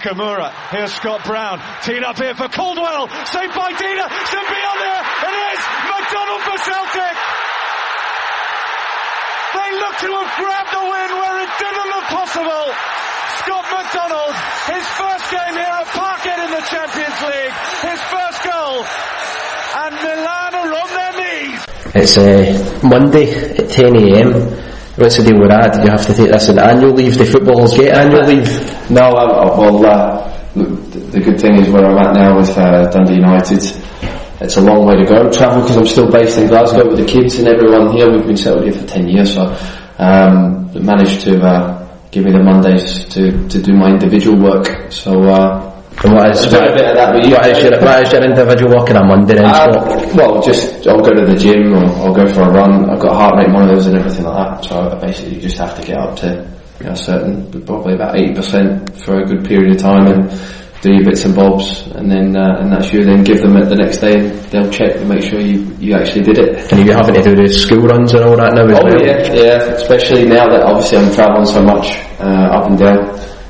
Nakamura. 0.00 0.50
Here's 0.70 0.92
Scott 0.94 1.24
Brown. 1.24 1.60
Teed 1.84 2.02
up 2.02 2.16
here 2.16 2.34
for 2.34 2.48
Caldwell. 2.48 3.08
Saved 3.28 3.52
by 3.52 3.72
Dida. 3.76 4.06
Should 4.32 4.48
be 4.48 4.60
on 4.64 4.78
there. 4.80 5.02
It 5.28 5.36
is 5.52 5.60
McDonald 5.92 6.42
for 6.48 6.56
Celtic. 6.64 7.16
They 9.52 9.70
look 9.76 9.94
to 10.00 10.08
have 10.16 10.32
grabbed 10.40 10.72
the 10.72 10.84
win 10.88 11.10
where 11.20 11.36
it 11.44 11.52
didn't 11.60 11.88
look 11.92 12.06
possible. 12.16 12.64
Scott 13.44 13.66
McDonald, 13.68 14.34
his 14.72 14.86
first 14.96 15.24
game 15.28 15.54
here 15.60 15.68
at 15.68 15.88
Parkhead 15.92 16.40
in 16.44 16.50
the 16.56 16.64
Champions 16.64 17.20
League. 17.20 17.54
His 17.84 18.00
first 18.08 18.40
goal. 18.48 18.80
And 19.84 19.94
Milan 20.00 20.52
are 20.64 20.72
on 20.80 20.90
their 20.96 21.14
knees. 21.20 21.60
It's 21.94 22.16
uh, 22.16 22.80
Monday 22.88 23.28
at 23.28 23.68
10am. 23.68 24.69
What's 25.00 25.16
the 25.16 25.24
deal 25.24 25.40
with 25.40 25.48
that? 25.48 25.82
You 25.82 25.90
have 25.90 26.04
to 26.06 26.12
take 26.12 26.28
this 26.30 26.50
in 26.50 26.58
annual 26.58 26.92
leave. 26.92 27.16
The 27.16 27.24
footballers 27.24 27.72
get 27.72 27.96
annual 27.96 28.20
leave. 28.20 28.52
No, 28.90 29.08
uh, 29.08 29.56
well, 29.56 29.86
uh, 29.86 30.30
the 30.54 31.20
good 31.24 31.40
thing 31.40 31.56
is 31.56 31.70
where 31.70 31.86
I'm 31.86 31.96
at 31.96 32.14
now 32.14 32.36
with 32.36 32.50
uh, 32.50 32.90
Dundee 32.90 33.14
United. 33.14 33.64
It's 34.42 34.56
a 34.56 34.60
long 34.60 34.84
way 34.84 34.96
to 34.96 35.06
go. 35.06 35.30
Travel 35.32 35.62
because 35.62 35.78
I'm 35.78 35.86
still 35.86 36.10
based 36.10 36.36
in 36.36 36.48
Glasgow 36.48 36.86
with 36.86 36.98
the 36.98 37.06
kids 37.06 37.38
and 37.38 37.48
everyone 37.48 37.96
here. 37.96 38.10
We've 38.10 38.26
been 38.26 38.36
settled 38.36 38.64
here 38.64 38.74
for 38.74 38.86
ten 38.86 39.08
years, 39.08 39.32
so 39.32 39.56
um, 39.96 40.68
managed 40.84 41.22
to 41.22 41.40
uh, 41.40 41.88
give 42.10 42.26
me 42.26 42.32
the 42.32 42.42
Mondays 42.42 43.06
to, 43.14 43.48
to 43.48 43.62
do 43.62 43.72
my 43.72 43.88
individual 43.88 44.38
work. 44.38 44.92
So 44.92 45.22
uh, 45.22 45.69
And 46.02 46.14
what 46.14 46.30
is, 46.30 46.46
I've 46.46 46.52
a 46.54 46.74
bit 46.74 46.86
of 46.88 46.96
that 46.96 47.12
what 47.12 47.46
is 47.50 47.62
your, 47.62 47.80
what 47.82 48.06
is 48.06 48.12
your 48.12 48.24
individual 48.24 48.70
work 48.78 48.90
on 48.90 48.96
a 48.96 49.04
Monday 49.04 49.34
then, 49.34 49.44
Uh, 49.44 50.10
well, 50.16 50.40
just 50.40 50.86
I'll 50.86 51.02
go 51.02 51.10
to 51.10 51.26
the 51.26 51.36
gym 51.36 51.74
or 51.74 51.84
I'll 52.00 52.14
go 52.14 52.26
for 52.32 52.42
a 52.42 52.50
run. 52.50 52.88
I've 52.88 53.00
got 53.00 53.12
heart 53.14 53.34
rate 53.36 53.50
monitors 53.50 53.86
and 53.86 53.98
everything 53.98 54.24
like 54.24 54.36
that. 54.36 54.64
So 54.64 54.80
I 54.80 54.94
basically 54.98 55.40
just 55.40 55.58
have 55.58 55.78
to 55.78 55.82
get 55.86 55.98
up 55.98 56.16
to 56.20 56.48
you 56.80 56.86
know, 56.86 56.92
a 56.92 56.96
certain, 56.96 57.50
probably 57.66 57.94
about 57.94 58.16
eighty 58.16 58.32
percent 58.34 58.96
for 59.04 59.20
a 59.20 59.26
good 59.26 59.44
period 59.44 59.76
of 59.76 59.82
time 59.82 60.06
and 60.06 60.30
do 60.80 60.90
your 60.94 61.04
bits 61.04 61.26
and 61.26 61.34
bobs, 61.36 61.86
and 61.88 62.10
then 62.10 62.34
uh, 62.34 62.56
and 62.60 62.72
that's 62.72 62.90
you. 62.90 63.04
Then 63.04 63.22
give 63.22 63.42
them 63.42 63.54
it 63.58 63.68
the 63.68 63.76
next 63.76 63.98
day, 63.98 64.14
and 64.16 64.32
they'll 64.48 64.70
check 64.70 64.94
to 64.94 65.04
make 65.04 65.20
sure 65.22 65.38
you 65.38 65.68
you 65.78 65.94
actually 65.94 66.22
did 66.22 66.38
it. 66.38 66.72
And 66.72 66.80
are 66.80 66.84
you 66.86 66.92
having 66.92 67.14
to 67.16 67.22
do 67.22 67.36
the 67.36 67.48
school 67.52 67.82
runs 67.82 68.14
and 68.14 68.24
all 68.24 68.36
that 68.36 68.54
now 68.54 68.64
as 68.64 68.78
Oh 68.78 68.84
well? 68.84 69.04
yeah, 69.04 69.34
yeah. 69.34 69.76
Especially 69.76 70.24
now 70.24 70.48
that 70.48 70.62
obviously 70.62 70.96
I'm 70.96 71.12
travelling 71.12 71.44
so 71.44 71.60
much 71.62 71.98
uh, 72.18 72.56
up 72.56 72.64
and 72.70 72.78
down. 72.78 72.96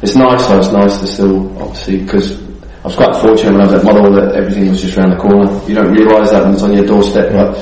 It's 0.02 0.16
nice 0.16 0.46
though. 0.46 0.58
It's 0.58 0.72
nice 0.72 1.00
to 1.00 1.06
still 1.06 1.62
obviously 1.62 2.02
because 2.02 2.40
I 2.82 2.84
was 2.84 2.96
quite 2.96 3.14
fortunate 3.16 3.52
when 3.52 3.60
I 3.60 3.64
was 3.64 3.74
at 3.74 3.84
Motherwell 3.84 4.12
that 4.12 4.34
everything 4.34 4.70
was 4.70 4.80
just 4.80 4.96
around 4.96 5.10
the 5.10 5.16
corner. 5.16 5.44
You 5.68 5.74
don't 5.74 5.92
realise 5.92 6.30
that 6.30 6.44
when 6.44 6.54
it's 6.54 6.62
on 6.62 6.72
your 6.72 6.86
doorstep, 6.86 7.30
but 7.32 7.58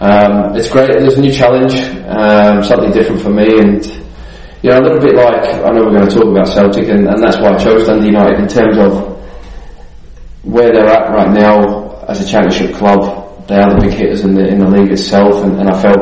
um, 0.00 0.54
it's 0.54 0.68
great. 0.68 0.90
There's 0.90 1.16
a 1.16 1.20
new 1.20 1.32
challenge, 1.32 1.74
um, 2.06 2.62
something 2.62 2.92
different 2.92 3.22
for 3.22 3.30
me, 3.30 3.48
and 3.58 3.84
you 4.62 4.70
know 4.70 4.78
a 4.78 4.84
little 4.84 5.00
bit 5.00 5.16
like 5.16 5.42
I 5.64 5.70
know 5.72 5.88
we're 5.88 5.96
going 5.96 6.08
to 6.08 6.14
talk 6.14 6.28
about 6.28 6.48
Celtic, 6.48 6.88
and, 6.88 7.08
and 7.08 7.22
that's 7.22 7.38
why 7.38 7.54
I 7.54 7.58
chose 7.58 7.86
Dundee 7.86 8.08
United 8.08 8.38
in 8.38 8.48
terms 8.48 8.76
of 8.76 9.16
where 10.42 10.70
they're 10.72 10.86
at 10.86 11.10
right 11.10 11.32
now 11.32 12.04
as 12.06 12.20
a 12.20 12.26
championship 12.30 12.76
club. 12.76 13.48
They 13.48 13.56
are 13.56 13.70
the 13.70 13.80
big 13.80 13.94
hitters 13.94 14.20
in 14.20 14.34
the 14.34 14.46
in 14.46 14.58
the 14.58 14.68
league 14.68 14.92
itself, 14.92 15.42
and, 15.42 15.58
and 15.58 15.70
I 15.70 15.80
felt 15.80 15.98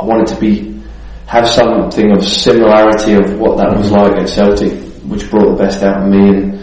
I 0.00 0.04
wanted 0.04 0.26
to 0.34 0.40
be 0.40 0.82
have 1.26 1.46
something 1.46 2.10
of 2.10 2.24
similarity 2.24 3.14
of 3.14 3.38
what 3.38 3.56
that 3.56 3.76
was 3.78 3.92
like 3.92 4.18
at 4.18 4.28
Celtic, 4.28 4.89
which 5.08 5.30
brought 5.30 5.56
the 5.56 5.64
best 5.64 5.82
out 5.82 6.02
of 6.02 6.08
me 6.08 6.28
and 6.28 6.60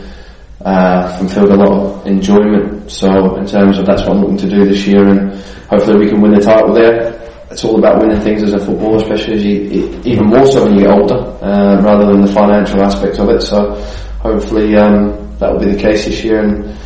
uh, 0.65 1.17
and 1.19 1.31
filled 1.31 1.51
a 1.51 1.55
lot 1.55 1.71
of 1.71 2.07
enjoyment. 2.07 2.89
So 2.91 3.35
in 3.37 3.45
terms 3.45 3.77
of 3.77 3.85
that's 3.85 4.01
what 4.01 4.11
I'm 4.11 4.21
looking 4.21 4.37
to 4.37 4.49
do 4.49 4.65
this 4.65 4.85
year, 4.87 5.07
and 5.07 5.31
hopefully 5.69 6.05
we 6.05 6.09
can 6.09 6.21
win 6.21 6.33
the 6.33 6.41
title 6.41 6.73
there. 6.73 7.13
It's 7.49 7.63
all 7.63 7.79
about 7.79 8.01
winning 8.01 8.19
things 8.21 8.43
as 8.43 8.53
a 8.53 8.59
footballer, 8.59 8.97
especially 8.97 9.35
as 9.35 9.43
you, 9.43 10.01
even 10.03 10.25
more 10.25 10.45
so 10.45 10.65
when 10.65 10.75
you 10.75 10.81
get 10.81 10.91
older, 10.91 11.15
uh, 11.41 11.81
rather 11.81 12.11
than 12.11 12.21
the 12.21 12.31
financial 12.31 12.81
aspect 12.83 13.19
of 13.19 13.29
it. 13.29 13.41
So 13.41 13.75
hopefully 14.19 14.75
um, 14.75 15.37
that 15.39 15.53
will 15.53 15.59
be 15.59 15.71
the 15.71 15.81
case 15.81 16.05
this 16.05 16.23
year. 16.23 16.43
And 16.43 16.77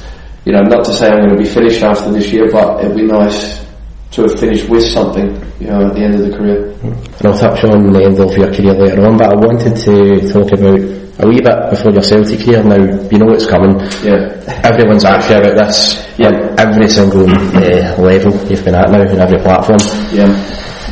you 0.45 0.53
know, 0.53 0.62
not 0.62 0.85
to 0.85 0.94
say 0.94 1.07
I'm 1.07 1.22
going 1.25 1.35
to 1.35 1.44
be 1.44 1.50
finished 1.50 1.81
after 1.81 2.12
this 2.12 2.31
year, 2.31 2.51
but 2.51 2.83
it'd 2.83 2.95
be 2.95 3.03
nice 3.03 3.66
to 4.12 4.23
have 4.23 4.39
finished 4.39 4.69
with 4.69 4.83
something, 4.83 5.28
you 5.59 5.68
know, 5.68 5.88
at 5.88 5.94
the 5.95 6.01
end 6.01 6.16
of 6.16 6.22
the 6.22 6.38
career. 6.38 6.72
And 6.83 7.25
I'll 7.25 7.38
touch 7.38 7.63
on 7.63 7.91
the 7.91 8.03
end 8.03 8.19
of 8.19 8.38
your 8.38 8.53
career 8.53 8.73
later 8.73 9.07
on, 9.07 9.18
but 9.18 9.31
I 9.31 9.35
wanted 9.35 9.75
to 9.78 10.29
talk 10.31 10.51
about 10.51 11.00
a 11.19 11.27
wee 11.27 11.41
bit 11.41 11.69
before 11.69 11.91
your 11.91 12.01
Celtic 12.01 12.39
career. 12.45 12.63
Now, 12.63 12.77
you 12.77 13.17
know 13.17 13.27
what's 13.27 13.45
coming. 13.45 13.79
Yeah. 14.03 14.41
Everyone's 14.63 15.05
after 15.05 15.38
about 15.38 15.57
this. 15.57 15.95
Yeah. 16.17 16.55
Every 16.57 16.88
single 16.89 17.29
uh, 17.29 17.97
level 18.01 18.31
you've 18.49 18.63
been 18.63 18.75
at 18.75 18.89
now, 18.89 19.01
on 19.01 19.19
every 19.19 19.39
platform. 19.39 19.79
Yeah. 20.13 20.29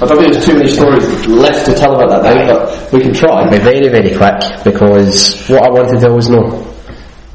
I 0.01 0.05
don't 0.05 0.17
think 0.19 0.33
there's 0.33 0.45
too 0.45 0.53
many 0.53 0.69
stories 0.69 1.27
left 1.27 1.65
to 1.65 1.73
tell 1.73 1.93
about 1.95 2.21
that 2.21 2.33
day, 2.33 2.47
but 2.47 2.93
we 2.93 3.01
can 3.01 3.13
try. 3.13 3.41
I'll 3.41 3.51
be 3.51 3.57
very, 3.57 3.89
very 3.89 4.15
quick 4.15 4.63
because 4.63 5.45
what 5.49 5.63
I 5.63 5.69
wanted 5.69 5.99
to 5.99 6.09
always 6.09 6.29
know, 6.29 6.65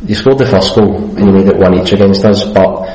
you 0.00 0.14
scored 0.14 0.38
the 0.38 0.46
first 0.46 0.74
goal 0.74 0.96
and 1.16 1.26
you 1.26 1.32
made 1.32 1.46
it 1.48 1.56
one 1.58 1.74
each 1.74 1.92
against 1.92 2.24
us, 2.24 2.44
but 2.44 2.86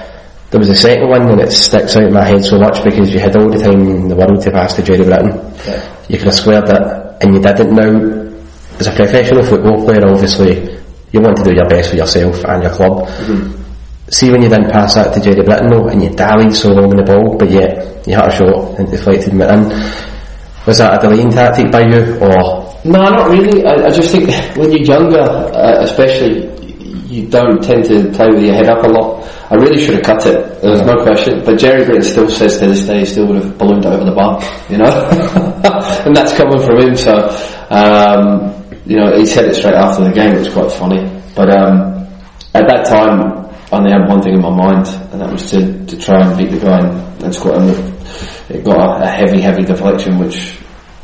there 0.49 0.59
was 0.59 0.69
a 0.69 0.75
second 0.75 1.07
one 1.09 1.29
and 1.29 1.41
it 1.41 1.51
sticks 1.51 1.95
out 1.95 2.03
in 2.03 2.13
my 2.13 2.23
head 2.25 2.43
so 2.43 2.57
much 2.57 2.83
because 2.83 3.13
you 3.13 3.19
had 3.19 3.35
all 3.37 3.51
the 3.51 3.59
time 3.59 3.81
in 3.87 4.07
the 4.07 4.15
world 4.15 4.41
to 4.41 4.49
pass 4.49 4.73
to 4.73 4.81
Jerry 4.81 5.03
Britton. 5.03 5.37
You 6.09 6.17
could 6.17 6.27
have 6.27 6.35
squared 6.35 6.67
it 6.67 7.17
and 7.21 7.35
you 7.35 7.41
didn't. 7.41 7.75
Now, 7.75 8.28
as 8.79 8.87
a 8.87 8.91
professional 8.95 9.43
football 9.43 9.83
player, 9.83 10.07
obviously, 10.07 10.79
you 11.11 11.21
want 11.21 11.37
to 11.37 11.43
do 11.43 11.53
your 11.53 11.67
best 11.67 11.89
for 11.91 11.97
yourself 11.97 12.43
and 12.45 12.63
your 12.63 12.71
club. 12.71 13.09
See 14.09 14.31
when 14.31 14.41
you 14.41 14.49
didn't 14.49 14.71
pass 14.71 14.95
that 14.95 15.13
to 15.13 15.21
Jerry 15.21 15.43
Britton 15.43 15.69
though, 15.69 15.87
and 15.87 16.01
you 16.01 16.09
dallied 16.09 16.55
so 16.55 16.69
long 16.69 16.91
in 16.91 16.97
the 16.97 17.03
ball, 17.03 17.37
but 17.37 17.49
yet 17.49 18.07
you 18.07 18.15
had 18.15 18.27
a 18.27 18.31
shot 18.31 18.79
and 18.79 18.89
deflected 18.89 19.33
it 19.33 19.41
in. 19.41 19.69
Was 20.65 20.77
that 20.79 20.97
a 20.97 21.07
delaying 21.07 21.29
tactic 21.29 21.71
by 21.71 21.81
you, 21.81 22.17
or 22.17 22.73
No, 22.85 23.03
not 23.03 23.29
really. 23.29 23.65
I, 23.65 23.85
I 23.85 23.89
just 23.89 24.11
think 24.11 24.29
when 24.57 24.71
you're 24.71 24.81
younger, 24.81 25.21
uh, 25.21 25.83
especially, 25.83 26.49
you 27.09 27.27
don't 27.27 27.61
tend 27.61 27.85
to 27.85 28.09
play 28.11 28.27
with 28.29 28.43
your 28.43 28.55
head 28.55 28.69
up 28.69 28.83
a 28.83 28.87
lot. 28.87 29.27
I 29.51 29.55
really 29.55 29.83
should 29.83 29.95
have 29.95 30.03
cut 30.03 30.25
it. 30.25 30.61
There's 30.61 30.81
no 30.81 31.01
question. 31.03 31.43
But 31.43 31.57
Jerry 31.57 31.85
Britton 31.85 32.03
still 32.03 32.29
says 32.29 32.59
to 32.59 32.67
this 32.67 32.85
day 32.85 32.99
he 32.99 33.05
still 33.05 33.27
would 33.27 33.43
have 33.43 33.57
ballooned 33.57 33.85
over 33.85 34.05
the 34.05 34.11
bar, 34.11 34.41
you 34.69 34.77
know? 34.77 34.89
and 36.05 36.15
that's 36.15 36.33
coming 36.33 36.61
from 36.61 36.77
him, 36.79 36.95
so, 36.95 37.29
um, 37.69 38.68
you 38.89 38.97
know, 38.97 39.15
he 39.15 39.25
said 39.25 39.45
it 39.45 39.55
straight 39.55 39.75
after 39.75 40.03
the 40.03 40.11
game, 40.11 40.33
it 40.33 40.39
was 40.39 40.49
quite 40.49 40.71
funny. 40.71 41.05
But, 41.35 41.55
um, 41.55 42.07
at 42.55 42.67
that 42.67 42.87
time, 42.87 43.45
I 43.71 43.77
only 43.77 43.91
had 43.91 44.09
one 44.09 44.21
thing 44.23 44.33
in 44.33 44.41
my 44.41 44.49
mind, 44.49 44.87
and 45.11 45.21
that 45.21 45.31
was 45.31 45.51
to, 45.51 45.85
to 45.85 45.97
try 45.97 46.25
and 46.25 46.35
beat 46.35 46.49
the 46.49 46.59
guy 46.59 46.79
and, 46.79 47.23
and 47.23 47.35
score. 47.35 47.53
And 47.53 47.69
the, 47.69 47.75
it 48.49 48.65
got 48.65 48.77
a, 48.77 49.03
a 49.03 49.07
heavy, 49.07 49.41
heavy 49.41 49.63
deflection, 49.63 50.17
which 50.17 50.57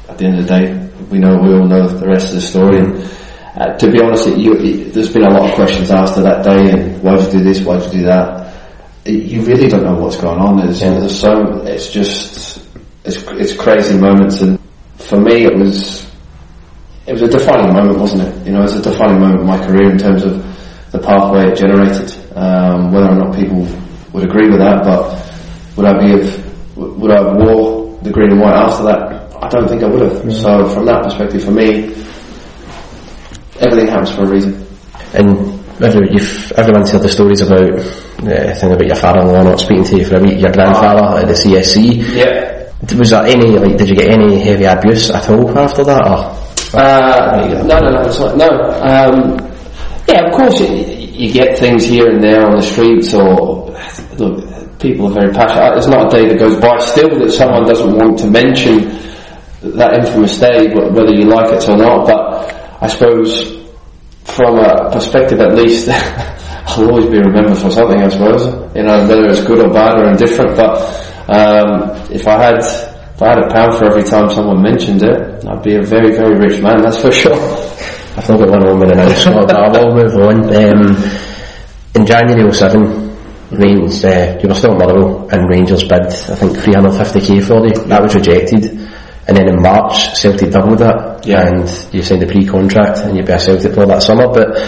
at 0.10 0.18
the 0.18 0.25
end 0.25 0.39
of 0.39 0.48
the 0.48 0.50
day, 0.50 0.89
we 1.12 1.19
know, 1.19 1.38
we 1.38 1.54
all 1.54 1.68
know 1.68 1.88
the 1.88 2.07
rest 2.07 2.30
of 2.30 2.36
the 2.36 2.42
story. 2.42 2.80
And, 2.80 2.95
uh, 3.56 3.77
to 3.77 3.92
be 3.92 4.01
honest, 4.01 4.25
it, 4.27 4.39
you, 4.39 4.54
it, 4.54 4.94
there's 4.94 5.13
been 5.13 5.24
a 5.24 5.30
lot 5.30 5.48
of 5.48 5.54
questions 5.54 5.92
asked 5.92 6.15
that 6.15 6.44
day, 6.44 6.71
and 6.71 7.04
why 7.04 7.18
did 7.18 7.25
you 7.25 7.39
do 7.39 7.44
this, 7.44 7.62
why 7.62 7.77
did 7.77 7.94
you 7.94 8.00
do 8.00 8.06
that? 8.07 8.51
It, 9.06 9.25
you 9.25 9.44
really 9.44 9.68
don't 9.68 9.83
know 9.83 9.94
what's 9.94 10.18
going 10.18 10.39
on. 10.39 10.57
There's, 10.57 10.80
there's 10.80 11.19
so, 11.19 11.62
it's 11.68 11.92
just, 11.92 12.68
it's, 13.04 13.24
it's 13.27 13.54
crazy 13.56 13.95
moments, 13.95 14.42
and 14.42 14.60
for 14.98 15.21
me, 15.21 15.45
it 15.45 15.56
was, 15.56 16.05
it 17.07 17.12
was 17.12 17.22
a 17.22 17.28
defining 17.28 17.74
moment, 17.74 18.00
wasn't 18.00 18.24
it? 18.24 18.48
You 18.48 18.54
know, 18.54 18.60
it 18.60 18.63
was 18.63 18.75
a 18.75 18.81
defining 18.81 19.19
moment 19.19 19.42
in 19.42 19.48
my 19.48 19.63
career 19.66 19.92
in 19.92 19.98
terms 19.98 20.24
of 20.24 20.42
the 20.92 21.00
pathway 21.00 21.52
it 21.52 21.56
generated. 21.56 22.10
Um, 22.36 22.92
whether 22.92 23.10
or 23.10 23.16
not 23.16 23.36
people 23.36 23.62
would 24.13 24.24
agree 24.24 24.50
with 24.50 24.60
that, 24.60 24.84
but 24.84 25.13
would 25.78 25.86
I 25.86 26.00
be 26.00 26.12
have, 26.12 26.78
would 26.78 27.12
I 27.12 27.24
have 27.24 27.36
wore 27.38 27.98
the 28.02 28.12
green 28.12 28.31
and 28.31 28.42
white 28.42 28.56
after 28.56 28.84
that? 28.86 29.25
I 29.42 29.48
don't 29.50 29.68
think 29.68 29.84
I 29.84 29.88
would 29.88 30.02
have. 30.02 30.18
So 30.34 30.50
mm. 30.50 30.74
from 30.74 30.86
that 30.86 31.04
perspective, 31.04 31.44
for 31.44 31.52
me, 31.52 31.94
everything 33.60 33.88
happens 33.88 34.12
for 34.16 34.24
a 34.24 34.30
reason. 34.30 34.66
And 35.13 35.30
every, 35.84 36.10
you've, 36.12 36.51
everyone's 36.54 36.90
heard 36.92 37.04
the 37.04 37.10
stories 37.10 37.42
about 37.42 37.78
the 38.18 38.56
thing 38.60 38.72
about 38.72 38.88
your 38.88 38.96
father-in-law 38.96 39.44
not 39.44 39.60
speaking 39.60 39.84
to 39.84 39.98
you 39.98 40.06
for 40.06 40.18
a 40.18 40.22
week, 40.22 40.40
your 40.40 40.51
grandfather 40.51 41.01
ah. 41.04 41.18
at 41.19 41.28
the 41.28 41.34
CSC. 41.34 42.16
Yeah. 42.16 42.98
Was 42.98 43.12
there 43.12 43.25
any, 43.25 43.58
like, 43.60 43.78
did 43.78 43.90
you 43.90 43.96
get 43.96 44.10
any 44.10 44.40
heavy 44.40 44.66
abuse 44.66 45.10
at 45.10 45.30
all 45.30 45.58
after 45.58 45.84
that, 45.84 46.01
or? 46.08 46.55
Uh, 46.75 47.63
no, 47.66 47.80
no, 47.80 47.89
no, 47.89 48.36
no. 48.36 48.50
Um, 48.81 49.38
yeah, 50.07 50.27
of 50.27 50.33
course, 50.33 50.60
you, 50.60 50.68
you 50.68 51.33
get 51.33 51.57
things 51.57 51.86
here 51.86 52.10
and 52.10 52.24
there 52.24 52.45
on 52.45 52.56
the 52.57 52.62
streets, 52.62 53.13
or 53.13 53.72
look, 54.18 54.80
people 54.80 55.07
are 55.07 55.13
very 55.13 55.33
passionate. 55.33 55.72
There's 55.72 55.88
not 55.88 56.13
a 56.13 56.16
day 56.16 56.27
that 56.30 56.38
goes 56.38 56.60
by 56.60 56.77
still 56.80 57.10
that 57.19 57.31
someone 57.31 57.66
doesn't 57.66 57.95
want 57.95 58.19
to 58.19 58.27
mention 58.30 58.92
that 59.77 59.98
infamous 60.00 60.38
day, 60.39 60.68
whether 60.74 61.13
you 61.13 61.25
like 61.25 61.51
it 61.54 61.68
or 61.69 61.77
not. 61.77 62.06
But 62.06 62.54
I 62.81 62.88
suppose, 62.88 63.66
from 64.25 64.60
a 64.60 64.92
perspective 64.92 65.39
at 65.39 65.56
least, 65.56 65.89
I'll 66.68 66.89
always 66.89 67.06
be 67.07 67.19
remembered 67.19 67.57
for 67.57 67.69
something. 67.72 68.01
I 68.01 68.10
suppose, 68.10 68.45
you 68.75 68.83
know, 68.83 69.07
whether 69.07 69.25
it's 69.25 69.44
good 69.44 69.60
or 69.60 69.72
bad 69.72 69.98
or 69.98 70.10
indifferent. 70.10 70.57
But 70.57 70.77
um, 71.30 72.12
if 72.12 72.27
I 72.27 72.38
had 72.44 72.94
if 73.15 73.21
I 73.21 73.29
had 73.29 73.39
a 73.39 73.47
pound 73.47 73.77
for 73.77 73.85
every 73.85 74.03
time 74.03 74.29
someone 74.29 74.62
mentioned 74.62 75.01
it, 75.01 75.45
I'd 75.47 75.63
be 75.63 75.75
a 75.75 75.81
very, 75.81 76.12
very 76.12 76.35
rich 76.38 76.62
man, 76.62 76.81
that's 76.81 77.01
for 77.01 77.12
sure. 77.13 77.33
I've 77.33 78.27
not 78.27 78.39
got 78.39 78.50
one 78.50 78.67
on 78.67 78.79
with 78.79 78.91
an 78.91 79.00
ounce, 79.00 79.23
but 79.23 79.56
I 79.56 79.69
will 79.69 79.95
move 79.95 80.15
on. 80.17 80.38
Um, 80.53 80.95
in 81.95 82.06
January 82.06 82.51
07, 82.51 83.15
Rangers, 83.51 84.03
uh, 84.03 84.38
you 84.41 84.50
were 84.50 84.53
still 84.53 84.75
Motherwell, 84.75 85.29
and 85.31 85.50
Rangers 85.50 85.83
bid, 85.83 86.07
I 86.07 86.35
think, 86.35 86.57
350k 86.57 87.41
for 87.47 87.65
you. 87.65 87.73
That 87.88 88.03
was 88.03 88.15
rejected. 88.15 88.65
And 89.27 89.38
then 89.38 89.47
in 89.47 89.62
March, 89.62 90.13
Celtic 90.15 90.51
doubled 90.51 90.79
that, 90.79 91.25
Yeah. 91.25 91.47
and 91.47 91.88
you 91.94 92.01
signed 92.01 92.21
a 92.23 92.27
pre-contract, 92.27 93.00
and 93.00 93.15
you'd 93.15 93.25
be 93.25 93.31
a 93.31 93.39
Celtic 93.39 93.73
player 93.73 93.88
that 93.88 94.03
summer. 94.03 94.27
But 94.27 94.59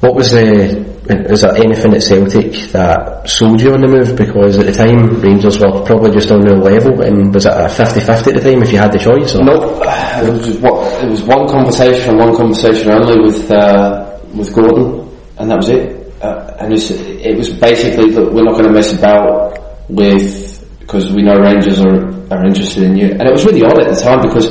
what 0.00 0.14
was 0.14 0.30
the, 0.32 0.95
is 1.08 1.40
there 1.42 1.56
anything 1.56 1.94
at 1.94 2.02
Celtic 2.02 2.72
that 2.72 3.28
sold 3.28 3.60
you 3.60 3.72
on 3.72 3.80
the 3.80 3.88
move? 3.88 4.16
Because 4.16 4.58
at 4.58 4.66
the 4.66 4.72
time, 4.72 5.20
Rangers 5.20 5.58
were 5.58 5.84
probably 5.84 6.10
just 6.10 6.30
on 6.30 6.40
their 6.40 6.56
level, 6.56 7.02
and 7.02 7.32
was 7.32 7.46
it 7.46 7.52
a 7.52 7.66
50-50 7.66 8.08
at 8.08 8.24
the 8.34 8.40
time 8.40 8.62
if 8.62 8.72
you 8.72 8.78
had 8.78 8.92
the 8.92 8.98
choice? 8.98 9.34
Or? 9.34 9.44
Nope. 9.44 9.82
It 9.82 10.32
was 10.32 10.58
what 10.58 11.04
it 11.04 11.10
was 11.10 11.22
one 11.22 11.48
conversation, 11.48 12.10
and 12.10 12.18
one 12.18 12.36
conversation 12.36 12.90
only 12.90 13.20
with 13.20 13.50
uh, 13.50 14.18
with 14.34 14.54
Gordon, 14.54 15.08
and 15.38 15.50
that 15.50 15.56
was 15.56 15.68
it. 15.68 16.12
Uh, 16.22 16.56
and 16.60 16.72
it's, 16.72 16.90
it 16.90 17.36
was 17.36 17.50
basically 17.50 18.10
that 18.10 18.32
we're 18.32 18.42
not 18.42 18.52
going 18.52 18.66
to 18.66 18.72
mess 18.72 18.92
about 18.96 19.88
with 19.88 20.78
because 20.80 21.12
we 21.12 21.22
know 21.22 21.34
Rangers 21.34 21.80
are 21.80 22.16
are 22.32 22.44
interested 22.46 22.82
in 22.82 22.96
you. 22.96 23.10
And 23.10 23.22
it 23.22 23.32
was 23.32 23.44
really 23.44 23.62
odd 23.62 23.78
at 23.78 23.94
the 23.94 24.00
time 24.00 24.22
because 24.22 24.48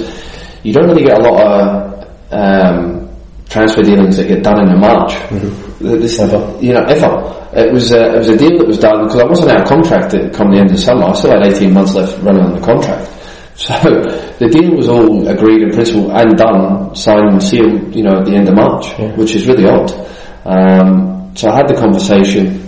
you 0.64 0.74
don't 0.74 0.88
really 0.88 1.04
get 1.04 1.20
a 1.20 1.24
lot 1.24 1.38
of 1.44 1.96
um, 2.32 3.10
transfer 3.50 3.82
dealings 3.82 4.18
that 4.18 4.28
get 4.28 4.44
done 4.44 4.68
in 4.68 4.74
a 4.74 4.78
March. 4.78 5.16
This, 5.80 6.20
ever 6.20 6.58
you 6.62 6.74
know, 6.74 6.84
ever. 6.84 7.50
It 7.54 7.74
was 7.74 7.92
uh, 7.92 8.14
it 8.14 8.18
was 8.18 8.30
a 8.30 8.38
deal 8.38 8.58
that 8.58 8.68
was 8.68 8.80
done 8.80 9.06
because 9.06 9.20
I 9.20 9.26
wasn't 9.26 9.52
out 9.52 9.62
of 9.64 9.68
contract 9.68 10.14
at 10.14 10.34
come 10.34 10.52
the 10.52 10.60
end 10.60 10.72
of 10.72 10.80
summer. 10.80 11.04
I 11.06 11.12
still 11.14 11.32
had 11.32 11.46
18 11.46 11.74
months 11.74 11.94
left 11.94 12.22
running 12.24 12.44
on 12.44 12.56
the 12.56 12.66
contract. 12.66 13.12
So 13.56 13.72
the 14.38 14.50
deal 14.52 14.76
was 14.76 14.90
all 14.90 15.30
agreed 15.30 15.62
in 15.62 15.72
principle 15.72 16.12
and 16.12 16.36
done, 16.36 16.94
signed 16.94 17.30
and 17.30 17.42
sealed, 17.42 17.96
you 17.96 18.04
know, 18.04 18.20
at 18.20 18.26
the 18.26 18.36
end 18.36 18.50
of 18.50 18.56
March, 18.56 18.92
which 19.16 19.34
is 19.34 19.48
really 19.48 19.66
odd. 19.66 19.90
Um, 20.44 21.32
so 21.36 21.50
I 21.50 21.56
had 21.56 21.70
the 21.70 21.76
conversation, 21.76 22.60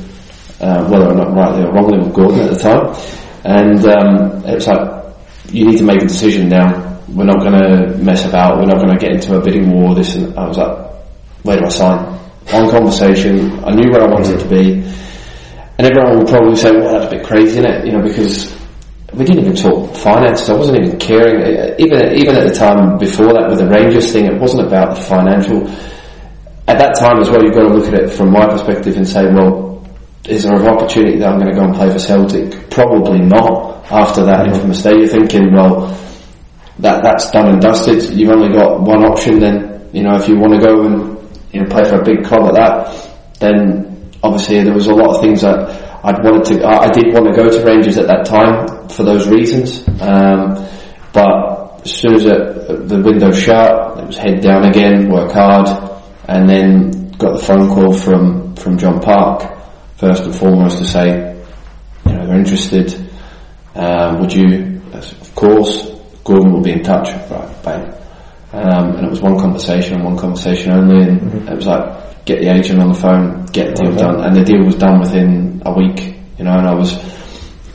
uh, 0.62 0.88
whether 0.88 1.08
or 1.08 1.14
not 1.14 1.36
rightly 1.36 1.66
or 1.66 1.74
wrongly 1.74 2.00
with 2.00 2.14
Gordon 2.16 2.40
at 2.40 2.54
the 2.54 2.60
time, 2.60 2.96
and 3.44 3.86
um, 3.86 4.46
it 4.46 4.56
was 4.56 4.68
like, 4.68 5.14
you 5.52 5.68
need 5.68 5.78
to 5.78 5.84
make 5.84 6.02
a 6.02 6.08
decision 6.08 6.48
now. 6.48 7.02
We're 7.10 7.26
not 7.26 7.40
going 7.40 7.60
to 7.60 7.98
mess 7.98 8.26
about. 8.26 8.58
We're 8.58 8.72
not 8.72 8.78
going 8.78 8.98
to 8.98 9.00
get 9.00 9.12
into 9.16 9.36
a 9.36 9.42
bidding 9.42 9.70
war. 9.72 9.94
This 9.94 10.16
and 10.16 10.38
I 10.38 10.48
was 10.48 10.58
like, 10.58 10.88
where 11.44 11.58
do 11.58 11.66
I 11.66 11.70
sign? 11.70 12.18
One 12.52 12.70
conversation. 12.70 13.64
I 13.66 13.74
knew 13.76 13.92
where 13.92 14.04
I 14.04 14.08
wanted 14.08 14.40
mm-hmm. 14.40 14.50
to 14.50 14.56
be, 14.56 14.74
and 15.78 15.88
everyone 15.88 16.20
would 16.20 16.28
probably 16.28 16.56
say, 16.56 16.72
"Well, 16.72 16.94
that's 16.94 17.14
a 17.14 17.18
bit 17.18 17.26
crazy, 17.26 17.60
isn't 17.60 17.66
it?" 17.66 17.86
You 17.86 17.94
know, 17.94 18.04
because 18.04 18.56
we 19.14 19.26
didn't 19.26 19.44
even 19.44 19.56
talk 19.56 19.96
finance. 19.96 20.50
I 20.50 20.54
wasn't 20.56 20.86
even 20.86 21.00
caring. 21.00 21.42
Even 21.80 22.18
even 22.18 22.36
at 22.36 22.48
the 22.48 22.56
time 22.56 22.98
before 22.98 23.34
that, 23.34 23.48
with 23.50 23.60
the 23.60 23.68
Rangers 23.68 24.12
thing, 24.12 24.26
it 24.26 24.40
wasn't 24.40 24.68
about 24.68 24.96
the 24.96 25.02
financial. 25.02 25.68
At 26.68 26.80
that 26.80 26.96
time 26.96 27.20
as 27.20 27.30
well, 27.30 27.44
you've 27.44 27.54
got 27.54 27.68
to 27.68 27.74
look 27.74 27.88
at 27.88 27.94
it 27.94 28.10
from 28.12 28.32
my 28.32 28.46
perspective 28.46 28.98
and 28.98 29.08
say, 29.08 29.24
well, 29.32 29.88
is 30.28 30.44
there 30.44 30.54
an 30.54 30.68
opportunity 30.68 31.18
that 31.20 31.30
I'm 31.30 31.40
going 31.40 31.50
to 31.50 31.56
go 31.56 31.64
and 31.64 31.74
play 31.74 31.90
for 31.90 32.00
Celtic? 32.00 32.70
Probably 32.70 33.20
not. 33.20 33.86
After 33.90 34.26
that 34.26 34.48
infamous 34.48 34.84
day, 34.84 34.92
you're 34.98 35.08
thinking, 35.08 35.54
well, 35.54 35.88
that 36.80 37.02
that's 37.04 37.32
done 37.32 37.48
and 37.48 37.62
dusted. 37.62 38.04
You've 38.12 38.32
only 38.32 38.54
got 38.54 38.82
one 38.82 39.06
option. 39.06 39.40
Then 39.40 39.90
you 39.94 40.04
know 40.04 40.16
if 40.16 40.28
you 40.28 40.38
want 40.38 40.54
to 40.54 40.60
go 40.60 40.86
and 40.86 41.17
you 41.52 41.62
know 41.62 41.68
play 41.70 41.84
for 41.84 42.02
a 42.02 42.04
big 42.04 42.24
club 42.26 42.44
like 42.44 42.54
that, 42.56 43.10
then 43.40 44.12
obviously 44.24 44.64
there 44.64 44.74
was 44.74 44.88
a 44.88 44.94
lot 44.94 45.16
of 45.16 45.22
things 45.22 45.42
that 45.42 45.70
I'd 46.04 46.24
wanted 46.24 46.60
to. 46.60 46.66
I, 46.66 46.86
I 46.86 46.90
did 46.90 47.14
want 47.14 47.28
to 47.28 47.34
go 47.34 47.50
to 47.50 47.66
Rangers 47.66 47.98
at 47.98 48.08
that 48.08 48.26
time 48.26 48.90
for 48.90 49.04
those 49.04 49.28
reasons. 49.28 49.88
Um, 50.02 50.68
but 51.14 51.82
as 51.84 51.92
soon 51.92 52.14
as 52.16 52.26
it, 52.26 52.88
the 52.88 53.02
window 53.02 53.32
shut, 53.32 54.00
it 54.00 54.08
was 54.08 54.18
head 54.18 54.42
down 54.42 54.66
again, 54.66 55.10
work 55.10 55.32
hard, 55.32 55.68
and 56.28 56.50
then 56.50 57.12
got 57.12 57.40
the 57.40 57.44
phone 57.44 57.68
call 57.70 57.94
from 57.94 58.56
from 58.56 58.78
John 58.78 59.00
Park 59.00 59.58
first 59.98 60.24
and 60.24 60.36
foremost 60.36 60.78
to 60.78 60.86
say, 60.86 61.36
you 62.06 62.14
know, 62.14 62.28
they're 62.28 62.38
interested. 62.38 62.94
Um, 63.76 64.20
would 64.22 64.34
you, 64.34 64.82
of 64.94 65.36
course, 65.36 65.92
Gordon 66.24 66.54
will 66.54 66.62
be 66.62 66.72
in 66.72 66.84
touch, 66.84 67.10
right, 67.32 67.64
bang. 67.64 67.94
Um, 68.58 68.96
and 68.96 69.06
it 69.06 69.10
was 69.10 69.22
one 69.22 69.38
conversation 69.40 69.96
and 69.96 70.04
one 70.04 70.18
conversation 70.18 70.72
only, 70.72 71.04
and 71.04 71.48
it 71.48 71.56
was 71.56 71.68
like, 71.68 72.26
get 72.26 72.42
the 72.42 72.50
agent 72.50 72.82
on 72.82 72.88
the 72.90 72.96
phone, 72.96 73.46
get 73.48 73.76
the 73.76 73.84
deal 73.84 73.96
done, 73.96 74.24
and 74.26 74.36
the 74.36 74.44
deal 74.44 74.66
was 74.66 74.76
done 74.76 75.00
within 75.00 75.62
a 75.64 75.72
week, 75.72 76.18
you 76.40 76.44
know, 76.44 76.58
and 76.58 76.68
I 76.68 76.74
was, 76.74 76.98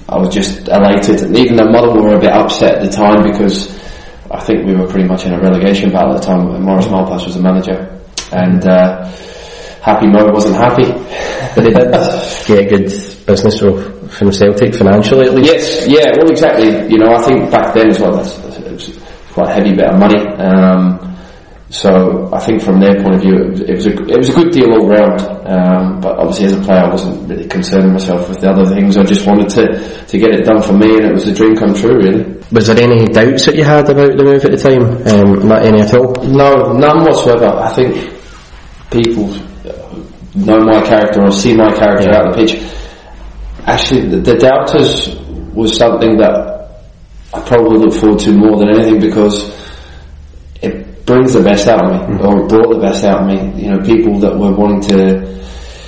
I 0.09 0.19
was 0.19 0.35
just 0.35 0.67
elated, 0.67 1.23
and 1.23 1.37
even 1.37 1.55
though 1.57 1.71
Motherwell 1.71 2.03
were 2.03 2.17
a 2.17 2.21
bit 2.21 2.33
upset 2.33 2.79
at 2.79 2.83
the 2.83 2.91
time 2.91 3.23
because 3.23 3.71
I 4.31 4.41
think 4.41 4.67
we 4.67 4.75
were 4.75 4.89
pretty 4.89 5.07
much 5.07 5.25
in 5.25 5.33
a 5.33 5.41
relegation 5.41 5.93
battle 5.93 6.17
at 6.17 6.21
the 6.21 6.27
time, 6.27 6.49
and 6.49 6.65
Maurice 6.65 6.87
Malpas 6.87 7.27
was 7.27 7.37
the 7.37 7.43
manager, 7.43 8.03
and, 8.33 8.67
uh, 8.67 9.09
Happy 9.83 10.07
Mo 10.07 10.31
wasn't 10.33 10.57
happy. 10.57 10.87
But 11.55 11.65
they 11.65 11.73
did. 11.75 11.93
Get 12.47 12.59
a 12.65 12.65
good 12.65 12.85
business 13.27 13.59
from 13.61 14.33
Celtic 14.33 14.75
financially 14.75 15.27
at 15.27 15.35
least. 15.35 15.53
Yes, 15.53 15.87
yeah, 15.87 16.13
well, 16.17 16.31
exactly. 16.31 16.89
You 16.89 16.97
know, 16.97 17.13
I 17.13 17.21
think 17.21 17.51
back 17.51 17.75
then 17.75 17.91
as 17.91 18.01
well, 18.01 18.17
that's, 18.17 18.33
that's, 18.39 18.52
it 18.52 18.52
was 18.52 18.52
quite 19.33 19.51
a 19.51 19.55
heavy 19.55 19.75
bit 19.75 19.89
of 19.89 19.99
money. 19.99 20.21
Um, 20.39 21.13
so 21.73 22.29
I 22.35 22.39
think 22.39 22.61
from 22.61 22.81
their 22.81 23.01
point 23.03 23.15
of 23.15 23.23
view, 23.23 23.35
it 23.35 23.51
was, 23.51 23.61
it 23.63 23.75
was 23.75 23.87
a 23.87 23.93
it 24.05 24.19
was 24.19 24.29
a 24.29 24.35
good 24.35 24.53
deal 24.53 24.73
all 24.75 24.87
round. 24.87 25.21
Um, 25.49 26.01
but 26.01 26.19
obviously, 26.19 26.47
as 26.47 26.53
a 26.53 26.61
player, 26.61 26.85
I 26.85 26.91
wasn't 26.91 27.29
really 27.31 27.49
concerning 27.49 27.93
myself 27.93 28.29
with 28.29 28.41
the 28.41 28.51
other 28.51 28.67
things. 28.67 28.99
I 28.99 29.05
just 29.05 29.27
wanted 29.27 29.49
to 29.57 30.07
to 30.07 30.19
get 30.19 30.35
it 30.35 30.45
done 30.45 30.61
for 30.61 30.75
me, 30.75 30.99
and 30.99 31.07
it 31.07 31.13
was 31.15 31.27
a 31.27 31.35
dream 31.35 31.57
come 31.57 31.73
true, 31.73 31.97
really. 31.97 32.37
Was 32.53 32.67
there 32.67 32.77
any 32.79 33.07
doubts 33.07 33.47
that 33.47 33.57
you 33.57 33.65
had 33.65 33.89
about 33.89 34.19
the 34.19 34.23
move 34.23 34.45
at 34.45 34.51
the 34.53 34.61
time? 34.61 34.85
Um, 35.09 35.49
not 35.49 35.65
any 35.65 35.81
at 35.81 35.95
all. 35.95 36.13
No, 36.29 36.77
none 36.77 37.05
whatsoever. 37.05 37.47
I 37.47 37.73
think 37.73 38.21
people 38.91 39.33
know 40.35 40.61
my 40.61 40.85
character 40.85 41.23
or 41.23 41.31
see 41.33 41.57
my 41.57 41.73
character 41.73 42.11
out 42.13 42.27
on 42.27 42.33
the 42.33 42.37
pitch. 42.37 42.61
Actually, 43.65 44.11
the, 44.11 44.21
the 44.21 44.37
doubters 44.37 45.17
was 45.55 45.75
something 45.75 46.19
that 46.19 46.52
I 47.35 47.41
probably 47.41 47.79
look 47.79 47.95
forward 47.95 48.19
to 48.21 48.33
more 48.33 48.59
than 48.59 48.69
anything 48.69 49.01
because 49.01 49.51
it 50.61 51.07
brings 51.07 51.33
the 51.33 51.43
best 51.43 51.67
out 51.67 51.85
of 51.85 52.11
me, 52.11 52.17
or 52.23 52.45
it 52.45 52.49
brought 52.49 52.75
the 52.75 52.81
best 52.81 53.05
out 53.05 53.23
of 53.23 53.27
me. 53.27 53.63
You 53.63 53.71
know, 53.71 53.81
people 53.83 54.19
that 54.21 54.37
were 54.37 54.53
wanting 54.53 54.83
to, 54.91 55.43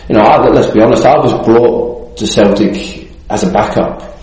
you 0.08 0.14
know, 0.16 0.22
I, 0.22 0.48
let's 0.48 0.72
be 0.72 0.80
honest, 0.80 1.04
I 1.04 1.18
was 1.18 1.32
brought 1.44 2.16
to 2.16 2.26
Celtic 2.26 3.10
as 3.28 3.42
a 3.44 3.52
backup. 3.52 4.18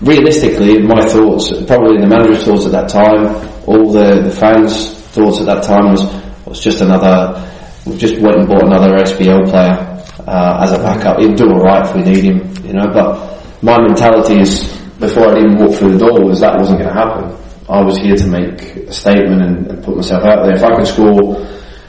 Realistically, 0.00 0.82
my 0.82 1.06
thoughts, 1.06 1.52
probably 1.66 1.98
the 2.00 2.08
manager's 2.08 2.44
thoughts 2.44 2.66
at 2.66 2.72
that 2.72 2.88
time, 2.88 3.36
all 3.66 3.92
the, 3.92 4.22
the 4.22 4.30
fans' 4.30 4.90
thoughts 5.12 5.40
at 5.40 5.46
that 5.46 5.62
time 5.62 5.92
was 5.92 6.02
was 6.46 6.62
just 6.62 6.80
another. 6.80 7.48
We 7.86 7.96
just 7.98 8.18
went 8.20 8.36
and 8.36 8.48
bought 8.48 8.64
another 8.64 8.96
SPL 9.04 9.48
player 9.50 10.04
uh, 10.26 10.60
as 10.62 10.72
a 10.72 10.78
backup. 10.78 11.18
He'll 11.18 11.34
do 11.34 11.46
all 11.46 11.60
right 11.60 11.86
if 11.86 11.94
we 11.94 12.02
need 12.02 12.24
him, 12.24 12.64
you 12.64 12.72
know. 12.74 12.88
But 12.92 13.62
my 13.62 13.78
mentality 13.80 14.40
is 14.40 14.81
before 15.02 15.28
I'd 15.28 15.38
even 15.38 15.58
walked 15.58 15.78
through 15.78 15.98
the 15.98 16.06
door 16.06 16.24
was 16.24 16.40
that 16.40 16.56
wasn't 16.56 16.78
going 16.78 16.94
to 16.94 16.94
happen. 16.94 17.36
I 17.68 17.82
was 17.82 17.98
here 17.98 18.14
to 18.14 18.26
make 18.26 18.86
a 18.86 18.92
statement 18.92 19.42
and, 19.42 19.66
and 19.66 19.84
put 19.84 19.96
myself 19.96 20.24
out 20.24 20.44
there. 20.44 20.54
If 20.54 20.62
I 20.62 20.76
could 20.76 20.86
score 20.86 21.44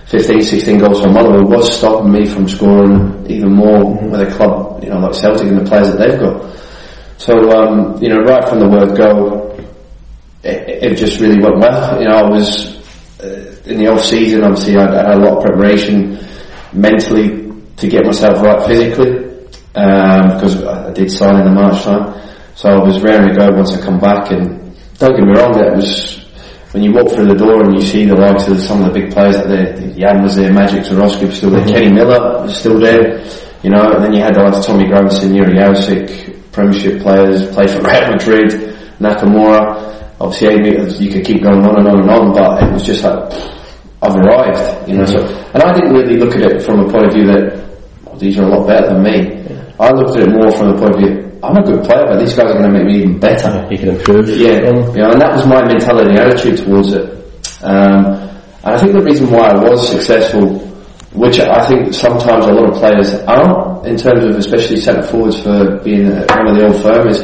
15, 0.08 0.42
16 0.42 0.80
goals 0.80 1.02
for 1.02 1.10
Motherwell, 1.10 1.46
what's 1.46 1.78
stopping 1.78 2.12
me 2.12 2.26
from 2.26 2.48
scoring 2.50 3.26
even 3.30 3.54
more 3.54 3.94
with 4.10 4.22
a 4.22 4.32
club, 4.36 4.84
you 4.84 4.90
know, 4.90 4.98
like 4.98 5.14
Celtic 5.14 5.48
and 5.48 5.60
the 5.60 5.70
players 5.70 5.90
that 5.92 5.98
they've 5.98 6.20
got? 6.20 6.42
So, 7.20 7.34
um, 7.52 8.02
you 8.02 8.10
know, 8.10 8.18
right 8.26 8.48
from 8.50 8.60
the 8.60 8.68
word 8.68 8.98
go, 8.98 9.52
it, 10.44 10.84
it 10.84 10.96
just 10.98 11.22
really 11.22 11.40
went 11.40 11.60
well. 11.60 12.02
You 12.02 12.10
know, 12.10 12.16
I 12.16 12.30
was 12.30 12.76
uh, 13.22 13.62
in 13.66 13.78
the 13.78 13.88
off 13.88 14.04
season. 14.04 14.44
Obviously, 14.44 14.76
I, 14.76 14.86
I 14.86 15.10
had 15.10 15.18
a 15.18 15.24
lot 15.24 15.38
of 15.38 15.44
preparation 15.44 16.18
mentally 16.74 17.54
to 17.78 17.88
get 17.88 18.06
myself 18.06 18.42
right 18.42 18.66
physically 18.66 19.30
um, 19.76 20.34
because 20.34 20.64
I 20.64 20.92
did 20.94 21.12
sign 21.12 21.40
in 21.40 21.46
the 21.46 21.52
March 21.52 21.84
time. 21.84 22.33
So 22.56 22.70
I 22.70 22.84
was 22.84 23.02
raring 23.02 23.30
to 23.30 23.36
go 23.36 23.52
once 23.52 23.74
I 23.74 23.82
come 23.82 24.00
back. 24.00 24.32
And 24.32 24.76
don't 25.00 25.16
get 25.16 25.26
me 25.26 25.34
wrong, 25.40 25.54
that 25.54 25.76
was 25.76 26.24
when 26.74 26.82
you 26.82 26.92
walk 26.92 27.10
through 27.12 27.28
the 27.28 27.36
door 27.36 27.64
and 27.64 27.76
you 27.76 27.82
see 27.82 28.06
the 28.06 28.16
likes 28.16 28.48
of 28.48 28.60
some 28.60 28.82
of 28.82 28.92
the 28.92 29.00
big 29.00 29.14
players 29.14 29.36
that 29.38 29.48
there, 29.48 29.74
Jan 29.94 30.24
was 30.24 30.36
there, 30.36 30.50
Maciej 30.50 30.82
Zurawski 30.82 31.28
was 31.28 31.38
still 31.38 31.52
there, 31.52 31.66
Kenny 31.66 31.88
mm-hmm. 31.88 31.96
Miller 31.96 32.42
was 32.42 32.58
still 32.58 32.80
there, 32.80 33.22
you 33.62 33.70
know, 33.70 33.94
and 33.94 34.04
then 34.04 34.14
you 34.14 34.22
had 34.22 34.34
the 34.34 34.42
likes 34.42 34.58
of 34.58 34.66
Tommy 34.66 34.86
Gravesen, 34.86 35.38
Jiri 35.38 35.54
Jarosik, 35.54 36.52
Premiership 36.52 37.02
players, 37.04 37.46
played 37.54 37.70
for 37.70 37.82
Real 37.86 38.10
Madrid, 38.10 38.50
Nakamura, 38.98 40.18
obviously 40.20 41.06
you 41.06 41.12
could 41.14 41.24
keep 41.24 41.44
going 41.44 41.62
on 41.64 41.78
and 41.78 41.88
on 41.88 42.00
and 42.02 42.10
on, 42.10 42.34
but 42.34 42.64
it 42.64 42.74
was 42.74 42.84
just 42.84 43.04
like, 43.04 43.22
I've 44.02 44.16
arrived, 44.18 44.90
you 44.90 44.98
know, 44.98 45.06
so, 45.06 45.22
mm-hmm. 45.22 45.54
and 45.54 45.64
I 45.64 45.74
didn't 45.74 45.94
really 45.94 46.18
look 46.18 46.36
at 46.36 46.42
it 46.42 46.64
from 46.64 46.80
a 46.80 46.92
point 46.92 47.06
of 47.06 47.14
view 47.14 47.28
that, 47.28 47.54
oh, 48.08 48.18
these 48.18 48.38
are 48.40 48.46
a 48.46 48.50
lot 48.50 48.66
better 48.66 48.88
than 48.94 49.04
me. 49.04 49.46
I 49.80 49.92
looked 49.92 50.18
at 50.18 50.28
it 50.28 50.32
more 50.34 50.50
from 50.58 50.74
the 50.74 50.78
point 50.82 50.96
of 50.96 51.00
view, 51.00 51.33
I'm 51.44 51.58
a 51.58 51.62
good 51.62 51.84
player, 51.84 52.06
but 52.08 52.20
these 52.20 52.34
guys 52.34 52.52
are 52.52 52.58
going 52.58 52.72
to 52.72 52.78
make 52.78 52.86
me 52.86 53.00
even 53.00 53.20
better. 53.20 53.68
You 53.70 53.78
can 53.78 53.90
improve. 53.90 54.30
Yeah, 54.30 54.64
yeah, 54.96 55.12
and 55.12 55.20
that 55.20 55.34
was 55.36 55.46
my 55.46 55.62
mentality, 55.68 56.16
attitude 56.18 56.64
towards 56.66 56.94
it. 56.94 57.04
Um, 57.62 58.06
and 58.64 58.76
I 58.76 58.78
think 58.78 58.94
the 58.94 59.02
reason 59.02 59.30
why 59.30 59.50
I 59.50 59.56
was 59.56 59.90
successful, 59.90 60.60
which 61.12 61.42
I 61.42 61.68
think 61.68 61.94
sometimes 61.94 62.46
a 62.46 62.54
lot 62.54 62.70
of 62.72 62.76
players 62.80 63.14
aren't, 63.28 63.86
in 63.86 63.98
terms 63.98 64.24
of 64.24 64.38
especially 64.38 64.80
centre 64.80 65.04
forwards 65.04 65.44
for 65.44 65.80
being 65.84 66.08
one 66.08 66.48
of 66.48 66.56
the 66.56 66.66
old 66.66 66.82
firm, 66.82 67.10
is 67.10 67.20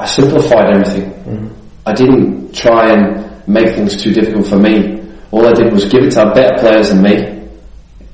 I 0.00 0.06
simplified 0.06 0.74
everything. 0.74 1.12
Mm-hmm. 1.12 1.48
I 1.86 1.92
didn't 1.92 2.52
try 2.52 2.90
and 2.90 3.46
make 3.46 3.76
things 3.76 4.02
too 4.02 4.12
difficult 4.12 4.48
for 4.48 4.58
me. 4.58 5.06
All 5.30 5.46
I 5.46 5.52
did 5.52 5.72
was 5.72 5.84
give 5.84 6.02
it 6.02 6.10
to 6.18 6.32
better 6.34 6.58
players 6.58 6.88
than 6.88 7.02
me 7.02 7.46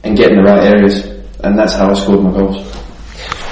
and 0.05 0.15
get 0.15 0.31
in 0.31 0.37
the 0.37 0.43
right 0.43 0.63
areas, 0.77 1.07
and 1.41 1.59
that's 1.59 1.73
how 1.73 1.89
I 1.89 1.95
scored 1.95 2.23
my 2.23 2.33
goals. 2.33 2.86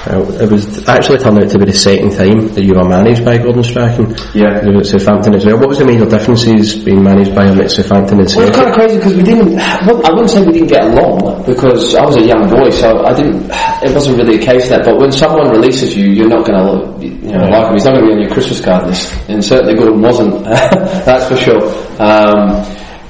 Uh, 0.05 0.21
it 0.37 0.51
was 0.51 0.87
actually 0.87 1.17
turned 1.17 1.41
out 1.41 1.49
to 1.49 1.57
be 1.57 1.65
the 1.65 1.73
second 1.73 2.13
time 2.13 2.47
that 2.53 2.63
you 2.63 2.73
were 2.77 2.87
managed 2.87 3.25
by 3.25 3.37
Gordon 3.37 3.63
Strachan. 3.63 4.13
Yeah. 4.37 4.61
You 4.61 4.77
were 4.77 4.79
at 4.79 4.85
Southampton 4.85 5.33
as 5.33 5.45
well. 5.45 5.57
What 5.57 5.69
was 5.69 5.79
the 5.79 5.85
major 5.85 6.05
differences 6.05 6.77
being 6.77 7.01
managed 7.01 7.33
by 7.33 7.49
him 7.49 7.59
at 7.59 7.71
Southampton 7.71 8.21
and 8.21 8.29
Well, 8.35 8.47
it's 8.47 8.55
kind 8.55 8.69
of 8.69 8.75
crazy 8.75 8.97
because 8.97 9.15
we 9.15 9.23
didn't, 9.23 9.55
well, 9.55 10.05
I 10.05 10.13
wouldn't 10.13 10.29
say 10.29 10.45
we 10.45 10.53
didn't 10.53 10.69
get 10.69 10.85
along 10.85 11.45
because 11.45 11.95
I 11.95 12.05
was 12.05 12.17
a 12.17 12.25
young 12.25 12.45
boy, 12.49 12.69
so 12.69 13.01
I 13.01 13.13
didn't, 13.17 13.49
it 13.81 13.93
wasn't 13.93 14.17
really 14.17 14.37
a 14.37 14.45
case 14.45 14.65
of 14.65 14.77
that. 14.77 14.85
But 14.85 14.99
when 14.99 15.11
someone 15.11 15.49
releases 15.49 15.97
you, 15.97 16.05
you're 16.13 16.29
not 16.29 16.45
going 16.45 16.61
to, 16.61 17.01
you 17.01 17.33
know, 17.33 17.49
like 17.49 17.65
him. 17.65 17.73
He's 17.73 17.85
not 17.85 17.97
going 17.97 18.05
to 18.05 18.07
be 18.07 18.13
on 18.13 18.21
your 18.21 18.31
Christmas 18.31 18.61
card 18.61 18.85
list. 18.85 19.09
And 19.27 19.43
certainly 19.43 19.73
Gordon 19.73 20.01
wasn't, 20.01 20.43
that's 20.45 21.25
for 21.25 21.35
sure. 21.35 21.65
Um, 21.97 22.61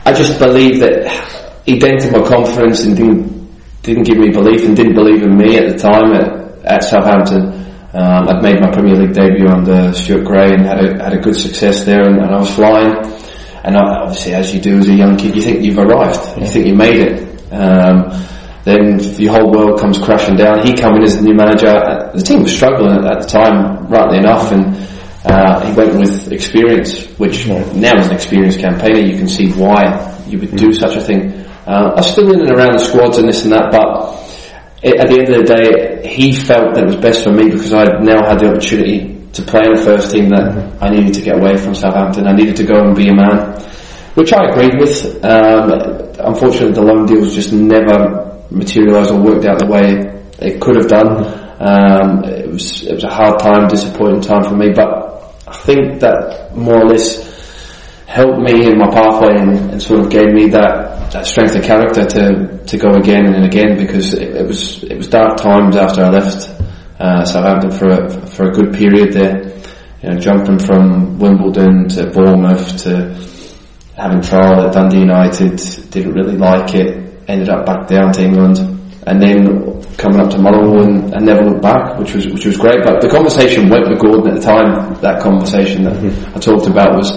I 0.06 0.14
just 0.16 0.40
believe 0.40 0.80
that 0.80 1.12
he 1.66 1.78
dented 1.78 2.14
my 2.14 2.24
confidence 2.24 2.86
and 2.86 2.96
didn't, 2.96 3.52
didn't 3.82 4.04
give 4.04 4.18
me 4.18 4.30
belief 4.30 4.64
and 4.64 4.78
didn't 4.78 4.96
believe 4.96 5.24
in 5.24 5.36
me 5.36 5.58
at 5.58 5.72
the 5.72 5.78
time. 5.78 6.14
At, 6.14 6.45
at 6.66 6.84
Southampton. 6.84 7.66
Um, 7.94 8.28
I'd 8.28 8.44
made 8.44 8.60
my 8.60 8.70
Premier 8.72 8.96
League 8.96 9.14
debut 9.14 9.48
under 9.48 9.94
Stuart 9.94 10.26
Gray 10.26 10.52
and 10.52 10.66
had 10.66 10.84
a, 10.84 11.04
had 11.04 11.14
a 11.14 11.20
good 11.20 11.36
success 11.36 11.86
there 11.86 12.02
and, 12.02 12.18
and 12.18 12.36
I 12.36 12.40
was 12.40 12.54
flying. 12.54 12.94
And 13.64 13.78
I, 13.78 14.04
obviously 14.04 14.34
as 14.34 14.54
you 14.54 14.62
do 14.62 14.80
as 14.80 14.90
a 14.90 14.94
young 14.94 15.18
kid, 15.18 15.36
you 15.36 15.42
think 15.42 15.64
you've 15.64 15.78
arrived. 15.78 16.20
You 16.40 16.48
think 16.48 16.68
you 16.68 16.76
made 16.76 17.00
it. 17.00 17.54
Um, 17.54 18.12
then 18.66 18.98
the 18.98 19.28
whole 19.28 19.52
world 19.52 19.80
comes 19.80 20.00
crashing 20.00 20.36
down. 20.36 20.66
He 20.66 20.74
come 20.74 20.96
in 20.96 21.04
as 21.04 21.16
the 21.16 21.22
new 21.22 21.36
manager. 21.36 22.12
The 22.14 22.22
team 22.22 22.42
was 22.42 22.54
struggling 22.54 22.98
at, 22.98 23.06
at 23.06 23.22
the 23.22 23.28
time, 23.28 23.88
rightly 23.88 24.18
enough, 24.18 24.52
and 24.52 24.76
uh, 25.24 25.62
he 25.66 25.74
went 25.74 25.98
with 25.98 26.32
experience, 26.32 27.06
which 27.18 27.48
now 27.48 27.98
as 27.98 28.08
an 28.08 28.14
experienced 28.14 28.60
campaigner, 28.60 29.00
you 29.00 29.18
can 29.18 29.28
see 29.28 29.52
why 29.54 30.24
you 30.28 30.40
would 30.40 30.56
do 30.56 30.74
such 30.74 30.96
a 30.96 31.02
thing. 31.02 31.32
Uh, 31.68 31.94
I 31.94 31.96
was 31.98 32.12
still 32.12 32.32
in 32.34 32.42
and 32.42 32.52
around 32.52 32.74
the 32.74 32.80
squads 32.80 33.20
and 33.20 33.28
this 33.28 33.44
and 33.44 33.54
that, 33.54 33.72
but 33.72 34.25
at 34.86 35.10
the 35.10 35.18
end 35.18 35.30
of 35.34 35.42
the 35.42 35.50
day, 35.50 36.08
he 36.08 36.32
felt 36.32 36.76
that 36.76 36.84
it 36.84 36.88
was 36.88 36.96
best 36.98 37.24
for 37.24 37.32
me 37.32 37.50
because 37.50 37.74
I 37.74 37.86
now 38.06 38.22
had 38.28 38.40
the 38.40 38.50
opportunity 38.50 39.18
to 39.34 39.42
play 39.42 39.62
in 39.66 39.74
the 39.74 39.82
first 39.82 40.12
team 40.12 40.30
that 40.30 40.78
I 40.82 40.90
needed 40.90 41.16
to 41.16 41.22
get 41.22 41.38
away 41.38 41.58
from 41.58 41.74
Southampton. 41.74 42.28
I 42.28 42.34
needed 42.34 42.56
to 42.58 42.64
go 42.64 42.86
and 42.86 42.96
be 42.96 43.10
a 43.10 43.16
man, 43.16 43.60
which 44.14 44.32
I 44.32 44.46
agreed 44.46 44.78
with. 44.78 45.26
Um, 45.26 45.74
unfortunately, 46.20 46.74
the 46.74 46.84
loan 46.84 47.08
deals 47.08 47.34
just 47.34 47.52
never 47.52 48.46
materialised 48.52 49.12
or 49.12 49.20
worked 49.20 49.46
out 49.46 49.58
the 49.58 49.66
way 49.66 50.06
it 50.38 50.62
could 50.62 50.76
have 50.76 50.88
done. 50.88 51.44
Um, 51.58 52.24
it 52.26 52.48
was 52.48 52.84
it 52.84 52.94
was 52.94 53.04
a 53.04 53.10
hard 53.10 53.40
time, 53.40 53.68
disappointing 53.68 54.22
time 54.22 54.44
for 54.44 54.56
me, 54.56 54.72
but 54.72 55.34
I 55.48 55.58
think 55.58 56.00
that 56.02 56.56
more 56.56 56.82
or 56.82 56.86
less 56.86 57.35
helped 58.16 58.40
me 58.40 58.66
in 58.66 58.78
my 58.78 58.90
pathway 58.90 59.36
and, 59.36 59.72
and, 59.72 59.82
sort 59.84 60.00
of 60.00 60.10
gave 60.10 60.32
me 60.32 60.48
that, 60.48 61.12
that 61.12 61.26
strength 61.26 61.54
of 61.54 61.64
character 61.64 62.06
to, 62.06 62.64
to 62.66 62.78
go 62.78 62.92
again 62.92 63.26
and 63.36 63.44
again 63.44 63.76
because 63.76 64.14
it, 64.14 64.38
it 64.38 64.48
was 64.48 64.84
it 64.86 64.96
was 64.96 65.10
dark 65.10 65.36
times 65.36 65.76
after 65.76 66.02
I 66.02 66.10
left 66.12 66.48
uh, 66.98 67.26
Southampton 67.26 67.72
for 67.72 67.88
a, 67.90 68.28
for 68.28 68.44
a 68.48 68.52
good 68.54 68.74
period 68.74 69.12
there. 69.12 69.52
You 70.02 70.12
know, 70.12 70.18
jumping 70.18 70.60
from 70.60 71.20
Wimbledon 71.20 71.90
to 71.90 72.10
Bournemouth 72.12 72.78
to 72.84 73.12
having 73.98 74.22
trial 74.22 74.62
at 74.66 74.72
Dundee 74.72 75.00
United, 75.00 75.58
didn't 75.92 76.14
really 76.14 76.38
like 76.38 76.74
it. 76.74 77.20
Ended 77.28 77.50
up 77.50 77.66
back 77.66 77.88
down 77.88 78.14
to 78.14 78.24
England, 78.24 78.60
and 79.08 79.22
then 79.22 79.84
coming 79.98 80.22
up 80.22 80.30
to 80.30 80.38
Motherwell 80.38 80.84
and, 80.84 81.14
and, 81.14 81.26
never 81.26 81.44
looked 81.44 81.64
back, 81.64 81.98
which 81.98 82.14
was 82.14 82.28
which 82.28 82.46
was 82.46 82.56
great. 82.56 82.80
But 82.86 83.02
the 83.02 83.10
conversation 83.10 83.68
went 83.68 83.90
with 83.90 84.00
Gordon 84.00 84.30
at 84.32 84.36
the 84.40 84.46
time. 84.46 84.94
That 85.02 85.22
conversation 85.22 85.84
that 85.84 85.98
I 86.36 86.40
talked 86.40 86.68
about 86.68 86.96
was 86.96 87.10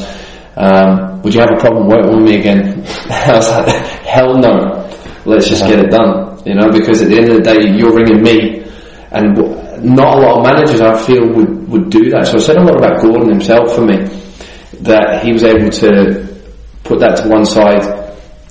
um, 0.59 1.23
would 1.23 1.33
you 1.33 1.41
have 1.41 1.53
a 1.57 1.61
problem 1.61 1.87
working 1.87 2.17
with 2.17 2.25
me 2.25 2.41
again? 2.41 2.85
I 3.11 3.33
was 3.33 3.49
like, 3.49 3.69
hell 4.03 4.35
no. 4.35 4.91
Let's 5.25 5.49
just 5.49 5.65
get 5.65 5.79
it 5.79 5.91
done. 5.91 6.43
You 6.45 6.55
know, 6.55 6.71
because 6.71 7.01
at 7.01 7.09
the 7.09 7.17
end 7.19 7.29
of 7.29 7.37
the 7.37 7.43
day, 7.43 7.77
you're 7.79 7.95
ringing 7.95 8.23
me, 8.23 8.67
and 9.13 9.37
not 9.85 10.19
a 10.19 10.21
lot 10.21 10.39
of 10.39 10.43
managers 10.45 10.81
I 10.81 10.97
feel 11.05 11.33
would 11.33 11.69
would 11.69 11.91
do 11.91 12.11
that. 12.11 12.27
So 12.27 12.39
I 12.39 12.41
said 12.41 12.57
a 12.57 12.63
lot 12.63 12.77
about 12.77 13.01
Gordon 13.01 13.29
himself 13.29 13.75
for 13.75 13.83
me, 13.83 13.99
that 14.81 15.23
he 15.23 15.33
was 15.33 15.45
able 15.45 15.71
to 15.71 16.27
put 16.83 16.99
that 17.01 17.19
to 17.23 17.29
one 17.29 17.45
side. 17.45 18.07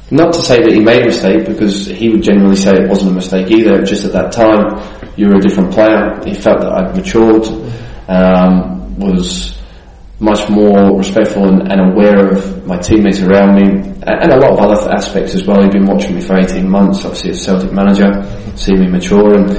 Not 0.09 0.31
to 0.33 0.41
say 0.41 0.61
that 0.61 0.71
he 0.71 0.79
made 0.79 1.01
a 1.01 1.05
mistake, 1.07 1.45
because 1.45 1.87
he 1.87 2.07
would 2.09 2.23
generally 2.23 2.55
say 2.55 2.71
it 2.71 2.87
wasn't 2.87 3.11
a 3.11 3.15
mistake 3.15 3.51
either. 3.51 3.83
Just 3.83 4.05
at 4.05 4.13
that 4.13 4.31
time, 4.31 4.79
you 5.17 5.27
were 5.27 5.35
a 5.35 5.41
different 5.41 5.73
player. 5.73 6.21
He 6.23 6.33
felt 6.33 6.61
that 6.61 6.71
I'd 6.71 6.95
matured, 6.95 7.43
um, 8.07 8.97
was 8.97 9.56
much 10.19 10.49
more 10.49 10.97
respectful 10.97 11.47
and, 11.47 11.71
and, 11.71 11.91
aware 11.91 12.31
of 12.31 12.65
my 12.65 12.77
teammates 12.77 13.21
around 13.21 13.55
me 13.55 13.69
and, 14.01 14.31
a 14.31 14.37
lot 14.37 14.51
of 14.51 14.59
other 14.59 14.91
aspects 14.91 15.35
as 15.35 15.45
well. 15.45 15.61
He'd 15.61 15.71
been 15.71 15.85
watching 15.85 16.15
me 16.15 16.21
for 16.21 16.37
18 16.37 16.67
months, 16.67 17.05
obviously 17.05 17.31
as 17.31 17.43
Celtic 17.43 17.71
manager, 17.71 18.09
seeing 18.55 18.79
me 18.79 18.87
mature 18.87 19.35
and 19.35 19.49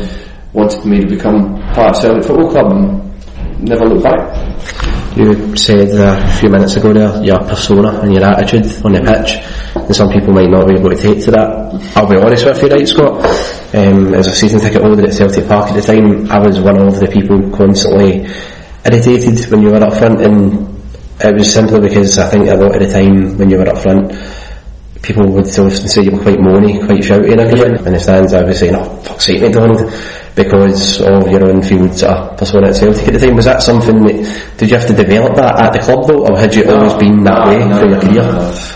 wanted 0.53 0.85
me 0.85 1.01
to 1.01 1.07
become 1.07 1.61
part 1.73 1.91
of 1.91 2.03
Celtic 2.03 2.25
Football 2.25 2.51
Club 2.51 2.73
and 2.73 3.69
never 3.69 3.87
look 3.87 4.03
back. 4.03 5.17
You 5.17 5.57
said 5.57 5.89
a 5.91 6.39
few 6.39 6.49
minutes 6.49 6.77
ago 6.77 6.93
there, 6.93 7.23
your 7.25 7.39
persona 7.41 8.01
and 8.01 8.13
your 8.13 8.25
attitude 8.25 8.67
on 8.85 8.93
the 8.93 9.01
pitch, 9.01 9.39
and 9.75 9.95
some 9.95 10.11
people 10.11 10.33
might 10.33 10.51
not 10.51 10.67
be 10.67 10.75
able 10.75 10.91
to 10.91 10.97
take 10.97 11.25
to 11.25 11.31
that. 11.33 11.95
I'll 11.97 12.09
be 12.09 12.17
honest 12.17 12.47
with 12.47 12.63
you, 12.63 12.69
right, 12.69 12.87
Scott? 12.87 13.25
Um, 13.75 14.15
as 14.15 14.27
a 14.27 14.33
season 14.33 14.61
ticket 14.61 14.83
holder 14.83 15.07
at 15.07 15.15
Celtic 15.15 15.47
Park 15.47 15.71
at 15.71 15.75
the 15.75 15.83
time, 15.83 16.31
I 16.31 16.39
was 16.39 16.61
one 16.61 16.81
of 16.81 16.99
the 16.99 17.07
people 17.07 17.51
constantly 17.51 18.27
irritated 18.85 19.51
when 19.51 19.63
you 19.63 19.71
were 19.71 19.83
up 19.83 19.95
front 19.95 20.21
and 20.21 20.69
it 21.21 21.35
was 21.35 21.53
simply 21.53 21.81
because 21.81 22.19
I 22.19 22.29
think 22.29 22.49
a 22.49 22.55
lot 22.55 22.75
of 22.75 22.81
the 22.81 22.93
time 22.93 23.37
when 23.39 23.51
you 23.51 23.59
were 23.59 23.69
up 23.69 23.79
front 23.79 24.13
people 25.03 25.31
would 25.33 25.47
often 25.47 25.89
say 25.89 26.03
you 26.03 26.11
were 26.11 26.23
quite 26.23 26.39
moany, 26.39 26.85
quite 26.85 27.01
shouty 27.01 27.33
and 27.33 27.41
everything. 27.41 27.73
Yeah. 27.73 27.87
In 27.87 27.93
the 27.93 28.01
stands 28.01 28.35
I 28.35 28.43
was 28.43 28.59
saying, 28.59 28.75
oh 28.75 28.97
fuck's 29.03 29.25
sake 29.27 29.41
McDonald 29.41 29.93
because 30.35 31.01
of 31.01 31.29
your 31.29 31.49
own 31.49 31.63
field 31.63 32.03
uh, 32.03 32.35
persona 32.37 32.69
at 32.69 32.77
Celtic 32.77 33.09
at 33.09 33.15
the 33.15 33.19
time. 33.19 33.37
Was 33.37 33.47
that 33.47 33.63
something 33.63 34.03
that, 34.07 34.55
did 34.59 34.71
you 34.71 34.77
have 34.77 34.87
to 34.87 34.95
develop 34.95 35.35
that 35.37 35.59
at 35.59 35.73
the 35.73 35.81
club 35.81 36.07
though 36.07 36.27
or 36.27 36.39
had 36.39 36.55
you 36.55 36.65
no, 36.65 36.77
always 36.77 36.95
been 36.95 37.25
that 37.25 37.47
no, 37.47 37.51
way 37.51 37.69
no, 37.69 37.79
for 37.79 37.87
your 37.87 38.01
career? 38.01 38.23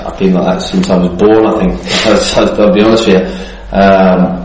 I've 0.07 0.19
been 0.19 0.33
like 0.35 0.45
that 0.45 0.63
since 0.63 0.89
I 0.91 0.97
was 0.97 1.11
born 1.19 1.47
I 1.47 1.59
think, 1.61 2.59
I'll 2.59 2.75
be 2.75 2.83
honest 2.83 3.07
with 3.07 3.17
you. 3.17 3.77
Um, 3.77 4.43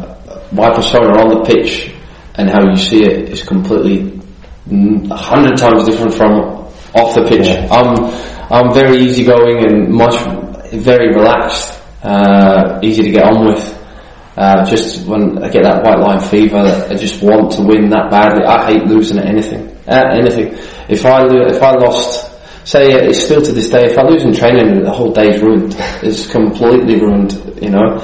my 0.51 0.73
persona 0.73 1.19
on 1.19 1.29
the 1.29 1.43
pitch 1.45 1.91
and 2.35 2.49
how 2.49 2.63
you 2.69 2.77
see 2.77 3.03
it 3.03 3.29
is 3.29 3.43
completely 3.43 4.16
a 4.71 5.15
hundred 5.15 5.57
times 5.57 5.85
different 5.85 6.13
from 6.13 6.31
off 6.95 7.15
the 7.15 7.25
pitch. 7.27 7.47
Yeah. 7.47 7.67
I'm 7.71 7.95
I'm 8.49 8.73
very 8.73 8.97
easygoing 8.97 9.65
and 9.65 9.89
much 9.89 10.15
very 10.71 11.13
relaxed, 11.13 11.81
uh, 12.03 12.79
easy 12.81 13.03
to 13.03 13.11
get 13.11 13.23
on 13.23 13.45
with. 13.45 13.73
Uh, 14.37 14.63
just 14.65 15.07
when 15.07 15.43
I 15.43 15.49
get 15.49 15.63
that 15.63 15.83
white 15.83 15.97
line 15.97 16.19
fever, 16.19 16.57
I 16.89 16.93
just 16.93 17.23
want 17.23 17.51
to 17.53 17.63
win 17.63 17.89
that 17.89 18.11
badly. 18.11 18.45
I 18.45 18.65
hate 18.71 18.85
losing 18.85 19.17
at 19.17 19.25
anything. 19.25 19.75
At 19.87 20.13
anything. 20.13 20.53
If 20.89 21.05
I 21.05 21.23
lo- 21.23 21.47
if 21.47 21.61
I 21.61 21.71
lost, 21.71 22.29
say 22.63 22.91
it's 22.91 23.23
still 23.23 23.41
to 23.41 23.51
this 23.51 23.69
day, 23.69 23.85
if 23.85 23.97
I 23.97 24.03
lose 24.03 24.23
in 24.23 24.33
training, 24.33 24.83
the 24.83 24.91
whole 24.91 25.11
day's 25.11 25.41
ruined. 25.41 25.75
It's 26.03 26.29
completely 26.31 26.99
ruined. 26.99 27.33
You 27.61 27.71
know. 27.71 27.97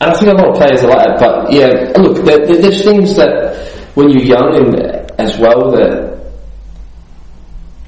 And 0.00 0.10
I 0.10 0.14
think 0.14 0.32
a 0.32 0.36
lot 0.36 0.50
of 0.50 0.56
players 0.56 0.82
are 0.82 0.88
like 0.88 1.06
that. 1.06 1.18
But 1.20 1.52
yeah, 1.52 1.92
look, 1.96 2.24
there, 2.24 2.44
there's 2.44 2.82
things 2.82 3.14
that 3.16 3.70
when 3.94 4.10
you're 4.10 4.24
young 4.24 4.56
and 4.56 5.05
as 5.18 5.38
well 5.38 5.70
that 5.72 6.16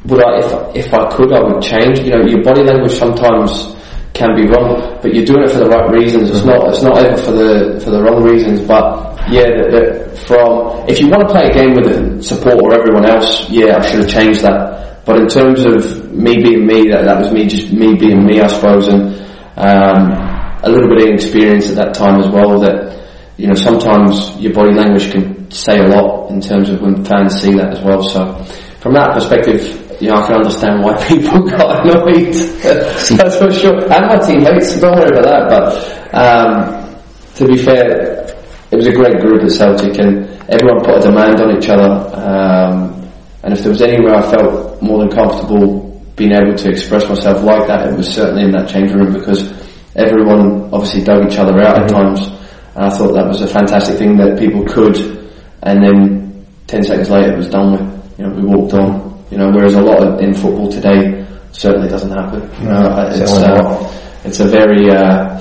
would 0.05 0.23
I, 0.25 0.39
if, 0.39 0.87
if 0.87 0.95
I 0.95 1.11
could, 1.15 1.33
I 1.33 1.41
would 1.41 1.63
change. 1.63 2.01
You 2.01 2.11
know, 2.11 2.25
your 2.25 2.43
body 2.43 2.63
language 2.63 2.93
sometimes 2.93 3.77
can 4.15 4.35
be 4.35 4.47
wrong, 4.49 4.99
but 5.03 5.15
you're 5.15 5.25
doing 5.25 5.43
it 5.45 5.51
for 5.51 5.59
the 5.59 5.69
right 5.69 5.91
reasons. 5.91 6.31
It's 6.31 6.45
not, 6.45 6.69
it's 6.69 6.83
not 6.83 6.97
ever 6.99 7.17
for 7.21 7.33
the, 7.33 7.81
for 7.85 7.91
the 7.91 8.03
wrong 8.03 8.23
reasons, 8.23 8.63
but 8.63 9.19
yeah, 9.31 9.45
that, 9.59 9.69
that 9.73 10.19
from, 10.27 10.89
if 10.89 11.01
you 11.01 11.09
want 11.09 11.29
to 11.29 11.35
play 11.35 11.45
a 11.47 11.53
game 11.53 11.75
with 11.75 12.25
support 12.25 12.57
or 12.63 12.73
everyone 12.75 13.05
else, 13.05 13.49
yeah, 13.51 13.77
I 13.77 13.87
should 13.87 14.01
have 14.01 14.11
changed 14.11 14.43
that. 14.43 15.05
But 15.05 15.21
in 15.21 15.29
terms 15.29 15.65
of 15.65 16.09
me 16.19 16.43
being 16.43 16.67
me. 16.67 16.91
That 16.91 17.05
that 17.05 17.19
was 17.19 17.33
me, 17.33 17.47
just 17.47 17.73
me 17.73 17.95
being 17.95 18.27
me, 18.27 18.41
I 18.41 18.49
suppose, 18.49 18.89
and 18.89 19.15
um, 19.57 20.13
a 20.63 20.69
little 20.69 20.89
bit 20.89 21.09
of 21.09 21.15
experience 21.15 21.71
at 21.71 21.77
that 21.77 21.95
time 21.95 22.21
as 22.21 22.29
well. 22.29 22.59
That 22.61 23.09
you 23.37 23.47
know 23.47 23.55
sometimes 23.55 24.37
your 24.37 24.53
body 24.53 24.75
language 24.75 25.11
can 25.13 25.38
say 25.51 25.79
a 25.79 25.87
lot 25.89 26.31
in 26.31 26.41
terms 26.41 26.71
of 26.71 26.81
when 26.81 27.05
fans 27.05 27.41
see 27.41 27.53
that 27.55 27.79
as 27.79 27.85
well. 27.85 28.03
So 28.03 28.45
from 28.81 28.95
that 28.95 29.13
perspective. 29.13 29.85
You 30.01 30.09
know, 30.09 30.23
I 30.23 30.27
can 30.27 30.37
understand 30.37 30.83
why 30.85 30.95
people 31.09 31.43
got 31.43 31.85
annoyed. 31.85 32.33
That's 32.63 33.37
for 33.39 33.53
sure. 33.53 33.83
And 33.93 34.07
my 34.07 34.19
teammates, 34.19 34.81
don't 34.81 34.95
worry 34.97 35.11
about 35.11 35.27
that. 35.27 35.45
But 35.51 36.15
um, 36.15 37.03
to 37.35 37.47
be 37.47 37.57
fair, 37.57 38.25
it 38.71 38.77
was 38.77 38.87
a 38.87 38.93
great 38.93 39.19
group 39.21 39.43
at 39.43 39.51
Celtic, 39.51 39.99
and 39.99 40.29
everyone 40.49 40.85
put 40.85 40.99
a 40.99 41.01
demand 41.01 41.41
on 41.41 41.57
each 41.57 41.69
other. 41.69 41.91
Um, 42.15 43.11
and 43.43 43.53
if 43.53 43.63
there 43.63 43.73
was 43.73 43.83
anywhere 43.83 44.15
I 44.15 44.31
felt 44.31 44.81
more 44.83 45.01
than 45.01 45.11
comfortable 45.11 45.89
being 46.17 46.33
able 46.33 46.55
to 46.55 46.71
express 46.71 47.09
myself 47.09 47.43
like 47.43 47.67
that, 47.67 47.89
it 47.89 47.97
was 47.97 48.13
certainly 48.13 48.45
in 48.45 48.51
that 48.53 48.69
changing 48.69 48.99
room 48.99 49.13
because 49.13 49.51
everyone 49.97 50.71
obviously 50.73 51.03
dug 51.03 51.27
each 51.27 51.39
other 51.39 51.61
out 51.61 51.83
at 51.83 51.89
times. 51.89 52.27
And 52.75 52.85
I 52.85 52.91
thought 52.91 53.15
that 53.15 53.27
was 53.27 53.43
a 53.43 53.49
fantastic 53.49 53.99
thing 53.99 54.17
that 54.19 54.39
people 54.39 54.65
could. 54.65 55.19
And 55.63 55.83
then 55.83 56.47
ten 56.67 56.83
seconds 56.83 57.11
later, 57.11 57.33
it 57.33 57.37
was 57.37 57.49
done 57.49 57.73
with. 57.73 58.19
You 58.19 58.27
know, 58.27 58.35
we 58.35 58.43
walked 58.45 58.75
on. 58.75 59.25
You 59.31 59.39
know, 59.39 59.51
whereas 59.51 59.75
a 59.75 59.83
lot 59.83 60.03
of, 60.03 60.21
in 60.21 60.35
football 60.35 60.71
today 60.71 61.27
certainly 61.53 61.89
doesn't 61.89 62.11
happen. 62.11 62.43
You 62.61 62.69
know, 62.69 63.11
it's 63.13 63.33
uh, 63.33 63.93
it's 64.25 64.41
a 64.41 64.47
very 64.47 64.91
uh, 64.91 65.39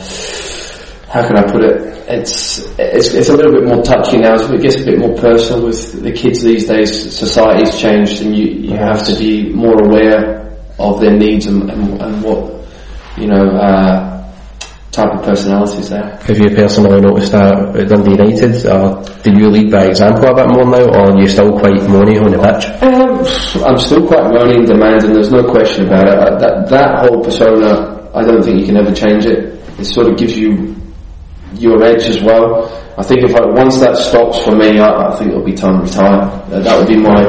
how 1.09 1.25
can 1.25 1.37
I 1.37 1.43
put 1.43 1.63
it? 1.63 1.81
It's, 2.09 2.59
it's 2.77 3.13
it's 3.13 3.29
a 3.29 3.35
little 3.35 3.51
bit 3.51 3.65
more 3.65 3.81
touchy 3.81 4.17
now. 4.17 4.35
It 4.35 4.61
gets 4.61 4.81
a 4.81 4.85
bit 4.85 4.99
more 4.99 5.15
personal 5.15 5.65
with 5.65 6.03
the 6.03 6.11
kids 6.11 6.41
these 6.41 6.67
days. 6.67 7.15
Society's 7.17 7.79
changed, 7.79 8.21
and 8.21 8.37
you 8.37 8.45
you 8.45 8.75
have 8.75 9.05
to 9.07 9.15
be 9.17 9.49
more 9.53 9.75
aware 9.85 10.57
of 10.79 11.01
their 11.01 11.15
needs 11.15 11.47
and, 11.47 11.69
and, 11.69 12.01
and 12.01 12.23
what 12.23 12.67
you 13.17 13.27
know 13.27 13.47
uh, 13.49 14.16
type 14.97 15.13
of 15.13 15.21
personalities 15.23 15.89
they 15.89 15.97
are. 16.01 16.17
Have 16.25 16.39
you 16.41 16.49
personally 16.57 16.99
noticed 16.99 17.31
that 17.31 17.53
at 17.77 17.87
Dundee 17.87 18.17
United? 18.17 18.65
Or 18.65 19.05
do 19.21 19.29
you 19.37 19.47
lead 19.53 19.69
by 19.71 19.85
example 19.85 20.25
a 20.25 20.35
bit 20.35 20.49
more 20.49 20.65
now, 20.65 20.85
or 20.97 21.13
are 21.13 21.19
you 21.21 21.27
still 21.29 21.53
quite 21.53 21.77
moany 21.85 22.17
on 22.17 22.33
the 22.33 22.41
pitch? 22.41 22.65
Um, 22.81 23.21
I'm 23.67 23.77
still 23.77 24.07
quite 24.07 24.25
moaning, 24.33 24.65
demanding. 24.65 25.13
There's 25.13 25.31
no 25.31 25.43
question 25.45 25.85
about 25.87 26.07
it. 26.09 26.17
Uh, 26.17 26.37
That 26.41 26.55
that 26.73 26.89
whole 27.05 27.21
persona, 27.23 28.09
I 28.13 28.21
don't 28.25 28.41
think 28.43 28.59
you 28.59 28.65
can 28.65 28.77
ever 28.77 28.93
change 28.93 29.25
it. 29.25 29.39
It 29.77 29.85
sort 29.85 30.07
of 30.09 30.17
gives 30.17 30.35
you 30.35 30.75
your 31.53 31.77
edge 31.83 32.05
as 32.09 32.19
well. 32.21 32.65
I 32.97 33.03
think 33.03 33.21
if 33.29 33.35
I, 33.35 33.45
once 33.45 33.77
that 33.79 33.95
stops 33.95 34.41
for 34.43 34.55
me, 34.55 34.79
I, 34.79 34.89
I 34.89 35.15
think 35.15 35.29
it'll 35.31 35.45
be 35.45 35.53
time 35.53 35.77
to 35.77 35.83
retire. 35.85 36.21
Uh, 36.49 36.59
that 36.65 36.73
would 36.77 36.87
be 36.89 36.97
my 36.97 37.21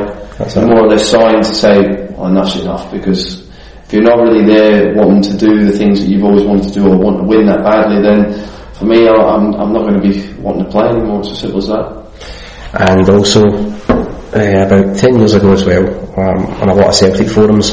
more 0.65 0.87
or 0.87 0.89
less 0.89 1.09
sign 1.09 1.43
to 1.43 1.45
say, 1.45 2.09
oh, 2.17 2.27
enough's 2.27 2.57
enough. 2.57 2.91
Because 2.91 3.48
if 3.88 3.95
you're 3.95 4.02
not 4.02 4.18
really 4.21 4.45
there 4.45 4.95
wanting 4.95 5.23
to 5.23 5.38
do 5.38 5.64
the 5.64 5.73
things 5.73 6.00
that 6.00 6.11
you've 6.11 6.23
always 6.23 6.45
wanted 6.45 6.68
to 6.68 6.75
do 6.75 6.87
or 6.92 6.99
want 6.99 7.16
to 7.16 7.25
win 7.25 7.47
that 7.47 7.64
badly, 7.64 8.02
then 8.04 8.37
for 8.76 8.85
me, 8.85 9.09
I, 9.09 9.14
I'm 9.14 9.54
I'm 9.54 9.73
not 9.73 9.88
going 9.88 9.99
to 9.99 10.04
be 10.04 10.30
wanting 10.42 10.66
to 10.66 10.71
play 10.71 10.88
anymore. 10.88 11.21
It's 11.21 11.30
as 11.30 11.38
simple 11.40 11.57
as 11.57 11.68
that. 11.68 11.88
And 12.78 13.09
also, 13.09 13.49
uh, 13.49 14.66
about 14.66 14.95
10 14.99 15.18
years 15.18 15.33
ago 15.33 15.52
as 15.52 15.64
well, 15.64 15.88
um, 16.21 16.45
on 16.61 16.68
a 16.68 16.75
lot 16.75 16.88
of 16.88 16.95
Celtic 16.95 17.30
forums, 17.30 17.73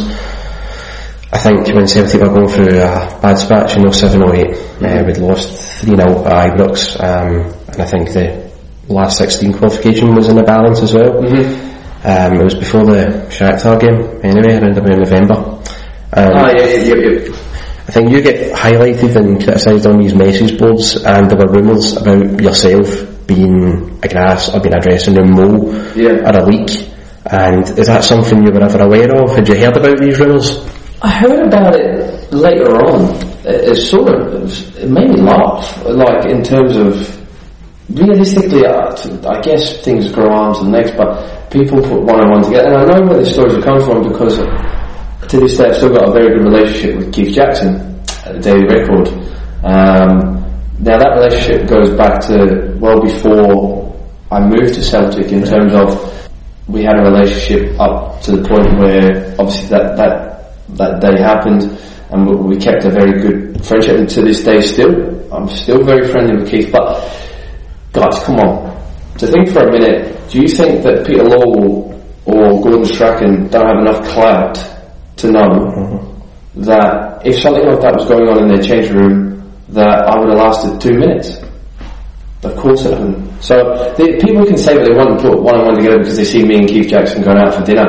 I 1.33 1.37
think 1.37 1.67
when 1.75 1.85
Celtic 1.85 2.21
were 2.21 2.29
going 2.29 2.47
through 2.47 2.79
a 2.79 3.19
bad 3.21 3.35
patch 3.49 3.75
in 3.75 3.91
07 3.91 4.23
08, 4.23 4.55
uh, 4.83 5.03
we'd 5.05 5.17
lost 5.17 5.81
3 5.81 5.97
0 5.97 6.25
at 6.27 6.55
Ibrox, 6.55 6.95
um, 7.03 7.53
and 7.67 7.81
I 7.81 7.85
think 7.85 8.13
the 8.13 8.53
last 8.87 9.17
16 9.17 9.51
qualification 9.51 10.15
was 10.15 10.29
in 10.29 10.37
the 10.37 10.43
balance 10.43 10.79
as 10.79 10.93
well. 10.93 11.17
Um, 11.17 12.39
it 12.39 12.43
was 12.45 12.55
before 12.55 12.85
the 12.85 13.27
Shakhtar 13.27 13.81
game, 13.81 14.21
anyway, 14.23 14.61
around 14.61 14.77
about 14.77 14.97
November. 14.97 15.74
Ah, 16.15 16.49
yeah, 16.55 16.65
yeah, 16.65 16.95
yeah. 16.95 17.35
I 17.87 17.91
think 17.91 18.09
you 18.09 18.21
get 18.21 18.53
highlighted 18.53 19.15
and 19.15 19.37
criticised 19.43 19.85
on 19.85 19.99
these 19.99 20.15
message 20.15 20.57
boards, 20.57 20.95
and 21.03 21.29
there 21.29 21.37
were 21.37 21.51
rumours 21.53 21.97
about 21.97 22.41
yourself 22.41 22.87
being 23.27 23.99
a 24.01 24.07
grass 24.07 24.49
or 24.53 24.59
being 24.59 24.75
a 24.75 24.79
dressing 24.79 25.15
room 25.15 25.31
mole 25.31 25.73
Yeah. 25.95 26.25
or 26.25 26.39
a 26.41 26.45
leak. 26.45 26.89
And 27.29 27.67
is 27.77 27.87
that 27.87 28.03
something 28.03 28.45
you 28.45 28.51
were 28.51 28.63
ever 28.63 28.83
aware 28.83 29.09
of? 29.21 29.35
Had 29.35 29.47
you 29.47 29.55
heard 29.55 29.75
about 29.77 29.97
these 29.99 30.19
rumours? 30.19 30.65
I 31.01 31.09
heard 31.09 31.47
about 31.47 31.75
it 31.75 32.31
later 32.31 32.71
on. 32.75 33.13
It, 33.45 33.69
it 33.69 33.75
sort 33.75 34.09
of 34.09 34.33
it, 34.33 34.41
was, 34.41 34.75
it 34.77 34.89
made 34.89 35.09
me 35.09 35.21
laugh. 35.21 35.83
Like 35.85 36.25
in 36.25 36.43
terms 36.43 36.75
of 36.77 36.95
realistically, 37.89 38.65
I, 38.65 38.93
I 39.29 39.41
guess 39.41 39.83
things 39.83 40.11
grow 40.11 40.31
arms 40.31 40.59
and 40.59 40.71
legs, 40.71 40.91
but 40.91 41.51
people 41.51 41.81
put 41.81 42.01
one 42.03 42.21
and 42.21 42.31
one 42.31 42.43
together. 42.43 42.73
And 42.73 42.77
I 42.91 42.99
know 42.99 43.07
where 43.09 43.19
the 43.19 43.25
stories 43.29 43.55
are 43.57 43.61
coming 43.61 43.83
from 43.85 44.07
because 44.11 44.37
to 45.35 45.41
this 45.41 45.57
day 45.57 45.65
I've 45.69 45.75
still 45.75 45.89
got 45.89 46.09
a 46.09 46.11
very 46.11 46.37
good 46.37 46.45
relationship 46.47 46.95
with 46.97 47.13
Keith 47.13 47.35
Jackson 47.35 47.75
at 48.25 48.35
the 48.35 48.39
Daily 48.39 48.65
Record. 48.71 49.07
Um, 49.63 50.43
now 50.79 50.97
that 50.97 51.11
relationship 51.15 51.67
goes 51.67 51.89
back 51.97 52.21
to 52.27 52.77
well 52.79 53.01
before 53.01 53.95
I 54.31 54.39
moved 54.39 54.73
to 54.75 54.83
Celtic 54.83 55.31
in 55.31 55.43
terms 55.43 55.73
of 55.73 55.89
we 56.67 56.83
had 56.83 56.97
a 56.97 57.03
relationship 57.11 57.79
up 57.79 58.21
to 58.23 58.37
the 58.37 58.47
point 58.47 58.79
where 58.79 59.35
obviously 59.39 59.67
that 59.69 59.97
that 59.97 60.55
that 60.77 61.01
day 61.01 61.21
happened 61.21 61.63
and 62.11 62.27
we, 62.27 62.55
we 62.55 62.57
kept 62.57 62.85
a 62.85 62.89
very 62.89 63.19
good 63.19 63.65
friendship 63.65 63.97
and 63.97 64.09
to 64.09 64.21
this 64.21 64.43
day 64.43 64.61
still 64.61 64.93
I'm 65.33 65.47
still 65.49 65.83
very 65.83 66.07
friendly 66.07 66.37
with 66.37 66.49
Keith. 66.49 66.71
But 66.71 67.01
guys 67.91 68.23
come 68.23 68.37
on. 68.37 68.75
To 69.19 69.27
think 69.27 69.49
for 69.49 69.67
a 69.67 69.71
minute 69.71 70.29
do 70.29 70.41
you 70.41 70.47
think 70.47 70.83
that 70.83 71.05
Peter 71.05 71.23
Lawwell 71.23 71.91
or 72.25 72.61
Gordon 72.61 72.85
Strachan 72.85 73.47
don't 73.49 73.67
have 73.67 73.79
enough 73.79 74.03
clout 74.09 74.75
to 75.17 75.31
know 75.31 76.15
that 76.55 77.21
if 77.25 77.39
something 77.39 77.65
like 77.65 77.81
that 77.81 77.95
was 77.95 78.07
going 78.07 78.27
on 78.29 78.43
in 78.43 78.47
their 78.47 78.61
change 78.61 78.89
room 78.91 79.51
that 79.69 79.87
I 79.87 80.19
would 80.19 80.29
have 80.29 80.37
lasted 80.37 80.79
two 80.79 80.97
minutes 80.97 81.45
of 82.45 82.55
course 82.57 82.85
it 82.85 82.93
hasn't. 82.93 83.43
So 83.43 83.55
people 83.97 84.45
can 84.45 84.57
say 84.57 84.75
what 84.75 84.85
they 84.85 84.95
want 84.95 85.11
and 85.11 85.19
put 85.19 85.41
one 85.41 85.57
on 85.57 85.65
one 85.65 85.75
together 85.75 85.99
because 85.99 86.17
they 86.17 86.23
see 86.25 86.43
me 86.45 86.55
and 86.57 86.67
Keith 86.67 86.89
Jackson 86.89 87.23
going 87.23 87.37
out 87.37 87.53
for 87.53 87.63
dinner. 87.63 87.85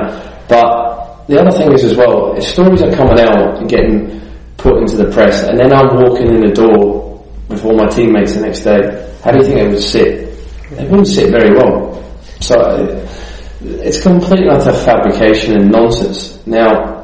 But 0.48 1.26
the 1.26 1.40
other 1.40 1.50
thing 1.56 1.72
is 1.72 1.84
as 1.84 1.96
well, 1.96 2.36
if 2.36 2.44
stories 2.44 2.82
are 2.82 2.92
coming 2.92 3.20
out 3.20 3.58
and 3.58 3.68
getting 3.68 4.20
put 4.56 4.78
into 4.78 4.96
the 4.96 5.10
press, 5.10 5.44
and 5.44 5.58
then 5.58 5.72
I'm 5.72 5.96
walking 5.96 6.28
in 6.28 6.40
the 6.40 6.52
door 6.52 7.24
with 7.48 7.64
all 7.64 7.76
my 7.76 7.86
teammates 7.86 8.34
the 8.34 8.40
next 8.42 8.60
day, 8.60 9.12
how 9.22 9.30
do 9.30 9.38
you 9.38 9.44
think 9.44 9.60
it 9.60 9.68
would 9.68 9.82
sit? 9.82 10.28
It 10.72 10.90
wouldn't 10.90 11.08
sit 11.08 11.30
very 11.30 11.54
well. 11.54 12.02
So 12.40 12.56
it's 13.60 14.02
complete 14.02 14.46
utter 14.48 14.72
fabrication 14.72 15.60
and 15.60 15.70
nonsense. 15.70 16.44
Now, 16.46 16.95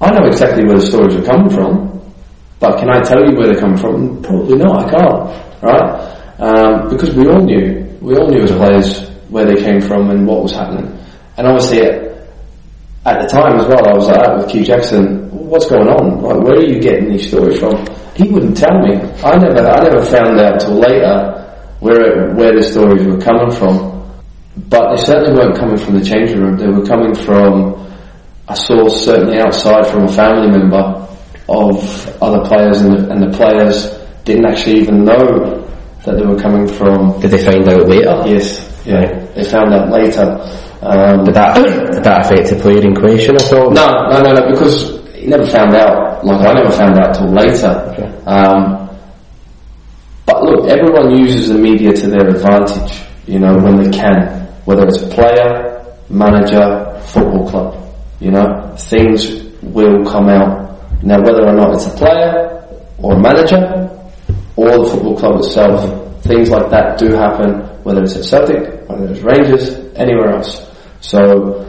I 0.00 0.10
know 0.10 0.26
exactly 0.26 0.64
where 0.64 0.76
the 0.76 0.86
stories 0.86 1.14
are 1.16 1.22
coming 1.22 1.50
from, 1.50 2.00
but 2.58 2.78
can 2.78 2.88
I 2.88 3.00
tell 3.00 3.20
you 3.20 3.36
where 3.36 3.48
they're 3.52 3.60
coming 3.60 3.76
from? 3.76 4.22
Probably 4.22 4.56
not. 4.56 4.86
I 4.86 4.90
can't. 4.90 5.62
Right? 5.62 6.10
Um, 6.40 6.88
because 6.88 7.14
we 7.14 7.28
all 7.28 7.40
knew, 7.40 7.84
we 8.00 8.16
all 8.16 8.28
knew 8.28 8.42
as 8.42 8.50
players 8.50 9.08
where 9.28 9.44
they 9.44 9.60
came 9.60 9.80
from 9.80 10.10
and 10.10 10.26
what 10.26 10.42
was 10.42 10.52
happening. 10.52 10.98
And 11.36 11.46
obviously, 11.46 11.82
at, 11.82 12.28
at 13.04 13.20
the 13.20 13.28
time 13.28 13.60
as 13.60 13.66
well, 13.66 13.88
I 13.88 13.94
was 13.94 14.08
like 14.08 14.36
with 14.38 14.48
Keith 14.48 14.66
Jackson. 14.66 15.28
What's 15.30 15.66
going 15.66 15.88
on? 15.88 16.22
Like, 16.22 16.40
where 16.44 16.56
are 16.56 16.64
you 16.64 16.80
getting 16.80 17.10
these 17.10 17.28
stories 17.28 17.58
from? 17.58 17.84
He 18.14 18.28
wouldn't 18.28 18.56
tell 18.56 18.78
me. 18.80 18.96
I 19.22 19.36
never, 19.36 19.66
I 19.66 19.82
never 19.82 20.02
found 20.04 20.40
out 20.40 20.60
till 20.60 20.74
later 20.74 21.36
where 21.80 22.34
where 22.34 22.52
the 22.56 22.62
stories 22.62 23.06
were 23.06 23.18
coming 23.18 23.50
from. 23.50 24.00
But 24.68 24.96
they 24.96 25.02
certainly 25.02 25.32
weren't 25.38 25.56
coming 25.56 25.76
from 25.76 25.98
the 25.98 26.04
changing 26.04 26.40
room. 26.40 26.56
They 26.56 26.68
were 26.68 26.84
coming 26.84 27.14
from 27.14 27.89
a 28.50 28.56
saw 28.56 28.88
certainly 28.88 29.38
outside 29.38 29.86
from 29.86 30.04
a 30.04 30.12
family 30.12 30.50
member 30.50 31.06
of 31.48 32.22
other 32.22 32.44
players, 32.48 32.80
and 32.80 32.92
the, 32.94 33.10
and 33.10 33.22
the 33.22 33.36
players 33.36 33.98
didn't 34.24 34.46
actually 34.46 34.80
even 34.80 35.04
know 35.04 35.66
that 36.04 36.16
they 36.16 36.24
were 36.26 36.38
coming 36.38 36.66
from. 36.66 37.20
Did 37.20 37.30
they 37.32 37.44
find 37.44 37.66
out 37.68 37.88
later? 37.88 38.22
Yes, 38.26 38.58
yeah, 38.84 39.06
they 39.34 39.44
found 39.44 39.74
out 39.74 39.90
later. 39.90 40.38
Um, 40.82 41.24
Did 41.24 41.34
that, 41.34 41.56
did 41.92 42.04
that 42.04 42.24
affect 42.24 42.48
the 42.48 42.56
player 42.56 42.80
in 42.80 42.94
question 42.94 43.34
at 43.36 43.52
all? 43.52 43.70
no, 43.70 43.86
no, 44.08 44.22
no, 44.22 44.32
no, 44.32 44.50
because 44.50 44.98
he 45.14 45.26
never 45.26 45.44
found 45.44 45.74
out. 45.74 46.24
Like 46.24 46.40
I 46.40 46.52
never 46.54 46.70
found 46.70 46.98
out 46.98 47.14
till 47.14 47.28
later. 47.28 47.68
Okay. 47.92 48.08
Um, 48.24 48.88
but 50.24 50.42
look, 50.42 50.68
everyone 50.68 51.10
uses 51.18 51.48
the 51.48 51.54
media 51.58 51.92
to 51.92 52.06
their 52.08 52.28
advantage. 52.28 53.02
You 53.26 53.38
know, 53.40 53.56
when 53.58 53.76
they 53.76 53.90
can, 53.96 54.46
whether 54.64 54.86
it's 54.86 55.02
player, 55.14 55.84
manager, 56.08 56.98
football 57.04 57.46
club. 57.48 57.79
You 58.20 58.30
know, 58.30 58.74
things 58.76 59.42
will 59.62 60.04
come 60.04 60.28
out. 60.28 61.02
Now, 61.02 61.20
whether 61.22 61.46
or 61.46 61.54
not 61.54 61.74
it's 61.74 61.86
a 61.86 61.96
player 61.96 62.62
or 62.98 63.14
a 63.14 63.20
manager 63.20 63.88
or 64.56 64.84
the 64.84 64.90
football 64.90 65.16
club 65.16 65.40
itself, 65.40 66.22
things 66.22 66.50
like 66.50 66.68
that 66.70 66.98
do 66.98 67.12
happen. 67.14 67.60
Whether 67.82 68.02
it's 68.02 68.16
at 68.16 68.24
Celtic, 68.24 68.88
whether 68.88 69.10
it's 69.10 69.20
Rangers, 69.20 69.70
anywhere 69.96 70.36
else. 70.36 70.68
So 71.00 71.66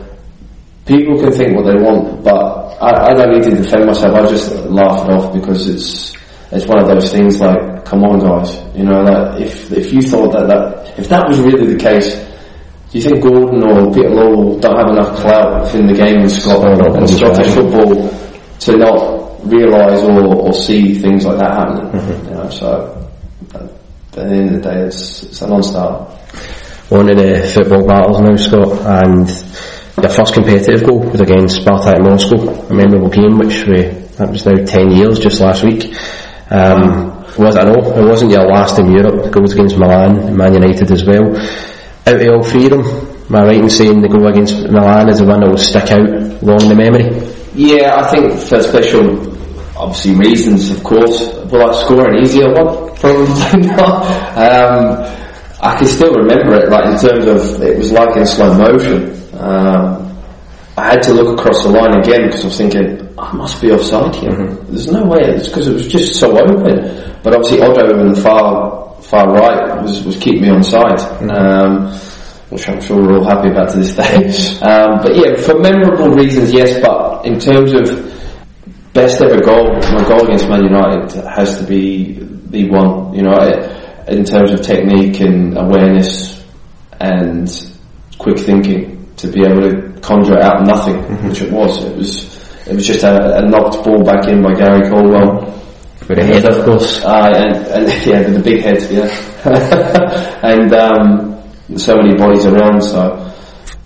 people 0.86 1.20
can 1.20 1.32
think 1.32 1.56
what 1.56 1.66
they 1.66 1.82
want, 1.82 2.24
but 2.24 2.36
I, 2.82 3.12
I 3.12 3.14
don't 3.14 3.32
need 3.32 3.44
to 3.44 3.56
defend 3.56 3.86
myself. 3.86 4.14
I 4.14 4.28
just 4.30 4.52
laugh 4.66 5.08
it 5.08 5.14
off 5.14 5.34
because 5.34 5.70
it's 5.70 6.14
it's 6.52 6.66
one 6.66 6.80
of 6.80 6.88
those 6.88 7.12
things 7.12 7.40
like, 7.40 7.86
come 7.86 8.04
on, 8.04 8.20
guys, 8.20 8.60
you 8.76 8.84
know, 8.84 9.02
like 9.04 9.42
if 9.42 9.72
if 9.72 9.94
you 9.94 10.02
thought 10.02 10.34
that 10.34 10.48
that 10.48 11.00
if 11.00 11.08
that 11.08 11.26
was 11.28 11.40
really 11.40 11.74
the 11.74 11.80
case, 11.80 12.16
do 12.92 12.98
you 13.00 13.04
think 13.04 13.24
Gordon 13.24 13.64
or 13.64 13.94
Peter 13.94 14.10
Lawwell 14.10 14.60
don't 14.60 14.76
have 14.78 14.90
enough 14.90 15.16
clout 15.18 15.64
within 15.64 15.88
the 15.88 15.94
game 15.94 16.20
in 16.22 16.30
Scotland 16.30 16.82
Oh, 16.82 16.94
and 16.96 17.10
Scottish 17.10 17.48
right. 17.48 17.56
football 17.56 18.10
to 18.60 18.78
not 18.78 19.48
realise 19.48 20.04
or, 20.04 20.26
or 20.48 20.54
see 20.54 20.96
things 21.00 21.26
like 21.26 21.40
that 21.40 21.54
happening. 21.54 21.92
Mm-hmm. 22.02 22.28
You 22.28 22.34
know, 22.36 22.50
so 22.50 23.10
at 23.56 24.12
the 24.12 24.22
end 24.24 24.56
of 24.56 24.62
the 24.64 24.70
day, 24.70 24.80
it's, 24.82 25.24
it's 25.24 25.42
a 25.42 25.48
non-starter. 25.48 26.04
One 26.90 27.10
of 27.10 27.18
the 27.18 27.50
football 27.54 27.88
battles 27.88 28.20
now, 28.20 28.36
Scott, 28.36 28.72
and 29.06 29.30
your 30.02 30.10
first 30.12 30.34
competitive 30.34 30.84
goal 30.86 31.00
was 31.00 31.22
against 31.22 31.62
Spartak 31.62 32.04
Moscow, 32.04 32.68
a 32.68 32.74
memorable 32.74 33.10
game 33.10 33.38
which 33.38 33.64
we, 33.68 33.84
that 34.20 34.30
was 34.30 34.46
now 34.46 34.66
10 34.66 34.92
years 34.92 35.18
just 35.18 35.40
last 35.40 35.64
week. 35.64 35.96
Um, 36.50 37.24
was 37.38 37.56
I 37.56 37.64
know 37.64 37.80
it 37.96 38.06
wasn't 38.06 38.32
your 38.32 38.46
last 38.46 38.78
in 38.78 38.92
Europe, 38.92 39.32
goals 39.32 39.54
against 39.54 39.78
Milan 39.78 40.36
Man 40.36 40.54
United 40.54 40.92
as 40.92 41.06
well. 41.06 41.32
Out 42.08 42.20
of 42.22 42.28
all 42.34 42.44
three 42.44 42.66
of 42.66 42.72
them, 42.72 42.82
am 43.30 43.36
I 43.36 43.44
right 43.46 43.58
in 43.58 43.70
saying 43.70 44.02
the 44.02 44.08
goal 44.10 44.28
against 44.28 44.56
Milan 44.70 45.10
is 45.10 45.20
the 45.20 45.26
one 45.26 45.40
that 45.42 45.50
will 45.50 45.58
stick 45.58 45.92
out 45.92 46.10
long 46.42 46.62
in 46.64 46.70
the 46.70 46.76
memory? 46.76 47.06
Yeah, 47.54 47.96
I 47.96 48.10
think 48.10 48.34
for 48.42 48.62
special, 48.62 49.22
obviously 49.78 50.16
reasons, 50.16 50.70
of 50.72 50.84
course. 50.84 51.30
but 51.50 51.62
I 51.62 51.84
score 51.84 52.10
an 52.10 52.24
easier 52.24 52.52
one? 52.54 52.96
Probably 52.96 53.68
not. 53.68 54.02
Um, 54.38 55.18
I 55.62 55.78
can 55.78 55.86
still 55.88 56.14
remember 56.14 56.56
it, 56.56 56.70
like 56.70 56.86
in 56.86 56.98
terms 56.98 57.26
of 57.28 57.62
it 57.62 57.78
was 57.78 57.92
like 57.92 58.18
in 58.18 58.26
slow 58.26 58.58
motion. 58.58 59.12
Um, 59.40 60.08
I 60.78 60.92
had 60.92 61.04
to 61.04 61.14
look 61.14 61.38
across 61.38 61.64
the 61.64 61.70
line 61.70 62.00
again 62.00 62.26
because 62.28 62.44
I 62.44 62.48
was 62.48 62.58
thinking 62.58 63.14
I 63.20 63.32
must 63.34 63.62
be 63.62 63.72
offside 63.72 64.16
here. 64.16 64.32
Mm-hmm. 64.32 64.72
There's 64.74 64.88
no 64.92 65.06
way. 65.06 65.20
It's 65.22 65.48
because 65.50 65.68
it 65.68 65.74
was 65.74 65.88
just 65.88 66.20
so 66.20 66.32
open. 66.32 67.20
But 67.22 67.36
obviously 67.36 67.62
Oddo 67.62 68.00
in 68.00 68.14
the 68.14 68.22
far 68.22 68.91
far 69.12 69.28
right 69.28 69.84
was 69.84 70.04
was 70.04 70.16
keeping 70.18 70.42
me 70.44 70.50
on 70.50 70.64
side. 70.64 71.00
Um, 71.30 71.94
which 72.50 72.68
I'm 72.68 72.82
sure 72.82 73.02
we're 73.02 73.18
all 73.18 73.24
happy 73.24 73.50
about 73.50 73.70
to 73.72 73.78
this 73.80 73.96
day. 74.02 74.28
Um, 74.60 75.00
but 75.02 75.16
yeah, 75.16 75.36
for 75.36 75.60
memorable 75.60 76.10
reasons, 76.16 76.52
yes. 76.52 76.80
But 76.82 77.26
in 77.26 77.40
terms 77.40 77.72
of 77.74 78.94
best 78.94 79.22
ever 79.22 79.42
goal, 79.42 79.74
my 79.74 80.04
goal 80.08 80.26
against 80.26 80.50
Man 80.50 80.64
United 80.64 81.12
has 81.28 81.60
to 81.60 81.66
be 81.66 82.20
the 82.20 82.70
one. 82.70 83.14
You 83.14 83.24
know, 83.24 83.38
in 84.08 84.26
terms 84.26 84.52
of 84.52 84.62
technique 84.62 85.22
and 85.22 85.58
awareness 85.58 86.44
and 87.00 87.50
quick 88.18 88.38
thinking 88.38 89.14
to 89.16 89.28
be 89.28 89.44
able 89.44 89.62
to 89.62 90.00
conjure 90.02 90.38
it 90.38 90.44
out 90.44 90.62
of 90.62 90.68
nothing, 90.68 90.96
mm-hmm. 90.96 91.30
which 91.30 91.42
it 91.42 91.52
was. 91.52 91.84
It 91.84 91.96
was 91.96 92.42
it 92.68 92.76
was 92.76 92.86
just 92.86 93.04
a, 93.04 93.38
a, 93.38 93.42
knocked 93.50 93.84
ball 93.84 94.04
back 94.04 94.28
in 94.28 94.42
by 94.44 94.54
Gary 94.54 94.90
Caldwell. 94.90 95.61
Head, 96.18 96.46
of 96.46 96.66
course. 96.66 97.04
Uh, 97.04 97.32
and, 97.36 97.56
and 97.68 98.06
yeah, 98.06 98.22
the 98.24 98.40
big 98.40 98.62
head, 98.62 98.82
yeah. 98.92 99.10
and 100.44 100.74
um, 100.74 101.78
so 101.78 101.96
many 101.96 102.16
bodies 102.16 102.46
around, 102.46 102.82
so 102.82 103.32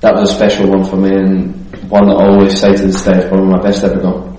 that 0.01 0.13
was 0.15 0.31
a 0.31 0.35
special 0.35 0.69
one 0.69 0.83
for 0.83 0.97
me 0.97 1.09
and 1.09 1.65
one 1.89 2.07
that 2.07 2.15
I 2.15 2.27
always 2.27 2.59
say 2.59 2.75
to 2.75 2.83
this 2.83 3.03
day 3.03 3.17
is 3.19 3.25
probably 3.25 3.47
my 3.47 3.61
best 3.61 3.83
ever 3.83 3.99
goal. 3.99 4.35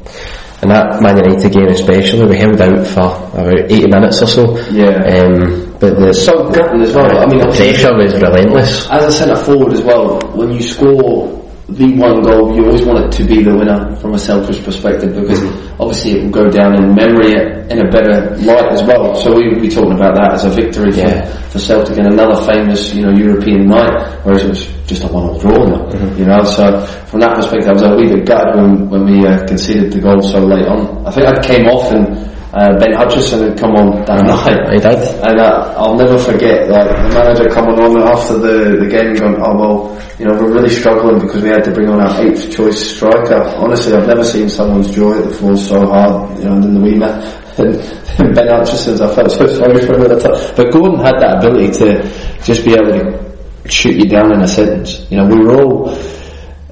And 0.62 0.70
that 0.70 1.03
Man 1.03 1.16
United 1.16 1.53
game 1.53 1.68
especially, 1.68 2.27
we 2.27 2.37
held 2.37 2.61
out 2.61 2.87
for 2.87 3.38
about 3.38 3.70
80 3.70 3.88
minutes 3.88 4.22
or 4.22 4.27
so. 4.27 4.59
Yeah. 4.70 4.96
Um, 5.05 5.77
but 5.79 6.01
the, 6.01 6.14
so 6.14 6.49
gutting 6.51 6.81
as 6.81 6.94
well. 6.94 7.18
I 7.18 7.27
mean, 7.27 7.40
the 7.40 7.53
pressure 7.55 7.94
was 7.94 8.14
relentless. 8.14 8.88
As 8.90 9.05
a 9.05 9.12
centre 9.12 9.37
forward 9.37 9.75
as 9.75 9.83
well, 9.83 10.18
when 10.35 10.53
you 10.53 10.62
score 10.62 11.45
the 11.68 11.98
one 11.98 12.22
goal, 12.22 12.55
you 12.55 12.64
always 12.64 12.85
want 12.87 13.05
it 13.05 13.12
to 13.18 13.24
be 13.24 13.42
the 13.42 13.50
winner 13.50 13.96
from 13.96 14.14
a 14.14 14.18
selfish 14.18 14.62
perspective 14.62 15.14
because 15.18 15.42
obviously 15.81 16.12
it 16.12 16.22
will 16.22 16.31
go 16.31 16.48
down 16.48 16.79
in 16.79 16.94
memory 16.94 17.35
in 17.35 17.85
a 17.85 17.90
better 17.90 18.37
light 18.46 18.70
as 18.70 18.85
well. 18.85 19.16
So 19.16 19.35
we 19.35 19.48
would 19.48 19.61
be 19.61 19.68
talking 19.68 19.92
about 19.92 20.14
that 20.14 20.35
as 20.35 20.44
a 20.44 20.50
victory 20.50 20.94
yeah. 20.94 21.26
for, 21.50 21.50
for 21.50 21.59
Celtic 21.59 21.98
and 21.98 22.07
another 22.07 22.40
famous, 22.46 22.94
you 22.94 23.02
know, 23.02 23.11
European 23.11 23.66
night, 23.66 24.22
whereas 24.22 24.44
it 24.44 24.48
was 24.48 24.66
just 24.87 25.02
a 25.02 25.09
one-off 25.09 25.42
draw 25.42 25.66
now, 25.66 25.90
mm-hmm. 25.90 26.18
you 26.18 26.26
know. 26.26 26.44
So 26.44 26.87
from 27.11 27.18
that 27.20 27.35
perspective, 27.35 27.68
I 27.68 27.72
was 27.72 27.83
a 27.83 27.96
wee 27.96 28.14
bit 28.14 28.26
gutted 28.26 28.55
when, 28.55 28.88
when 28.88 29.05
we 29.05 29.26
uh, 29.26 29.44
conceded 29.46 29.92
the 29.92 30.00
goal 30.00 30.22
so 30.22 30.38
late 30.38 30.68
on. 30.68 31.05
I 31.05 31.11
think 31.11 31.26
I 31.26 31.42
came 31.42 31.66
off 31.66 31.90
and 31.90 32.36
uh, 32.56 32.78
Ben 32.78 32.94
Hutchinson 32.94 33.50
had 33.50 33.58
come 33.58 33.76
on 33.76 34.02
that 34.06 34.24
night. 34.24 34.72
He 34.72 34.80
did. 34.80 34.96
And 35.20 35.38
uh, 35.38 35.74
I'll 35.76 35.94
never 35.94 36.16
forget, 36.16 36.70
like, 36.70 36.88
the 36.88 37.12
manager 37.12 37.48
coming 37.52 37.78
on 37.78 38.00
after 38.00 38.38
the, 38.38 38.80
the 38.80 38.88
game 38.88 39.12
and 39.12 39.18
going, 39.18 39.36
oh 39.44 39.52
well, 39.60 39.76
you 40.18 40.24
know, 40.24 40.32
we're 40.40 40.54
really 40.54 40.70
struggling 40.70 41.20
because 41.20 41.42
we 41.42 41.50
had 41.50 41.64
to 41.64 41.70
bring 41.70 41.90
on 41.90 42.00
our 42.00 42.22
eighth 42.24 42.50
choice 42.50 42.96
striker. 42.96 43.42
Honestly, 43.60 43.92
I've 43.92 44.06
never 44.06 44.24
seen 44.24 44.48
someone's 44.48 44.90
joy 44.90 45.20
that 45.20 45.34
falls 45.34 45.68
so 45.68 45.84
hard, 45.86 46.38
you 46.38 46.46
know, 46.46 46.54
and 46.54 46.64
then 46.64 46.74
the 46.74 46.80
wee 46.80 46.94
man. 46.96 47.20
And 47.58 48.34
Ben 48.34 48.48
Hutchinson's, 48.48 49.02
I 49.02 49.14
felt 49.14 49.30
so 49.32 49.46
sorry 49.46 49.84
for 49.84 49.94
him 49.94 50.02
at 50.02 50.16
the 50.16 50.20
time. 50.20 50.56
But 50.56 50.72
Gordon 50.72 51.00
had 51.00 51.20
that 51.20 51.44
ability 51.44 51.72
to 51.84 52.02
just 52.42 52.64
be 52.64 52.72
able 52.72 52.96
to 52.96 53.68
shoot 53.68 53.96
you 53.96 54.08
down 54.08 54.32
in 54.32 54.40
a 54.40 54.48
sentence. 54.48 55.06
You 55.10 55.18
know, 55.18 55.26
we 55.26 55.44
were 55.44 55.60
all 55.60 55.90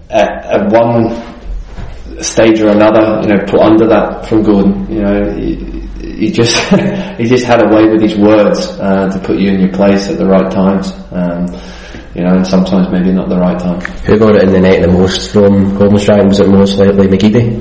at, 0.09 0.33
at 0.49 0.73
one 0.73 1.13
stage 2.23 2.61
or 2.61 2.69
another, 2.69 3.21
you 3.23 3.35
know, 3.35 3.45
put 3.47 3.61
under 3.61 3.87
that 3.89 4.27
from 4.27 4.43
Gordon. 4.43 4.91
You 4.91 5.03
know, 5.03 5.35
he, 5.35 5.74
he 6.17 6.31
just 6.31 6.57
he 7.19 7.25
just 7.25 7.45
had 7.45 7.63
a 7.65 7.75
way 7.75 7.87
with 7.87 8.03
his 8.03 8.17
words 8.17 8.67
uh, 8.81 9.09
to 9.11 9.19
put 9.21 9.39
you 9.39 9.51
in 9.51 9.61
your 9.61 9.73
place 9.73 10.09
at 10.09 10.19
the 10.19 10.27
right 10.27 10.51
times. 10.51 10.93
Um, 11.13 11.47
you 12.15 12.23
know, 12.23 12.37
and 12.37 12.47
sometimes 12.47 12.89
maybe 12.93 13.11
not 13.11 13.29
the 13.29 13.39
right 13.39 13.59
time. 13.59 13.81
Who 14.07 14.19
got 14.19 14.37
it 14.37 14.45
in 14.45 14.53
the 14.53 14.61
net 14.61 14.83
the 14.83 14.89
most 14.89 15.33
from 15.33 15.77
Gordon 15.77 15.99
Strachan? 15.99 16.29
Was 16.29 16.39
it 16.41 16.49
most 16.49 16.79
likely 16.79 17.09
McGeady? 17.09 17.59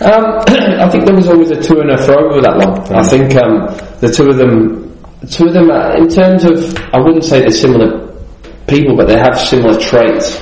Um, 0.00 0.42
I 0.80 0.88
think 0.88 1.04
there 1.04 1.14
was 1.14 1.28
always 1.28 1.50
a 1.50 1.60
two 1.60 1.80
and 1.80 1.90
a 1.90 1.98
throw 1.98 2.34
with 2.34 2.44
that 2.44 2.56
one. 2.56 2.78
Mm. 2.86 2.94
I 2.94 3.02
think 3.02 3.34
um, 3.36 3.66
the 4.00 4.10
two 4.10 4.30
of 4.30 4.36
them, 4.36 4.98
two 5.28 5.46
of 5.46 5.52
them, 5.54 5.70
uh, 5.70 5.94
in 5.96 6.08
terms 6.08 6.44
of, 6.44 6.76
I 6.94 7.00
wouldn't 7.00 7.24
say 7.24 7.40
they're 7.40 7.50
similar 7.50 8.14
people, 8.68 8.96
but 8.96 9.08
they 9.08 9.18
have 9.18 9.38
similar 9.38 9.78
traits, 9.78 10.40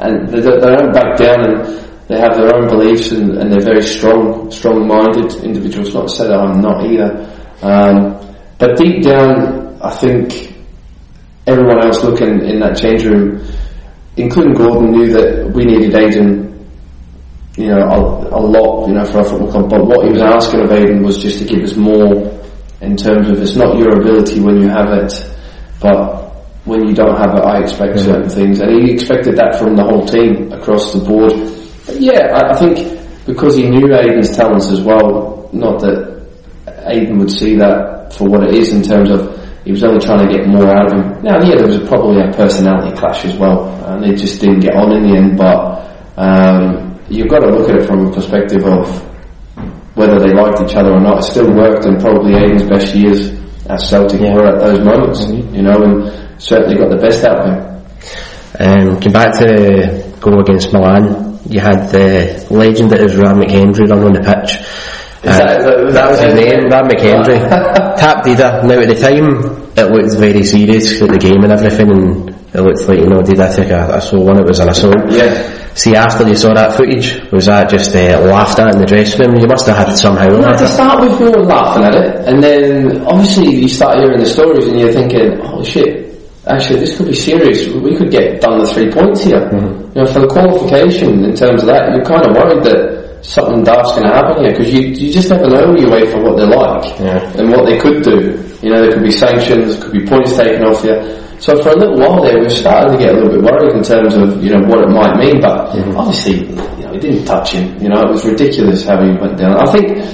and 0.00 0.28
they, 0.28 0.40
they 0.40 0.72
don't 0.72 0.92
back 0.92 1.18
down 1.18 1.44
and 1.44 1.89
they 2.10 2.18
have 2.18 2.34
their 2.34 2.52
own 2.56 2.66
beliefs 2.66 3.12
and, 3.12 3.38
and 3.38 3.52
they're 3.52 3.60
very 3.60 3.82
strong, 3.82 4.50
strong-minded 4.50 5.44
individuals. 5.44 5.94
Not 5.94 6.08
to 6.08 6.14
say 6.16 6.26
that 6.26 6.40
I'm 6.40 6.60
not 6.60 6.84
either, 6.84 7.22
um, 7.62 8.34
but 8.58 8.76
deep 8.76 9.04
down, 9.04 9.78
I 9.80 9.90
think 9.90 10.56
everyone 11.46 11.86
else 11.86 12.02
looking 12.02 12.44
in 12.44 12.58
that 12.60 12.76
change 12.76 13.04
room, 13.04 13.46
including 14.16 14.54
Gordon, 14.54 14.90
knew 14.90 15.12
that 15.12 15.52
we 15.54 15.64
needed 15.64 15.92
Aiden, 15.92 16.66
you 17.56 17.68
know, 17.68 17.78
a, 17.78 18.00
a 18.00 18.42
lot, 18.42 18.88
you 18.88 18.94
know, 18.94 19.04
for 19.04 19.18
our 19.18 19.24
football 19.24 19.52
club. 19.52 19.70
But 19.70 19.86
what 19.86 20.04
he 20.04 20.10
was 20.12 20.22
asking 20.22 20.62
of 20.62 20.70
Aiden 20.70 21.04
was 21.04 21.22
just 21.22 21.38
to 21.38 21.44
give 21.44 21.62
us 21.62 21.76
more 21.76 22.10
in 22.80 22.96
terms 22.96 23.30
of 23.30 23.40
it's 23.40 23.54
not 23.54 23.78
your 23.78 24.00
ability 24.00 24.40
when 24.40 24.60
you 24.60 24.68
have 24.68 24.90
it, 24.94 25.14
but 25.80 26.26
when 26.64 26.88
you 26.88 26.92
don't 26.92 27.16
have 27.16 27.36
it, 27.36 27.44
I 27.44 27.60
expect 27.60 27.94
mm-hmm. 27.94 28.04
certain 28.04 28.28
things, 28.28 28.58
and 28.58 28.82
he 28.82 28.92
expected 28.92 29.36
that 29.36 29.60
from 29.60 29.76
the 29.76 29.84
whole 29.84 30.04
team 30.04 30.50
across 30.50 30.92
the 30.92 30.98
board 30.98 31.59
yeah, 31.98 32.32
I, 32.34 32.52
I, 32.52 32.56
think 32.58 33.26
because 33.26 33.56
he 33.56 33.68
knew 33.68 33.86
Aiden's 33.88 34.36
talents 34.36 34.68
as 34.68 34.80
well, 34.82 35.48
not 35.52 35.80
that 35.80 36.26
Aiden 36.86 37.18
would 37.18 37.30
see 37.30 37.56
that 37.56 38.12
for 38.12 38.28
what 38.28 38.42
it 38.44 38.54
is 38.54 38.72
in 38.72 38.82
terms 38.82 39.10
of 39.10 39.38
he 39.64 39.72
was 39.72 39.84
only 39.84 40.00
trying 40.00 40.26
to 40.26 40.36
get 40.36 40.48
more 40.48 40.66
out 40.68 40.86
of 40.86 40.92
him. 40.92 41.22
Now, 41.22 41.42
yeah, 41.44 41.56
there 41.56 41.66
was 41.66 41.78
probably 41.88 42.22
a 42.22 42.32
personality 42.32 42.96
clash 42.96 43.24
as 43.24 43.36
well, 43.36 43.68
and 43.86 44.02
they 44.02 44.14
just 44.14 44.40
didn't 44.40 44.60
get 44.60 44.74
on 44.74 44.92
in 44.96 45.02
the 45.02 45.16
end, 45.16 45.36
but 45.36 45.86
um, 46.16 46.98
you've 47.08 47.28
got 47.28 47.40
to 47.40 47.50
look 47.50 47.68
at 47.68 47.76
it 47.76 47.86
from 47.86 48.06
a 48.06 48.12
perspective 48.12 48.64
of 48.64 48.88
whether 49.94 50.18
they 50.18 50.32
liked 50.32 50.60
each 50.62 50.74
other 50.74 50.92
or 50.92 51.00
not. 51.00 51.18
It 51.18 51.24
still 51.24 51.52
worked, 51.54 51.84
and 51.84 52.00
probably 52.00 52.32
Aiden's 52.32 52.68
best 52.68 52.94
years 52.94 53.30
at 53.68 53.80
Celtic 53.80 54.20
yeah. 54.20 54.34
were 54.34 54.46
at 54.46 54.60
those 54.60 54.84
moments, 54.84 55.24
mm-hmm. 55.26 55.54
you 55.54 55.62
know, 55.62 55.76
and 55.82 56.42
certainly 56.42 56.76
got 56.76 56.88
the 56.88 56.96
best 56.96 57.22
out 57.24 57.40
of 57.40 57.52
him. 57.52 57.70
Um, 58.58 59.00
come 59.00 59.12
back 59.12 59.38
to 59.38 60.16
go 60.20 60.40
against 60.40 60.72
Milan 60.72 61.29
you 61.48 61.60
had 61.60 61.88
the 61.90 62.46
legend 62.50 62.90
that 62.90 63.00
is 63.00 63.16
Rab 63.16 63.36
McHendry 63.36 63.88
run 63.88 64.04
on 64.04 64.12
the 64.12 64.20
pitch. 64.20 64.58
Uh, 65.22 65.36
that, 65.36 65.92
that, 65.92 66.10
was 66.10 66.20
his 66.20 66.34
name, 66.34 66.68
Rab 66.70 66.86
McHendry. 66.90 67.38
Tapped 68.00 68.26
Dida. 68.26 68.64
Now 68.64 68.80
at 68.80 68.88
the 68.88 68.96
time, 68.96 69.70
it 69.76 69.90
looked 69.92 70.18
very 70.18 70.42
serious 70.44 71.00
at 71.02 71.08
the 71.10 71.18
game 71.18 71.44
and 71.44 71.52
everything, 71.52 71.90
and 71.90 72.30
it 72.54 72.60
looked 72.60 72.88
like, 72.88 72.98
you 72.98 73.08
know, 73.08 73.20
Dida 73.20 73.54
took 73.54 73.68
a, 73.68 73.96
a 73.96 74.00
soul 74.00 74.24
one, 74.24 74.38
it 74.38 74.46
was 74.46 74.60
an 74.60 74.68
assault. 74.70 74.96
Yeah. 75.10 75.60
See, 75.74 75.94
after 75.94 76.26
you 76.26 76.34
saw 76.34 76.52
that 76.54 76.76
footage, 76.76 77.20
was 77.30 77.46
that 77.46 77.70
just 77.70 77.94
uh, 77.94 78.20
laughed 78.26 78.58
at 78.58 78.74
in 78.74 78.80
the 78.80 78.86
dressing 78.86 79.20
room? 79.20 79.40
You 79.40 79.46
must 79.46 79.66
have 79.66 79.76
had 79.76 79.94
somehow. 79.94 80.26
No, 80.26 80.56
to 80.56 80.66
start 80.66 81.00
with, 81.00 81.20
we 81.20 81.26
were 81.30 81.44
laughing 81.44 81.84
at 81.84 81.94
it, 81.94 82.28
and 82.28 82.42
then 82.42 83.02
obviously 83.06 83.54
you 83.54 83.68
start 83.68 83.98
hearing 83.98 84.18
the 84.18 84.26
stories, 84.26 84.66
and 84.66 84.80
you're 84.80 84.92
thinking, 84.92 85.38
"Oh 85.42 85.62
shit, 85.62 85.99
actually 86.50 86.80
this 86.80 86.96
could 86.96 87.06
be 87.06 87.14
serious. 87.14 87.68
We 87.68 87.96
could 87.96 88.10
get 88.10 88.40
done 88.40 88.60
the 88.60 88.66
three 88.66 88.90
points 88.90 89.22
here. 89.24 89.40
Mm-hmm. 89.50 89.98
You 89.98 90.04
know, 90.04 90.06
for 90.12 90.20
the 90.20 90.28
qualification 90.28 91.24
in 91.24 91.34
terms 91.34 91.62
of 91.62 91.68
that, 91.68 91.94
you're 91.94 92.04
kind 92.04 92.26
of 92.26 92.36
worried 92.36 92.64
that 92.64 93.00
something 93.22 93.62
daft's 93.62 93.92
going 93.92 94.08
to 94.08 94.14
happen 94.14 94.44
here 94.44 94.52
because 94.52 94.72
you 94.72 94.80
you 94.96 95.12
just 95.12 95.28
never 95.28 95.48
know 95.48 95.76
your 95.76 95.90
way 95.90 96.08
for 96.10 96.22
what 96.22 96.36
they're 96.36 96.48
like 96.48 96.84
yeah. 96.98 97.20
and 97.36 97.50
what 97.50 97.66
they 97.66 97.78
could 97.78 98.02
do. 98.02 98.36
You 98.62 98.70
know, 98.70 98.82
there 98.82 98.92
could 98.92 99.02
be 99.04 99.12
sanctions, 99.12 99.82
could 99.82 99.92
be 99.92 100.04
points 100.06 100.36
taken 100.36 100.64
off 100.64 100.84
you. 100.84 100.96
So 101.40 101.56
for 101.62 101.70
a 101.70 101.76
little 101.76 101.96
while 101.96 102.20
there, 102.22 102.38
we 102.38 102.48
started 102.50 102.92
to 102.92 102.98
get 102.98 103.14
a 103.14 103.16
little 103.16 103.32
bit 103.32 103.42
worried 103.42 103.74
in 103.76 103.82
terms 103.82 104.14
of 104.14 104.42
you 104.42 104.50
know 104.52 104.66
what 104.68 104.84
it 104.84 104.90
might 104.90 105.16
mean. 105.16 105.40
But 105.40 105.72
mm-hmm. 105.72 105.96
obviously, 105.96 106.48
you 106.48 106.84
know, 106.84 106.92
it 106.92 107.00
didn't 107.00 107.24
touch 107.24 107.52
him. 107.52 107.80
You 107.80 107.88
know, 107.88 108.00
it 108.02 108.10
was 108.10 108.24
ridiculous 108.24 108.84
how 108.84 109.00
he 109.02 109.12
went 109.16 109.38
down. 109.38 109.56
I 109.56 109.70
think, 109.72 110.04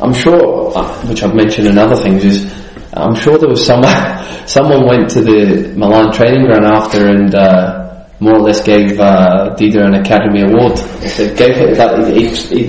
I'm 0.00 0.12
sure, 0.12 0.72
which 1.08 1.22
I've 1.22 1.34
mentioned 1.34 1.68
in 1.68 1.78
other 1.78 1.96
things, 1.96 2.24
is 2.24 2.63
I'm 2.96 3.14
sure 3.16 3.38
there 3.38 3.48
was 3.48 3.64
someone 3.66 3.90
someone 4.46 4.86
went 4.86 5.10
to 5.10 5.20
the 5.20 5.74
Milan 5.76 6.12
training 6.12 6.46
ground 6.46 6.64
after 6.66 7.08
and 7.08 7.34
uh, 7.34 8.06
more 8.20 8.36
or 8.36 8.40
less 8.40 8.62
gave 8.62 8.98
uh, 9.00 9.54
Dida 9.58 9.84
an 9.84 9.94
Academy 9.94 10.42
Award. 10.42 10.78
He 11.02 11.08
said 11.08 11.36
gave 11.36 11.56
it 11.58 11.76
that 11.76 12.06
he, 12.14 12.28
he, 12.30 12.64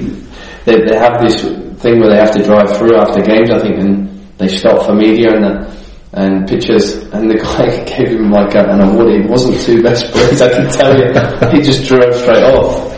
they, 0.66 0.82
they 0.82 0.98
have 0.98 1.22
this 1.22 1.42
thing 1.82 2.00
where 2.00 2.10
they 2.10 2.18
have 2.18 2.32
to 2.32 2.44
drive 2.44 2.76
through 2.78 2.98
after 2.98 3.22
games, 3.22 3.52
I 3.52 3.60
think, 3.60 3.78
and 3.78 4.10
they 4.38 4.48
stop 4.48 4.86
for 4.86 4.96
media 4.96 5.30
and 5.32 5.44
the, 5.44 5.86
and 6.14 6.48
pictures, 6.48 6.96
and 7.14 7.30
the 7.30 7.36
guy 7.44 7.84
gave 7.86 8.18
him 8.18 8.32
like 8.32 8.56
an 8.56 8.82
award. 8.82 9.12
He 9.14 9.28
wasn't 9.30 9.62
too 9.62 9.84
best 9.84 10.12
pleased, 10.12 10.42
I 10.42 10.50
can 10.50 10.70
tell 10.72 10.98
you. 10.98 11.08
he 11.56 11.62
just 11.62 11.88
drove 11.88 12.16
straight 12.16 12.44
off. 12.44 12.94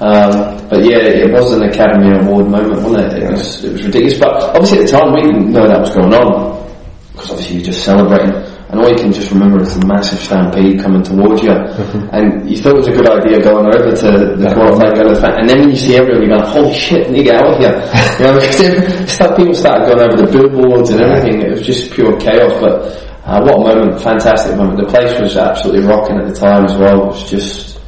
Um, 0.00 0.66
but 0.68 0.82
yeah, 0.82 1.04
it 1.04 1.30
was 1.30 1.52
an 1.52 1.62
Academy 1.62 2.16
Award 2.16 2.48
moment, 2.48 2.82
wasn't 2.82 3.12
it? 3.12 3.22
It 3.22 3.30
was, 3.30 3.64
it 3.64 3.72
was 3.72 3.82
ridiculous. 3.82 4.18
But 4.18 4.42
obviously 4.56 4.78
at 4.78 4.86
the 4.86 4.92
time 4.92 5.12
we 5.12 5.20
didn't 5.20 5.52
know 5.52 5.68
that 5.68 5.80
was 5.80 5.94
going 5.94 6.14
on 6.14 6.59
because 7.20 7.36
obviously 7.36 7.56
you're 7.56 7.68
just 7.68 7.84
celebrating, 7.84 8.32
and 8.72 8.80
all 8.80 8.88
you 8.88 8.96
can 8.96 9.12
just 9.12 9.30
remember 9.30 9.60
is 9.60 9.78
the 9.78 9.84
massive 9.84 10.18
stampede 10.18 10.80
coming 10.80 11.02
towards 11.02 11.42
you, 11.42 11.52
and 12.16 12.48
you 12.48 12.56
thought 12.56 12.80
it 12.80 12.80
was 12.80 12.88
a 12.88 12.96
good 12.96 13.10
idea 13.10 13.42
going 13.44 13.68
over 13.68 13.92
to 13.92 14.36
the 14.40 14.48
qualifying, 14.56 14.94
going 14.96 15.08
to 15.08 15.14
the 15.14 15.20
fan, 15.20 15.36
and 15.36 15.48
then 15.48 15.60
when 15.60 15.70
you 15.70 15.76
see 15.76 15.96
everyone, 15.96 16.24
you're 16.24 16.32
going, 16.32 16.48
"Holy 16.48 16.72
shit, 16.72 17.08
I 17.08 17.10
need 17.10 17.18
to 17.18 17.24
get 17.24 17.36
out 17.36 17.52
of 17.52 17.60
here!" 17.60 17.76
you 18.16 18.24
know, 18.24 18.40
because 18.40 19.36
people 19.36 19.54
started 19.54 19.84
going 19.84 20.00
over 20.00 20.16
the 20.16 20.30
billboards 20.32 20.88
and 20.88 21.00
everything. 21.00 21.42
It 21.42 21.50
was 21.50 21.62
just 21.62 21.92
pure 21.92 22.16
chaos, 22.18 22.56
but. 22.60 23.06
Uh, 23.22 23.38
what 23.42 23.54
a 23.54 23.76
moment, 23.76 24.00
fantastic 24.02 24.56
moment. 24.56 24.80
The 24.80 24.88
place 24.88 25.20
was 25.20 25.36
absolutely 25.36 25.86
rocking 25.86 26.16
at 26.18 26.26
the 26.26 26.34
time 26.34 26.64
as 26.64 26.74
well. 26.74 27.04
It 27.04 27.06
was 27.08 27.30
just, 27.30 27.78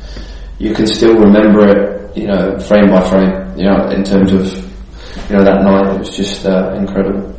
you 0.59 0.75
can 0.75 0.87
still 0.87 1.16
remember 1.16 1.66
it, 1.66 2.16
you 2.16 2.27
know, 2.29 2.59
frame 2.61 2.90
by 2.90 3.01
frame, 3.09 3.59
you 3.59 3.64
know, 3.64 3.88
in 3.88 4.05
terms 4.05 4.31
of, 4.31 4.47
you 5.29 5.37
know, 5.37 5.42
that 5.42 5.64
night. 5.64 5.97
It 5.97 5.99
was 5.99 6.14
just 6.14 6.45
uh, 6.45 6.75
incredible. 6.79 7.35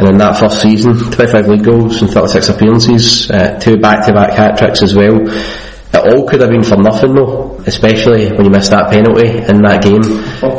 And 0.00 0.08
in 0.08 0.16
that 0.16 0.38
first 0.38 0.62
season, 0.62 0.94
25 0.94 1.46
league 1.48 1.62
goals 1.62 2.00
and 2.00 2.10
36 2.10 2.48
appearances, 2.48 3.30
uh, 3.30 3.60
two 3.60 3.76
back-to-back 3.76 4.32
hat-tricks 4.32 4.82
as 4.82 4.94
well. 4.94 5.28
It 5.92 6.14
all 6.14 6.26
could 6.26 6.40
have 6.40 6.48
been 6.48 6.64
for 6.64 6.78
nothing 6.78 7.12
though, 7.14 7.62
especially 7.66 8.32
when 8.32 8.46
you 8.46 8.50
missed 8.50 8.70
that 8.70 8.88
penalty 8.88 9.28
in 9.28 9.60
that 9.60 9.84
game 9.84 10.00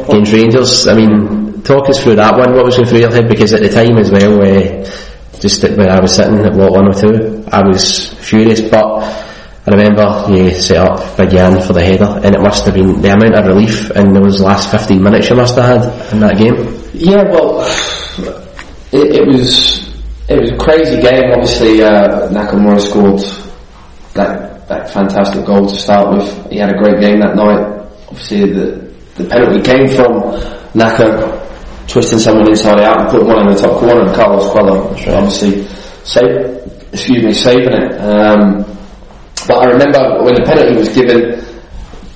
against 0.06 0.32
Rangers. 0.32 0.88
I 0.88 0.94
mean, 0.94 1.64
talk 1.64 1.90
us 1.90 2.04
through 2.04 2.18
that 2.18 2.38
one, 2.38 2.54
what 2.54 2.66
was 2.66 2.76
going 2.76 2.88
through 2.88 3.00
your 3.00 3.12
head, 3.12 3.28
because 3.28 3.52
at 3.54 3.64
the 3.64 3.70
time 3.70 3.98
as 3.98 4.12
well, 4.12 4.46
uh, 4.46 4.86
just 5.40 5.64
when 5.64 5.90
I 5.90 6.00
was 6.00 6.14
sitting 6.14 6.38
at 6.46 6.54
what 6.54 6.74
102, 6.74 7.50
I 7.52 7.66
was 7.66 8.14
furious, 8.14 8.62
but 8.62 8.86
I 8.86 9.72
remember 9.72 10.28
you 10.30 10.52
set 10.52 10.86
up 10.86 11.18
Big 11.18 11.32
Jan 11.32 11.60
for 11.66 11.74
the 11.74 11.82
header, 11.82 12.22
and 12.24 12.36
it 12.36 12.42
must 12.42 12.66
have 12.66 12.76
been 12.76 13.02
the 13.02 13.10
amount 13.10 13.34
of 13.34 13.48
relief 13.48 13.90
in 13.90 14.14
those 14.14 14.40
last 14.40 14.70
15 14.70 15.02
minutes 15.02 15.32
you 15.32 15.36
must 15.36 15.56
have 15.56 15.66
had 15.66 16.14
in 16.14 16.20
that 16.20 16.38
game. 16.38 16.78
Yeah, 16.94 17.24
well, 17.24 17.66
it, 18.92 19.16
it 19.16 19.28
was 19.28 19.88
it 20.30 20.40
was 20.40 20.52
a 20.52 20.58
crazy 20.58 21.02
game. 21.02 21.32
Obviously, 21.32 21.82
uh, 21.84 22.30
Nakamura 22.30 22.80
scored 22.80 23.20
that 24.14 24.68
that 24.68 24.90
fantastic 24.92 25.46
goal 25.46 25.68
to 25.68 25.76
start 25.76 26.16
with. 26.16 26.52
He 26.52 26.58
had 26.58 26.74
a 26.74 26.78
great 26.78 27.02
game 27.02 27.20
that 27.20 27.36
night. 27.36 27.88
Obviously, 28.08 28.52
the 28.52 28.92
the 29.16 29.26
penalty 29.28 29.62
came 29.62 29.88
from 29.88 30.40
Naka 30.74 31.40
twisting 31.88 32.20
someone 32.20 32.48
inside 32.48 32.80
out 32.80 33.02
and 33.02 33.10
putting 33.10 33.28
one 33.28 33.48
in 33.48 33.54
the 33.54 33.60
top 33.60 33.80
corner, 33.80 34.02
and 34.02 34.16
Carlos 34.16 34.48
Cuéllar 34.52 34.88
obviously 35.14 35.68
save, 36.04 36.94
excuse 36.94 37.24
me, 37.24 37.34
saving 37.34 37.74
it. 37.74 37.92
Um, 38.00 38.64
but 39.48 39.58
I 39.58 39.66
remember 39.72 40.24
when 40.24 40.36
the 40.36 40.44
penalty 40.46 40.78
was 40.78 40.90
given, 40.90 41.44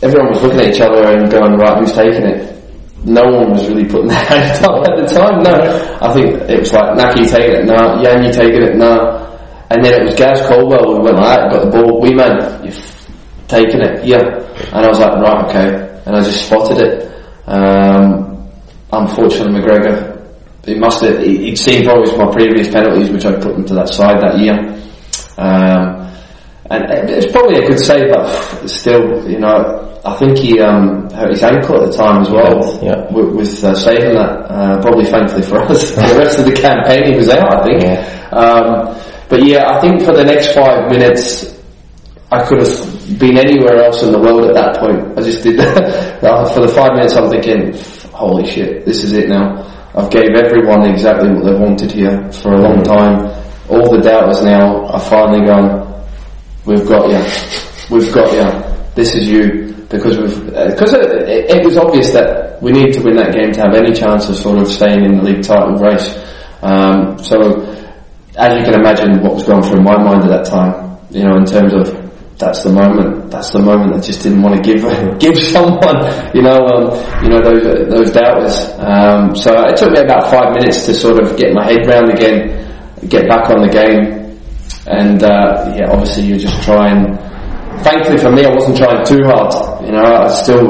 everyone 0.02 0.32
was 0.32 0.42
looking 0.42 0.60
at 0.62 0.74
each 0.74 0.82
other 0.82 1.04
and 1.12 1.30
going, 1.30 1.58
right, 1.58 1.80
who's 1.80 1.92
taking 1.92 2.24
it? 2.24 2.55
No 3.06 3.22
one 3.24 3.52
was 3.52 3.68
really 3.70 3.86
putting 3.86 4.08
their 4.14 4.26
hands 4.26 4.62
up 4.66 4.82
at 4.88 4.98
the 4.98 5.06
time. 5.06 5.42
No, 5.44 5.54
I 6.02 6.12
think 6.14 6.42
it 6.50 6.60
was 6.60 6.74
like 6.74 6.98
Naki 6.98 7.26
taking 7.26 7.62
it. 7.62 7.68
Jan 7.68 8.24
you 8.26 8.34
taking 8.34 8.64
it, 8.64 8.76
no. 8.76 9.22
And 9.70 9.84
then 9.84 10.02
it 10.02 10.06
was 10.06 10.16
Gaz 10.16 10.46
Caldwell 10.48 10.96
who 10.96 11.02
went 11.02 11.18
like 11.18 11.38
that, 11.38 11.52
got 11.52 11.66
the 11.66 11.72
ball. 11.72 12.02
We 12.02 12.14
man, 12.14 12.66
you've 12.66 13.10
taken 13.48 13.82
it, 13.82 14.06
yeah. 14.06 14.22
And 14.74 14.86
I 14.86 14.88
was 14.88 15.00
like, 15.00 15.14
right, 15.22 15.46
okay. 15.50 16.02
And 16.06 16.16
I 16.16 16.22
just 16.22 16.48
spotted 16.48 16.78
it. 16.82 17.12
Um, 17.48 18.50
unfortunately, 18.92 19.62
McGregor, 19.62 20.22
he 20.66 20.76
must 20.76 21.02
have. 21.04 21.20
He'd 21.22 21.58
seen 21.58 21.86
probably 21.86 22.16
my 22.18 22.32
previous 22.32 22.70
penalties, 22.70 23.10
which 23.10 23.26
I 23.26 23.34
put 23.36 23.56
him 23.56 23.66
to 23.66 23.74
that 23.76 23.90
side 23.90 24.20
that 24.22 24.40
year. 24.40 24.56
And 26.70 27.10
it's 27.10 27.32
probably 27.32 27.64
a 27.64 27.68
good 27.68 27.80
save, 27.80 28.12
but 28.12 28.68
still, 28.68 29.30
you 29.30 29.40
know, 29.40 30.00
I 30.04 30.16
think 30.18 30.38
he 30.38 30.60
um, 30.60 31.10
hurt 31.12 31.32
his 31.32 31.44
ankle 31.44 31.82
at 31.82 31.92
the 31.92 31.98
time 31.98 32.22
as 32.22 32.30
well 32.30 32.84
yeah. 32.84 33.12
with, 33.12 33.36
with 33.36 33.64
uh, 33.64 33.76
saving 33.76 34.16
that. 34.16 34.50
Uh, 34.50 34.82
probably 34.82 35.06
thankfully 35.06 35.44
for 35.44 35.60
us, 35.62 35.92
the 35.96 36.16
rest 36.18 36.40
of 36.40 36.46
the 36.46 36.54
campaign 36.54 37.12
he 37.12 37.16
was 37.16 37.30
out. 37.30 37.54
I 37.54 37.64
think. 37.64 37.82
Yeah. 37.84 38.30
Um, 38.30 38.98
but 39.30 39.46
yeah, 39.46 39.70
I 39.70 39.82
think 39.82 40.02
for 40.02 40.14
the 40.14 40.24
next 40.24 40.54
five 40.54 40.90
minutes, 40.90 41.56
I 42.32 42.44
could 42.46 42.60
have 42.60 43.20
been 43.20 43.38
anywhere 43.38 43.84
else 43.84 44.02
in 44.02 44.12
the 44.12 44.20
world 44.20 44.46
at 44.46 44.54
that 44.56 44.80
point. 44.80 45.18
I 45.18 45.22
just 45.22 45.44
did 45.44 45.60
that. 45.60 46.52
for 46.54 46.62
the 46.62 46.70
five 46.70 46.94
minutes. 46.94 47.16
I'm 47.16 47.30
thinking, 47.30 47.74
holy 48.12 48.46
shit, 48.50 48.86
this 48.86 49.04
is 49.04 49.14
it 49.14 49.30
now. 49.30 49.62
I've 49.96 50.10
gave 50.12 50.34
everyone 50.36 50.84
exactly 50.90 51.30
what 51.30 51.46
they 51.46 51.54
wanted 51.54 51.92
here 51.92 52.32
for 52.32 52.54
a 52.54 52.60
long 52.60 52.84
time. 52.84 53.32
All 53.70 53.90
the 53.90 54.02
doubt 54.02 54.28
doubters 54.30 54.44
now 54.44 54.86
are 54.88 55.00
finally 55.00 55.46
gone. 55.46 55.85
We've 56.66 56.88
got 56.88 57.10
you. 57.10 57.96
We've 57.96 58.12
got 58.12 58.32
you. 58.34 58.76
This 58.96 59.14
is 59.14 59.28
you 59.28 59.76
because 59.90 60.18
we've 60.18 60.46
because 60.46 60.94
uh, 60.94 61.00
it, 61.28 61.58
it, 61.58 61.66
was 61.66 61.78
obvious 61.78 62.12
that 62.12 62.62
we 62.62 62.72
need 62.72 62.94
to 62.94 63.02
win 63.02 63.16
that 63.18 63.34
game 63.34 63.52
to 63.52 63.62
have 63.62 63.74
any 63.76 63.94
chance 63.94 64.30
of 64.30 64.36
sort 64.36 64.58
of 64.58 64.68
staying 64.68 65.06
in 65.06 65.18
the 65.18 65.24
league 65.24 65.44
title 65.44 65.78
race. 65.78 66.10
Um, 66.64 67.20
so, 67.20 67.62
as 68.38 68.58
you 68.58 68.64
can 68.66 68.80
imagine, 68.80 69.22
what 69.22 69.36
was 69.36 69.44
going 69.44 69.62
through 69.62 69.82
my 69.82 69.96
mind 70.02 70.24
at 70.24 70.30
that 70.30 70.46
time, 70.46 70.98
you 71.12 71.24
know, 71.24 71.38
in 71.38 71.46
terms 71.46 71.74
of 71.74 71.86
that's 72.40 72.64
the 72.64 72.72
moment, 72.72 73.30
that's 73.30 73.52
the 73.52 73.60
moment 73.60 73.94
I 73.94 74.00
just 74.00 74.24
didn't 74.24 74.42
want 74.42 74.56
to 74.56 74.62
give 74.62 74.82
give 75.20 75.38
someone, 75.38 76.02
you 76.34 76.42
know, 76.42 76.58
um, 76.66 77.24
you 77.24 77.30
know 77.30 77.42
those 77.46 77.62
those 77.90 78.12
doubters. 78.12 78.58
Um, 78.80 79.36
so 79.36 79.54
it 79.70 79.78
took 79.78 79.92
me 79.92 80.00
about 80.00 80.32
five 80.32 80.56
minutes 80.56 80.86
to 80.88 80.96
sort 80.96 81.22
of 81.22 81.38
get 81.38 81.54
my 81.54 81.64
head 81.64 81.86
round 81.86 82.10
again, 82.10 82.58
get 83.08 83.30
back 83.30 83.52
on 83.52 83.62
the 83.62 83.70
game, 83.70 84.25
and 84.88 85.24
uh, 85.24 85.74
yeah, 85.76 85.90
obviously 85.92 86.24
you 86.24 86.38
just 86.38 86.62
try 86.64 86.90
and 86.90 87.18
thankfully 87.84 88.18
for 88.18 88.32
me, 88.32 88.46
I 88.46 88.50
wasn't 88.50 88.78
trying 88.78 89.06
too 89.06 89.22
hard. 89.26 89.54
You 89.86 89.92
know, 89.94 90.04
I 90.04 90.28
still 90.30 90.66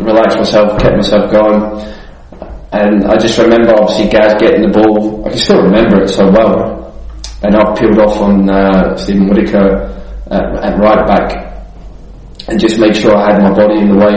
relaxed 0.00 0.36
myself, 0.38 0.80
kept 0.80 0.96
myself 0.96 1.30
going. 1.30 1.60
And 2.72 3.04
I 3.04 3.16
just 3.16 3.38
remember 3.38 3.70
obviously 3.78 4.08
Gaz 4.08 4.34
getting 4.40 4.62
the 4.62 4.72
ball. 4.72 5.24
I 5.26 5.30
can 5.30 5.38
still 5.38 5.62
remember 5.62 6.02
it 6.02 6.08
so 6.08 6.30
well. 6.30 6.92
And 7.42 7.54
I 7.54 7.62
peeled 7.78 7.98
off 7.98 8.16
on 8.20 8.48
uh, 8.50 8.96
Steven 8.96 9.28
Whittaker 9.28 9.92
at, 10.30 10.44
at 10.64 10.78
right 10.80 11.06
back 11.06 11.44
and 12.48 12.58
just 12.58 12.78
made 12.78 12.96
sure 12.96 13.14
I 13.16 13.32
had 13.32 13.42
my 13.42 13.54
body 13.54 13.80
in 13.80 13.88
the 13.88 13.96
way 13.96 14.16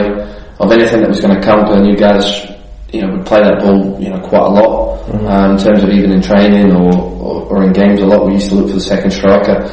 of 0.58 0.72
anything 0.72 1.00
that 1.00 1.08
was 1.08 1.20
going 1.20 1.34
to 1.34 1.40
come. 1.40 1.60
Because 1.60 1.76
I 1.76 1.82
knew 1.82 1.96
Gaz, 1.96 2.24
you 2.92 3.02
know, 3.02 3.16
would 3.16 3.26
play 3.26 3.40
that 3.40 3.60
ball, 3.60 4.00
you 4.00 4.08
know, 4.08 4.20
quite 4.20 4.42
a 4.42 4.48
lot 4.48 5.00
mm-hmm. 5.06 5.26
um, 5.26 5.50
in 5.52 5.58
terms 5.58 5.82
of 5.82 5.90
even 5.90 6.12
in 6.12 6.22
training 6.22 6.72
or, 6.72 6.94
or, 6.96 7.42
or 7.50 7.64
in 7.64 7.72
games 7.72 8.00
a 8.00 8.06
lot. 8.06 8.26
We 8.26 8.34
used 8.34 8.48
to 8.50 8.56
look 8.56 8.68
for 8.68 8.74
the 8.74 8.80
second 8.80 9.10
striker 9.10 9.68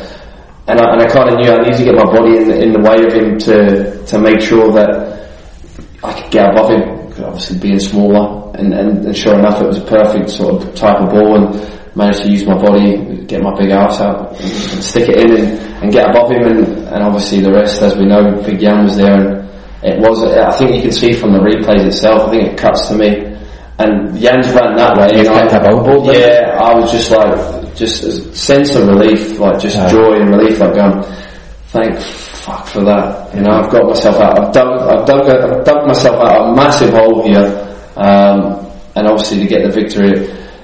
and 0.68 0.80
I, 0.80 0.94
and 0.94 1.02
I 1.02 1.08
kind 1.08 1.30
of 1.30 1.36
knew 1.40 1.52
I 1.52 1.62
needed 1.62 1.78
to 1.78 1.84
get 1.84 1.96
my 1.96 2.06
body 2.06 2.38
in 2.38 2.48
the, 2.48 2.62
in 2.62 2.72
the 2.72 2.80
way 2.80 2.98
of 3.06 3.14
him 3.14 3.38
to 3.40 4.04
to 4.06 4.20
make 4.20 4.42
sure 4.42 4.72
that 4.74 5.30
I 6.04 6.22
could 6.22 6.32
get 6.32 6.50
above 6.52 6.70
him. 6.72 6.96
Obviously, 7.16 7.60
being 7.60 7.80
smaller, 7.80 8.52
and, 8.58 8.74
and, 8.74 9.06
and 9.06 9.16
sure 9.16 9.40
enough, 9.40 9.62
it 9.62 9.68
was 9.68 9.78
a 9.78 9.86
perfect 9.86 10.30
sort 10.30 10.62
of 10.62 10.76
type 10.76 11.00
of 11.00 11.10
ball, 11.12 11.38
and 11.38 11.96
managed 11.96 12.24
to 12.24 12.30
use 12.30 12.46
my 12.46 12.58
body, 12.58 13.24
get 13.26 13.42
my 13.42 13.56
big 13.58 13.70
ass 13.70 14.02
out, 14.02 14.32
and, 14.32 14.42
and 14.42 14.84
stick 14.84 15.08
it 15.08 15.18
in, 15.24 15.32
and, 15.32 15.60
and 15.82 15.92
get 15.94 16.10
above 16.10 16.30
him, 16.30 16.44
and, 16.44 16.68
and 16.90 17.04
obviously 17.04 17.40
the 17.40 17.52
rest, 17.52 17.82
as 17.82 17.96
we 17.96 18.06
know, 18.06 18.36
Big 18.44 18.60
Jan 18.60 18.84
was 18.84 18.98
there, 18.98 19.16
and 19.16 19.50
it 19.86 20.00
was. 20.00 20.24
I 20.24 20.50
think 20.58 20.76
you 20.76 20.82
can 20.82 20.92
see 20.92 21.14
from 21.14 21.34
the 21.34 21.40
replays 21.40 21.86
itself. 21.86 22.28
I 22.28 22.32
think 22.32 22.44
it 22.54 22.58
cuts 22.58 22.88
to 22.90 22.96
me, 22.96 23.22
and 23.78 24.18
Jan's 24.18 24.50
ran 24.50 24.76
that 24.78 24.98
way. 24.98 25.18
You 25.18 25.24
know, 25.30 26.12
yeah, 26.12 26.58
I 26.58 26.74
was 26.74 26.92
just 26.92 27.12
like 27.12 27.76
just 27.76 28.04
a 28.04 28.12
sense 28.34 28.74
of 28.74 28.88
relief, 28.88 29.38
like 29.38 29.60
just 29.60 29.76
yeah. 29.76 29.88
joy 29.88 30.18
and 30.18 30.32
relief, 30.32 30.60
like 30.60 30.74
going, 30.74 31.04
thank 31.70 32.00
fuck 32.00 32.66
for 32.66 32.84
that. 32.84 33.30
You 33.36 33.42
know, 33.42 33.62
I've 33.62 33.70
got 33.70 33.86
myself 33.86 34.16
out. 34.16 34.40
I've 34.40 34.54
dug, 34.54 34.74
I've 34.74 35.06
dug, 35.06 35.30
I've 35.30 35.66
dug 35.66 35.88
myself 35.88 36.16
out 36.18 36.50
a 36.50 36.56
massive 36.56 36.90
hole 36.90 37.22
here, 37.22 37.46
um, 37.96 38.66
and 38.96 39.06
obviously 39.06 39.40
to 39.42 39.48
get 39.48 39.62
the 39.66 39.72
victory, 39.72 40.18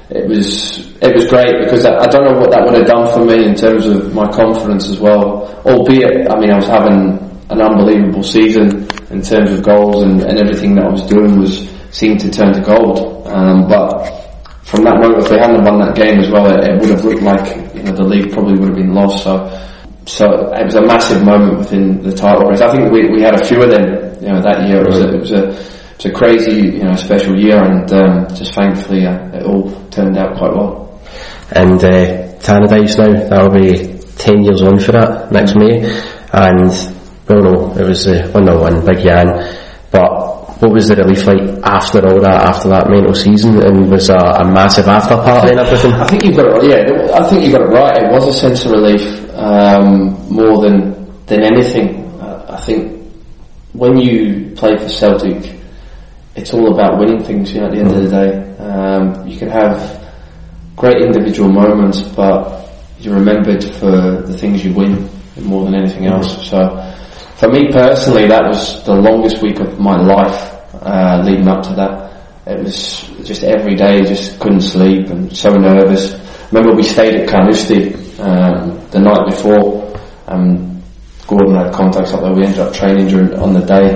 it 0.09 0.27
was 0.27 0.97
it 0.97 1.13
was 1.13 1.29
great 1.29 1.61
because 1.61 1.85
I, 1.85 1.93
I 1.93 2.07
don't 2.07 2.25
know 2.25 2.39
what 2.39 2.49
that 2.49 2.65
would 2.65 2.73
have 2.73 2.87
done 2.87 3.05
for 3.13 3.23
me 3.23 3.45
in 3.45 3.53
terms 3.53 3.85
of 3.85 4.15
my 4.15 4.25
confidence 4.31 4.89
as 4.89 4.99
well. 4.99 5.45
Albeit, 5.65 6.25
I 6.25 6.39
mean, 6.39 6.49
I 6.49 6.55
was 6.55 6.65
having 6.65 7.21
an 7.51 7.61
unbelievable 7.61 8.23
season 8.23 8.87
in 9.11 9.21
terms 9.21 9.51
of 9.51 9.63
goals 9.63 10.03
and, 10.03 10.21
and 10.21 10.39
everything 10.39 10.75
that 10.75 10.85
I 10.85 10.89
was 10.89 11.05
doing 11.05 11.39
was 11.39 11.69
seemed 11.91 12.19
to 12.21 12.31
turn 12.31 12.53
to 12.53 12.61
gold. 12.61 13.27
Um, 13.27 13.67
but 13.67 14.21
from 14.63 14.83
that 14.85 14.99
moment, 15.01 15.23
if 15.23 15.29
they 15.29 15.39
hadn't 15.39 15.63
won 15.63 15.79
that 15.79 15.95
game 15.95 16.19
as 16.19 16.29
well, 16.29 16.47
it, 16.47 16.63
it, 16.63 16.79
would 16.79 16.89
have 16.89 17.03
looked 17.03 17.21
like 17.21 17.75
you 17.75 17.83
know 17.83 17.91
the 17.91 18.03
league 18.03 18.31
probably 18.31 18.57
would 18.57 18.69
have 18.69 18.77
been 18.77 18.93
lost. 18.93 19.23
So, 19.23 19.35
so 20.05 20.25
it 20.53 20.65
was 20.65 20.75
a 20.75 20.81
massive 20.81 21.23
moment 21.23 21.59
within 21.59 22.01
the 22.01 22.15
title 22.15 22.47
race. 22.47 22.61
I 22.61 22.71
think 22.71 22.91
we, 22.91 23.09
we 23.09 23.21
had 23.21 23.39
a 23.39 23.45
few 23.45 23.61
of 23.61 23.69
them, 23.69 24.15
you 24.23 24.31
know, 24.31 24.41
that 24.41 24.67
year. 24.67 24.81
It 24.81 24.87
was 24.87 24.99
a, 24.99 25.13
it 25.13 25.19
was 25.19 25.31
a, 25.31 25.43
it 25.49 25.97
was 25.97 26.05
a 26.05 26.11
crazy, 26.11 26.77
you 26.77 26.83
know, 26.83 26.95
special 26.95 27.37
year, 27.37 27.61
and 27.61 27.91
um, 27.93 28.27
just 28.33 28.53
thankfully 28.53 29.05
uh, 29.05 29.35
it 29.35 29.43
all 29.43 29.69
turned 29.89 30.17
out 30.17 30.37
quite 30.37 30.53
well. 30.55 31.01
And 31.51 31.83
uh, 31.83 32.39
Tannadice 32.39 32.97
now, 32.97 33.27
that'll 33.27 33.51
be 33.51 33.99
ten 34.15 34.43
years 34.43 34.61
on 34.61 34.79
for 34.79 34.93
that 34.93 35.31
next 35.31 35.55
May, 35.55 35.83
and 36.31 36.71
well, 37.31 37.73
no, 37.73 37.81
it 37.81 37.87
was 37.87 38.05
one 38.07 38.45
0 38.45 38.61
one 38.61 38.85
Big 38.85 39.03
Jan, 39.03 39.27
but 39.91 40.31
what 40.61 40.71
was 40.71 40.87
the 40.87 40.95
relief 40.95 41.25
like 41.25 41.41
after 41.63 42.05
all 42.07 42.21
that, 42.21 42.43
after 42.43 42.69
that 42.69 42.89
mental 42.89 43.15
season, 43.15 43.63
and 43.63 43.89
was 43.89 44.09
a, 44.09 44.15
a 44.15 44.45
massive 44.45 44.87
after 44.87 45.15
party 45.15 45.51
and 45.51 45.59
everything? 45.59 45.91
I 45.93 46.07
think 46.07 46.23
you've 46.23 46.35
got 46.35 46.63
it. 46.63 46.69
Yeah, 46.69 47.17
I 47.17 47.27
think 47.27 47.43
you 47.43 47.51
got 47.51 47.61
it 47.61 47.73
right. 47.73 47.97
It 47.97 48.11
was 48.11 48.27
a 48.27 48.33
sense 48.33 48.65
of 48.65 48.71
relief 48.71 49.01
um, 49.35 50.13
more 50.29 50.61
than 50.61 51.25
than 51.25 51.43
anything. 51.43 52.05
Uh, 52.21 52.45
I 52.49 52.61
think 52.61 53.01
when 53.73 53.97
you 53.97 54.53
play 54.55 54.77
for 54.77 54.89
Celtic, 54.89 55.55
it's 56.35 56.53
all 56.53 56.73
about 56.73 56.99
winning 56.99 57.23
things. 57.23 57.53
You 57.53 57.61
know, 57.61 57.67
at 57.67 57.71
the 57.71 57.79
end 57.79 57.91
of 57.91 58.03
the 58.03 58.09
day, 58.09 58.63
um, 58.63 59.27
you 59.27 59.37
can 59.37 59.49
have 59.49 60.01
great 60.75 61.01
individual 61.01 61.49
moments, 61.51 62.01
but 62.01 62.69
you're 62.99 63.15
remembered 63.15 63.63
for 63.63 64.21
the 64.21 64.37
things 64.37 64.63
you 64.63 64.73
win 64.73 65.09
more 65.41 65.65
than 65.65 65.75
anything 65.75 66.05
else. 66.05 66.47
So, 66.47 66.57
for 67.41 67.49
me 67.49 67.71
personally, 67.71 68.27
that 68.27 68.45
was 68.45 68.83
the 68.83 68.93
longest 68.93 69.41
week 69.41 69.59
of 69.59 69.79
my 69.79 69.97
life 69.97 70.53
uh, 70.75 71.23
leading 71.25 71.47
up 71.47 71.63
to 71.63 71.73
that. 71.73 72.13
It 72.45 72.63
was 72.63 73.01
just 73.25 73.41
every 73.41 73.73
day, 73.75 74.03
just 74.03 74.39
couldn't 74.39 74.61
sleep 74.61 75.07
and 75.07 75.35
so 75.35 75.49
nervous. 75.55 76.13
Remember, 76.51 76.75
we 76.75 76.83
stayed 76.83 77.15
at 77.19 77.27
Carnoustie 77.27 77.95
um, 78.19 78.77
the 78.91 78.99
night 78.99 79.25
before. 79.27 79.89
Um, 80.27 80.83
Gordon 81.25 81.55
had 81.55 81.73
contacts 81.73 82.13
up 82.13 82.21
there. 82.21 82.31
We 82.31 82.43
ended 82.43 82.59
up 82.59 82.75
training 82.75 83.07
during 83.07 83.33
on 83.33 83.53
the 83.53 83.65
day. 83.65 83.89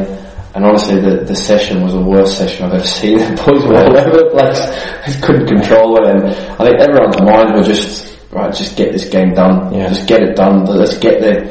And 0.55 0.65
honestly, 0.65 0.99
the, 0.99 1.23
the 1.25 1.35
session 1.35 1.83
was 1.83 1.93
the 1.93 2.01
worst 2.01 2.39
session 2.39 2.65
I've 2.65 2.73
ever 2.73 2.87
seen. 2.99 3.19
The 3.19 3.43
boys 3.45 3.63
were 3.63 3.77
all 3.77 3.95
over 3.95 4.09
the 4.09 4.29
place. 4.33 4.57
Just 5.05 5.21
couldn't 5.21 5.45
control 5.45 5.97
it. 6.01 6.07
And 6.09 6.25
I 6.57 6.65
think 6.65 6.81
everyone's 6.81 7.21
mind 7.21 7.53
were 7.53 7.61
just, 7.61 8.17
right, 8.31 8.51
just 8.51 8.75
get 8.75 8.91
this 8.91 9.07
game 9.07 9.35
done. 9.35 9.71
Yeah. 9.71 9.89
Just 9.89 10.07
get 10.07 10.23
it 10.23 10.35
done. 10.35 10.65
Let's 10.65 10.97
get 10.97 11.21
there. 11.21 11.45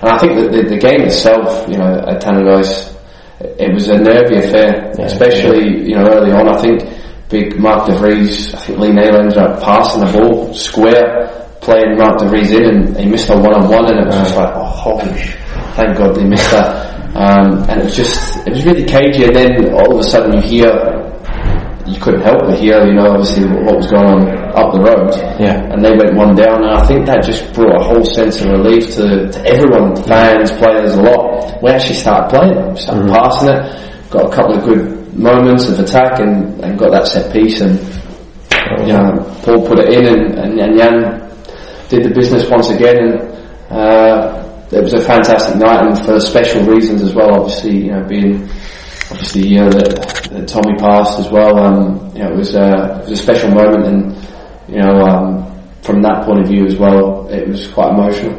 And 0.00 0.08
I 0.10 0.18
think 0.18 0.34
that 0.38 0.52
the, 0.52 0.62
the 0.68 0.78
game 0.78 1.02
itself, 1.02 1.68
you 1.68 1.76
know, 1.78 1.98
at 2.06 2.22
Tannadice, 2.22 2.94
it 3.40 3.72
was 3.72 3.88
a 3.88 3.98
nervy 3.98 4.36
affair, 4.38 4.92
Yeah. 4.98 5.06
especially, 5.06 5.88
you 5.88 5.94
know, 5.96 6.06
early 6.08 6.32
on. 6.32 6.48
I 6.48 6.60
think 6.60 6.82
big 7.28 7.58
Mark 7.58 7.86
De 7.86 7.94
Vries, 7.94 8.54
I 8.54 8.58
think 8.58 8.78
Lee 8.78 8.92
Naylor 8.92 9.20
ended 9.20 9.38
up 9.38 9.62
passing 9.62 10.00
the 10.04 10.12
ball 10.12 10.54
square, 10.54 11.28
playing 11.60 11.96
Mark 11.98 12.18
De 12.18 12.28
Vries 12.28 12.50
in, 12.52 12.64
and 12.64 12.96
he 12.96 13.06
missed 13.06 13.28
a 13.30 13.36
one-on-one, 13.36 13.86
and 13.90 14.00
it 14.00 14.06
was 14.06 14.14
just 14.16 14.36
like, 14.36 14.54
oh, 14.54 14.64
holy 14.64 15.34
thank 15.78 15.96
God 15.96 16.14
they 16.16 16.24
missed 16.24 16.50
that. 16.50 16.88
Um, 17.16 17.62
and 17.70 17.80
it 17.80 17.84
was 17.84 17.96
just, 17.96 18.36
it 18.46 18.50
was 18.52 18.64
really 18.64 18.84
cagey, 18.84 19.24
and 19.24 19.34
then 19.34 19.72
all 19.74 19.92
of 19.94 19.98
a 20.00 20.04
sudden 20.04 20.32
you 20.34 20.42
hear, 20.42 20.70
you 21.88 21.98
couldn't 22.00 22.20
help 22.20 22.40
but 22.40 22.58
hear, 22.58 22.84
you 22.86 22.94
know, 22.94 23.08
obviously 23.08 23.46
what 23.46 23.76
was 23.76 23.90
going 23.90 24.04
on 24.04 24.28
up 24.54 24.72
the 24.72 24.80
road. 24.80 25.10
Yeah. 25.40 25.72
And 25.72 25.84
they 25.84 25.96
went 25.96 26.14
one 26.14 26.34
down, 26.34 26.62
and 26.62 26.72
I 26.72 26.84
think 26.86 27.06
that 27.06 27.24
just 27.24 27.52
brought 27.54 27.80
a 27.80 27.84
whole 27.84 28.04
sense 28.04 28.40
of 28.40 28.50
relief 28.50 28.94
to, 28.96 29.30
to 29.32 29.40
everyone, 29.46 29.96
fans, 30.04 30.52
players, 30.52 30.94
a 30.94 31.02
lot. 31.02 31.62
We 31.62 31.70
actually 31.70 31.96
started 31.96 32.28
playing, 32.28 32.72
we 32.72 32.76
started 32.76 33.08
passing 33.08 33.48
it, 33.48 34.10
got 34.10 34.32
a 34.32 34.34
couple 34.34 34.58
of 34.58 34.64
good 34.64 35.16
moments 35.16 35.68
of 35.68 35.80
attack, 35.80 36.20
and, 36.20 36.60
and 36.62 36.78
got 36.78 36.92
that 36.92 37.06
set 37.06 37.32
piece, 37.32 37.60
and 37.60 37.78
you 38.80 38.92
know, 38.92 39.24
Paul 39.42 39.66
put 39.66 39.78
it 39.78 39.94
in, 39.94 40.04
and, 40.06 40.38
and, 40.38 40.60
and 40.60 40.78
Jan 40.78 40.94
did 41.88 42.04
the 42.04 42.12
business 42.14 42.48
once 42.50 42.68
again, 42.68 42.96
and 42.98 43.14
uh, 43.70 44.44
it 44.70 44.82
was 44.82 44.92
a 44.92 45.00
fantastic 45.00 45.56
night, 45.56 45.86
and 45.86 46.04
for 46.04 46.20
special 46.20 46.62
reasons 46.64 47.02
as 47.02 47.14
well. 47.14 47.40
Obviously, 47.40 47.86
you 47.86 47.92
know, 47.92 48.04
being 48.04 48.48
obviously 49.10 49.42
the 49.42 49.48
year 49.48 49.70
that, 49.70 50.28
that 50.30 50.48
Tommy 50.48 50.76
passed 50.78 51.18
as 51.18 51.30
well. 51.30 51.58
Um, 51.58 52.12
you 52.14 52.22
know, 52.22 52.32
it 52.32 52.36
was 52.36 52.54
a 52.54 53.00
it 53.02 53.08
was 53.08 53.20
a 53.20 53.22
special 53.22 53.50
moment, 53.50 53.84
and 53.84 53.98
you 54.68 54.80
know, 54.80 55.00
um, 55.04 55.44
from 55.82 56.02
that 56.02 56.24
point 56.24 56.40
of 56.40 56.48
view 56.48 56.66
as 56.66 56.76
well, 56.76 57.28
it 57.28 57.48
was 57.48 57.66
quite 57.68 57.90
emotional. 57.90 58.34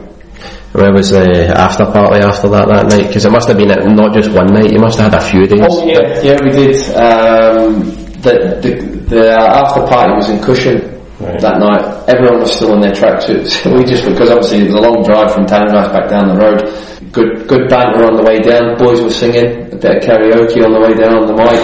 Where 0.72 0.94
was 0.94 1.10
the 1.10 1.52
after 1.58 1.86
party 1.86 2.22
after 2.22 2.48
that 2.50 2.68
that 2.68 2.86
night? 2.88 3.08
Because 3.08 3.26
it 3.26 3.32
must 3.32 3.48
have 3.48 3.58
been 3.58 3.70
not 3.96 4.14
just 4.14 4.32
one 4.32 4.54
night. 4.54 4.72
You 4.72 4.80
must 4.80 5.00
have 5.00 5.12
had 5.12 5.22
a 5.22 5.26
few 5.26 5.48
days. 5.48 5.66
Oh 5.66 5.86
yeah, 5.86 6.22
yeah, 6.22 6.38
we 6.44 6.52
did. 6.52 6.78
Um, 6.94 7.82
the 8.22 8.60
the 8.62 8.72
the 9.10 9.32
after 9.34 9.82
party 9.88 10.14
was 10.14 10.30
in 10.30 10.42
Cushion. 10.44 10.96
Right. 11.20 11.36
That 11.42 11.60
night, 11.60 12.08
everyone 12.08 12.40
was 12.40 12.56
still 12.56 12.74
in 12.76 12.80
their 12.80 12.94
tracksuits. 12.94 13.60
we 13.76 13.84
just 13.84 14.06
because 14.06 14.30
obviously 14.30 14.60
it 14.60 14.72
was 14.72 14.76
a 14.76 14.80
long 14.80 15.04
drive 15.04 15.34
from 15.34 15.46
Tannadice 15.46 15.92
back 15.92 16.08
down 16.08 16.30
the 16.30 16.38
road. 16.40 16.64
Good 17.12 17.48
good 17.48 17.70
banter 17.70 18.06
on 18.06 18.16
the 18.18 18.24
way 18.24 18.40
down. 18.40 18.78
Boys 18.78 19.02
were 19.02 19.10
singing 19.10 19.74
a 19.74 19.76
bit 19.76 19.98
of 19.98 20.04
karaoke 20.04 20.64
on 20.64 20.72
the 20.74 20.80
way 20.80 20.94
down 20.94 21.18
on 21.18 21.28
the 21.28 21.34
mic, 21.34 21.64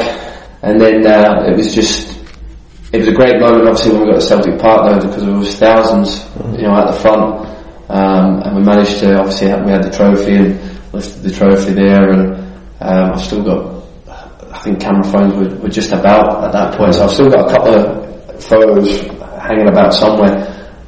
and 0.64 0.82
then 0.82 1.06
uh, 1.06 1.46
it 1.48 1.56
was 1.56 1.74
just 1.76 2.18
it 2.92 3.00
was 3.00 3.08
a 3.08 3.14
great 3.14 3.40
moment. 3.40 3.68
Obviously, 3.68 3.92
when 3.92 4.02
we 4.02 4.12
got 4.14 4.22
to 4.22 4.26
Celtic 4.26 4.60
Park 4.60 4.90
though, 4.90 5.08
because 5.08 5.24
there 5.24 5.36
was 5.36 5.56
thousands, 5.56 6.26
you 6.58 6.66
know, 6.66 6.76
at 6.76 6.88
the 6.92 6.98
front, 7.00 7.46
um, 7.90 8.42
and 8.42 8.56
we 8.56 8.64
managed 8.64 9.00
to 9.00 9.20
obviously 9.20 9.50
have, 9.50 9.66
we 9.66 9.72
had 9.72 9.84
the 9.84 9.92
trophy 9.92 10.36
and 10.36 10.94
lifted 10.94 11.22
the 11.22 11.32
trophy 11.32 11.74
there, 11.74 12.10
and 12.10 12.36
um, 12.82 13.14
I've 13.14 13.22
still 13.22 13.44
got 13.44 13.76
I 14.56 14.60
think 14.60 14.80
camera 14.80 15.04
phones 15.04 15.34
were, 15.36 15.56
were 15.60 15.70
just 15.70 15.92
about 15.92 16.46
at 16.46 16.54
that 16.54 16.78
point, 16.78 16.96
so 16.96 17.04
I've 17.04 17.12
still 17.12 17.30
got 17.30 17.52
a 17.52 17.54
couple 17.54 17.76
of 17.76 18.44
photos 18.44 19.02
hanging 19.44 19.68
about 19.68 19.94
somewhere. 19.94 20.32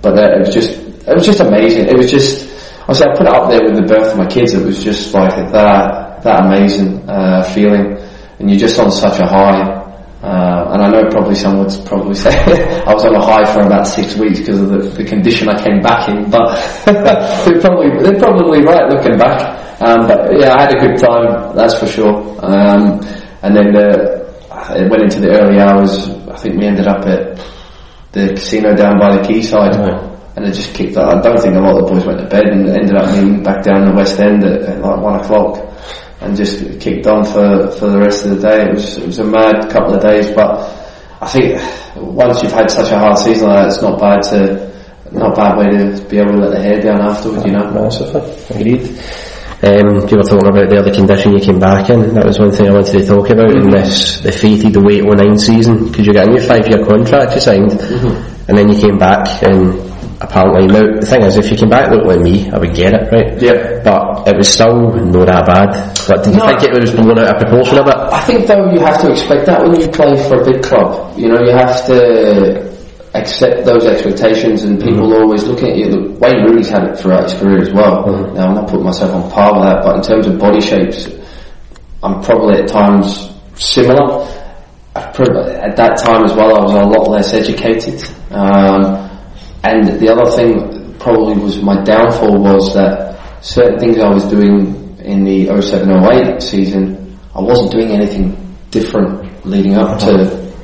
But 0.02 0.17
uh, 0.17 0.36
it 0.36 0.39
was 0.39 0.54
just, 0.54 0.70
it 0.72 1.13
was 1.13 1.26
just 1.26 1.41
amazing. 1.41 1.88
It 1.88 1.98
was 1.98 2.10
just, 2.10 2.46
obviously 2.88 3.12
I 3.12 3.15
put 3.17 3.28
it 3.28 3.36
up 3.36 3.50
there 3.50 3.63
with 3.63 3.76
the 3.76 3.84
birth 3.84 4.13
of 4.13 4.17
my 4.17 4.28
kids. 4.28 4.54
It 4.54 4.63
was 4.63 4.84
just 4.84 5.13
like 5.13 5.36
that, 5.36 6.23
that 6.23 6.45
amazing 6.45 7.08
uh, 7.10 7.43
feeling, 7.43 7.97
and 8.39 8.50
you're 8.50 8.60
just 8.60 8.80
on 8.80 8.91
such 8.91 9.19
a 9.19 9.28
high. 9.28 9.76
Uh, 10.23 10.71
and 10.73 10.82
I 10.82 10.89
know 10.89 11.08
probably 11.12 11.36
some 11.36 11.60
would 11.60 11.71
probably 11.86 12.15
say 12.26 12.32
I 12.84 12.93
was 12.93 13.04
on 13.06 13.15
a 13.15 13.23
high 13.23 13.45
for 13.54 13.62
about 13.62 13.86
six 13.86 14.15
weeks 14.15 14.39
because 14.39 14.62
of 14.62 14.69
the, 14.69 14.78
the 15.04 15.04
condition 15.04 15.47
I 15.50 15.62
came 15.62 15.82
back 15.82 16.10
in, 16.10 16.30
but 16.32 16.56
they're 16.86 17.62
probably 17.62 17.91
they're 18.02 18.19
probably 18.19 18.63
right 18.63 18.88
looking 18.89 19.17
back. 19.17 19.67
Um, 19.80 20.08
but 20.08 20.32
yeah, 20.39 20.56
I 20.56 20.62
had 20.63 20.76
a 20.76 20.80
good 20.80 20.97
time, 20.97 21.56
that's 21.56 21.78
for 21.78 21.86
sure. 21.86 22.17
Um, 22.43 23.00
and 23.43 23.56
then 23.56 23.73
the, 23.73 24.26
it 24.71 24.89
went 24.89 25.04
into 25.04 25.19
the 25.19 25.38
early 25.38 25.60
hours. 25.60 26.10
I 26.28 26.38
think 26.38 26.60
we 26.60 26.65
ended 26.65 26.88
up 26.88 27.06
at 27.06 27.38
the 28.12 28.30
casino 28.30 28.76
down 28.76 28.97
by 28.97 29.17
the 29.17 29.23
quayside. 29.23 30.16
And 30.38 30.45
it 30.45 30.54
just 30.54 30.76
kicked 30.76 30.95
off. 30.95 31.15
I 31.15 31.21
don't 31.21 31.41
think 31.41 31.56
a 31.56 31.60
lot 31.60 31.82
of 31.82 31.88
the 31.88 31.93
boys 31.95 32.06
went 32.06 32.19
to 32.19 32.28
bed 32.28 32.45
and 32.45 32.69
ended 32.69 32.95
up 32.95 33.10
being 33.12 33.41
back 33.41 33.63
down 33.63 33.89
the 33.89 33.93
West 33.93 34.19
End 34.19 34.45
at, 34.45 34.62
at 34.62 34.82
like 34.82 35.02
one 35.02 35.19
o'clock, 35.19 35.58
and 36.21 36.38
just 36.38 36.80
kicked 36.80 37.08
on 37.08 37.26
for 37.26 37.71
for 37.71 37.89
the 37.89 37.97
rest 37.97 38.23
of 38.23 38.38
the 38.38 38.47
day. 38.47 38.69
It 38.69 38.73
was 38.73 38.97
it 38.97 39.08
was 39.08 39.17
a 39.17 39.26
mad 39.26 39.67
couple 39.71 39.95
of 39.95 40.02
days, 40.02 40.30
but 40.30 40.62
I 41.21 41.28
think 41.28 41.58
once 41.97 42.43
you've 42.43 42.52
had 42.52 42.69
such 42.69 42.91
a 42.91 43.00
hard 43.00 43.17
season 43.17 43.50
like 43.50 43.65
that, 43.65 43.67
it's 43.73 43.82
not 43.82 44.00
bad 44.00 44.21
to 44.30 44.69
not 45.12 45.34
a 45.34 45.36
bad 45.36 45.58
way 45.58 45.65
to 45.73 46.06
be 46.06 46.19
able 46.19 46.34
to 46.34 46.38
let 46.38 46.52
the 46.54 46.62
hair 46.62 46.82
down 46.82 47.02
afterwards, 47.02 47.43
you 47.43 47.54
know. 47.54 47.71
Massively. 47.71 48.21
Agreed. 48.54 48.86
Um, 49.58 50.06
you 50.06 50.21
were 50.21 50.30
talking 50.30 50.54
about 50.54 50.69
the 50.69 50.78
other 50.78 50.93
condition 50.93 51.34
you 51.34 51.41
came 51.41 51.58
back 51.58 51.89
in. 51.89 52.13
That 52.13 52.28
was 52.28 52.38
one 52.38 52.52
thing 52.52 52.67
I 52.69 52.73
wanted 52.78 53.02
to 53.02 53.08
talk 53.08 53.32
about 53.32 53.50
in 53.50 53.71
this 53.71 54.19
the 54.19 54.32
fated 54.32 54.73
the 54.73 54.86
0809 54.86 55.38
season 55.39 55.88
because 55.89 56.06
you 56.06 56.13
got 56.13 56.28
a 56.28 56.30
new 56.30 56.45
five 56.45 56.67
year 56.69 56.86
contract 56.86 57.34
you 57.34 57.41
signed, 57.41 57.73
and 57.73 58.54
then 58.54 58.69
you 58.69 58.78
came 58.78 59.00
back 59.00 59.41
and 59.41 59.87
apparently 60.21 60.65
now 60.67 60.99
the 60.99 61.06
thing 61.06 61.21
is 61.21 61.38
if 61.38 61.51
you 61.51 61.58
came 61.58 61.69
back 61.69 61.89
looking 61.91 62.08
like 62.08 62.21
me 62.21 62.49
I 62.51 62.58
would 62.58 62.73
get 62.73 62.93
it 62.93 63.12
right. 63.12 63.39
Yeah. 63.41 63.82
But 63.84 64.27
it 64.27 64.36
was 64.38 64.49
still 64.49 64.89
not 64.93 65.25
that 65.27 65.45
bad. 65.45 65.69
But 66.08 66.23
did 66.23 66.34
you 66.34 66.39
No. 66.39 66.47
think 66.47 66.63
it 66.63 66.73
was 66.80 66.91
blown 66.91 67.19
out 67.19 67.36
of 67.36 67.41
proportion 67.41 67.77
a 67.80 67.84
bit? 67.84 67.95
I 67.95 68.19
think 68.21 68.47
though 68.47 68.71
you 68.71 68.80
have 68.80 68.99
to 69.01 69.12
expect 69.12 69.45
that 69.45 69.62
when 69.62 69.80
you 69.80 69.88
play 69.88 70.15
for 70.27 70.41
a 70.41 70.45
big 70.45 70.63
club. 70.63 71.13
You 71.17 71.30
know, 71.30 71.39
you 71.41 71.51
have 71.51 71.86
to 71.88 72.65
accept 73.13 73.65
those 73.65 73.86
expectations 73.86 74.63
and 74.63 74.80
people 74.82 75.13
are 75.13 75.21
always 75.23 75.43
looking 75.45 75.69
at 75.71 75.77
you. 75.77 75.89
The 75.89 76.01
Wayne 76.19 76.43
Rooney's 76.45 76.69
had 76.69 76.84
it 76.84 76.97
throughout 76.99 77.23
his 77.23 77.34
career 77.39 77.62
as 77.62 77.71
well. 77.71 78.06
Now 78.34 78.47
I'm 78.49 78.53
not 78.56 78.67
putting 78.67 78.86
myself 78.86 79.13
on 79.13 79.30
par 79.32 79.53
with 79.53 79.63
that, 79.63 79.84
but 79.84 79.95
in 79.97 80.01
terms 80.01 80.27
of 80.27 80.38
body 80.39 80.62
shapes, 80.62 81.08
I'm 82.03 82.21
probably 82.21 82.62
at 82.62 82.67
times 82.67 83.32
similar. 83.56 84.25
At 84.95 85.75
that 85.77 85.97
time 85.97 86.23
as 86.25 86.34
well, 86.34 86.58
I 86.58 86.62
was 86.63 86.73
a 86.73 86.84
lot 86.84 87.10
less 87.10 87.34
educated. 87.34 88.03
Um, 88.32 89.07
and 89.63 90.00
the 90.00 90.10
other 90.10 90.30
thing 90.32 90.96
probably 91.00 91.41
was 91.41 91.62
my 91.62 91.84
downfall 91.84 92.38
was 92.39 92.74
that 92.74 93.43
certain 93.43 93.80
things 93.80 93.98
I 93.98 94.10
was 94.10 94.26
doing 94.26 94.98
in 95.00 95.24
the 95.24 95.48
07-08 95.48 96.41
season, 96.41 97.20
I 97.34 97.41
wasn't 97.41 97.72
doing 97.72 97.91
anything 97.91 98.36
different 98.72 99.46
leading 99.46 99.76
up 99.76 100.00
to 100.00 100.06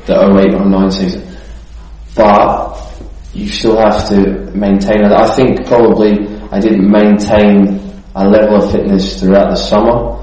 the 0.05 0.13
08-09 0.13 0.91
season. 0.91 1.37
But 2.15 2.73
you 3.33 3.47
still 3.47 3.77
have 3.77 4.07
to 4.09 4.51
maintain 4.51 5.03
it. 5.03 5.11
I 5.11 5.33
think 5.33 5.65
probably 5.65 6.11
I 6.51 6.59
didn't 6.59 6.89
maintain 6.89 7.79
a 8.15 8.27
level 8.27 8.57
of 8.57 8.71
fitness 8.71 9.19
throughout 9.19 9.49
the 9.49 9.55
summer. 9.55 10.19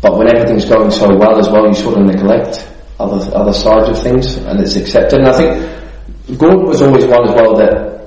But 0.00 0.16
when 0.16 0.34
everything's 0.34 0.64
going 0.64 0.90
so 0.90 1.14
well 1.16 1.38
as 1.38 1.48
well, 1.50 1.66
you 1.66 1.74
sort 1.74 1.98
of 1.98 2.06
neglect 2.06 2.66
other 2.98 3.34
other 3.36 3.52
sides 3.52 3.88
of 3.90 4.02
things, 4.02 4.36
and 4.36 4.60
it's 4.60 4.76
accepted. 4.76 5.18
And 5.18 5.28
I 5.28 5.32
think 5.32 6.38
Gordon 6.38 6.66
was 6.66 6.80
always 6.80 7.04
one 7.04 7.28
as 7.28 7.34
well 7.34 7.54
that 7.56 7.99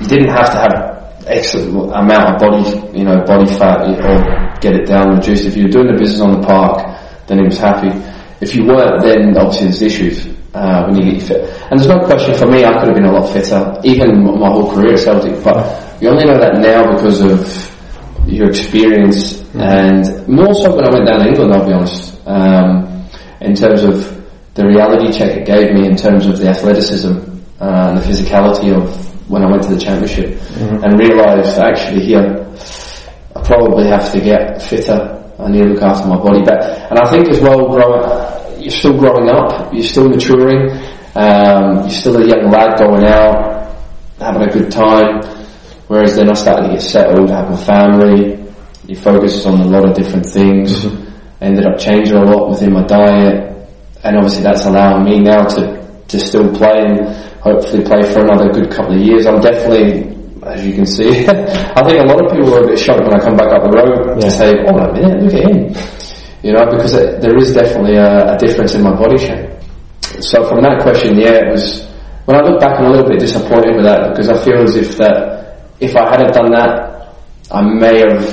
you 0.00 0.06
didn't 0.06 0.30
have 0.30 0.50
to 0.50 0.58
have 0.58 1.24
excellent 1.26 1.90
amount 1.92 2.34
of 2.34 2.40
body, 2.40 2.98
you 2.98 3.04
know, 3.04 3.22
body 3.24 3.46
fat 3.46 3.82
or 3.82 4.58
get 4.60 4.74
it 4.74 4.86
down 4.86 5.16
reduced. 5.16 5.46
If 5.46 5.56
you 5.56 5.64
were 5.64 5.70
doing 5.70 5.86
the 5.88 5.98
business 5.98 6.20
on 6.20 6.40
the 6.40 6.46
park, 6.46 7.26
then 7.26 7.38
he 7.38 7.44
was 7.44 7.58
happy. 7.58 7.90
If 8.40 8.54
you 8.54 8.64
weren't, 8.64 9.02
then 9.02 9.36
obviously 9.36 9.68
there's 9.68 9.82
issues 9.82 10.26
uh, 10.54 10.86
when 10.86 10.96
you 10.96 11.12
get 11.12 11.22
fit. 11.22 11.40
And 11.70 11.80
there's 11.80 11.88
no 11.88 12.04
question 12.04 12.34
for 12.34 12.46
me, 12.46 12.64
I 12.64 12.72
could 12.78 12.88
have 12.88 12.94
been 12.94 13.06
a 13.06 13.12
lot 13.12 13.32
fitter, 13.32 13.80
even 13.84 14.22
my 14.22 14.48
whole 14.48 14.72
career 14.72 14.94
at 14.94 15.00
Celtic. 15.00 15.42
But 15.42 16.02
you 16.02 16.08
only 16.08 16.26
know 16.26 16.38
that 16.38 16.58
now 16.58 16.94
because 16.94 17.20
of 17.20 17.72
your 18.26 18.48
experience, 18.48 19.40
and 19.54 20.26
more 20.28 20.52
so 20.54 20.74
when 20.74 20.84
I 20.84 20.90
went 20.90 21.06
down 21.06 21.20
to 21.20 21.28
England. 21.28 21.52
I'll 21.54 21.66
be 21.66 21.72
honest. 21.72 22.26
Um, 22.26 23.08
in 23.40 23.54
terms 23.54 23.84
of 23.84 24.16
the 24.54 24.66
reality 24.66 25.12
check 25.16 25.36
it 25.36 25.46
gave 25.46 25.72
me 25.72 25.86
in 25.86 25.96
terms 25.96 26.26
of 26.26 26.38
the 26.38 26.48
athleticism 26.48 27.12
uh, 27.60 27.88
and 27.88 27.98
the 27.98 28.02
physicality 28.02 28.74
of 28.74 29.15
when 29.28 29.42
I 29.42 29.50
went 29.50 29.62
to 29.64 29.74
the 29.74 29.80
championship 29.80 30.40
and 30.56 30.98
realised 30.98 31.58
actually 31.58 32.04
here 32.04 32.46
I 33.36 33.42
probably 33.42 33.86
have 33.88 34.10
to 34.12 34.20
get 34.20 34.62
fitter. 34.62 35.12
I 35.38 35.48
need 35.50 35.64
to 35.64 35.68
look 35.74 35.82
after 35.82 36.08
my 36.08 36.16
body 36.16 36.42
better. 36.42 36.72
And 36.88 36.98
I 36.98 37.10
think 37.10 37.28
as 37.28 37.40
well, 37.40 37.68
growing, 37.68 38.62
you're 38.62 38.70
still 38.70 38.96
growing 38.98 39.28
up, 39.28 39.72
you're 39.74 39.82
still 39.82 40.08
maturing, 40.08 40.70
um, 41.14 41.84
you're 41.84 41.90
still 41.90 42.16
a 42.16 42.26
young 42.26 42.50
lad 42.50 42.78
going 42.78 43.04
out, 43.04 43.76
having 44.18 44.48
a 44.48 44.50
good 44.50 44.70
time. 44.70 45.20
Whereas 45.88 46.16
then 46.16 46.30
I 46.30 46.32
started 46.32 46.68
to 46.68 46.72
get 46.74 46.82
settled, 46.82 47.28
have 47.28 47.50
a 47.50 47.56
family. 47.56 48.42
You 48.86 48.96
focus 48.96 49.44
on 49.44 49.60
a 49.60 49.66
lot 49.66 49.86
of 49.86 49.94
different 49.94 50.26
things. 50.26 50.86
Ended 51.40 51.66
up 51.66 51.78
changing 51.78 52.16
a 52.16 52.24
lot 52.24 52.48
within 52.48 52.72
my 52.72 52.82
diet, 52.84 53.68
and 54.02 54.16
obviously 54.16 54.42
that's 54.42 54.64
allowing 54.64 55.04
me 55.04 55.20
now 55.20 55.44
to 55.44 55.76
to 56.08 56.20
still 56.20 56.54
play 56.54 56.78
and 56.78 57.35
hopefully 57.46 57.84
play 57.86 58.02
for 58.12 58.26
another 58.26 58.50
good 58.50 58.70
couple 58.70 58.94
of 58.94 59.00
years. 59.00 59.26
I'm 59.26 59.40
definitely, 59.40 60.10
as 60.42 60.66
you 60.66 60.74
can 60.74 60.86
see, 60.86 61.26
I 61.78 61.80
think 61.86 62.02
a 62.02 62.06
lot 62.10 62.18
of 62.24 62.32
people 62.34 62.54
are 62.54 62.64
a 62.64 62.66
bit 62.66 62.78
shocked 62.78 63.06
when 63.06 63.14
I 63.14 63.22
come 63.22 63.36
back 63.36 63.54
up 63.54 63.62
the 63.62 63.70
road 63.70 64.20
to 64.20 64.30
say, 64.30 64.50
"Oh, 64.66 64.74
a 64.74 64.92
minute, 64.92 65.22
look 65.22 65.34
at 65.34 65.46
him," 65.46 65.58
you 66.42 66.52
know, 66.52 66.66
because 66.70 66.94
it, 66.94 67.20
there 67.22 67.36
is 67.38 67.54
definitely 67.54 67.96
a, 67.96 68.34
a 68.34 68.36
difference 68.38 68.74
in 68.74 68.82
my 68.82 68.94
body 68.94 69.16
shape. 69.18 69.46
So 70.20 70.42
from 70.48 70.62
that 70.62 70.82
question, 70.82 71.18
yeah, 71.18 71.46
it 71.46 71.50
was. 71.50 71.86
When 72.26 72.34
I 72.34 72.42
look 72.42 72.58
back, 72.58 72.80
I'm 72.80 72.86
a 72.86 72.90
little 72.90 73.06
bit 73.08 73.20
disappointed 73.20 73.76
with 73.76 73.84
that 73.86 74.10
because 74.10 74.28
I 74.28 74.36
feel 74.42 74.58
as 74.58 74.74
if 74.74 74.96
that 74.98 75.70
if 75.78 75.94
I 75.94 76.10
hadn't 76.10 76.34
done 76.34 76.50
that, 76.50 77.14
I 77.52 77.62
may 77.62 77.98
have 78.02 78.26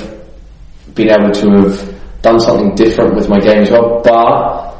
been 0.95 1.09
able 1.13 1.29
to 1.31 1.47
have 1.61 1.77
done 2.23 2.39
something 2.39 2.73
different 2.73 3.13
with 3.13 3.29
my 3.29 3.37
game 3.39 3.61
as 3.61 3.69
well. 3.69 4.01
But 4.03 4.72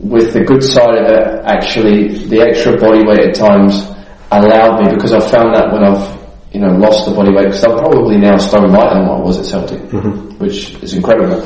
with 0.00 0.32
the 0.32 0.44
good 0.44 0.62
side 0.62 0.96
of 0.98 1.06
it, 1.06 1.44
actually, 1.44 2.26
the 2.28 2.40
extra 2.40 2.76
body 2.78 3.04
weight 3.04 3.20
at 3.20 3.34
times 3.34 3.84
allowed 4.30 4.82
me 4.84 4.94
because 4.94 5.12
I 5.12 5.20
found 5.20 5.54
that 5.54 5.72
when 5.72 5.82
I've 5.84 6.18
you 6.52 6.60
know 6.60 6.72
lost 6.76 7.06
the 7.08 7.14
body 7.14 7.32
weight 7.32 7.46
because 7.46 7.64
I'm 7.64 7.78
probably 7.78 8.16
now 8.18 8.36
stone 8.36 8.70
lighter 8.70 8.94
than 8.94 9.08
what 9.08 9.18
I 9.18 9.22
was 9.22 9.38
at 9.38 9.46
Celtic, 9.46 9.80
mm-hmm. 9.90 10.38
which 10.38 10.74
is 10.82 10.94
incredible. 10.94 11.40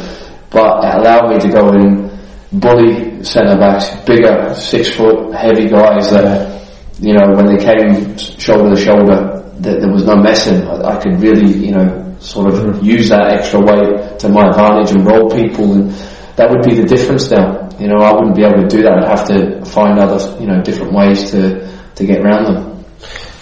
But 0.51 0.85
it 0.85 0.95
allowed 1.01 1.31
me 1.33 1.39
to 1.41 1.49
go 1.49 1.69
and 1.71 2.61
bully 2.61 3.25
centre 3.25 3.57
backs, 3.57 3.89
bigger, 4.05 4.55
six 4.55 4.91
foot, 4.95 5.35
heavy 5.35 5.69
guys 5.69 6.11
that 6.11 6.61
you 7.01 7.15
know 7.15 7.35
when 7.35 7.47
they 7.47 7.63
came 7.63 8.17
shoulder 8.19 8.75
to 8.75 8.81
shoulder, 8.81 9.43
that 9.61 9.81
there 9.81 9.91
was 9.91 10.05
no 10.05 10.17
messing. 10.17 10.63
I, 10.69 10.97
I 10.97 11.03
could 11.03 11.21
really 11.21 11.51
you 11.53 11.73
know 11.73 12.17
sort 12.21 12.53
of 12.53 12.61
mm-hmm. 12.61 12.85
use 12.85 13.09
that 13.09 13.33
extra 13.39 13.61
weight 13.61 14.19
to 14.21 14.29
my 14.29 14.47
advantage 14.47 14.93
and 14.93 15.07
roll 15.07 15.29
people 15.31 15.73
and 15.73 15.91
that 16.37 16.49
would 16.49 16.63
be 16.63 16.75
the 16.75 16.87
difference 16.87 17.31
now. 17.31 17.62
You 17.81 17.89
know, 17.89 17.99
I 17.99 18.13
wouldn't 18.13 18.37
be 18.37 18.45
able 18.45 18.63
to 18.63 18.69
do 18.69 18.83
that. 18.83 18.99
I'd 18.99 19.19
have 19.19 19.27
to 19.29 19.65
find 19.65 19.99
other, 19.99 20.41
you 20.41 20.47
know, 20.47 20.63
different 20.63 20.93
ways 20.93 21.31
to, 21.33 21.67
to 21.95 22.07
get 22.07 22.21
around 22.21 22.45
them. 22.45 22.85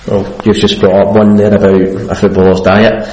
Well, 0.06 0.24
you've 0.44 0.56
just 0.56 0.80
brought 0.80 1.08
up 1.08 1.16
one 1.16 1.36
there 1.36 1.54
about 1.54 2.10
a 2.10 2.14
footballer's 2.14 2.60
diet. 2.62 3.06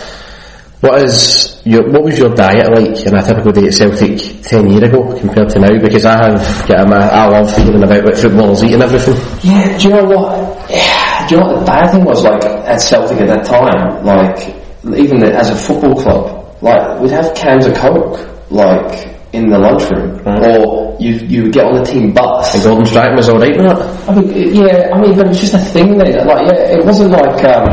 What 0.79 1.01
is 1.01 1.59
your, 1.65 1.89
what 1.91 2.03
was 2.03 2.19
your 2.19 2.35
diet 2.35 2.69
like 2.71 3.03
in 3.05 3.15
a 3.15 3.23
typical 3.23 3.51
day 3.51 3.65
at 3.67 3.73
Celtic 3.73 4.43
ten 4.43 4.69
years 4.69 4.83
ago 4.83 5.17
compared 5.19 5.49
to 5.49 5.59
now? 5.59 5.81
Because 5.81 6.05
I 6.05 6.13
have, 6.23 6.69
yeah, 6.69 6.83
I 6.83 7.27
love 7.27 7.55
hearing 7.57 7.83
about 7.83 8.03
what 8.03 8.15
footballers 8.15 8.63
eat 8.63 8.73
and 8.73 8.83
everything. 8.83 9.15
Yeah, 9.43 9.77
do 9.77 9.83
you 9.83 9.95
know 9.95 10.03
what? 10.05 10.69
Yeah, 10.69 11.27
do 11.27 11.35
you 11.35 11.41
know 11.41 11.47
what 11.47 11.59
the 11.61 11.65
bad 11.65 11.91
thing 11.91 12.05
was 12.05 12.23
like 12.23 12.43
at 12.45 12.79
Celtic 12.79 13.19
at 13.19 13.27
that 13.27 13.45
time? 13.45 14.05
Like, 14.05 14.55
even 14.97 15.23
as 15.23 15.49
a 15.49 15.55
football 15.55 15.95
club, 15.95 16.61
like 16.61 17.01
we'd 17.01 17.11
have 17.11 17.33
cans 17.35 17.65
of 17.65 17.75
Coke, 17.75 18.51
like 18.51 19.16
in 19.37 19.49
the 19.49 19.59
lunchroom, 19.59 20.19
or 20.25 20.97
you 20.99 21.15
you 21.27 21.43
would 21.43 21.53
get 21.53 21.65
on 21.65 21.75
the 21.75 21.83
team 21.83 22.13
bus. 22.13 22.53
The 22.53 22.67
Golden 22.67 22.85
Stripe 22.85 23.15
was 23.15 23.29
alright 23.29 23.55
with 23.55 23.69
it. 23.69 24.09
I 24.09 24.15
mean, 24.15 24.55
yeah, 24.55 24.89
I 24.93 25.01
mean, 25.01 25.15
but 25.15 25.25
it 25.25 25.29
was 25.29 25.41
just 25.41 25.53
a 25.53 25.59
thing 25.59 25.97
then. 25.97 26.27
Like, 26.27 26.47
yeah, 26.47 26.77
it 26.77 26.85
wasn't 26.85 27.11
like 27.11 27.43
um, 27.45 27.67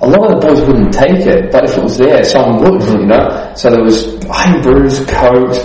a 0.00 0.06
lot 0.06 0.30
of 0.30 0.40
the 0.40 0.46
boys 0.46 0.60
wouldn't 0.66 0.92
take 0.92 1.26
it, 1.26 1.50
but 1.50 1.64
if 1.64 1.76
it 1.76 1.82
was 1.82 1.98
there, 1.98 2.22
someone 2.24 2.62
would, 2.62 2.82
you 2.82 3.06
know. 3.06 3.52
So 3.56 3.70
there 3.70 3.82
was 3.82 4.06
Irn-Brus, 4.26 5.06
Coke, 5.06 5.56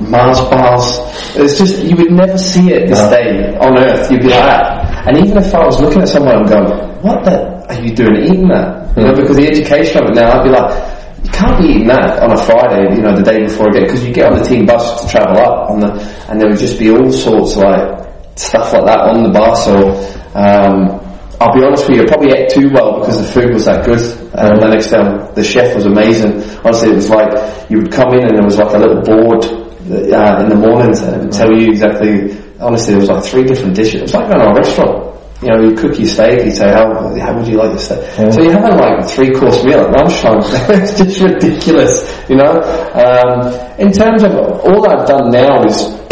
Mars 0.00 0.40
bars. 0.48 0.98
It's 1.36 1.58
just 1.58 1.82
you 1.84 1.96
would 1.96 2.12
never 2.12 2.36
see 2.36 2.72
it 2.72 2.88
this 2.88 3.00
day 3.10 3.56
on 3.56 3.78
Earth. 3.78 4.10
You'd 4.10 4.22
be 4.22 4.28
like 4.28 4.44
that. 4.44 5.06
And 5.06 5.18
even 5.18 5.38
if 5.38 5.54
I 5.54 5.64
was 5.64 5.80
looking 5.80 6.02
at 6.02 6.08
someone 6.08 6.36
and 6.36 6.48
going, 6.48 6.68
"What 7.02 7.24
the 7.24 7.36
are 7.68 7.80
you 7.80 7.94
doing 7.94 8.16
eating 8.24 8.48
that?" 8.48 8.96
You 8.96 9.04
know, 9.04 9.14
because 9.14 9.36
the 9.36 9.46
education 9.48 10.02
of 10.02 10.10
it 10.10 10.14
now, 10.16 10.38
I'd 10.38 10.44
be 10.44 10.50
like, 10.50 10.91
"You 11.24 11.30
can't 11.30 11.58
be 11.60 11.68
eating 11.68 11.86
that 11.88 12.20
on 12.22 12.32
a 12.32 12.36
Friday, 12.36 12.94
you 12.94 13.02
know, 13.02 13.14
the 13.14 13.22
day 13.22 13.42
before 13.42 13.68
a 13.68 13.72
game, 13.72 13.84
because 13.84 14.04
you 14.04 14.12
get 14.12 14.32
on 14.32 14.38
the 14.38 14.44
team 14.44 14.66
bus 14.66 15.02
to 15.02 15.08
travel 15.08 15.38
up, 15.38 15.70
on 15.70 15.80
the, 15.80 15.90
and 16.28 16.40
there 16.40 16.48
would 16.48 16.58
just 16.58 16.78
be 16.78 16.90
all 16.90 17.10
sorts 17.10 17.56
of 17.56 17.62
like 17.62 18.38
stuff 18.38 18.72
like 18.72 18.86
that 18.86 19.00
on 19.00 19.22
the 19.22 19.30
bus 19.30 19.68
or." 19.68 20.12
Um, 20.34 21.02
I'll 21.42 21.52
be 21.52 21.64
honest 21.64 21.88
with 21.88 21.96
you, 21.96 22.02
I 22.04 22.06
probably 22.06 22.30
ate 22.30 22.50
too 22.50 22.70
well 22.72 23.00
because 23.00 23.18
the 23.18 23.26
food 23.26 23.52
was 23.52 23.64
that 23.64 23.84
good. 23.84 23.98
And 24.38 24.62
the 24.62 24.68
next 24.68 24.90
time, 24.90 25.34
the 25.34 25.42
chef 25.42 25.74
was 25.74 25.86
amazing. 25.86 26.38
Honestly, 26.62 26.90
it 26.90 26.94
was 26.94 27.10
like 27.10 27.34
you 27.68 27.78
would 27.78 27.90
come 27.90 28.14
in 28.14 28.22
and 28.22 28.36
there 28.36 28.44
was 28.44 28.58
like 28.58 28.72
a 28.74 28.78
little 28.78 29.02
board 29.02 29.42
uh, 29.90 30.38
in 30.38 30.48
the 30.48 30.54
mornings 30.54 31.00
and 31.02 31.16
it 31.16 31.20
would 31.24 31.32
tell 31.32 31.50
you 31.50 31.72
exactly. 31.72 32.38
Honestly, 32.60 32.94
there 32.94 33.00
was 33.00 33.10
like 33.10 33.24
three 33.24 33.42
different 33.42 33.74
dishes. 33.74 33.96
It 33.96 34.02
was 34.02 34.14
like 34.14 34.30
going 34.30 34.38
to 34.38 34.50
a 34.50 34.54
restaurant. 34.54 35.11
You 35.42 35.48
know, 35.48 35.60
you 35.60 35.74
cook 35.74 35.98
your 35.98 36.06
steak, 36.06 36.44
you 36.44 36.52
say, 36.52 36.70
how, 36.70 36.86
how 37.18 37.36
would 37.36 37.46
you 37.46 37.56
like 37.56 37.70
your 37.70 37.78
steak? 37.78 38.32
So 38.32 38.42
you're 38.42 38.52
having 38.52 38.78
like 38.78 39.04
a 39.04 39.08
three 39.08 39.32
course 39.32 39.64
meal 39.64 39.80
at 39.80 39.90
lunchtime. 39.90 40.38
it's 40.82 40.98
just 40.98 41.20
ridiculous, 41.20 42.28
you 42.28 42.36
know? 42.36 42.60
Um, 42.94 43.52
in 43.78 43.92
terms 43.92 44.22
of, 44.22 44.32
all 44.34 44.88
I've 44.88 45.06
done 45.08 45.30
now 45.30 45.64
is, 45.64 45.82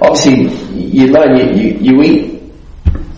obviously, 0.00 0.48
you 0.74 1.08
learn, 1.08 1.36
you, 1.36 1.54
you, 1.54 1.78
you 1.80 2.02
eat 2.02 2.42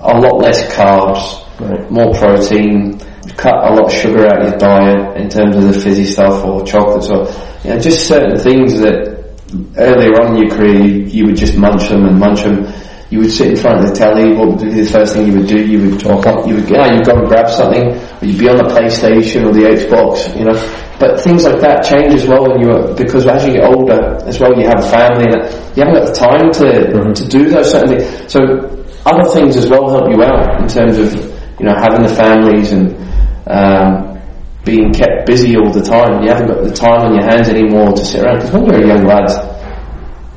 a 0.00 0.18
lot 0.18 0.38
less 0.38 0.74
carbs, 0.74 1.90
more 1.90 2.12
protein, 2.14 2.98
cut 3.36 3.54
a 3.54 3.74
lot 3.74 3.86
of 3.86 3.92
sugar 3.92 4.26
out 4.26 4.42
of 4.42 4.48
your 4.48 4.58
diet 4.58 5.16
in 5.16 5.28
terms 5.28 5.56
of 5.56 5.62
the 5.62 5.72
fizzy 5.72 6.04
stuff 6.04 6.44
or 6.44 6.64
chocolates 6.64 7.08
or 7.08 7.26
you 7.62 7.74
know, 7.74 7.80
just 7.80 8.08
certain 8.08 8.36
things 8.36 8.78
that 8.80 9.18
earlier 9.76 10.10
on 10.20 10.36
in 10.36 10.42
your 10.42 10.50
career 10.50 10.84
you, 10.84 11.04
you 11.04 11.26
would 11.26 11.36
just 11.36 11.56
munch 11.56 11.88
them 11.88 12.04
and 12.04 12.18
munch 12.18 12.42
them. 12.42 12.66
You 13.10 13.20
would 13.20 13.32
sit 13.32 13.48
in 13.50 13.56
front 13.56 13.80
of 13.80 13.88
the 13.88 13.94
telly. 13.94 14.36
What 14.36 14.48
would 14.48 14.60
be 14.60 14.82
the 14.82 14.90
first 14.90 15.14
thing 15.14 15.26
you 15.26 15.38
would 15.38 15.48
do? 15.48 15.64
You 15.64 15.90
would 15.90 16.00
talk. 16.00 16.26
You 16.46 16.56
would, 16.56 16.68
yeah, 16.68 16.92
you'd 16.92 17.06
go 17.06 17.16
and 17.16 17.26
grab 17.26 17.48
something, 17.48 17.96
or 17.96 18.24
you'd 18.24 18.38
be 18.38 18.48
on 18.48 18.56
the 18.56 18.68
PlayStation 18.68 19.48
or 19.48 19.52
the 19.52 19.64
Xbox. 19.64 20.28
You 20.36 20.44
know, 20.44 20.56
but 20.98 21.20
things 21.20 21.44
like 21.44 21.60
that 21.60 21.84
change 21.84 22.12
as 22.12 22.26
well 22.26 22.42
when 22.42 22.60
you 22.60 22.70
are, 22.70 22.92
because 22.94 23.26
as 23.26 23.46
you 23.46 23.54
get 23.54 23.64
older 23.64 24.18
as 24.26 24.40
well, 24.40 24.52
you 24.58 24.66
have 24.66 24.84
a 24.84 24.88
family 24.90 25.24
and 25.30 25.46
you 25.76 25.84
haven't 25.84 25.94
got 25.94 26.06
the 26.10 26.18
time 26.18 26.50
to 26.60 27.14
to 27.14 27.28
do 27.28 27.48
those 27.48 27.70
certain 27.70 27.96
things. 27.96 28.32
So 28.32 28.38
other 29.06 29.24
things 29.30 29.56
as 29.56 29.68
well 29.70 29.88
help 29.88 30.10
you 30.10 30.22
out 30.22 30.60
in 30.60 30.68
terms 30.68 30.98
of 30.98 31.14
you 31.58 31.66
know 31.66 31.74
having 31.76 32.02
the 32.02 32.12
families 32.14 32.72
and 32.72 32.92
um, 33.46 34.20
being 34.64 34.92
kept 34.92 35.24
busy 35.26 35.56
all 35.56 35.70
the 35.70 35.80
time. 35.82 36.22
You 36.22 36.28
haven't 36.28 36.48
got 36.48 36.62
the 36.62 36.74
time 36.74 37.00
on 37.06 37.14
your 37.14 37.24
hands 37.24 37.48
anymore 37.48 37.92
to 37.92 38.04
sit 38.04 38.22
around 38.22 38.40
because 38.44 38.52
when 38.52 38.66
you're 38.66 38.84
a 38.84 38.88
young 38.88 39.06
lad, 39.06 39.30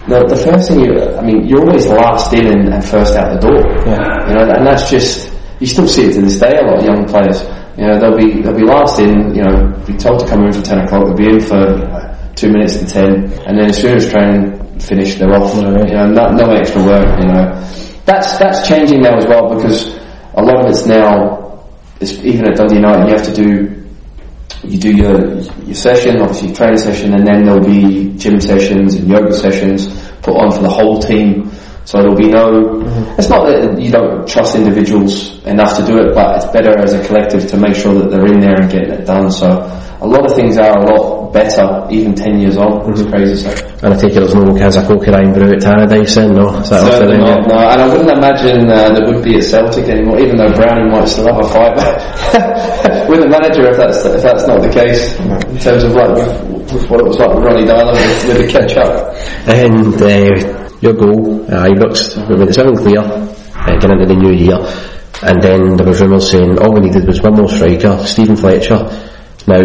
the, 0.07 0.25
the 0.27 0.35
first 0.35 0.69
thing 0.69 0.79
you 0.81 0.97
I 1.17 1.21
mean 1.21 1.45
you're 1.45 1.61
always 1.61 1.85
last 1.87 2.33
in 2.33 2.47
and, 2.47 2.73
and 2.73 2.83
first 2.83 3.15
out 3.15 3.33
the 3.33 3.39
door. 3.39 3.61
Yeah. 3.85 4.27
You 4.27 4.33
know, 4.35 4.49
and 4.49 4.65
that's 4.65 4.89
just 4.89 5.31
you 5.59 5.67
still 5.67 5.87
see 5.87 6.05
it 6.05 6.13
to 6.13 6.21
this 6.21 6.39
day. 6.39 6.57
A 6.57 6.65
lot 6.65 6.79
of 6.79 6.85
young 6.85 7.05
players, 7.05 7.43
you 7.77 7.85
know, 7.85 7.99
they'll 7.99 8.17
be 8.17 8.41
they'll 8.41 8.55
be 8.57 8.65
last 8.65 8.99
in. 8.99 9.35
You 9.35 9.43
know, 9.43 9.69
be 9.85 9.93
told 9.93 10.19
to 10.21 10.27
come 10.27 10.43
in 10.45 10.51
for 10.51 10.61
ten 10.61 10.79
o'clock. 10.79 11.05
They'll 11.05 11.15
be 11.15 11.29
in 11.29 11.39
for 11.39 11.77
two 12.35 12.49
minutes 12.51 12.77
to 12.77 12.85
ten, 12.85 13.31
and 13.45 13.57
then 13.57 13.69
as 13.69 13.79
soon 13.79 13.95
as 13.95 14.09
training 14.09 14.57
finished, 14.79 15.19
they're 15.19 15.33
off. 15.33 15.53
You 15.55 15.69
know, 15.69 16.07
no, 16.09 16.31
no 16.33 16.49
extra 16.51 16.81
work. 16.83 17.05
You 17.21 17.27
know, 17.29 17.53
that's 18.05 18.37
that's 18.37 18.67
changing 18.67 19.01
now 19.01 19.17
as 19.17 19.25
well 19.27 19.53
because 19.53 20.01
a 20.33 20.41
lot 20.41 20.63
of 20.63 20.71
it's 20.71 20.85
now, 20.85 21.67
it's, 21.99 22.13
even 22.23 22.47
at 22.49 22.55
Dundee 22.55 22.75
United, 22.75 23.07
you 23.07 23.15
have 23.15 23.25
to 23.25 23.33
do 23.33 23.80
you 24.63 24.77
do 24.77 24.95
your 24.95 25.39
your 25.65 25.73
session, 25.75 26.21
obviously 26.21 26.49
your 26.49 26.57
training 26.57 26.77
session, 26.77 27.13
and 27.13 27.25
then 27.25 27.45
there'll 27.45 27.63
be 27.63 28.13
gym 28.17 28.39
sessions 28.39 28.95
and 28.95 29.07
yoga 29.07 29.33
sessions 29.33 29.87
put 30.21 30.35
on 30.35 30.51
for 30.51 30.61
the 30.61 30.69
whole 30.69 30.99
team. 30.99 31.51
So 31.85 31.97
there'll 31.97 32.15
be 32.15 32.29
no. 32.29 32.51
Mm-hmm. 32.51 33.19
It's 33.19 33.29
not 33.29 33.47
that 33.47 33.81
you 33.81 33.91
don't 33.91 34.27
trust 34.27 34.55
individuals 34.55 35.43
enough 35.45 35.77
to 35.77 35.85
do 35.85 35.97
it, 35.97 36.13
but 36.13 36.37
it's 36.37 36.45
better 36.53 36.77
as 36.77 36.93
a 36.93 37.03
collective 37.05 37.47
to 37.47 37.57
make 37.57 37.75
sure 37.75 37.93
that 37.95 38.11
they're 38.11 38.27
in 38.27 38.39
there 38.39 38.61
and 38.61 38.71
getting 38.71 38.91
it 38.91 39.05
done. 39.05 39.31
So 39.31 39.47
a 39.99 40.07
lot 40.07 40.25
of 40.25 40.35
things 40.35 40.57
are 40.57 40.77
a 40.77 40.85
lot 40.85 41.20
better, 41.31 41.87
even 41.89 42.13
ten 42.13 42.39
years 42.39 42.57
on. 42.57 42.89
It's 42.91 43.03
crazy. 43.03 43.35
So. 43.43 43.49
And 43.83 43.93
I 43.93 43.97
take 43.97 44.11
it 44.11 44.21
there's 44.21 44.35
no 44.35 44.53
cans 44.53 44.75
of 44.77 44.89
Irn-Bru 44.89 45.53
at 45.53 45.61
Tannadice 45.61 46.15
then, 46.15 46.35
no? 46.35 46.59
Is 46.59 46.69
that 46.69 46.83
off 46.83 46.91
Certainly 46.91 47.17
the 47.17 47.23
not, 47.23 47.47
no, 47.47 47.57
and 47.57 47.81
I 47.81 47.87
wouldn't 47.87 48.11
imagine 48.11 48.69
uh, 48.69 48.93
there 48.93 49.05
would 49.07 49.23
be 49.23 49.37
a 49.37 49.41
Celtic 49.41 49.85
anymore, 49.89 50.19
even 50.19 50.37
though 50.37 50.53
Brownie 50.53 50.89
might 50.91 51.07
still 51.07 51.25
have 51.27 51.39
a 51.39 51.47
fight 51.49 51.75
with 53.09 53.21
the 53.21 53.29
manager 53.29 53.69
if 53.69 53.77
that's 53.77 54.05
if 54.05 54.21
that's 54.21 54.45
not 54.47 54.61
the 54.61 54.69
case 54.69 55.17
in 55.19 55.57
terms 55.57 55.83
of 55.83 55.93
like 55.93 56.13
with, 56.15 56.73
with 56.73 56.89
what 56.89 56.99
it 56.99 57.07
was 57.07 57.17
like 57.17 57.33
with 57.33 57.43
Ronny 57.43 57.65
Deila 57.65 57.91
with, 57.91 58.27
with 58.27 58.37
the 58.45 58.47
catch 58.51 58.75
up. 58.77 59.15
And 59.47 59.95
uh, 59.97 60.77
your 60.81 60.93
goal, 60.93 61.45
uh, 61.45 61.69
Ibrox, 61.69 62.17
we 62.27 62.43
it 62.43 62.53
sound 62.53 62.77
clear, 62.77 63.01
uh, 63.01 63.79
getting 63.79 63.99
into 63.99 64.05
the 64.05 64.15
new 64.15 64.33
year. 64.33 64.57
And 65.23 65.41
then 65.41 65.77
there 65.77 65.85
was 65.85 66.01
rumours 66.01 66.31
saying 66.31 66.57
all 66.59 66.73
we 66.73 66.81
needed 66.81 67.05
was 67.05 67.21
one 67.21 67.35
more 67.35 67.49
striker, 67.49 67.97
Steven 68.05 68.35
Fletcher. 68.35 68.89
Now, 69.47 69.61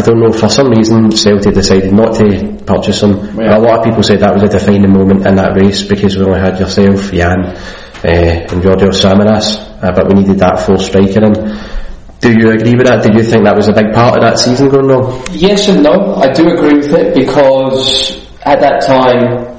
I 0.00 0.02
don't 0.02 0.18
know, 0.18 0.32
for 0.32 0.48
some 0.48 0.70
reason 0.70 1.12
Celtic 1.12 1.52
decided 1.52 1.92
not 1.92 2.14
to 2.14 2.24
purchase 2.64 3.02
him. 3.02 3.38
Yeah. 3.38 3.58
A 3.58 3.60
lot 3.60 3.80
of 3.80 3.84
people 3.84 4.02
said 4.02 4.20
that 4.20 4.32
was 4.32 4.42
a 4.44 4.48
defining 4.48 4.90
moment 4.90 5.26
in 5.26 5.34
that 5.34 5.54
race 5.54 5.82
because 5.82 6.16
we 6.16 6.24
only 6.24 6.40
had 6.40 6.58
yourself, 6.58 7.12
Jan, 7.12 7.44
uh, 7.44 8.48
and 8.48 8.62
Giorgio 8.62 8.88
Samaras, 8.96 9.60
uh, 9.84 9.92
but 9.92 10.08
we 10.08 10.22
needed 10.22 10.38
that 10.38 10.58
full 10.60 10.78
striker 10.78 11.22
in. 11.26 11.34
Do 12.20 12.32
you 12.32 12.48
agree 12.48 12.76
with 12.76 12.86
that? 12.86 13.02
Did 13.02 13.12
you 13.12 13.22
think 13.22 13.44
that 13.44 13.54
was 13.54 13.68
a 13.68 13.74
big 13.74 13.92
part 13.92 14.16
of 14.16 14.22
that 14.24 14.38
season 14.38 14.70
going 14.70 14.86
wrong? 14.86 15.22
Yes 15.32 15.68
and 15.68 15.82
no. 15.82 16.14
I 16.14 16.32
do 16.32 16.48
agree 16.48 16.78
with 16.78 16.94
it 16.94 17.14
because 17.14 18.24
at 18.40 18.58
that 18.60 18.80
time, 18.80 19.52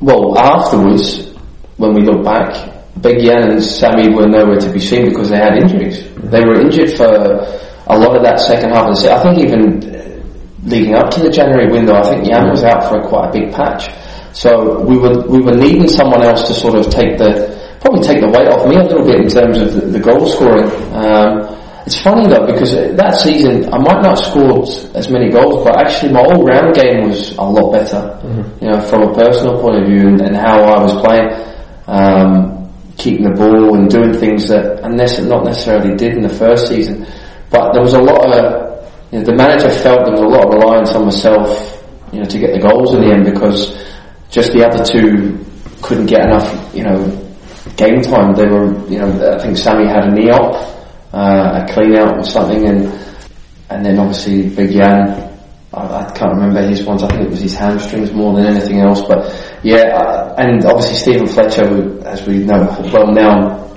well, 0.00 0.38
afterwards, 0.38 1.34
when 1.78 1.94
we 1.94 2.02
look 2.02 2.22
back, 2.22 2.54
Big 3.00 3.24
Jan 3.26 3.50
and 3.50 3.60
Sammy 3.60 4.14
were 4.14 4.28
nowhere 4.28 4.60
to 4.60 4.70
be 4.72 4.78
seen 4.78 5.06
because 5.06 5.30
they 5.30 5.38
had 5.38 5.58
injuries. 5.58 5.98
They 6.14 6.44
were 6.46 6.60
injured 6.60 6.96
for 6.96 7.69
a 7.94 7.98
lot 7.98 8.16
of 8.16 8.22
that 8.22 8.40
second 8.40 8.70
half 8.70 8.88
of 8.88 8.94
the 8.94 9.00
season. 9.00 9.16
I 9.18 9.22
think 9.22 9.38
even 9.38 10.20
leading 10.64 10.94
up 10.94 11.10
to 11.10 11.20
the 11.20 11.30
January 11.30 11.70
window, 11.70 11.94
I 11.94 12.02
think 12.08 12.24
Jan 12.26 12.50
was 12.50 12.64
out 12.64 12.88
for 12.88 13.00
a 13.00 13.08
quite 13.08 13.28
a 13.28 13.32
big 13.32 13.52
patch. 13.52 13.90
So 14.32 14.80
we 14.82 14.96
were 14.96 15.26
we 15.26 15.40
were 15.40 15.56
needing 15.56 15.88
someone 15.88 16.22
else 16.22 16.46
to 16.46 16.54
sort 16.54 16.74
of 16.74 16.90
take 16.90 17.18
the 17.18 17.50
probably 17.80 18.02
take 18.02 18.20
the 18.20 18.28
weight 18.28 18.46
off 18.46 18.66
me 18.68 18.76
a 18.76 18.82
little 18.84 19.04
bit 19.04 19.20
in 19.20 19.28
terms 19.28 19.58
of 19.58 19.74
the, 19.74 19.80
the 19.80 20.00
goal 20.00 20.26
scoring. 20.26 20.70
Um, 20.94 21.56
it's 21.86 21.98
funny 21.98 22.28
though 22.28 22.46
because 22.46 22.72
that 22.72 23.14
season 23.16 23.72
I 23.72 23.78
might 23.78 24.02
not 24.02 24.16
have 24.18 24.24
scored 24.24 24.68
as 24.94 25.10
many 25.10 25.30
goals, 25.30 25.64
but 25.64 25.76
actually 25.80 26.12
my 26.12 26.20
all 26.20 26.44
round 26.44 26.74
game 26.76 27.08
was 27.08 27.32
a 27.36 27.42
lot 27.42 27.72
better. 27.72 28.20
You 28.60 28.70
know, 28.70 28.80
from 28.80 29.02
a 29.02 29.14
personal 29.14 29.60
point 29.60 29.82
of 29.82 29.88
view 29.88 30.06
and, 30.08 30.20
and 30.20 30.36
how 30.36 30.62
I 30.62 30.82
was 30.82 30.92
playing, 31.00 31.28
um, 31.88 32.70
keeping 32.96 33.24
the 33.24 33.34
ball 33.34 33.74
and 33.74 33.90
doing 33.90 34.12
things 34.12 34.46
that 34.48 34.84
unless 34.84 35.18
not 35.20 35.44
necessarily 35.44 35.96
did 35.96 36.14
in 36.14 36.22
the 36.22 36.28
first 36.28 36.68
season. 36.68 37.06
But 37.50 37.72
there 37.72 37.82
was 37.82 37.94
a 37.94 38.00
lot 38.00 38.24
of 38.30 38.70
you 39.12 39.18
know, 39.18 39.24
the 39.24 39.34
manager 39.34 39.70
felt 39.70 40.04
there 40.04 40.12
was 40.12 40.20
a 40.20 40.26
lot 40.26 40.44
of 40.46 40.54
reliance 40.54 40.92
on 40.92 41.04
myself, 41.04 41.84
you 42.12 42.20
know, 42.20 42.24
to 42.24 42.38
get 42.38 42.52
the 42.52 42.60
goals 42.60 42.94
in 42.94 43.02
the 43.02 43.12
end 43.12 43.24
because 43.24 43.76
just 44.30 44.52
the 44.52 44.64
other 44.64 44.84
two 44.84 45.44
couldn't 45.82 46.06
get 46.06 46.26
enough, 46.26 46.46
you 46.74 46.84
know, 46.84 46.98
game 47.76 48.00
time. 48.02 48.32
They 48.34 48.46
were, 48.46 48.70
you 48.88 48.98
know, 48.98 49.34
I 49.34 49.38
think 49.38 49.56
Sammy 49.56 49.86
had 49.88 50.04
a 50.04 50.12
knee 50.12 50.30
op, 50.30 50.54
uh, 51.12 51.64
a 51.64 51.72
clean 51.72 51.96
out 51.96 52.18
or 52.18 52.22
something, 52.24 52.66
and 52.66 52.86
and 53.70 53.84
then 53.84 53.98
obviously 53.98 54.48
Big 54.48 54.72
Jan. 54.72 55.28
I, 55.72 56.06
I 56.06 56.12
can't 56.12 56.34
remember 56.34 56.62
his 56.62 56.84
ones. 56.84 57.02
I 57.02 57.08
think 57.08 57.22
it 57.22 57.30
was 57.30 57.40
his 57.40 57.54
hamstrings 57.54 58.12
more 58.12 58.34
than 58.36 58.46
anything 58.46 58.80
else. 58.80 59.02
But 59.02 59.26
yeah, 59.62 59.96
uh, 59.96 60.34
and 60.38 60.64
obviously 60.64 60.96
Steven 60.96 61.26
Fletcher, 61.26 62.06
as 62.06 62.26
we 62.26 62.38
know 62.38 62.62
well 62.92 63.12
now, 63.12 63.69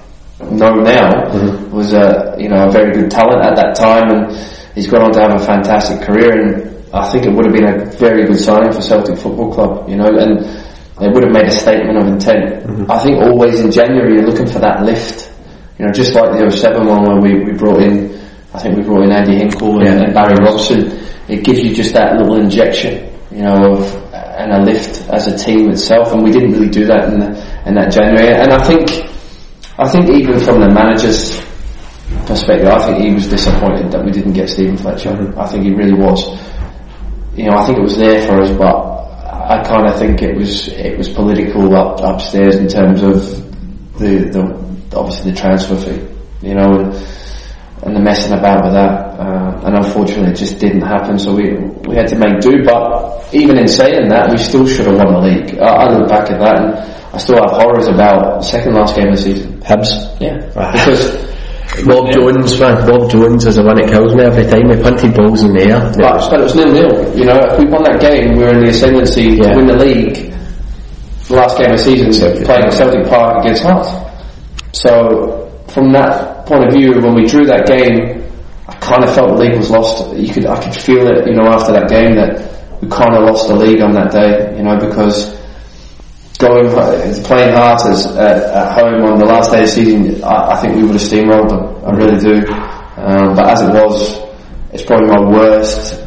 know 0.52 0.76
now, 0.82 1.10
mm-hmm. 1.32 1.72
was 1.72 1.94
a 1.94 2.36
you 2.38 2.50
know 2.50 2.68
a 2.68 2.72
very 2.72 2.94
good 2.94 3.12
talent 3.12 3.46
at 3.46 3.56
that 3.56 3.76
time, 3.76 4.10
and 4.10 4.36
he's 4.76 4.88
gone 4.88 5.04
on 5.04 5.12
to 5.14 5.22
have 5.22 5.36
a 5.36 5.44
fantastic 5.46 6.06
career. 6.06 6.32
And 6.32 6.94
I 6.94 7.10
think 7.10 7.26
it 7.26 7.34
would 7.34 7.46
have 7.46 7.54
been 7.54 7.68
a 7.68 7.86
very 7.98 8.26
good 8.26 8.40
signing 8.40 8.72
for 8.72 8.82
Celtic 8.82 9.18
Football 9.18 9.54
Club. 9.54 9.90
You 9.90 9.98
know, 9.98 10.08
and 10.08 10.46
it 11.02 11.14
would 11.14 11.24
have 11.24 11.34
made 11.34 11.46
a 11.46 11.52
statement 11.52 11.98
of 11.98 12.08
intent. 12.08 12.64
Mm-hmm. 12.64 12.92
I 12.92 13.00
think 13.00 13.18
always 13.24 13.60
in 13.60 13.72
January 13.72 14.14
you're 14.16 14.28
looking 14.28 14.48
for 14.48 14.60
that 14.60 14.84
lift. 14.84 15.32
You 15.80 15.86
know, 15.86 15.92
just 15.92 16.14
like 16.14 16.38
the 16.38 16.52
07 16.52 16.86
one 16.88 17.04
when 17.04 17.20
we, 17.20 17.44
we 17.44 17.58
brought 17.58 17.82
in, 17.82 18.14
I 18.54 18.60
think 18.60 18.78
we 18.78 18.84
brought 18.84 19.04
in 19.04 19.12
Andy 19.12 19.40
Hinkel 19.40 19.84
and, 19.86 20.04
and 20.04 20.14
Barry 20.14 20.36
Robson. 20.46 21.02
It 21.28 21.44
gives 21.44 21.62
you 21.62 21.74
just 21.74 21.94
that 21.94 22.16
little 22.18 22.40
injection, 22.40 23.12
you 23.32 23.42
know, 23.42 23.74
of, 23.74 24.14
and 24.14 24.52
a 24.52 24.62
lift 24.64 25.10
as 25.10 25.28
a 25.28 25.36
team 25.38 25.72
itself. 25.72 26.14
And 26.14 26.24
we 26.24 26.32
didn't 26.32 26.52
really 26.52 26.70
do 26.70 26.86
that 26.86 27.12
in, 27.12 27.20
the, 27.20 27.30
in 27.66 27.74
that 27.76 27.92
January. 27.92 28.30
And 28.30 28.54
I 28.54 28.64
think, 28.64 29.13
I 29.78 29.90
think 29.90 30.10
even 30.10 30.40
from 30.40 30.62
the 30.62 30.70
manager's 30.70 31.42
perspective, 32.28 32.68
I 32.68 32.86
think 32.86 32.98
he 33.04 33.14
was 33.14 33.28
disappointed 33.28 33.92
that 33.92 34.06
we 34.06 34.12
didn't 34.12 34.34
get 34.34 34.50
Steven 34.50 34.78
Fletcher. 34.78 35.34
I 35.38 35.48
think 35.48 35.64
he 35.64 35.74
really 35.74 35.94
was. 35.98 36.22
You 37.36 37.50
know, 37.50 37.58
I 37.58 37.66
think 37.66 37.80
it 37.80 37.82
was 37.82 37.98
there 37.98 38.22
for 38.28 38.40
us, 38.42 38.52
but 38.52 38.76
I 39.50 39.64
kind 39.66 39.88
of 39.88 39.98
think 39.98 40.22
it 40.22 40.38
was 40.38 40.68
it 40.68 40.96
was 40.98 41.10
political 41.10 41.76
up 41.76 42.00
upstairs 42.02 42.58
in 42.58 42.68
terms 42.68 43.02
of 43.02 43.18
the 43.98 44.30
the 44.30 44.96
obviously 44.96 45.32
the 45.32 45.38
transfer 45.38 45.76
fee. 45.76 46.08
You 46.48 46.54
know, 46.56 46.70
and, 46.70 46.94
and 47.82 47.96
the 47.96 48.00
messing 48.00 48.38
about 48.38 48.64
with 48.66 48.74
that. 48.74 49.18
Uh, 49.20 49.62
and 49.66 49.76
unfortunately, 49.78 50.32
it 50.32 50.36
just 50.38 50.60
didn't 50.60 50.82
happen. 50.82 51.18
So 51.18 51.34
we 51.34 51.58
we 51.90 51.96
had 51.96 52.08
to 52.10 52.16
make 52.16 52.42
do. 52.42 52.64
But 52.64 53.34
even 53.34 53.58
in 53.58 53.68
saying 53.68 54.10
that, 54.10 54.30
we 54.30 54.38
still 54.38 54.68
should 54.68 54.86
have 54.86 54.98
won 54.98 55.14
the 55.14 55.22
league. 55.22 55.58
I, 55.58 55.66
I 55.66 55.98
look 55.98 56.10
back 56.10 56.30
at 56.30 56.40
that, 56.40 56.62
and 56.62 56.76
I 57.14 57.18
still 57.18 57.42
have 57.42 57.52
horrors 57.52 57.88
about 57.88 58.42
the 58.42 58.46
second 58.46 58.76
last 58.76 58.96
game 58.96 59.08
of 59.08 59.16
the 59.16 59.22
season. 59.22 59.53
Hibs. 59.64 59.90
Yeah, 60.20 60.38
Right. 60.56 60.74
because. 60.74 61.34
Rob 61.88 62.12
Jones, 62.12 62.60
man. 62.60 62.86
Rob 62.86 63.10
Jones 63.10 63.48
is 63.48 63.56
the 63.56 63.64
one 63.64 63.78
that 63.78 63.90
kills 63.90 64.14
me 64.14 64.22
every 64.24 64.46
time. 64.46 64.70
He 64.70 64.78
punted 64.84 65.16
balls 65.16 65.42
in 65.44 65.54
the 65.54 65.64
air. 65.74 65.80
But, 65.98 66.30
but 66.30 66.40
it 66.40 66.44
was 66.44 66.56
nil 66.56 66.72
nil. 66.72 67.18
You 67.18 67.26
know, 67.26 67.40
if 67.50 67.58
we 67.58 67.66
won 67.66 67.82
that 67.84 68.00
game, 68.00 68.38
we 68.38 68.44
were 68.44 68.54
in 68.54 68.62
the 68.64 68.70
ascendancy 68.70 69.42
Yeah. 69.42 69.54
to 69.54 69.56
win 69.58 69.66
the 69.66 69.78
league. 69.78 70.32
The 71.30 71.36
last 71.36 71.58
game 71.58 71.72
of 71.72 71.78
the 71.78 71.84
season, 71.84 72.12
playing 72.46 72.66
at 72.66 72.74
Celtic 72.74 73.08
Park 73.10 73.42
against 73.42 73.64
Hearts. 73.64 73.90
So, 74.74 75.50
from 75.70 75.92
that 75.94 76.46
point 76.46 76.64
of 76.68 76.74
view, 76.74 76.94
when 77.02 77.16
we 77.16 77.26
drew 77.26 77.46
that 77.48 77.66
game, 77.66 78.22
I 78.68 78.74
kind 78.78 79.04
of 79.04 79.16
felt 79.16 79.30
the 79.30 79.42
league 79.42 79.58
was 79.58 79.72
lost. 79.72 80.14
You 80.16 80.32
could, 80.32 80.46
I 80.46 80.62
could 80.62 80.76
feel 80.80 81.08
it, 81.08 81.26
you 81.26 81.34
know, 81.34 81.48
after 81.48 81.72
that 81.74 81.90
game 81.90 82.14
that 82.16 82.38
we 82.82 82.88
kind 82.90 83.16
of 83.16 83.24
lost 83.26 83.48
the 83.48 83.56
league 83.56 83.82
on 83.82 83.94
that 83.94 84.12
day, 84.12 84.54
you 84.58 84.64
know, 84.64 84.78
because 84.78 85.34
going 86.40 86.70
playing 87.24 87.54
Hearts 87.54 87.86
as, 87.86 88.06
at, 88.18 88.74
home 88.74 89.04
on 89.04 89.20
the 89.20 89.26
last 89.26 89.52
day 89.52 89.60
of 89.62 89.66
the 89.66 89.72
season, 89.72 90.24
I, 90.24 90.52
I 90.52 90.62
think 90.62 90.76
we 90.76 90.84
would 90.84 91.00
have 91.00 91.02
steamrolled 91.02 91.50
them. 91.50 91.86
I 91.86 91.92
really 91.92 92.20
do. 92.20 92.46
Um, 92.98 93.36
but 93.36 93.50
as 93.50 93.62
it 93.62 93.74
was, 93.74 94.24
it's 94.74 94.84
probably 94.84 95.08
my 95.08 95.22
worst 95.30 96.02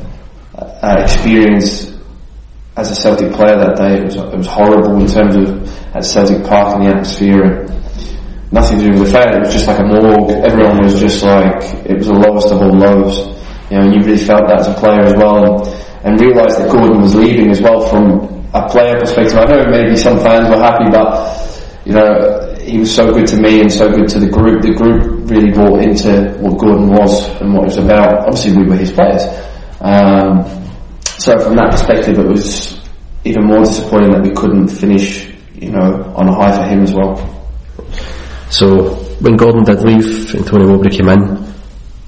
uh, 0.54 0.96
experience 0.98 1.92
as 2.76 2.90
a 2.90 2.94
Celtic 2.94 3.32
player 3.32 3.56
that 3.56 3.76
day. 3.76 4.00
It 4.00 4.04
was 4.04 4.16
it 4.16 4.36
was 4.36 4.46
horrible 4.46 5.00
in 5.00 5.06
terms 5.06 5.36
of 5.36 5.96
at 5.96 6.04
Celtic 6.04 6.44
Park 6.44 6.76
and 6.76 6.84
the 6.84 6.90
atmosphere. 6.90 7.42
And 7.42 8.52
nothing 8.52 8.78
to 8.78 8.84
do 8.84 8.90
with 8.98 9.10
the 9.10 9.18
fan. 9.18 9.34
It 9.34 9.40
was 9.40 9.52
just 9.52 9.66
like 9.66 9.78
a 9.78 9.84
morgue. 9.84 10.30
Everyone 10.44 10.82
was 10.82 11.00
just 11.00 11.22
like 11.22 11.62
it 11.86 11.96
was 11.96 12.06
the 12.06 12.14
lowest 12.14 12.50
of 12.50 12.60
all 12.60 12.76
lows. 12.76 13.28
You 13.70 13.78
know, 13.78 13.84
and 13.84 13.94
you 13.94 14.00
really 14.06 14.22
felt 14.22 14.46
that 14.46 14.60
as 14.60 14.68
a 14.68 14.74
player 14.74 15.02
as 15.02 15.14
well, 15.16 15.42
and, 15.42 15.66
and 16.04 16.20
realised 16.20 16.58
that 16.60 16.70
Gordon 16.70 17.02
was 17.02 17.14
leaving 17.14 17.50
as 17.50 17.60
well 17.60 17.80
from 17.88 18.35
a 18.64 18.68
player 18.68 18.98
perspective. 18.98 19.36
I 19.36 19.44
know 19.44 19.70
maybe 19.70 19.96
some 19.96 20.18
fans 20.20 20.48
were 20.48 20.62
happy, 20.62 20.90
but 20.90 21.46
you 21.84 21.92
know, 21.92 22.54
he 22.60 22.78
was 22.78 22.94
so 22.94 23.12
good 23.12 23.26
to 23.28 23.36
me 23.36 23.60
and 23.60 23.72
so 23.72 23.88
good 23.88 24.08
to 24.08 24.18
the 24.18 24.28
group. 24.28 24.62
The 24.62 24.74
group 24.74 25.30
really 25.30 25.52
bought 25.52 25.82
into 25.82 26.36
what 26.40 26.58
Gordon 26.58 26.88
was 26.88 27.28
and 27.40 27.54
what 27.54 27.62
it 27.62 27.66
was 27.66 27.78
about. 27.78 28.26
Obviously, 28.26 28.56
we 28.56 28.68
were 28.68 28.76
his 28.76 28.90
players. 28.90 29.22
Um, 29.80 30.42
so 31.04 31.38
from 31.38 31.56
that 31.56 31.70
perspective, 31.70 32.18
it 32.18 32.26
was 32.26 32.80
even 33.24 33.44
more 33.44 33.60
disappointing 33.60 34.12
that 34.12 34.22
we 34.22 34.30
couldn't 34.30 34.68
finish, 34.68 35.32
you 35.54 35.70
know, 35.70 36.12
on 36.16 36.28
a 36.28 36.34
high 36.34 36.56
for 36.56 36.64
him 36.64 36.82
as 36.82 36.92
well. 36.92 37.16
So 38.50 38.94
when 39.20 39.36
Gordon 39.36 39.64
did 39.64 39.82
leave 39.82 40.34
and 40.34 40.46
Tony 40.46 40.66
Mowbray 40.66 40.90
came 40.90 41.08
in, 41.08 41.55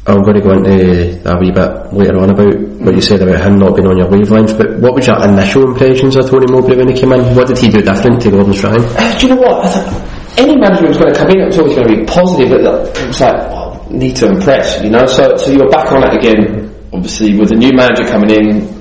I'm 0.09 0.23
going 0.23 0.37
to 0.37 0.41
go 0.41 0.53
into 0.57 1.21
a 1.29 1.39
wee 1.39 1.53
bit 1.53 1.93
later 1.93 2.17
on 2.17 2.31
about 2.31 2.57
what 2.81 2.95
you 2.95 3.03
said 3.03 3.21
about 3.21 3.45
him 3.45 3.59
not 3.59 3.77
being 3.77 3.87
on 3.87 3.99
your 3.99 4.09
wavelength. 4.09 4.57
But 4.57 4.81
what 4.81 4.95
was 4.95 5.07
your 5.07 5.23
initial 5.23 5.69
impressions 5.69 6.17
of 6.17 6.31
Tony 6.31 6.47
Mowbray 6.51 6.77
when 6.77 6.89
he 6.89 6.99
came 6.99 7.13
in? 7.13 7.37
What 7.37 7.49
did 7.49 7.59
he 7.59 7.69
do 7.69 7.83
different 7.83 8.23
to 8.23 8.31
Gordon 8.31 8.55
Strachan? 8.55 8.85
Uh, 8.97 9.19
do 9.19 9.27
you 9.29 9.35
know 9.35 9.41
what? 9.43 9.67
I 9.67 9.69
thought 9.69 10.19
any 10.39 10.57
manager 10.57 10.89
was 10.89 10.97
going 10.97 11.13
to 11.13 11.19
come 11.19 11.29
in, 11.31 11.41
it 11.41 11.47
was 11.47 11.59
always 11.59 11.75
going 11.75 11.89
to 11.89 11.97
be 11.97 12.05
positive, 12.07 12.49
but 12.49 12.61
it 12.97 13.07
was 13.07 13.21
like, 13.21 13.91
need 13.91 14.17
to 14.17 14.29
impress, 14.29 14.83
you 14.83 14.91
know? 14.91 15.05
So, 15.07 15.37
so 15.37 15.51
you're 15.53 15.69
back 15.69 15.93
on 15.93 16.03
it 16.05 16.15
again, 16.17 16.75
obviously, 16.93 17.39
with 17.39 17.53
a 17.53 17.57
new 17.57 17.73
manager 17.73 18.05
coming 18.05 18.31
in, 18.31 18.79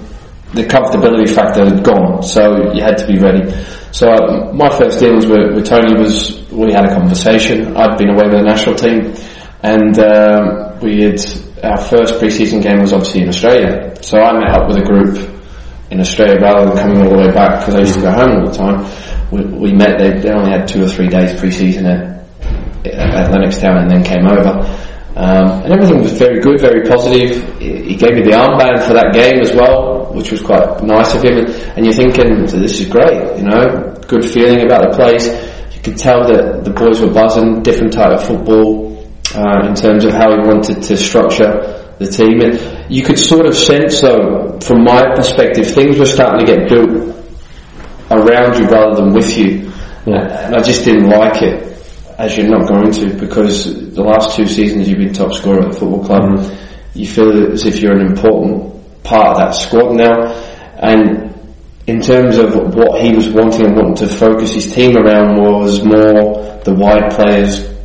the 0.54 0.64
comfortability 0.64 1.28
factor 1.34 1.66
had 1.66 1.84
gone, 1.84 2.24
so 2.24 2.72
you 2.74 2.82
had 2.82 2.98
to 3.00 3.08
be 3.08 3.20
ready. 3.20 3.52
So 3.92 4.08
uh, 4.08 4.54
my 4.54 4.70
first 4.70 5.00
dealings 5.00 5.26
with, 5.26 5.56
with 5.56 5.66
Tony 5.68 6.00
was, 6.00 6.48
we 6.52 6.72
had 6.72 6.86
a 6.86 6.94
conversation, 6.94 7.76
I'd 7.76 7.98
been 7.98 8.10
away 8.10 8.30
with 8.30 8.40
the 8.40 8.44
national 8.44 8.76
team, 8.76 9.14
and 9.64 9.98
um, 10.00 10.80
we 10.80 11.04
had, 11.04 11.20
our 11.64 11.82
first 11.82 12.20
pre-season 12.20 12.62
game 12.62 12.80
was 12.80 12.94
obviously 12.94 13.22
in 13.22 13.30
Australia. 13.30 13.96
So 14.02 14.20
I 14.20 14.34
met 14.34 14.52
up 14.52 14.68
with 14.68 14.78
a 14.78 14.84
group 14.84 15.18
in 15.90 16.00
Australia 16.00 16.40
rather 16.40 16.70
than 16.70 16.78
coming 16.78 17.02
all 17.02 17.10
the 17.10 17.28
way 17.28 17.32
back 17.32 17.60
because 17.60 17.76
I 17.76 17.80
used 17.80 17.96
to 17.96 18.02
go 18.02 18.12
home 18.12 18.40
all 18.40 18.46
the 18.46 18.58
time. 18.58 18.86
We, 19.32 19.44
we 19.44 19.74
met, 19.74 19.98
they, 19.98 20.20
they 20.20 20.30
only 20.30 20.52
had 20.52 20.68
two 20.68 20.84
or 20.84 20.88
three 20.88 21.08
days 21.08 21.38
pre-season 21.40 21.86
at, 21.86 22.26
at 22.86 23.32
Lennoxtown 23.32 23.82
and 23.82 23.90
then 23.90 24.04
came 24.04 24.28
over. 24.28 24.66
Um, 25.18 25.64
and 25.64 25.74
everything 25.74 26.04
was 26.04 26.12
very 26.12 26.40
good, 26.40 26.62
very 26.62 26.88
positive. 26.88 27.60
He 27.60 27.88
he 27.90 27.96
gave 27.96 28.14
me 28.14 28.22
the 28.22 28.38
armband 28.38 28.86
for 28.86 28.94
that 28.94 29.14
game 29.14 29.40
as 29.42 29.52
well, 29.52 30.14
which 30.14 30.32
was 30.32 30.44
quite 30.44 30.84
nice 30.84 31.16
of 31.16 31.24
him. 31.24 31.40
And 31.76 31.84
you're 31.84 31.96
thinking, 31.96 32.46
this 32.46 32.80
is 32.80 32.88
great, 32.88 33.36
you 33.36 33.44
know, 33.44 33.96
good 34.08 34.24
feeling 34.24 34.62
about 34.64 34.92
the 34.92 34.96
place. 34.96 35.26
You 35.74 35.82
could 35.82 35.98
tell 35.98 36.22
that 36.28 36.64
the 36.64 36.70
boys 36.70 37.02
were 37.02 37.12
buzzing, 37.12 37.64
different 37.64 37.94
type 37.94 38.12
of 38.12 38.28
football, 38.28 38.87
uh, 39.36 39.68
in 39.68 39.76
terms 39.76 40.06
of 40.06 40.14
how 40.14 40.32
he 40.32 40.48
wanted 40.48 40.82
to 40.84 40.98
structure 40.98 41.94
the 42.00 42.06
team. 42.06 42.42
And 42.42 42.94
you 42.94 43.04
could 43.04 43.20
sort 43.20 43.46
of 43.46 43.56
sense, 43.56 44.02
though, 44.02 44.60
from 44.62 44.84
my 44.84 45.16
perspective, 45.16 45.68
things 45.68 45.98
were 45.98 46.06
starting 46.06 46.46
to 46.46 46.54
get 46.54 46.70
built 46.70 47.16
around 48.12 48.60
you 48.60 48.68
rather 48.68 49.02
than 49.02 49.14
with 49.14 49.38
you. 49.38 49.72
And 50.06 50.56
I 50.56 50.62
just 50.62 50.86
didn't 50.86 51.10
like 51.10 51.42
it, 51.42 51.64
as 52.18 52.38
you're 52.38 52.48
not 52.48 52.68
going 52.68 52.92
to, 52.92 53.14
because 53.20 53.94
the 53.94 54.04
last 54.04 54.36
two 54.36 54.48
seasons 54.48 54.88
you've 54.88 55.00
been 55.00 55.14
top 55.14 55.34
scorer 55.34 55.64
at 55.64 55.74
the 55.74 55.80
football 55.80 56.06
club. 56.06 56.52
you 56.94 57.06
feel 57.06 57.52
as 57.52 57.66
if 57.66 57.82
you're 57.82 57.98
an 57.98 58.06
important 58.06 59.04
part 59.04 59.32
of 59.32 59.38
that 59.38 59.52
squad 59.52 59.96
now. 59.96 60.32
And 60.80 61.36
in 61.88 62.02
terms 62.02 62.38
of 62.38 62.54
what 62.76 63.02
he 63.02 63.14
was 63.14 63.30
wanting 63.30 63.66
and 63.66 63.76
wanting 63.76 63.96
to 63.96 64.08
focus 64.08 64.54
his 64.54 64.74
team 64.74 64.96
around 64.98 65.38
was 65.42 65.84
more 65.84 66.60
the 66.64 66.74
wide 66.74 67.12
players 67.12 67.77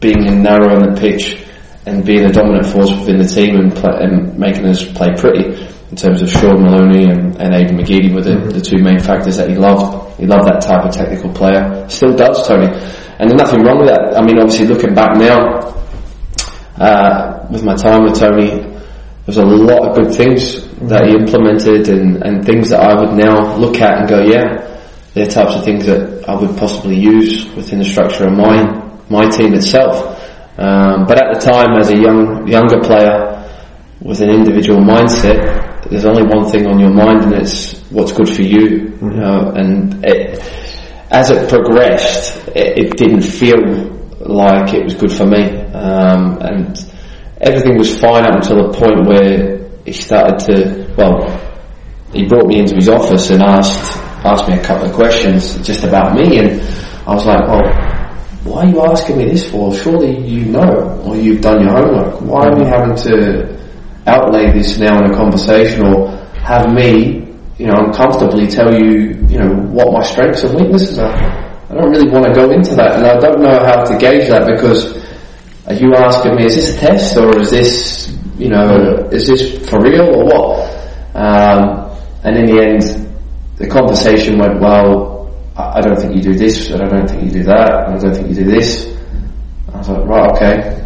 being 0.00 0.42
narrow 0.42 0.74
on 0.74 0.94
the 0.94 1.00
pitch 1.00 1.44
and 1.86 2.04
being 2.04 2.24
a 2.24 2.32
dominant 2.32 2.66
force 2.66 2.90
within 2.90 3.18
the 3.18 3.28
team 3.28 3.56
and, 3.56 3.74
play, 3.74 3.92
and 4.00 4.38
making 4.38 4.66
us 4.66 4.84
play 4.92 5.08
pretty 5.16 5.66
in 5.90 5.96
terms 5.96 6.22
of 6.22 6.30
Shaun 6.30 6.62
Maloney 6.62 7.04
and, 7.04 7.36
and 7.36 7.52
Aiden 7.52 7.78
McGeady 7.78 8.14
were 8.14 8.22
the, 8.22 8.30
mm-hmm. 8.30 8.50
the 8.50 8.60
two 8.60 8.78
main 8.78 9.00
factors 9.00 9.36
that 9.36 9.50
he 9.50 9.56
loved. 9.56 10.18
He 10.20 10.26
loved 10.26 10.46
that 10.46 10.60
type 10.60 10.84
of 10.84 10.92
technical 10.92 11.32
player. 11.32 11.88
Still 11.88 12.14
does, 12.14 12.46
Tony. 12.46 12.66
And 12.66 13.28
there's 13.28 13.40
nothing 13.40 13.62
wrong 13.62 13.78
with 13.80 13.88
that. 13.88 14.16
I 14.16 14.22
mean, 14.22 14.38
obviously 14.38 14.66
looking 14.66 14.94
back 14.94 15.16
now, 15.16 15.74
uh, 16.76 17.46
with 17.50 17.64
my 17.64 17.74
time 17.74 18.04
with 18.04 18.18
Tony, 18.18 18.70
there's 19.26 19.36
a 19.36 19.44
lot 19.44 19.88
of 19.88 19.96
good 19.96 20.14
things 20.14 20.66
that 20.88 21.06
he 21.06 21.14
implemented 21.14 21.88
and, 21.88 22.22
and 22.22 22.44
things 22.44 22.70
that 22.70 22.80
I 22.80 22.98
would 22.98 23.18
now 23.18 23.56
look 23.56 23.80
at 23.80 23.98
and 23.98 24.08
go, 24.08 24.22
yeah, 24.22 24.66
they're 25.14 25.28
types 25.28 25.56
of 25.56 25.64
things 25.64 25.86
that 25.86 26.24
I 26.28 26.40
would 26.40 26.56
possibly 26.56 26.96
use 26.96 27.46
within 27.56 27.80
the 27.80 27.84
structure 27.84 28.26
of 28.26 28.32
my, 28.36 28.89
my 29.10 29.28
team 29.28 29.52
itself. 29.54 30.16
Um, 30.56 31.06
but 31.06 31.18
at 31.22 31.34
the 31.34 31.40
time, 31.40 31.76
as 31.78 31.90
a 31.90 31.96
young, 31.96 32.46
younger 32.46 32.80
player 32.80 33.36
with 34.00 34.20
an 34.20 34.30
individual 34.30 34.80
mindset, 34.80 35.88
there's 35.90 36.04
only 36.04 36.22
one 36.22 36.48
thing 36.50 36.66
on 36.66 36.78
your 36.78 36.90
mind 36.90 37.24
and 37.24 37.34
it's 37.34 37.80
what's 37.90 38.12
good 38.12 38.28
for 38.28 38.42
you, 38.42 38.90
mm-hmm. 38.90 39.10
you 39.10 39.16
know, 39.16 39.52
and 39.56 40.04
it, 40.04 40.38
as 41.10 41.30
it 41.30 41.48
progressed, 41.48 42.48
it, 42.48 42.78
it, 42.78 42.96
didn't 42.96 43.22
feel 43.22 43.58
like 44.20 44.72
it 44.74 44.84
was 44.84 44.94
good 44.94 45.10
for 45.10 45.26
me, 45.26 45.42
um, 45.72 46.38
and 46.40 46.78
everything 47.40 47.76
was 47.76 47.98
fine 47.98 48.24
up 48.24 48.36
until 48.36 48.70
the 48.70 48.78
point 48.78 49.06
where 49.08 49.68
he 49.84 49.92
started 49.92 50.38
to, 50.38 50.94
well, 50.96 51.26
he 52.12 52.26
brought 52.26 52.46
me 52.46 52.60
into 52.60 52.74
his 52.76 52.88
office 52.88 53.30
and 53.30 53.42
asked, 53.42 53.96
asked 54.24 54.46
me 54.46 54.54
a 54.54 54.62
couple 54.62 54.86
of 54.86 54.94
questions 54.94 55.56
just 55.66 55.84
about 55.84 56.14
me 56.14 56.38
and 56.38 56.60
I 57.06 57.14
was 57.14 57.24
like, 57.24 57.48
well, 57.48 57.99
why 58.44 58.64
are 58.64 58.68
you 58.68 58.80
asking 58.82 59.18
me 59.18 59.24
this 59.26 59.50
for? 59.50 59.74
Surely 59.74 60.16
you 60.26 60.46
know, 60.46 61.02
or 61.04 61.16
you've 61.16 61.42
done 61.42 61.60
your 61.62 61.72
homework. 61.72 62.20
Why 62.22 62.48
are 62.48 62.56
we 62.56 62.64
having 62.64 62.96
to 62.96 63.60
outlay 64.06 64.52
this 64.52 64.78
now 64.78 64.98
in 65.04 65.10
a 65.12 65.14
conversation 65.14 65.86
or 65.86 66.08
have 66.42 66.72
me, 66.72 67.28
you 67.58 67.66
know, 67.66 67.74
uncomfortably 67.76 68.46
tell 68.46 68.72
you, 68.74 69.14
you 69.28 69.38
know, 69.38 69.54
what 69.70 69.92
my 69.92 70.02
strengths 70.02 70.42
and 70.42 70.58
weaknesses 70.58 70.98
are. 70.98 71.12
I 71.12 71.74
don't 71.74 71.90
really 71.90 72.10
want 72.10 72.24
to 72.26 72.32
go 72.32 72.50
into 72.50 72.74
that 72.76 72.96
and 72.96 73.06
I 73.06 73.18
don't 73.18 73.42
know 73.42 73.62
how 73.64 73.84
to 73.84 73.98
gauge 73.98 74.28
that 74.28 74.46
because 74.46 74.96
are 75.66 75.74
you 75.74 75.94
asking 75.94 76.36
me, 76.36 76.46
is 76.46 76.56
this 76.56 76.76
a 76.76 76.80
test 76.80 77.16
or 77.16 77.38
is 77.38 77.50
this, 77.50 78.16
you 78.38 78.48
know, 78.48 79.08
is 79.12 79.26
this 79.26 79.68
for 79.68 79.80
real 79.82 80.16
or 80.16 80.24
what? 80.24 81.14
Um, 81.14 81.96
and 82.24 82.36
in 82.36 82.46
the 82.46 82.62
end, 82.62 82.82
the 83.56 83.68
conversation 83.68 84.38
went, 84.38 84.60
well, 84.60 85.19
I 85.56 85.80
don't 85.80 85.98
think 85.98 86.14
you 86.14 86.22
do 86.22 86.34
this, 86.34 86.70
and 86.70 86.82
I 86.82 86.88
don't 86.88 87.08
think 87.08 87.24
you 87.24 87.30
do 87.30 87.42
that, 87.44 87.86
and 87.86 87.94
I 87.94 87.98
don't 87.98 88.14
think 88.14 88.28
you 88.28 88.34
do 88.34 88.50
this. 88.50 88.86
I 89.72 89.78
was 89.78 89.88
like, 89.88 90.06
right, 90.06 90.30
okay 90.32 90.80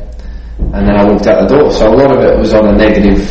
and 0.58 0.88
then 0.88 0.96
I 0.96 1.04
walked 1.04 1.26
out 1.26 1.48
the 1.48 1.56
door. 1.56 1.70
So 1.70 1.92
a 1.92 1.94
lot 1.94 2.16
of 2.16 2.22
it 2.22 2.38
was 2.38 2.54
on 2.54 2.66
a 2.66 2.72
negative, 2.76 3.22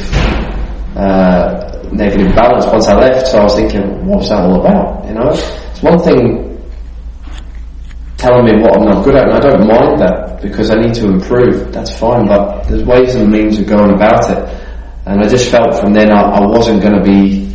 uh, 0.95 1.81
negative 1.91 2.35
balance 2.35 2.65
once 2.65 2.87
I 2.87 2.95
left. 2.95 3.27
So 3.27 3.39
I 3.39 3.43
was 3.43 3.55
thinking, 3.55 4.05
what 4.05 4.19
was 4.19 4.29
that 4.29 4.41
all 4.43 4.59
about? 4.59 5.05
You 5.07 5.13
know, 5.15 5.29
it's 5.29 5.81
one 5.81 5.99
thing 5.99 6.49
telling 8.17 8.45
me 8.45 8.61
what 8.61 8.77
I'm 8.77 8.85
not 8.85 9.03
good 9.03 9.15
at, 9.15 9.27
and 9.27 9.33
I 9.33 9.39
don't 9.39 9.67
mind 9.67 9.99
that 9.99 10.41
because 10.41 10.69
I 10.69 10.75
need 10.75 10.93
to 10.95 11.07
improve. 11.07 11.71
That's 11.71 11.95
fine, 11.97 12.27
but 12.27 12.63
there's 12.67 12.83
ways 12.83 13.15
and 13.15 13.31
means 13.31 13.59
of 13.59 13.67
going 13.67 13.91
about 13.91 14.29
it. 14.31 14.61
And 15.05 15.21
I 15.21 15.27
just 15.27 15.51
felt 15.51 15.75
from 15.79 15.93
then 15.93 16.11
I, 16.11 16.21
I 16.21 16.45
wasn't 16.47 16.81
going 16.81 16.95
to 16.95 17.03
be 17.03 17.47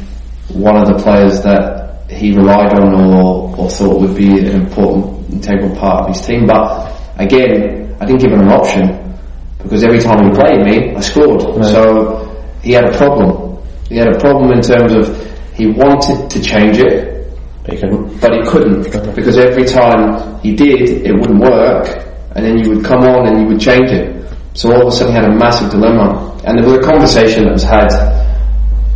one 0.53 0.76
of 0.76 0.87
the 0.87 1.03
players 1.03 1.43
that 1.43 1.78
he 2.11 2.34
relied 2.34 2.72
on 2.78 2.94
or, 2.94 3.54
or 3.56 3.70
thought 3.70 4.00
would 4.00 4.16
be 4.16 4.28
an 4.38 4.62
important, 4.62 5.30
integral 5.32 5.76
part 5.76 6.09
of 6.09 6.16
his 6.16 6.26
team. 6.26 6.46
But 6.46 6.92
again, 7.18 7.96
I 8.00 8.06
didn't 8.06 8.20
give 8.22 8.32
him 8.32 8.40
an 8.40 8.50
option 8.52 9.16
because 9.62 9.84
every 9.84 10.00
time 10.00 10.24
he 10.24 10.30
played 10.32 10.64
me, 10.64 10.94
I 10.96 11.00
scored. 11.00 11.42
Right. 11.42 11.64
So 11.66 12.44
he 12.62 12.72
had 12.72 12.84
a 12.84 12.96
problem. 12.96 13.62
He 13.88 13.96
had 13.96 14.09
a 14.09 14.18
problem 14.18 14.52
in 14.52 14.62
terms 14.62 14.92
of 14.92 15.28
he 15.54 15.66
wanted 15.66 16.30
to 16.30 16.40
change 16.42 16.78
it, 16.78 17.28
but 17.62 17.74
he 17.74 17.80
couldn't. 17.80 18.20
But 18.20 18.32
he 18.32 18.42
couldn't 18.50 19.14
because 19.14 19.36
every 19.36 19.64
time 19.64 20.40
he 20.40 20.54
did, 20.54 21.04
it 21.04 21.12
wouldn't 21.12 21.40
work, 21.40 21.86
and 22.34 22.44
then 22.44 22.59
you 22.59 22.70
would 22.70 22.84
come 22.84 23.00
on 23.02 23.28
and 23.28 23.40
you 23.42 23.46
would 23.48 23.61
change 23.61 23.90
it. 23.90 24.14
So 24.54 24.72
all 24.72 24.82
of 24.82 24.88
a 24.88 24.90
sudden, 24.92 25.12
he 25.14 25.20
had 25.20 25.30
a 25.30 25.34
massive 25.34 25.70
dilemma, 25.70 26.40
and 26.44 26.59
there 26.59 26.64
was 26.64 26.78
a 26.78 26.80
conversation 26.80 27.44
that 27.44 27.52
was 27.52 27.62
had. 27.64 27.92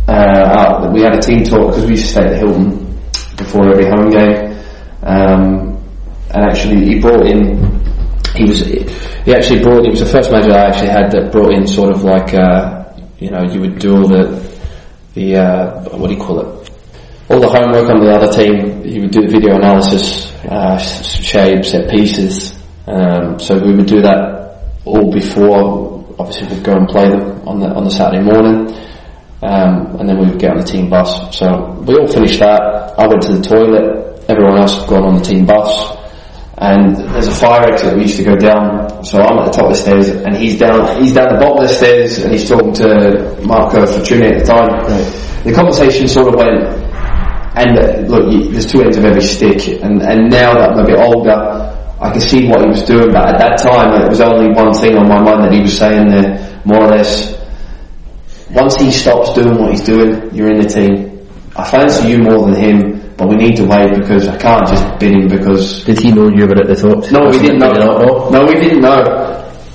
Uh, 0.05 0.91
we 0.93 1.01
had 1.01 1.15
a 1.15 1.21
team 1.21 1.43
talk 1.43 1.69
because 1.69 1.85
we 1.85 1.91
used 1.91 2.05
to 2.05 2.11
stay 2.11 2.23
at 2.25 2.31
the 2.31 2.37
Hilton 2.37 2.82
before 3.43 3.69
every 3.69 3.85
home 3.85 4.09
game, 4.09 4.57
um, 5.03 5.77
and 6.33 6.45
actually 6.49 6.85
he 6.85 6.99
brought 6.99 7.25
in 7.25 7.83
he 8.35 8.45
was 8.45 8.65
he 8.65 9.33
actually 9.33 9.61
brought 9.61 9.85
it 9.85 9.91
was 9.91 9.99
the 9.99 10.05
first 10.05 10.31
manager 10.31 10.53
I 10.53 10.65
actually 10.65 10.89
had 10.89 11.11
that 11.11 11.31
brought 11.31 11.53
in 11.53 11.67
sort 11.67 11.91
of 11.91 12.03
like 12.03 12.33
uh, 12.33 12.93
you 13.19 13.29
know 13.29 13.43
you 13.43 13.61
would 13.61 13.79
do 13.79 13.97
all 13.97 14.07
the 14.07 14.57
the 15.13 15.37
uh, 15.37 15.97
what 15.97 16.07
do 16.07 16.15
you 16.15 16.21
call 16.21 16.39
it? 16.39 16.69
All 17.29 17.39
the 17.39 17.47
homework 17.47 17.89
on 17.89 18.03
the 18.03 18.11
other 18.11 18.31
team. 18.31 18.83
He 18.83 18.99
would 18.99 19.11
do 19.11 19.21
the 19.21 19.27
video 19.27 19.55
analysis 19.55 20.31
uh, 20.45 20.77
shapes 20.77 21.71
set 21.71 21.89
pieces. 21.89 22.59
Um, 22.87 23.39
so 23.39 23.57
we 23.59 23.73
would 23.73 23.85
do 23.87 24.01
that 24.01 24.43
all 24.85 25.11
before 25.11 26.03
obviously 26.19 26.47
we'd 26.47 26.63
go 26.63 26.73
and 26.73 26.87
play 26.87 27.09
them 27.09 27.47
on 27.47 27.59
the 27.59 27.67
on 27.67 27.83
the 27.83 27.89
Saturday 27.89 28.23
morning 28.23 28.67
um, 29.43 29.99
and 29.99 30.07
then 30.09 30.17
we 30.19 30.25
would 30.29 30.39
get 30.39 30.51
on 30.51 30.57
the 30.57 30.63
team 30.63 30.89
bus 30.89 31.35
so 31.37 31.73
we 31.85 31.95
all 31.95 32.07
finished 32.07 32.39
that 32.39 32.61
I 32.97 33.07
went 33.07 33.21
to 33.23 33.33
the 33.33 33.43
toilet 33.43 34.23
everyone 34.29 34.57
else 34.57 34.77
had 34.79 34.87
gone 34.87 35.03
on 35.03 35.15
the 35.17 35.23
team 35.23 35.45
bus 35.45 36.03
and 36.57 36.95
there's 36.95 37.27
a 37.27 37.33
fire 37.33 37.67
exit 37.67 37.95
we 37.95 38.03
used 38.03 38.17
to 38.17 38.23
go 38.23 38.35
down. 38.35 39.03
So 39.03 39.19
I'm 39.21 39.39
at 39.39 39.45
the 39.45 39.51
top 39.51 39.65
of 39.65 39.71
the 39.71 39.81
stairs, 39.81 40.09
and 40.09 40.35
he's 40.37 40.59
down. 40.59 41.01
He's 41.01 41.13
down 41.13 41.33
the 41.33 41.39
bottom 41.39 41.63
of 41.63 41.67
the 41.67 41.73
stairs, 41.73 42.19
and 42.19 42.31
he's 42.31 42.47
talking 42.47 42.73
to 42.73 43.41
Marco 43.43 43.85
Fortuny 43.85 44.31
at 44.31 44.39
the 44.39 44.45
time. 44.45 44.69
Right. 44.85 45.43
The 45.43 45.51
conversation 45.53 46.07
sort 46.07 46.29
of 46.29 46.35
went, 46.35 46.63
and 47.57 47.77
uh, 47.77 48.07
look, 48.07 48.31
you, 48.31 48.51
there's 48.51 48.65
two 48.71 48.81
ends 48.81 48.97
of 48.97 49.03
every 49.05 49.21
stick, 49.21 49.81
and 49.81 50.01
and 50.03 50.29
now 50.29 50.53
that 50.53 50.71
I'm 50.71 50.79
a 50.79 50.85
bit 50.85 50.99
older, 50.99 51.33
I 51.99 52.11
can 52.11 52.21
see 52.21 52.47
what 52.47 52.61
he 52.61 52.67
was 52.67 52.83
doing. 52.83 53.11
But 53.11 53.33
at 53.33 53.37
that 53.39 53.57
time, 53.57 53.99
it 54.01 54.07
was 54.07 54.21
only 54.21 54.53
one 54.53 54.73
thing 54.73 54.95
on 54.95 55.09
my 55.09 55.19
mind 55.21 55.43
that 55.43 55.51
he 55.53 55.61
was 55.61 55.75
saying 55.75 56.07
there, 56.09 56.61
more 56.65 56.83
or 56.85 56.89
less. 56.89 57.42
Once 58.53 58.75
he 58.77 58.91
stops 58.91 59.33
doing 59.33 59.57
what 59.59 59.71
he's 59.71 59.81
doing, 59.81 60.33
you're 60.33 60.51
in 60.51 60.61
the 60.61 60.67
team. 60.67 61.27
I 61.55 61.63
fancy 61.69 62.09
you 62.09 62.19
more 62.19 62.45
than 62.49 62.55
him 62.55 63.03
but 63.17 63.29
we 63.29 63.35
need 63.35 63.55
to 63.57 63.65
wait 63.65 63.93
because 63.93 64.27
I 64.27 64.37
can't 64.37 64.67
just 64.67 64.99
bid 64.99 65.13
him 65.13 65.27
because. 65.27 65.83
Did 65.83 65.99
he 65.99 66.11
know 66.11 66.29
you 66.29 66.47
were 66.47 66.57
at 66.57 66.67
the 66.67 66.75
top? 66.75 67.11
No, 67.11 67.29
we 67.29 67.37
didn't 67.39 67.59
know. 67.59 67.71
know. 67.71 68.29
No, 68.29 68.45
we 68.45 68.55
didn't 68.55 68.81
know. 68.81 68.99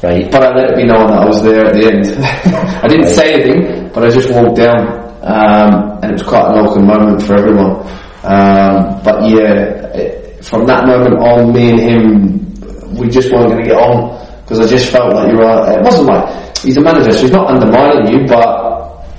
Right. 0.02 0.30
But 0.30 0.42
I 0.42 0.54
let 0.54 0.70
it 0.70 0.76
be 0.76 0.84
known 0.84 1.06
that 1.08 1.22
I 1.22 1.26
was 1.26 1.42
there 1.42 1.66
at 1.66 1.74
the 1.74 1.86
end. 1.86 2.06
I 2.84 2.86
didn't 2.86 3.06
right. 3.06 3.16
say 3.16 3.34
anything, 3.34 3.90
but 3.92 4.04
I 4.04 4.10
just 4.10 4.30
walked 4.30 4.56
down, 4.56 4.78
um, 5.22 5.98
and 6.02 6.10
it 6.10 6.12
was 6.12 6.22
quite 6.22 6.46
an 6.50 6.58
awkward 6.58 6.84
moment 6.84 7.22
for 7.22 7.34
everyone. 7.34 7.82
Um, 8.22 9.02
but 9.02 9.22
yeah, 9.30 9.96
it, 9.96 10.44
from 10.44 10.66
that 10.66 10.86
moment 10.86 11.14
on, 11.18 11.52
me 11.52 11.70
and 11.70 11.80
him, 11.80 12.94
we 12.98 13.08
just 13.08 13.32
weren't 13.32 13.50
going 13.50 13.62
to 13.64 13.70
get 13.70 13.78
on 13.78 14.42
because 14.42 14.60
I 14.60 14.66
just 14.66 14.90
felt 14.90 15.14
like 15.14 15.30
you 15.30 15.38
were. 15.38 15.72
It 15.72 15.82
wasn't 15.82 16.06
like 16.06 16.58
he's 16.58 16.76
a 16.76 16.80
manager, 16.80 17.12
so 17.12 17.22
he's 17.22 17.32
not 17.32 17.50
undermining 17.50 18.12
you, 18.12 18.26
but 18.26 18.67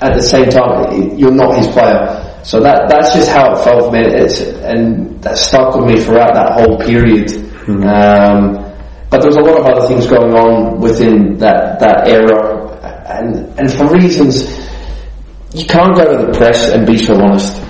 at 0.02 0.16
the 0.16 0.22
same 0.22 0.50
time, 0.50 1.18
you're 1.18 1.32
not 1.32 1.58
his 1.58 1.68
player. 1.68 2.26
So 2.44 2.62
that 2.62 2.88
that's 2.90 3.14
just 3.14 3.30
how 3.30 3.52
it 3.52 3.64
felt 3.64 3.86
for 3.86 3.92
me, 3.92 4.00
it's, 4.00 4.40
and 4.40 5.22
that 5.22 5.38
stuck 5.38 5.76
with 5.76 5.86
me 5.86 6.00
throughout 6.00 6.34
that 6.34 6.54
whole 6.54 6.80
period. 6.80 7.28
Mm-hmm. 7.28 7.84
Um, 7.84 8.66
but 9.10 9.22
there 9.22 9.28
was 9.28 9.38
a 9.38 9.42
lot 9.42 9.60
of 9.60 9.66
other 9.66 9.88
things 9.88 10.08
going 10.08 10.34
on 10.34 10.80
within 10.80 11.38
that 11.38 11.80
that 11.80 12.08
era, 12.08 12.40
and 13.10 13.60
and 13.60 13.72
for 13.74 13.88
reasons 13.94 14.48
you 15.54 15.66
can't 15.66 15.96
go 15.96 16.06
to 16.06 16.26
the 16.26 16.38
press 16.38 16.70
and 16.72 16.86
be 16.86 16.98
so 16.98 17.16
honest. 17.16 17.62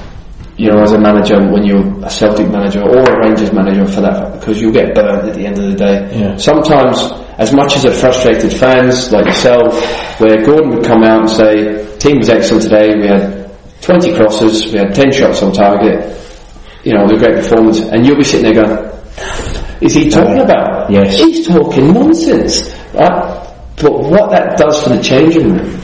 You 0.58 0.72
know, 0.72 0.82
as 0.82 0.92
a 0.92 1.00
manager, 1.00 1.40
when 1.50 1.64
you're 1.64 2.04
a 2.04 2.10
Celtic 2.10 2.50
manager 2.50 2.82
or 2.82 3.00
a 3.00 3.20
Rangers 3.22 3.54
manager 3.54 3.88
for 3.88 4.02
that, 4.02 4.40
because 4.40 4.60
you'll 4.60 4.74
get 4.74 4.94
burned 4.94 5.30
at 5.30 5.34
the 5.34 5.46
end 5.46 5.58
of 5.58 5.72
the 5.72 5.76
day. 5.76 6.20
Yeah. 6.20 6.36
Sometimes, 6.36 7.00
as 7.40 7.52
much 7.54 7.76
as 7.76 7.86
it 7.86 7.94
frustrated 7.94 8.54
fans 8.54 9.12
like 9.12 9.26
yourself, 9.26 9.74
where 10.20 10.44
Gordon 10.44 10.76
would 10.76 10.86
come 10.86 11.04
out 11.04 11.22
and 11.22 11.30
say, 11.30 11.98
"Team 11.98 12.20
was 12.20 12.30
excellent 12.30 12.64
today. 12.64 12.94
We 12.96 13.08
had 13.08 13.40
20 13.82 14.14
crosses, 14.16 14.72
we 14.72 14.78
had 14.78 14.94
10 14.94 15.12
shots 15.12 15.42
on 15.42 15.54
target, 15.54 16.16
you 16.84 16.94
know, 16.94 17.06
a 17.06 17.18
great 17.18 17.36
performance, 17.36 17.80
and 17.80 18.06
you'll 18.06 18.18
be 18.18 18.24
sitting 18.24 18.54
there 18.54 18.64
going, 18.64 18.90
is 19.82 19.94
he 19.94 20.10
talking 20.10 20.40
uh, 20.40 20.44
about? 20.44 20.92
Yes. 20.92 21.18
He's 21.18 21.48
talking 21.48 21.94
nonsense, 21.94 22.70
right? 22.94 23.46
But 23.82 24.00
what 24.00 24.32
that 24.32 24.58
does 24.58 24.84
for 24.84 24.90
the 24.90 25.02
changing 25.02 25.54
room, 25.54 25.82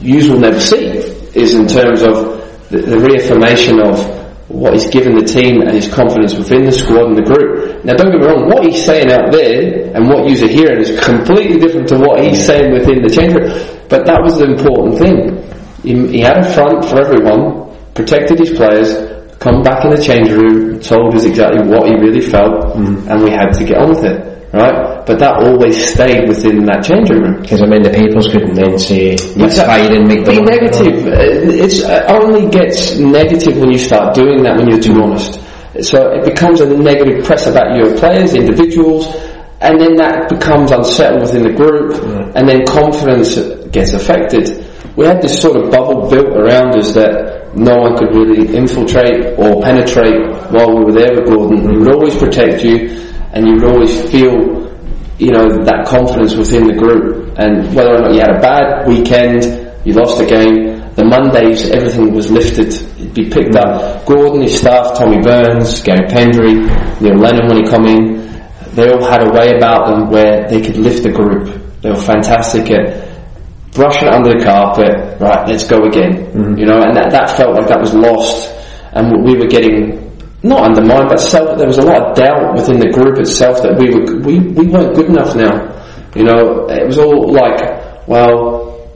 you 0.00 0.32
will 0.32 0.40
never 0.40 0.60
see, 0.60 0.86
is 1.34 1.54
in 1.54 1.66
terms 1.66 2.02
of 2.02 2.68
the, 2.70 2.78
the 2.78 2.98
reaffirmation 2.98 3.78
of 3.80 4.19
what 4.50 4.74
he's 4.74 4.90
given 4.90 5.14
the 5.14 5.22
team 5.22 5.62
and 5.62 5.70
his 5.70 5.86
confidence 5.86 6.34
within 6.34 6.64
the 6.64 6.72
squad 6.72 7.06
and 7.06 7.16
the 7.16 7.22
group. 7.22 7.84
Now, 7.84 7.94
don't 7.94 8.10
get 8.10 8.20
me 8.20 8.26
wrong, 8.26 8.50
what 8.50 8.66
he's 8.66 8.84
saying 8.84 9.10
out 9.10 9.30
there 9.30 9.94
and 9.94 10.08
what 10.10 10.28
you're 10.28 10.48
hearing 10.48 10.80
is 10.82 10.98
completely 10.98 11.58
different 11.58 11.88
to 11.88 11.98
what 11.98 12.18
he's 12.20 12.44
saying 12.44 12.72
within 12.72 13.00
the 13.00 13.08
change 13.08 13.32
room. 13.32 13.46
But 13.88 14.06
that 14.06 14.18
was 14.22 14.38
the 14.38 14.50
important 14.50 14.98
thing. 14.98 15.38
He, 15.86 16.18
he 16.18 16.20
had 16.20 16.38
a 16.42 16.52
front 16.52 16.84
for 16.84 16.98
everyone, 16.98 17.70
protected 17.94 18.40
his 18.40 18.50
players, 18.50 18.90
come 19.38 19.62
back 19.62 19.84
in 19.84 19.90
the 19.94 20.02
change 20.02 20.28
room, 20.30 20.80
told 20.80 21.14
us 21.14 21.24
exactly 21.24 21.62
what 21.70 21.86
he 21.86 21.94
really 21.94 22.20
felt, 22.20 22.74
mm. 22.74 23.06
and 23.08 23.22
we 23.22 23.30
had 23.30 23.52
to 23.52 23.64
get 23.64 23.78
on 23.78 23.88
with 23.88 24.04
it. 24.04 24.30
Right? 24.52 25.06
But 25.06 25.18
that 25.20 25.38
always 25.38 25.78
stayed 25.78 26.26
within 26.26 26.64
that 26.66 26.82
changing 26.82 27.22
room. 27.22 27.40
Because 27.40 27.62
I 27.62 27.66
mean, 27.66 27.82
the 27.82 27.90
papers 27.90 28.26
couldn't 28.26 28.54
then 28.54 28.78
say 28.78 29.14
yes, 29.36 29.58
I 29.60 29.86
didn't 29.86 30.08
make 30.08 30.24
the 30.24 30.32
Be 30.32 30.42
negative. 30.42 31.06
Uh, 31.06 31.54
it 31.54 32.10
only 32.10 32.50
gets 32.50 32.98
negative 32.98 33.58
when 33.58 33.70
you 33.70 33.78
start 33.78 34.14
doing 34.14 34.42
that 34.42 34.56
when 34.56 34.68
you're 34.68 34.82
too 34.82 34.98
honest. 35.00 35.38
So 35.86 36.10
it 36.10 36.24
becomes 36.24 36.60
a 36.60 36.66
negative 36.66 37.24
press 37.24 37.46
about 37.46 37.76
your 37.76 37.96
players, 37.96 38.34
individuals, 38.34 39.06
and 39.60 39.80
then 39.80 39.94
that 39.96 40.28
becomes 40.28 40.72
unsettled 40.72 41.22
within 41.22 41.44
the 41.44 41.52
group, 41.52 41.94
and 42.34 42.48
then 42.48 42.66
confidence 42.66 43.38
gets 43.70 43.92
affected. 43.92 44.66
We 44.96 45.06
had 45.06 45.22
this 45.22 45.40
sort 45.40 45.56
of 45.56 45.70
bubble 45.70 46.10
built 46.10 46.34
around 46.34 46.76
us 46.76 46.92
that 46.94 47.54
no 47.54 47.76
one 47.76 47.96
could 47.96 48.14
really 48.14 48.56
infiltrate 48.56 49.38
or 49.38 49.62
penetrate 49.62 50.26
while 50.50 50.74
we 50.76 50.84
were 50.84 50.92
there 50.92 51.14
with 51.14 51.26
Gordon. 51.30 51.70
He 51.70 51.76
would 51.76 51.92
always 51.94 52.16
protect 52.16 52.64
you, 52.64 53.09
and 53.32 53.46
you 53.46 53.54
would 53.54 53.64
always 53.64 54.10
feel 54.10 54.60
you 55.20 55.30
know, 55.30 55.46
that 55.68 55.84
confidence 55.86 56.34
within 56.34 56.66
the 56.66 56.72
group. 56.72 57.36
And 57.36 57.76
whether 57.76 57.92
or 57.92 58.08
not 58.08 58.14
you 58.14 58.20
had 58.20 58.36
a 58.36 58.40
bad 58.40 58.88
weekend, 58.88 59.44
you 59.84 59.92
lost 59.92 60.20
a 60.20 60.26
game, 60.26 60.80
the 60.96 61.04
Mondays, 61.04 61.70
everything 61.70 62.12
was 62.12 62.30
lifted, 62.30 62.72
it'd 62.72 63.14
be 63.14 63.28
picked 63.28 63.54
up. 63.54 64.04
Gordon, 64.06 64.42
his 64.42 64.58
staff, 64.58 64.96
Tommy 64.96 65.20
Burns, 65.20 65.82
Garry 65.82 66.08
Pendrey, 66.08 66.64
Neil 67.00 67.16
Lennon 67.16 67.46
when 67.46 67.62
he 67.62 67.70
come 67.70 67.84
in, 67.86 68.32
they 68.74 68.88
all 68.88 69.04
had 69.04 69.22
a 69.22 69.30
way 69.30 69.52
about 69.56 69.86
them 69.86 70.10
where 70.10 70.48
they 70.48 70.60
could 70.60 70.76
lift 70.76 71.02
the 71.02 71.12
group. 71.12 71.52
They 71.82 71.90
were 71.90 72.00
fantastic 72.00 72.70
at 72.70 73.08
brushing 73.72 74.08
it 74.08 74.14
under 74.14 74.30
the 74.30 74.42
carpet, 74.42 75.20
right, 75.20 75.46
let's 75.46 75.64
go 75.64 75.84
again. 75.84 76.32
Mm-hmm. 76.32 76.58
You 76.58 76.66
know, 76.66 76.80
and 76.82 76.96
that, 76.96 77.10
that 77.10 77.36
felt 77.36 77.54
like 77.54 77.68
that 77.68 77.78
was 77.78 77.94
lost. 77.94 78.50
And 78.92 79.24
we 79.24 79.36
were 79.36 79.46
getting 79.46 80.09
not 80.42 80.64
undermined, 80.64 81.08
but. 81.08 81.20
There 81.58 81.66
was 81.66 81.78
a 81.78 81.82
lot 81.82 82.10
of 82.10 82.16
doubt 82.16 82.54
within 82.54 82.80
the 82.80 82.90
group 82.90 83.18
itself 83.18 83.62
that 83.62 83.76
we 83.76 83.92
were 83.92 84.20
we 84.24 84.38
we 84.40 84.66
weren't 84.66 84.94
good 84.94 85.06
enough 85.06 85.36
now. 85.36 85.68
You 86.14 86.24
know, 86.24 86.66
it 86.68 86.86
was 86.86 86.98
all 86.98 87.30
like, 87.30 88.08
well, 88.08 88.88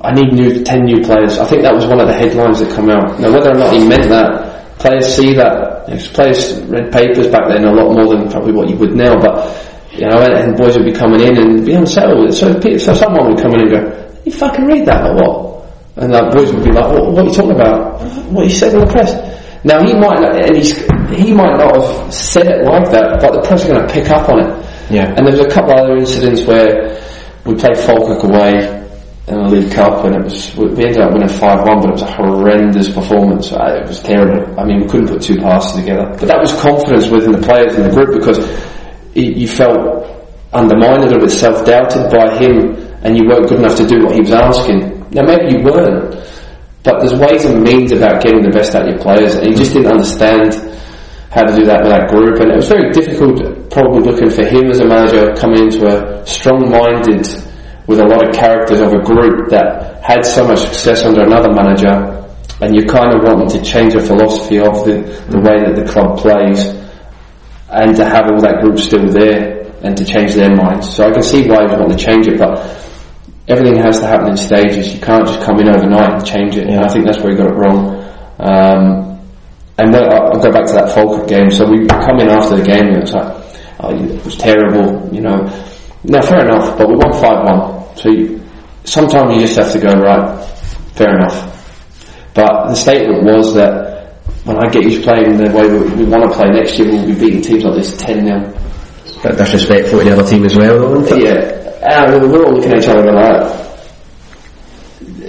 I 0.00 0.12
need 0.12 0.32
new 0.32 0.64
ten 0.64 0.84
new 0.84 1.02
players. 1.02 1.38
I 1.38 1.44
think 1.44 1.62
that 1.62 1.74
was 1.74 1.86
one 1.86 2.00
of 2.00 2.06
the 2.08 2.14
headlines 2.14 2.60
that 2.60 2.74
come 2.74 2.88
out. 2.88 3.20
Now, 3.20 3.32
whether 3.32 3.50
or 3.50 3.58
not 3.58 3.72
he 3.72 3.86
meant 3.86 4.08
that, 4.08 4.78
players 4.78 5.14
see 5.14 5.34
that. 5.34 5.88
If 5.88 6.12
players 6.14 6.60
read 6.62 6.90
papers 6.92 7.28
back 7.28 7.48
then 7.48 7.64
a 7.64 7.72
lot 7.72 7.92
more 7.92 8.08
than 8.08 8.30
probably 8.30 8.52
what 8.52 8.68
you 8.68 8.76
would 8.76 8.94
now, 8.94 9.18
but. 9.20 9.68
You 9.92 10.08
know, 10.08 10.22
and, 10.22 10.32
and 10.32 10.56
boys 10.56 10.74
would 10.78 10.86
be 10.86 10.92
coming 10.92 11.20
in 11.20 11.36
and 11.36 11.66
be 11.66 11.74
unsettled. 11.74 12.32
So, 12.32 12.58
so 12.78 12.94
someone 12.94 13.28
would 13.28 13.42
come 13.42 13.52
in 13.52 13.60
and 13.60 13.70
go, 13.70 14.20
"You 14.24 14.32
fucking 14.32 14.64
read 14.64 14.86
that 14.86 15.04
or 15.04 15.14
what?" 15.16 15.68
And 15.96 16.10
like 16.10 16.32
boys 16.32 16.50
would 16.50 16.64
be 16.64 16.72
like, 16.72 16.88
"What, 16.90 17.12
what 17.12 17.18
are 17.20 17.28
you 17.28 17.34
talking 17.34 17.50
about? 17.52 18.00
What 18.32 18.44
you 18.44 18.50
said 18.50 18.72
in 18.72 18.80
the 18.80 18.86
press?" 18.86 19.12
Now 19.64 19.84
he 19.84 19.94
might 19.94 20.18
not, 20.20 20.34
and 20.36 20.56
he's, 20.56 20.76
he 21.10 21.32
might 21.32 21.56
not 21.56 21.76
have 21.76 22.12
said 22.12 22.46
it 22.46 22.64
like 22.64 22.90
that, 22.90 23.20
but 23.20 23.32
the 23.32 23.42
press 23.46 23.64
are 23.64 23.72
going 23.74 23.86
to 23.86 23.92
pick 23.92 24.10
up 24.10 24.28
on 24.28 24.40
it. 24.40 24.66
Yeah. 24.90 25.14
And 25.16 25.26
there 25.26 25.36
was 25.36 25.46
a 25.46 25.48
couple 25.48 25.72
of 25.72 25.78
other 25.78 25.96
incidents 25.96 26.42
where 26.44 26.98
we 27.46 27.54
played 27.54 27.78
Falkirk 27.78 28.24
away 28.24 28.82
in 29.28 29.34
the 29.38 29.48
League 29.48 29.70
Cup, 29.72 30.04
and 30.04 30.16
it 30.16 30.24
was 30.24 30.54
we 30.56 30.66
ended 30.84 30.98
up 30.98 31.12
winning 31.12 31.28
five 31.28 31.64
one, 31.66 31.78
but 31.80 31.90
it 31.90 31.92
was 31.92 32.02
a 32.02 32.10
horrendous 32.12 32.90
performance. 32.92 33.52
Uh, 33.52 33.78
It 33.82 33.86
was 33.86 34.02
terrible. 34.02 34.58
I 34.58 34.64
mean, 34.64 34.82
we 34.82 34.88
couldn't 34.88 35.08
put 35.08 35.22
two 35.22 35.36
passes 35.38 35.78
together. 35.80 36.06
But 36.18 36.26
that 36.26 36.40
was 36.42 36.52
confidence 36.60 37.06
within 37.06 37.32
the 37.32 37.40
players 37.40 37.74
in 37.78 37.84
the 37.84 37.90
group 37.94 38.18
because 38.18 38.38
you 39.14 39.46
felt 39.46 39.78
undermined 40.52 41.02
a 41.02 41.06
little 41.06 41.20
bit, 41.20 41.30
self 41.30 41.64
doubted 41.64 42.10
by 42.10 42.34
him, 42.36 42.74
and 43.06 43.16
you 43.16 43.28
weren't 43.28 43.48
good 43.48 43.58
enough 43.58 43.76
to 43.76 43.86
do 43.86 44.02
what 44.04 44.14
he 44.14 44.20
was 44.20 44.32
asking. 44.32 45.06
Now 45.14 45.22
maybe 45.22 45.54
you 45.56 45.62
weren't, 45.64 46.18
but 46.84 46.98
there's 47.00 47.14
ways 47.14 47.44
and 47.44 47.62
means 47.62 47.92
about 47.92 48.22
getting 48.22 48.42
the 48.42 48.50
best 48.50 48.74
out 48.74 48.88
of 48.88 48.94
your 48.94 48.98
players, 48.98 49.36
and 49.36 49.46
he 49.46 49.54
just 49.54 49.72
didn't 49.72 49.92
understand 49.92 50.54
how 51.30 51.44
to 51.44 51.54
do 51.54 51.64
that 51.64 51.80
with 51.80 51.90
that 51.90 52.10
group, 52.10 52.40
and 52.40 52.50
it 52.50 52.56
was 52.56 52.68
very 52.68 52.90
difficult, 52.90 53.38
probably 53.70 54.02
looking 54.02 54.28
for 54.28 54.44
him 54.44 54.68
as 54.68 54.80
a 54.80 54.84
manager 54.84 55.32
coming 55.34 55.70
into 55.70 55.86
a 55.86 56.26
strong-minded, 56.26 57.26
with 57.86 57.98
a 57.98 58.04
lot 58.04 58.26
of 58.26 58.34
characters 58.34 58.80
of 58.80 58.92
a 58.92 59.02
group 59.02 59.48
that 59.50 60.02
had 60.02 60.24
so 60.24 60.46
much 60.46 60.60
success 60.60 61.04
under 61.04 61.22
another 61.22 61.52
manager, 61.52 61.90
and 62.60 62.74
you're 62.74 62.86
kind 62.86 63.14
of 63.14 63.24
wanting 63.24 63.48
to 63.48 63.62
change 63.64 63.94
the 63.94 64.00
philosophy 64.00 64.58
of 64.58 64.84
the, 64.84 65.02
the 65.30 65.40
way 65.40 65.58
that 65.64 65.74
the 65.74 65.86
club 65.90 66.18
plays, 66.18 66.66
and 67.70 67.96
to 67.96 68.04
have 68.04 68.30
all 68.30 68.40
that 68.40 68.60
group 68.60 68.78
still 68.78 69.06
there, 69.08 69.62
and 69.82 69.96
to 69.96 70.04
change 70.04 70.34
their 70.34 70.54
minds. 70.54 70.94
So 70.94 71.08
I 71.08 71.12
can 71.12 71.22
see 71.22 71.48
why 71.48 71.62
you 71.62 71.78
want 71.78 71.90
to 71.90 71.98
change 71.98 72.28
it, 72.28 72.38
but 72.38 72.58
everything 73.48 73.76
has 73.82 73.98
to 74.00 74.06
happen 74.06 74.30
in 74.30 74.36
stages. 74.36 74.94
You 74.94 75.00
can't 75.00 75.26
just 75.26 75.40
come 75.42 75.58
in 75.58 75.68
overnight 75.68 76.14
and 76.14 76.26
change 76.26 76.56
it. 76.56 76.68
And 76.68 76.84
I 76.84 76.88
think 76.88 77.06
that's 77.06 77.18
where 77.18 77.32
he 77.32 77.36
got 77.36 77.50
it 77.50 77.54
wrong. 77.54 78.02
Um, 78.38 79.20
and 79.78 79.92
when, 79.92 80.04
I'll 80.04 80.40
go 80.40 80.52
back 80.52 80.66
to 80.66 80.72
that 80.74 80.92
Falkirk 80.94 81.28
game. 81.28 81.50
So 81.50 81.68
we 81.68 81.86
come 81.86 82.18
in 82.20 82.28
after 82.28 82.56
the 82.56 82.62
game 82.62 82.86
and 82.86 82.96
it 82.96 83.00
was 83.00 83.12
like, 83.12 83.32
oh, 83.80 83.94
it 83.94 84.24
was 84.24 84.36
terrible, 84.36 85.12
you 85.12 85.20
know. 85.20 85.42
Now, 86.04 86.22
fair 86.22 86.44
enough, 86.44 86.76
but 86.78 86.88
we 86.88 86.94
won 86.94 87.12
5-1. 87.12 87.98
So 87.98 88.08
you, 88.10 88.42
sometimes 88.84 89.34
you 89.34 89.42
just 89.42 89.56
have 89.56 89.72
to 89.72 89.78
go, 89.78 89.92
right, 90.00 90.44
fair 90.94 91.16
enough. 91.16 91.48
But 92.34 92.68
the 92.68 92.74
statement 92.74 93.24
was 93.24 93.54
that 93.54 93.92
when 94.44 94.56
I 94.56 94.68
get 94.70 94.90
you 94.90 95.00
playing 95.02 95.36
the 95.36 95.50
way 95.50 95.68
we, 95.68 96.04
we 96.04 96.10
want 96.10 96.24
to 96.24 96.36
play 96.36 96.50
next 96.50 96.78
year, 96.78 96.88
we'll 96.90 97.06
be 97.06 97.14
beating 97.14 97.42
teams 97.42 97.64
like 97.64 97.76
this 97.76 97.96
10-0. 98.02 99.22
bit 99.22 99.36
disrespectful 99.36 99.98
to 99.98 100.04
the 100.04 100.12
other 100.12 100.28
team 100.28 100.44
as 100.44 100.56
well, 100.56 101.00
though? 101.00 101.16
Yeah, 101.16 101.61
and 101.82 102.30
we're 102.30 102.44
all 102.44 102.54
looking 102.54 102.72
at 102.72 102.82
each 102.82 102.88
other 102.88 103.12
like, 103.12 103.62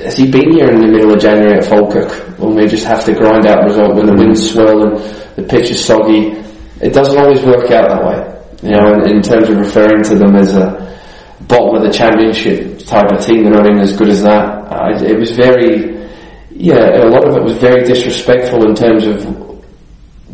has 0.04 0.18
he 0.18 0.30
been 0.30 0.52
here 0.52 0.70
in 0.70 0.82
the 0.82 0.88
middle 0.88 1.14
of 1.14 1.20
January 1.20 1.58
at 1.58 1.66
Falkirk 1.66 2.38
when 2.38 2.56
we 2.56 2.68
just 2.68 2.86
have 2.86 3.04
to 3.06 3.14
grind 3.14 3.48
out 3.48 3.64
a 3.64 3.66
result 3.66 3.96
when 3.96 4.06
the 4.06 4.14
wind's 4.14 4.52
swirling, 4.52 5.02
the 5.36 5.44
pitch 5.44 5.72
is 5.72 5.84
soggy? 5.84 6.38
It 6.82 6.94
doesn't 6.94 7.18
always 7.18 7.42
work 7.44 7.72
out 7.72 7.90
that 7.90 8.04
way. 8.04 8.20
You 8.62 8.76
know, 8.76 8.94
in, 8.94 9.18
in 9.18 9.22
terms 9.22 9.50
of 9.50 9.58
referring 9.58 10.04
to 10.04 10.16
them 10.16 10.36
as 10.36 10.56
a 10.56 11.00
bottom 11.48 11.76
of 11.76 11.84
the 11.84 11.92
championship 11.92 12.80
type 12.86 13.12
of 13.12 13.26
team, 13.26 13.44
they're 13.44 13.54
not 13.54 13.66
even 13.66 13.80
as 13.80 13.96
good 13.96 14.10
as 14.10 14.22
that. 14.24 14.46
Uh, 14.72 15.04
it 15.04 15.18
was 15.18 15.32
very, 15.32 16.08
yeah, 16.52 17.04
a 17.04 17.10
lot 17.10 17.28
of 17.28 17.36
it 17.36 17.44
was 17.44 17.58
very 17.58 17.84
disrespectful 17.84 18.68
in 18.68 18.76
terms 18.76 19.08
of 19.08 19.26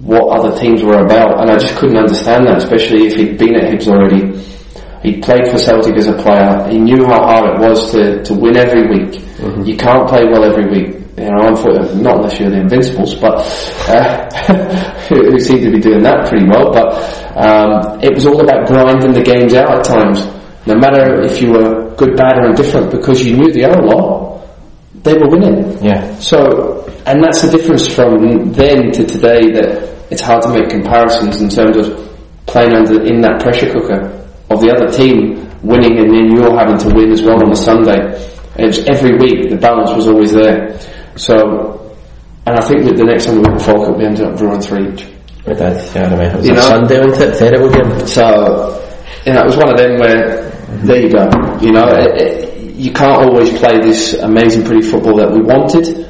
what 0.03 0.37
other 0.37 0.57
teams 0.57 0.83
were 0.83 0.99
about, 1.05 1.41
and 1.41 1.49
I 1.49 1.57
just 1.57 1.75
couldn't 1.77 1.97
understand 1.97 2.47
that, 2.47 2.57
especially 2.57 3.07
if 3.07 3.15
he'd 3.15 3.37
been 3.37 3.55
at 3.55 3.71
Hibs 3.71 3.87
already. 3.87 4.58
He 5.01 5.21
played 5.21 5.47
for 5.47 5.57
Celtic 5.57 5.95
as 5.95 6.07
a 6.07 6.13
player. 6.13 6.67
He 6.69 6.77
knew 6.77 7.05
how 7.05 7.23
hard 7.23 7.55
it 7.55 7.67
was 7.67 7.91
to, 7.91 8.21
to 8.23 8.33
win 8.33 8.57
every 8.57 8.87
week. 8.87 9.21
You 9.65 9.77
can't 9.77 10.07
play 10.09 10.25
well 10.25 10.43
every 10.43 10.67
week. 10.69 10.95
You 11.17 11.31
know, 11.31 11.49
not 12.01 12.17
unless 12.17 12.39
you're 12.39 12.49
the 12.49 12.61
Invincibles, 12.61 13.15
but 13.15 13.39
uh, 13.89 14.29
who 15.07 15.31
who 15.31 15.39
seem 15.39 15.61
to 15.63 15.71
be 15.71 15.79
doing 15.79 16.01
that 16.03 16.27
pretty 16.27 16.47
well. 16.47 16.71
But 16.71 16.95
um, 17.35 17.99
it 18.01 18.13
was 18.13 18.25
all 18.25 18.39
about 18.39 18.67
grinding 18.67 19.11
the 19.11 19.23
games 19.23 19.53
out 19.53 19.69
at 19.69 19.83
times. 19.83 20.25
No 20.65 20.75
matter 20.75 21.21
if 21.21 21.41
you 21.41 21.51
were 21.51 21.93
good, 21.95 22.15
bad, 22.15 22.37
or 22.37 22.49
indifferent, 22.51 22.91
because 22.91 23.25
you 23.25 23.35
knew 23.37 23.51
the 23.51 23.65
other 23.65 23.81
lot, 23.81 24.47
they 25.03 25.13
were 25.13 25.29
winning. 25.29 25.83
Yeah. 25.83 26.15
So, 26.19 26.85
and 27.05 27.23
that's 27.23 27.41
the 27.41 27.51
difference 27.51 27.87
from 27.87 28.53
then 28.53 28.91
to 28.93 29.05
today 29.05 29.51
that 29.51 30.07
it's 30.11 30.21
hard 30.21 30.41
to 30.43 30.49
make 30.49 30.69
comparisons 30.69 31.41
in 31.41 31.49
terms 31.49 31.75
of 31.77 32.09
playing 32.45 32.73
under 32.73 33.03
in 33.03 33.21
that 33.21 33.41
pressure 33.41 33.71
cooker 33.71 34.18
of 34.49 34.61
the 34.61 34.71
other 34.73 34.91
team 34.91 35.47
winning 35.61 35.99
and 35.99 36.09
then 36.13 36.31
you're 36.35 36.57
having 36.57 36.77
to 36.77 36.89
win 36.95 37.11
as 37.11 37.21
well 37.21 37.43
on 37.43 37.51
a 37.51 37.55
Sunday. 37.55 37.99
And 38.55 38.65
it 38.65 38.67
was 38.67 38.79
every 38.87 39.17
week 39.17 39.49
the 39.49 39.57
balance 39.57 39.91
was 39.93 40.07
always 40.07 40.33
there. 40.33 40.79
So, 41.15 41.95
and 42.45 42.57
I 42.57 42.61
think 42.65 42.85
that 42.85 42.95
the 42.97 43.05
next 43.05 43.25
time 43.25 43.35
we 43.35 43.41
went 43.41 43.59
to 43.59 43.65
Falkirk 43.65 43.97
we 43.97 44.05
ended 44.05 44.25
up 44.25 44.37
drawing 44.37 44.61
three 44.61 44.93
each. 44.93 45.05
We 45.45 45.53
did, 45.53 45.75
yeah, 45.95 46.07
I 46.07 46.11
remember. 46.11 46.23
It 46.23 46.35
was 46.35 46.45
You 46.47 46.53
a 46.53 46.55
know? 46.55 46.61
Sunday, 46.61 46.99
wasn't 46.99 47.33
it? 47.33 47.37
Terrible 47.37 47.69
game. 47.69 48.07
So, 48.07 48.25
you 49.25 49.33
know, 49.33 49.41
it 49.41 49.45
was 49.45 49.57
one 49.57 49.69
of 49.69 49.77
them 49.77 49.99
where, 49.99 50.51
mm-hmm. 50.51 50.85
there 50.85 51.01
you 51.01 51.09
go. 51.11 51.29
You 51.61 51.71
know, 51.71 51.87
it, 51.87 52.21
it, 52.21 52.75
you 52.75 52.91
can't 52.91 53.21
always 53.21 53.49
play 53.59 53.79
this 53.79 54.13
amazing, 54.15 54.65
pretty 54.65 54.87
football 54.87 55.17
that 55.17 55.31
we 55.31 55.41
wanted. 55.41 56.07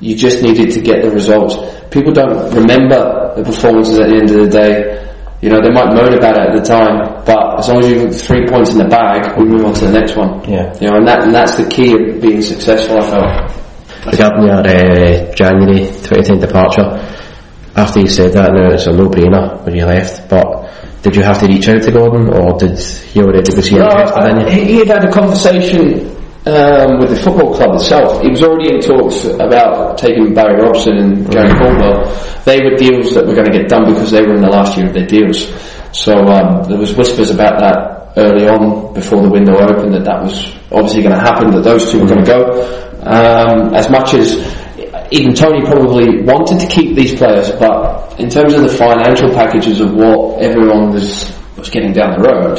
You 0.00 0.14
just 0.16 0.42
needed 0.42 0.70
to 0.72 0.80
get 0.80 1.02
the 1.02 1.10
results. 1.10 1.56
People 1.90 2.12
don't 2.12 2.54
remember 2.54 3.34
the 3.36 3.42
performances 3.42 3.98
at 3.98 4.08
the 4.08 4.16
end 4.16 4.30
of 4.30 4.36
the 4.36 4.48
day. 4.48 5.07
You 5.40 5.50
know, 5.50 5.60
they 5.62 5.70
might 5.70 5.94
moan 5.94 6.14
about 6.14 6.36
it 6.36 6.50
at 6.50 6.54
the 6.58 6.64
time, 6.66 7.22
but 7.24 7.58
as 7.60 7.68
long 7.68 7.78
as 7.82 7.88
you've 7.90 8.10
got 8.10 8.14
three 8.14 8.44
points 8.46 8.72
in 8.72 8.78
the 8.78 8.88
bag, 8.88 9.38
we 9.38 9.44
move 9.44 9.64
on 9.66 9.74
to 9.74 9.86
the 9.86 9.92
next 9.92 10.16
one. 10.16 10.42
Yeah. 10.50 10.74
You 10.80 10.90
know, 10.90 10.96
and 10.98 11.06
that 11.06 11.22
and 11.22 11.32
that's 11.34 11.54
the 11.56 11.68
key 11.68 11.92
of 11.94 12.20
being 12.20 12.42
successful. 12.42 12.98
I 12.98 13.10
felt. 13.10 14.12
Regarding 14.12 14.44
your 14.46 14.58
uh, 14.66 15.32
January 15.34 15.86
2010 15.86 16.40
departure, 16.40 16.88
after 17.76 18.00
you 18.00 18.08
said 18.08 18.32
that, 18.32 18.52
now 18.52 18.72
it's 18.72 18.86
a 18.86 18.92
no-brainer 18.92 19.64
when 19.64 19.76
you 19.76 19.84
left, 19.84 20.28
but 20.28 20.66
did 21.02 21.14
you 21.14 21.22
have 21.22 21.38
to 21.40 21.46
reach 21.46 21.68
out 21.68 21.82
to 21.82 21.92
Gordon, 21.92 22.28
or 22.34 22.58
did 22.58 22.78
he 22.78 23.20
already 23.20 23.54
was 23.54 23.66
he 23.66 23.76
No, 23.76 23.84
interested 23.86 24.28
in 24.30 24.40
you? 24.40 24.46
he, 24.50 24.64
he 24.72 24.78
had 24.78 24.88
had 24.88 25.04
a 25.04 25.12
conversation 25.12 26.17
um, 26.48 26.98
with 26.98 27.10
the 27.10 27.16
football 27.16 27.54
club 27.54 27.74
itself, 27.74 28.24
it 28.24 28.30
was 28.30 28.42
already 28.42 28.74
in 28.74 28.80
talks 28.80 29.24
about 29.24 29.98
taking 29.98 30.32
Barry 30.32 30.60
Robson 30.60 30.96
and 30.96 31.30
Gary 31.30 31.52
Caldwell. 31.52 32.08
They 32.44 32.58
were 32.64 32.76
deals 32.76 33.14
that 33.14 33.26
were 33.26 33.34
going 33.34 33.52
to 33.52 33.56
get 33.56 33.68
done 33.68 33.92
because 33.92 34.10
they 34.10 34.22
were 34.22 34.34
in 34.34 34.40
the 34.40 34.48
last 34.48 34.76
year 34.76 34.86
of 34.86 34.94
their 34.94 35.06
deals. 35.06 35.44
So 35.92 36.16
um, 36.16 36.64
there 36.64 36.78
was 36.78 36.94
whispers 36.96 37.30
about 37.30 37.60
that 37.60 38.12
early 38.16 38.48
on 38.48 38.94
before 38.94 39.22
the 39.22 39.28
window 39.28 39.56
opened 39.58 39.92
that 39.94 40.04
that 40.04 40.22
was 40.22 40.48
obviously 40.72 41.02
going 41.02 41.14
to 41.14 41.20
happen, 41.20 41.50
that 41.50 41.62
those 41.62 41.92
two 41.92 42.00
were 42.00 42.08
going 42.08 42.24
to 42.24 42.30
go. 42.30 42.40
Um, 43.04 43.74
as 43.74 43.90
much 43.90 44.14
as 44.14 44.34
even 45.10 45.34
Tony 45.34 45.64
probably 45.64 46.22
wanted 46.22 46.60
to 46.60 46.66
keep 46.66 46.96
these 46.96 47.14
players, 47.14 47.50
but 47.52 48.18
in 48.18 48.28
terms 48.28 48.54
of 48.54 48.62
the 48.62 48.68
financial 48.68 49.32
packages 49.34 49.80
of 49.80 49.94
what 49.94 50.40
everyone 50.40 50.92
was 50.92 51.28
was 51.56 51.70
getting 51.70 51.92
down 51.92 52.20
the 52.20 52.28
road, 52.28 52.58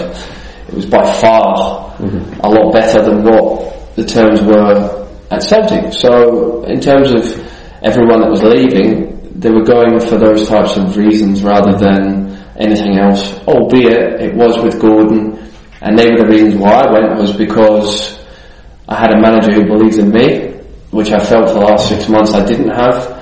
it 0.67 0.73
was 0.73 0.85
by 0.85 1.03
far 1.19 1.95
mm-hmm. 1.97 2.39
a 2.41 2.49
lot 2.49 2.73
better 2.73 3.01
than 3.01 3.23
what 3.23 3.78
the 3.99 4.05
terms 4.05 4.41
were 4.41 5.07
at 5.29 5.43
Celtic. 5.43 5.91
So 5.93 6.63
in 6.63 6.79
terms 6.79 7.11
of 7.11 7.23
everyone 7.83 8.21
that 8.21 8.29
was 8.29 8.43
leaving, 8.43 9.39
they 9.39 9.51
were 9.51 9.63
going 9.63 9.99
for 9.99 10.17
those 10.17 10.47
types 10.47 10.77
of 10.77 10.95
reasons 10.95 11.43
rather 11.43 11.77
than 11.77 12.31
anything 12.57 12.97
else. 12.97 13.37
Albeit 13.43 14.21
it 14.21 14.35
was 14.35 14.57
with 14.63 14.79
Gordon, 14.79 15.35
and 15.81 15.97
they 15.97 16.07
were 16.11 16.23
the 16.23 16.27
reasons 16.27 16.55
why 16.55 16.71
I 16.71 16.91
went 16.91 17.19
was 17.19 17.35
because 17.35 18.17
I 18.87 18.95
had 18.95 19.11
a 19.13 19.21
manager 19.21 19.51
who 19.51 19.65
believed 19.67 19.99
in 19.99 20.11
me, 20.11 20.55
which 20.91 21.11
I 21.11 21.19
felt 21.19 21.49
for 21.49 21.55
the 21.55 21.65
last 21.67 21.89
six 21.89 22.07
months 22.07 22.31
I 22.33 22.45
didn't 22.45 22.71
have. 22.71 23.19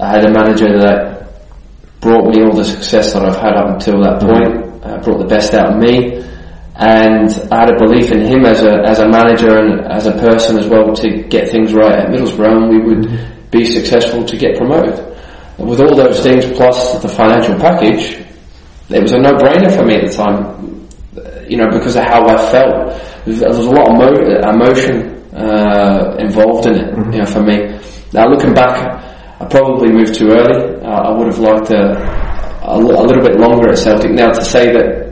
I 0.00 0.10
had 0.10 0.24
a 0.24 0.32
manager 0.32 0.78
that 0.80 1.28
brought 2.00 2.24
me 2.26 2.42
all 2.42 2.56
the 2.56 2.64
success 2.64 3.12
that 3.12 3.24
I've 3.24 3.36
had 3.36 3.54
up 3.54 3.74
until 3.74 4.02
that 4.02 4.20
point, 4.20 4.84
uh, 4.84 4.98
brought 5.02 5.18
the 5.18 5.26
best 5.26 5.54
out 5.54 5.72
of 5.72 5.78
me, 5.78 6.22
and 6.78 7.30
I 7.50 7.60
had 7.60 7.70
a 7.70 7.78
belief 7.78 8.12
in 8.12 8.20
him 8.20 8.44
as 8.44 8.62
a 8.62 8.82
as 8.84 8.98
a 8.98 9.08
manager 9.08 9.56
and 9.56 9.80
as 9.90 10.06
a 10.06 10.12
person 10.12 10.58
as 10.58 10.68
well 10.68 10.94
to 10.94 11.22
get 11.24 11.48
things 11.48 11.72
right 11.72 11.98
at 12.00 12.08
Middlesbrough, 12.08 12.52
and 12.52 12.68
we 12.68 12.78
would 12.84 13.50
be 13.50 13.64
successful 13.64 14.24
to 14.24 14.36
get 14.36 14.56
promoted. 14.56 14.94
with 15.58 15.80
all 15.80 15.96
those 15.96 16.22
things 16.22 16.44
plus 16.52 17.00
the 17.00 17.08
financial 17.08 17.58
package, 17.58 18.20
it 18.90 19.00
was 19.02 19.12
a 19.12 19.18
no-brainer 19.18 19.74
for 19.74 19.84
me 19.86 19.94
at 19.94 20.06
the 20.06 20.12
time, 20.12 20.88
you 21.48 21.56
know, 21.56 21.68
because 21.70 21.96
of 21.96 22.04
how 22.04 22.26
I 22.26 22.36
felt. 22.52 23.02
There 23.24 23.48
was 23.48 23.58
a 23.58 23.70
lot 23.70 23.88
of 23.90 23.96
mo- 23.96 24.50
emotion 24.52 25.16
uh, 25.34 26.16
involved 26.18 26.66
in 26.66 26.74
it, 26.76 26.94
mm-hmm. 26.94 27.12
you 27.12 27.18
know, 27.20 27.26
for 27.26 27.42
me. 27.42 27.56
Now 28.12 28.28
looking 28.28 28.52
back, 28.54 28.76
I 29.40 29.44
probably 29.46 29.92
moved 29.92 30.14
too 30.14 30.28
early. 30.28 30.76
Uh, 30.82 31.08
I 31.08 31.10
would 31.16 31.26
have 31.26 31.38
liked 31.38 31.70
a, 31.70 31.96
a, 32.62 32.76
a, 32.76 33.04
little 33.04 33.22
bit 33.22 33.40
longer 33.40 33.70
at 33.70 33.78
Celtic. 33.78 34.12
Now 34.12 34.32
to 34.32 34.44
say 34.44 34.72
that 34.72 35.05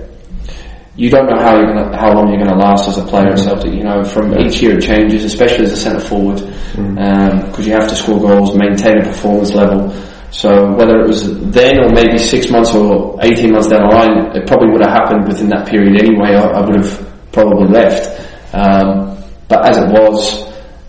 you 0.97 1.11
don't 1.11 1.27
know 1.27 1.41
how 1.43 1.57
you're 1.57 1.73
gonna, 1.73 1.97
how 1.97 2.13
long 2.13 2.29
you're 2.29 2.39
going 2.39 2.57
to 2.57 2.57
last 2.57 2.89
as 2.89 2.99
a 2.99 3.05
player 3.05 3.31
at 3.31 3.39
Celtic. 3.39 3.73
You 3.73 3.83
know, 3.83 4.05
from 4.05 4.33
yeah. 4.33 4.47
each 4.47 4.63
year 4.63 4.79
it 4.79 4.83
changes, 4.83 5.25
especially 5.25 5.65
as 5.65 5.73
a 5.73 5.77
centre 5.77 6.01
forward, 6.01 6.37
because 6.37 6.77
mm-hmm. 6.77 6.99
um, 6.99 7.65
you 7.65 7.73
have 7.73 7.89
to 7.89 7.97
score 7.97 8.21
goals, 8.21 8.57
maintain 8.57 8.99
a 8.99 9.03
performance 9.05 9.53
level. 9.53 9.91
So 10.31 10.75
whether 10.75 11.01
it 11.01 11.07
was 11.07 11.51
then 11.51 11.79
or 11.79 11.91
maybe 11.91 12.19
six 12.19 12.51
months 12.51 12.75
or 12.75 13.19
18 13.23 13.53
months 13.53 13.69
down 13.69 13.89
the 13.89 13.95
line, 13.95 14.37
it 14.37 14.47
probably 14.47 14.71
would 14.71 14.83
have 14.83 14.91
happened 14.91 15.29
within 15.29 15.49
that 15.49 15.69
period 15.69 15.95
anyway. 16.01 16.35
I, 16.35 16.59
I 16.59 16.61
would 16.61 16.77
have 16.77 17.31
probably 17.33 17.69
left. 17.69 18.55
Um, 18.55 19.19
but 19.49 19.69
as 19.69 19.79
it 19.79 19.89
was, 19.91 20.45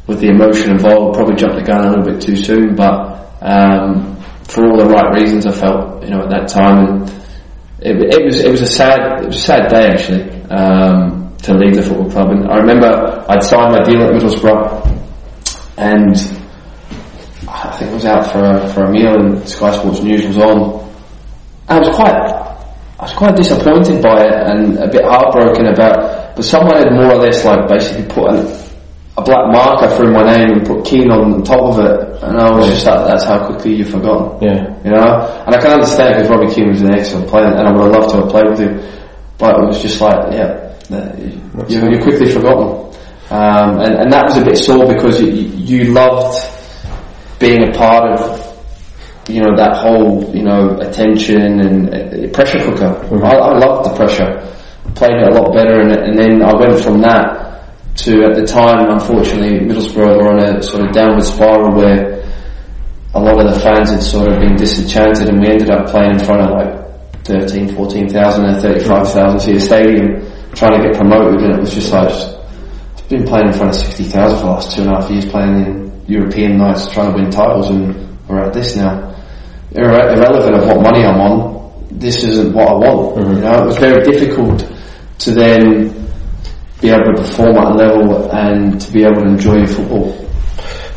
with 0.08 0.20
the 0.20 0.30
emotion 0.30 0.72
involved, 0.72 1.16
probably 1.16 1.36
jumped 1.36 1.58
the 1.58 1.64
gun 1.64 1.86
a 1.86 1.90
little 1.90 2.06
bit 2.06 2.22
too 2.22 2.36
soon. 2.36 2.76
But 2.76 3.38
um, 3.42 4.18
for 4.44 4.66
all 4.66 4.78
the 4.78 4.86
right 4.86 5.14
reasons, 5.14 5.46
I 5.46 5.52
felt 5.52 6.04
you 6.04 6.12
know 6.12 6.22
at 6.22 6.30
that 6.30 6.48
time, 6.48 6.86
and 6.86 7.10
it, 7.86 8.26
was 8.26 8.40
it 8.40 8.50
was 8.50 8.62
a 8.62 8.68
sad 8.68 9.24
it 9.24 9.28
was 9.28 9.36
a 9.38 9.40
sad 9.40 9.70
day 9.70 9.88
actually 9.88 10.24
um, 10.50 11.36
to 11.44 11.54
leave 11.54 11.76
the 11.76 11.84
football 11.84 12.10
club. 12.10 12.30
And 12.32 12.50
I 12.50 12.58
remember 12.58 13.26
I'd 13.30 13.44
signed 13.44 13.72
my 13.74 13.84
deal 13.84 14.02
at 14.02 14.14
Middlesbrough, 14.14 14.86
and 15.78 16.16
I 17.48 17.72
think 17.78 17.92
I 17.92 17.94
was 17.94 18.06
out 18.06 18.32
for 18.32 18.44
a, 18.44 18.68
for 18.70 18.84
a 18.86 18.92
meal 18.92 19.16
and 19.20 19.48
Sky 19.48 19.72
Sports 19.72 20.02
News 20.02 20.26
was 20.26 20.38
on. 20.38 20.86
I 21.68 21.80
was 21.80 21.90
quite, 21.96 22.14
I 22.14 23.02
was 23.02 23.14
quite 23.14 23.36
disappointed 23.36 24.02
by 24.02 24.24
it 24.24 24.34
and 24.34 24.78
a 24.78 24.88
bit 24.88 25.04
heartbroken 25.04 25.68
about, 25.68 26.36
but 26.36 26.44
someone 26.46 26.78
had 26.78 26.92
more 26.92 27.14
or 27.14 27.18
less 27.18 27.44
like 27.46 27.68
basically 27.68 28.06
put 28.06 28.34
an, 28.34 28.65
a 29.18 29.24
black 29.24 29.48
marker 29.52 29.96
through 29.96 30.12
my 30.12 30.24
name 30.24 30.58
and 30.58 30.68
put 30.68 30.86
Keane 30.86 31.10
on 31.10 31.40
the 31.40 31.46
top 31.46 31.74
of 31.74 31.80
it, 31.80 32.24
and 32.24 32.38
I 32.38 32.52
was 32.52 32.68
just 32.68 32.86
like, 32.86 33.08
that's 33.08 33.24
how 33.24 33.48
quickly 33.48 33.76
you've 33.76 33.90
forgotten. 33.90 34.44
Yeah. 34.44 34.76
You 34.84 34.92
know? 34.92 35.44
And 35.46 35.56
I 35.56 35.62
can 35.62 35.72
understand 35.72 36.16
because 36.16 36.30
Robbie 36.30 36.54
Keane 36.54 36.70
was 36.70 36.82
an 36.82 36.92
excellent 36.92 37.30
player 37.30 37.48
and 37.48 37.68
I 37.68 37.72
would 37.72 37.94
have 37.94 38.02
loved 38.02 38.10
to 38.10 38.18
have 38.18 38.30
played 38.30 38.50
with 38.50 38.60
him, 38.60 38.76
but 39.38 39.56
it 39.56 39.66
was 39.68 39.82
just 39.82 40.02
like, 40.02 40.34
yeah, 40.34 40.76
you, 41.70 41.90
you're 41.90 42.02
quickly 42.02 42.30
forgotten. 42.30 42.92
Um, 43.32 43.80
and, 43.80 43.96
and 43.96 44.12
that 44.12 44.26
was 44.26 44.38
a 44.38 44.44
bit 44.44 44.58
sore 44.58 44.86
because 44.86 45.22
you, 45.22 45.30
you 45.32 45.94
loved 45.94 46.38
being 47.40 47.70
a 47.70 47.72
part 47.72 48.20
of 48.20 48.46
you 49.28 49.42
know 49.42 49.56
that 49.56 49.76
whole 49.78 50.24
you 50.36 50.44
know 50.44 50.78
attention 50.78 51.60
and 51.60 51.90
uh, 51.90 52.28
pressure 52.32 52.60
cooker. 52.60 52.94
Mm-hmm. 53.10 53.26
I, 53.26 53.32
I 53.32 53.58
loved 53.58 53.90
the 53.90 53.96
pressure, 53.96 54.30
played 54.94 55.14
it 55.14 55.28
a 55.28 55.42
lot 55.42 55.52
better, 55.54 55.82
and, 55.82 55.92
and 55.92 56.18
then 56.18 56.44
I 56.44 56.54
went 56.54 56.80
from 56.84 57.02
that 57.02 57.45
to 57.96 58.24
at 58.26 58.36
the 58.36 58.46
time, 58.46 58.90
unfortunately, 58.90 59.60
Middlesbrough 59.60 60.18
were 60.22 60.32
on 60.32 60.40
a 60.40 60.62
sort 60.62 60.86
of 60.86 60.94
downward 60.94 61.24
spiral 61.24 61.74
where 61.76 62.24
a 63.14 63.20
lot 63.20 63.40
of 63.40 63.54
the 63.54 63.60
fans 63.60 63.92
had 63.92 64.02
sort 64.02 64.32
of 64.32 64.40
been 64.40 64.56
disenchanted, 64.56 65.30
and 65.30 65.40
we 65.40 65.48
ended 65.48 65.70
up 65.70 65.88
playing 65.88 66.12
in 66.12 66.20
front 66.20 66.42
of 66.42 66.50
like 66.52 67.26
13, 67.26 67.76
14,000 67.76 68.46
and 68.46 68.62
35,000 68.62 69.40
seat 69.40 69.60
stadium, 69.60 70.22
trying 70.54 70.82
to 70.82 70.88
get 70.88 70.98
promoted, 70.98 71.42
and 71.42 71.56
it 71.56 71.60
was 71.60 71.74
just 71.74 71.92
like. 71.92 72.12
I've 73.06 73.10
been 73.12 73.26
playing 73.26 73.50
in 73.50 73.54
front 73.54 73.70
of 73.70 73.76
60,000 73.76 74.40
for 74.40 74.46
the 74.46 74.50
last 74.50 74.76
two 74.76 74.82
and 74.82 74.90
a 74.90 75.00
half 75.00 75.12
years, 75.12 75.28
playing 75.28 75.54
in 75.64 75.86
European 76.08 76.58
nights 76.58 76.88
trying 76.92 77.12
to 77.12 77.22
win 77.22 77.32
titles 77.32 77.70
and 77.70 78.18
we're 78.28 78.42
at 78.42 78.54
this 78.54 78.76
now. 78.76 79.14
Irre- 79.74 80.16
irrelevant 80.16 80.56
of 80.56 80.68
what 80.68 80.82
money 80.82 81.04
I'm 81.04 81.20
on, 81.20 81.88
this 81.92 82.24
isn't 82.24 82.54
what 82.54 82.68
I 82.70 82.74
want. 82.74 83.18
Mm-hmm. 83.18 83.36
You 83.36 83.42
know, 83.42 83.64
it 83.64 83.66
was 83.66 83.78
very 83.78 84.04
difficult 84.04 84.72
to 85.20 85.32
then 85.32 86.05
be 86.86 86.92
able 86.92 87.16
to 87.16 87.22
perform 87.22 87.58
at 87.58 87.72
a 87.72 87.76
level 87.76 88.32
and 88.32 88.80
to 88.80 88.92
be 88.92 89.04
able 89.04 89.22
to 89.22 89.28
enjoy 89.28 89.66
football. 89.66 90.12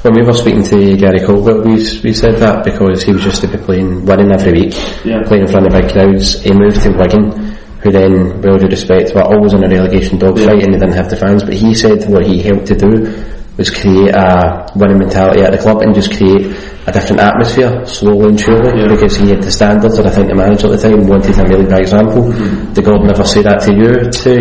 When 0.03 0.15
we 0.15 0.23
were 0.23 0.35
speaking 0.35 0.63
to 0.65 0.97
Gary 0.97 1.21
Caldwell, 1.25 1.63
we, 1.63 1.75
we 2.05 2.13
said 2.13 2.37
that 2.37 2.63
because 2.65 3.03
he 3.03 3.13
was 3.13 3.25
used 3.25 3.41
to 3.41 3.49
be 3.49 3.57
playing, 3.59 4.05
winning 4.05 4.31
every 4.31 4.53
week, 4.53 4.75
yeah. 5.05 5.23
playing 5.25 5.47
in 5.47 5.49
front 5.49 5.67
of 5.67 5.73
big 5.73 5.91
crowds. 5.91 6.43
He 6.43 6.53
moved 6.53 6.83
to 6.83 6.91
Wigan, 6.93 7.57
who 7.83 7.91
then, 7.91 8.37
with 8.37 8.47
all 8.47 8.59
due 8.59 8.69
respect, 8.69 9.15
were 9.15 9.25
always 9.25 9.55
in 9.55 9.65
a 9.65 9.69
relegation 9.69 10.19
dogfight 10.19 10.59
yeah. 10.59 10.65
and 10.65 10.75
they 10.75 10.79
didn't 10.79 10.95
have 10.95 11.11
the 11.11 11.17
fans. 11.17 11.43
But 11.43 11.55
he 11.55 11.75
said 11.75 12.05
what 12.09 12.27
he 12.27 12.41
helped 12.43 12.67
to 12.67 12.77
do 12.77 13.25
was 13.57 13.71
create 13.71 14.15
a 14.15 14.71
winning 14.77 14.99
mentality 14.99 15.43
at 15.43 15.51
the 15.51 15.59
club 15.59 15.83
and 15.83 15.95
just 15.95 16.15
create 16.17 16.55
a 16.89 16.93
different 16.93 17.21
atmosphere 17.21 17.85
slowly 17.85 18.29
and 18.31 18.41
surely 18.41 18.81
yeah. 18.81 18.89
because 18.89 19.17
he 19.17 19.29
had 19.29 19.43
the 19.43 19.51
standards 19.51 19.99
and 19.99 20.09
I 20.09 20.11
think 20.11 20.29
the 20.29 20.35
manager 20.35 20.73
at 20.73 20.81
the 20.81 20.89
time 20.89 21.07
wanted 21.07 21.39
a 21.39 21.45
really 21.45 21.65
big 21.65 21.81
example. 21.81 22.23
Mm-hmm. 22.33 22.73
Did 22.73 22.85
God 22.85 23.05
never 23.05 23.25
say 23.25 23.43
that 23.43 23.61
to 23.69 23.73
you 23.77 23.93
to 24.09 24.33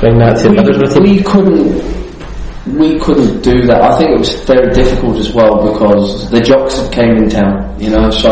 bring 0.00 0.18
that 0.18 0.36
to 0.42 0.50
we, 0.50 0.58
others 0.58 0.78
with 0.78 0.96
We 1.00 1.22
couldn't 1.22 2.04
we 2.78 2.98
couldn't 2.98 3.42
do 3.42 3.66
that. 3.68 3.80
I 3.82 3.98
think 3.98 4.10
it 4.10 4.18
was 4.18 4.32
very 4.44 4.72
difficult 4.72 5.16
as 5.18 5.32
well 5.32 5.70
because 5.70 6.30
the 6.30 6.40
jocks 6.40 6.80
came 6.94 7.16
in 7.24 7.28
town, 7.28 7.78
you 7.78 7.90
know, 7.90 8.08
so 8.08 8.30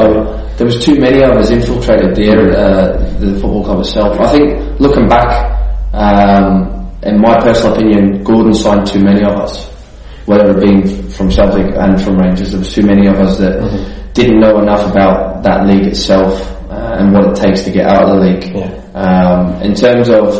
there 0.56 0.66
was 0.66 0.82
too 0.82 0.98
many 0.98 1.22
of 1.22 1.32
us 1.36 1.50
infiltrated 1.50 2.16
the 2.16 2.28
area, 2.32 2.56
uh, 2.56 3.18
the 3.20 3.32
football 3.40 3.64
club 3.64 3.80
itself. 3.80 4.18
I 4.20 4.28
think 4.32 4.80
looking 4.80 5.06
back, 5.06 5.28
um, 5.92 6.90
in 7.02 7.20
my 7.20 7.38
personal 7.40 7.74
opinion, 7.74 8.24
Gordon 8.24 8.54
signed 8.54 8.86
too 8.86 9.00
many 9.04 9.22
of 9.22 9.36
us 9.36 9.71
whether 10.26 10.50
it 10.50 10.60
be 10.60 11.10
from 11.12 11.30
Celtic 11.30 11.74
and 11.76 12.00
from 12.00 12.18
Rangers. 12.18 12.52
There 12.52 12.60
was 12.60 12.74
too 12.74 12.82
many 12.82 13.06
of 13.06 13.16
us 13.16 13.38
that 13.38 13.60
mm-hmm. 13.60 14.12
didn't 14.12 14.40
know 14.40 14.60
enough 14.60 14.90
about 14.90 15.42
that 15.42 15.66
league 15.66 15.86
itself 15.86 16.40
uh, 16.70 16.96
and 16.98 17.12
what 17.12 17.28
it 17.28 17.36
takes 17.36 17.62
to 17.62 17.70
get 17.70 17.86
out 17.86 18.04
of 18.04 18.16
the 18.16 18.20
league. 18.26 18.44
Yeah. 18.54 18.78
Um, 18.94 19.62
in 19.62 19.74
terms 19.74 20.08
of 20.08 20.34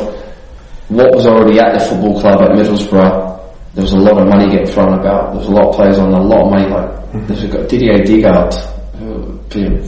what 0.89 1.15
was 1.15 1.27
already 1.27 1.59
at 1.59 1.79
the 1.79 1.85
football 1.85 2.21
club 2.21 2.43
at 2.43 2.51
Middlesbrough, 2.51 3.33
there 3.75 3.83
was 3.83 3.93
a 3.93 3.99
lot 3.99 4.21
of 4.21 4.29
money 4.29 4.51
getting 4.51 4.67
thrown 4.67 4.99
about. 4.99 5.33
There 5.33 5.41
was 5.41 5.49
a 5.49 5.53
lot 5.53 5.69
of 5.69 5.75
players 5.75 5.99
on 5.99 6.13
a 6.13 6.21
lot 6.21 6.45
of 6.45 6.51
money. 6.51 6.69
Like 6.69 6.91
mm-hmm. 6.91 7.27
there's 7.27 7.45
a 7.45 7.67
Didier 7.67 8.05
Digard. 8.05 8.55
Who, 8.99 9.39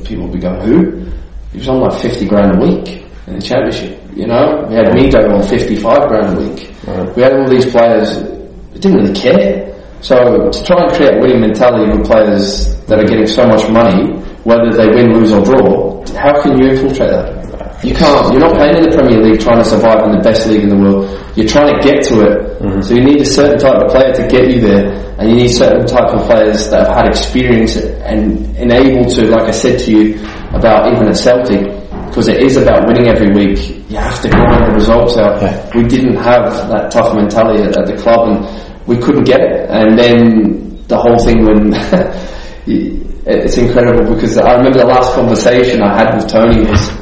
people 0.05 0.29
be 0.29 0.41
going, 0.41 0.61
who? 0.61 1.11
He 1.53 1.59
was 1.59 1.69
on 1.69 1.81
like 1.81 2.01
50 2.01 2.27
grand 2.27 2.57
a 2.57 2.59
week 2.61 3.07
in 3.27 3.35
the 3.35 3.41
championship. 3.41 4.01
You 4.15 4.27
know, 4.27 4.67
we 4.69 4.75
had 4.75 4.87
Mido 4.87 5.33
on 5.33 5.43
55 5.47 6.09
grand 6.09 6.37
a 6.37 6.41
week. 6.41 6.71
Right. 6.87 7.17
We 7.17 7.23
had 7.23 7.33
all 7.33 7.49
these 7.49 7.67
players 7.67 8.17
who 8.17 8.79
didn't 8.81 8.97
really 8.97 9.15
care. 9.15 9.74
So 10.05 10.51
to 10.53 10.65
try 10.69 10.85
and 10.85 10.93
create 10.93 11.17
a 11.17 11.19
winning 11.19 11.41
mentality 11.41 11.89
with 11.97 12.05
players 12.05 12.77
that 12.85 13.01
are 13.01 13.09
getting 13.09 13.27
so 13.27 13.47
much 13.47 13.65
money, 13.71 14.13
whether 14.45 14.69
they 14.71 14.87
win, 14.93 15.17
lose 15.17 15.33
or 15.33 15.41
draw, 15.41 16.05
how 16.13 16.43
can 16.43 16.61
you 16.61 16.77
infiltrate 16.77 17.09
that? 17.09 17.81
You 17.83 17.95
can't. 17.95 18.31
You're 18.31 18.45
not 18.45 18.53
playing 18.53 18.77
in 18.77 18.83
the 18.83 18.93
Premier 18.93 19.17
League 19.25 19.41
trying 19.41 19.59
to 19.59 19.65
survive 19.65 20.05
in 20.05 20.13
the 20.13 20.21
best 20.21 20.47
league 20.47 20.61
in 20.61 20.69
the 20.69 20.77
world. 20.77 21.09
You're 21.37 21.49
trying 21.49 21.73
to 21.73 21.81
get 21.81 22.05
to 22.13 22.21
it. 22.21 22.61
Mm-hmm. 22.61 22.83
So 22.83 22.95
you 22.95 23.03
need 23.03 23.21
a 23.23 23.25
certain 23.25 23.59
type 23.59 23.81
of 23.81 23.89
player 23.89 24.13
to 24.13 24.29
get 24.29 24.53
you 24.53 24.61
there, 24.61 24.93
and 25.17 25.31
you 25.31 25.37
need 25.37 25.49
certain 25.49 25.87
type 25.87 26.13
of 26.13 26.21
players 26.29 26.69
that 26.69 26.87
have 26.87 26.97
had 26.97 27.09
experience 27.09 27.77
and 27.77 28.45
enable 28.57 29.09
to, 29.09 29.25
like 29.33 29.49
I 29.49 29.53
said 29.53 29.81
to 29.81 29.91
you 29.91 30.21
about 30.53 30.93
even 30.93 31.09
at 31.09 31.17
Celtic, 31.17 31.65
because 32.09 32.29
it 32.29 32.45
is 32.45 32.59
about 32.59 32.87
winning 32.87 33.09
every 33.09 33.33
week. 33.33 33.89
You 33.89 33.97
have 33.97 34.21
to 34.21 34.29
grind 34.29 34.69
the 34.69 34.75
results 34.77 35.17
out. 35.17 35.41
Yeah. 35.41 35.71
We 35.75 35.89
didn't 35.89 36.17
have 36.17 36.69
that 36.69 36.93
tough 36.93 37.15
mentality 37.17 37.65
at, 37.65 37.77
at 37.77 37.87
the 37.87 37.97
club, 37.97 38.29
and 38.29 38.74
we 38.87 38.99
couldn't 38.99 39.25
get 39.25 39.41
it. 39.41 39.71
And 39.71 39.99
then 39.99 40.85
the 40.89 40.99
whole 40.99 41.19
thing 41.19 41.45
when 41.45 41.73
it's 43.27 43.57
incredible 43.57 44.15
because 44.15 44.37
I 44.39 44.55
remember 44.55 44.79
the 44.81 44.87
last 44.87 45.15
conversation 45.15 45.83
I 45.83 45.97
had 45.97 46.15
with 46.15 46.29
Tony 46.29 46.61
was 46.69 46.93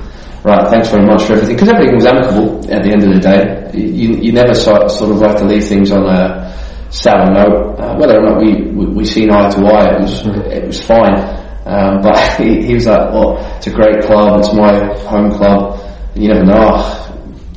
right. 0.44 0.68
Thanks 0.70 0.90
very 0.90 1.04
much 1.06 1.24
for 1.24 1.34
everything 1.34 1.56
because 1.56 1.68
everything 1.68 1.94
was 1.94 2.06
amicable 2.06 2.58
at 2.72 2.82
the 2.82 2.90
end 2.92 3.02
of 3.02 3.14
the 3.14 3.20
day. 3.20 3.70
You, 3.74 4.14
you 4.16 4.32
never 4.32 4.54
sort, 4.54 4.90
sort 4.90 5.10
of 5.10 5.18
like 5.18 5.36
to 5.38 5.44
leave 5.44 5.64
things 5.64 5.90
on 5.90 6.04
a 6.06 6.52
sour 6.90 7.30
note. 7.32 7.78
Uh, 7.78 7.96
whether 7.96 8.20
or 8.20 8.22
not 8.22 8.38
we, 8.40 8.62
we 8.70 8.86
we 8.86 9.04
seen 9.04 9.30
eye 9.30 9.50
to 9.50 9.60
eye, 9.66 9.96
it 9.96 10.00
was 10.00 10.26
it 10.26 10.66
was 10.66 10.82
fine. 10.82 11.16
Um, 11.64 12.02
but 12.02 12.16
he, 12.38 12.62
he 12.66 12.74
was 12.74 12.86
like, 12.86 13.12
well, 13.12 13.38
it's 13.56 13.66
a 13.66 13.70
great 13.70 14.02
club. 14.04 14.40
It's 14.40 14.52
my 14.52 14.72
home 15.08 15.30
club. 15.30 15.80
You 16.14 16.28
never 16.28 16.44
know. 16.44 16.98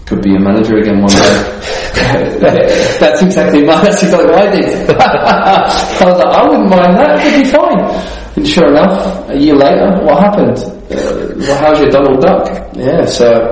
Could 0.06 0.22
be 0.22 0.36
a 0.36 0.40
manager 0.40 0.78
again 0.78 1.02
one 1.02 1.10
day. 1.10 1.56
that's 3.00 3.24
exactly 3.24 3.64
my, 3.64 3.82
that's 3.82 4.04
exactly 4.04 4.30
what 4.30 4.48
I 4.48 4.52
did. 4.52 4.90
I 5.00 6.06
was 6.06 6.20
like, 6.20 6.36
I 6.36 6.48
wouldn't 6.48 6.70
mind 6.70 6.96
that. 6.98 7.26
It'd 7.26 7.44
be 7.44 7.50
fine. 7.50 7.80
And 8.36 8.48
sure 8.48 8.68
enough, 8.68 9.30
a 9.30 9.38
year 9.38 9.56
later, 9.56 10.04
what 10.04 10.22
happened? 10.22 10.58
Uh, 10.92 11.34
well, 11.38 11.58
how's 11.60 11.80
your 11.80 11.90
Donald 11.90 12.22
Duck? 12.22 12.46
Yeah. 12.76 13.06
So, 13.06 13.50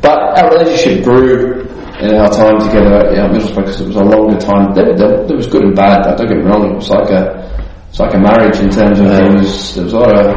but 0.00 0.18
our 0.38 0.50
relationship 0.56 1.04
grew 1.04 1.66
in 2.00 2.14
our 2.14 2.30
time 2.30 2.58
together 2.60 3.10
at 3.10 3.30
Middlesbrough 3.30 3.56
because 3.56 3.80
it 3.82 3.86
was 3.88 3.96
a 3.96 4.04
longer 4.04 4.38
time. 4.38 4.72
There, 4.74 4.96
there, 4.96 5.26
there 5.26 5.36
was 5.36 5.46
good 5.46 5.64
and 5.64 5.76
bad. 5.76 6.16
Don't 6.16 6.28
get 6.28 6.38
me 6.38 6.44
wrong. 6.44 6.70
It 6.70 6.76
was 6.76 6.88
like 6.88 7.10
a 7.10 7.50
it's 7.90 7.98
like 7.98 8.14
a 8.14 8.18
marriage 8.18 8.58
in 8.60 8.70
terms 8.70 9.00
of 9.00 9.08
there 9.08 9.32
was 9.32 9.74
there 9.74 9.84
was 9.84 9.92
a 9.92 9.98
lot 9.98 10.16
of 10.16 10.36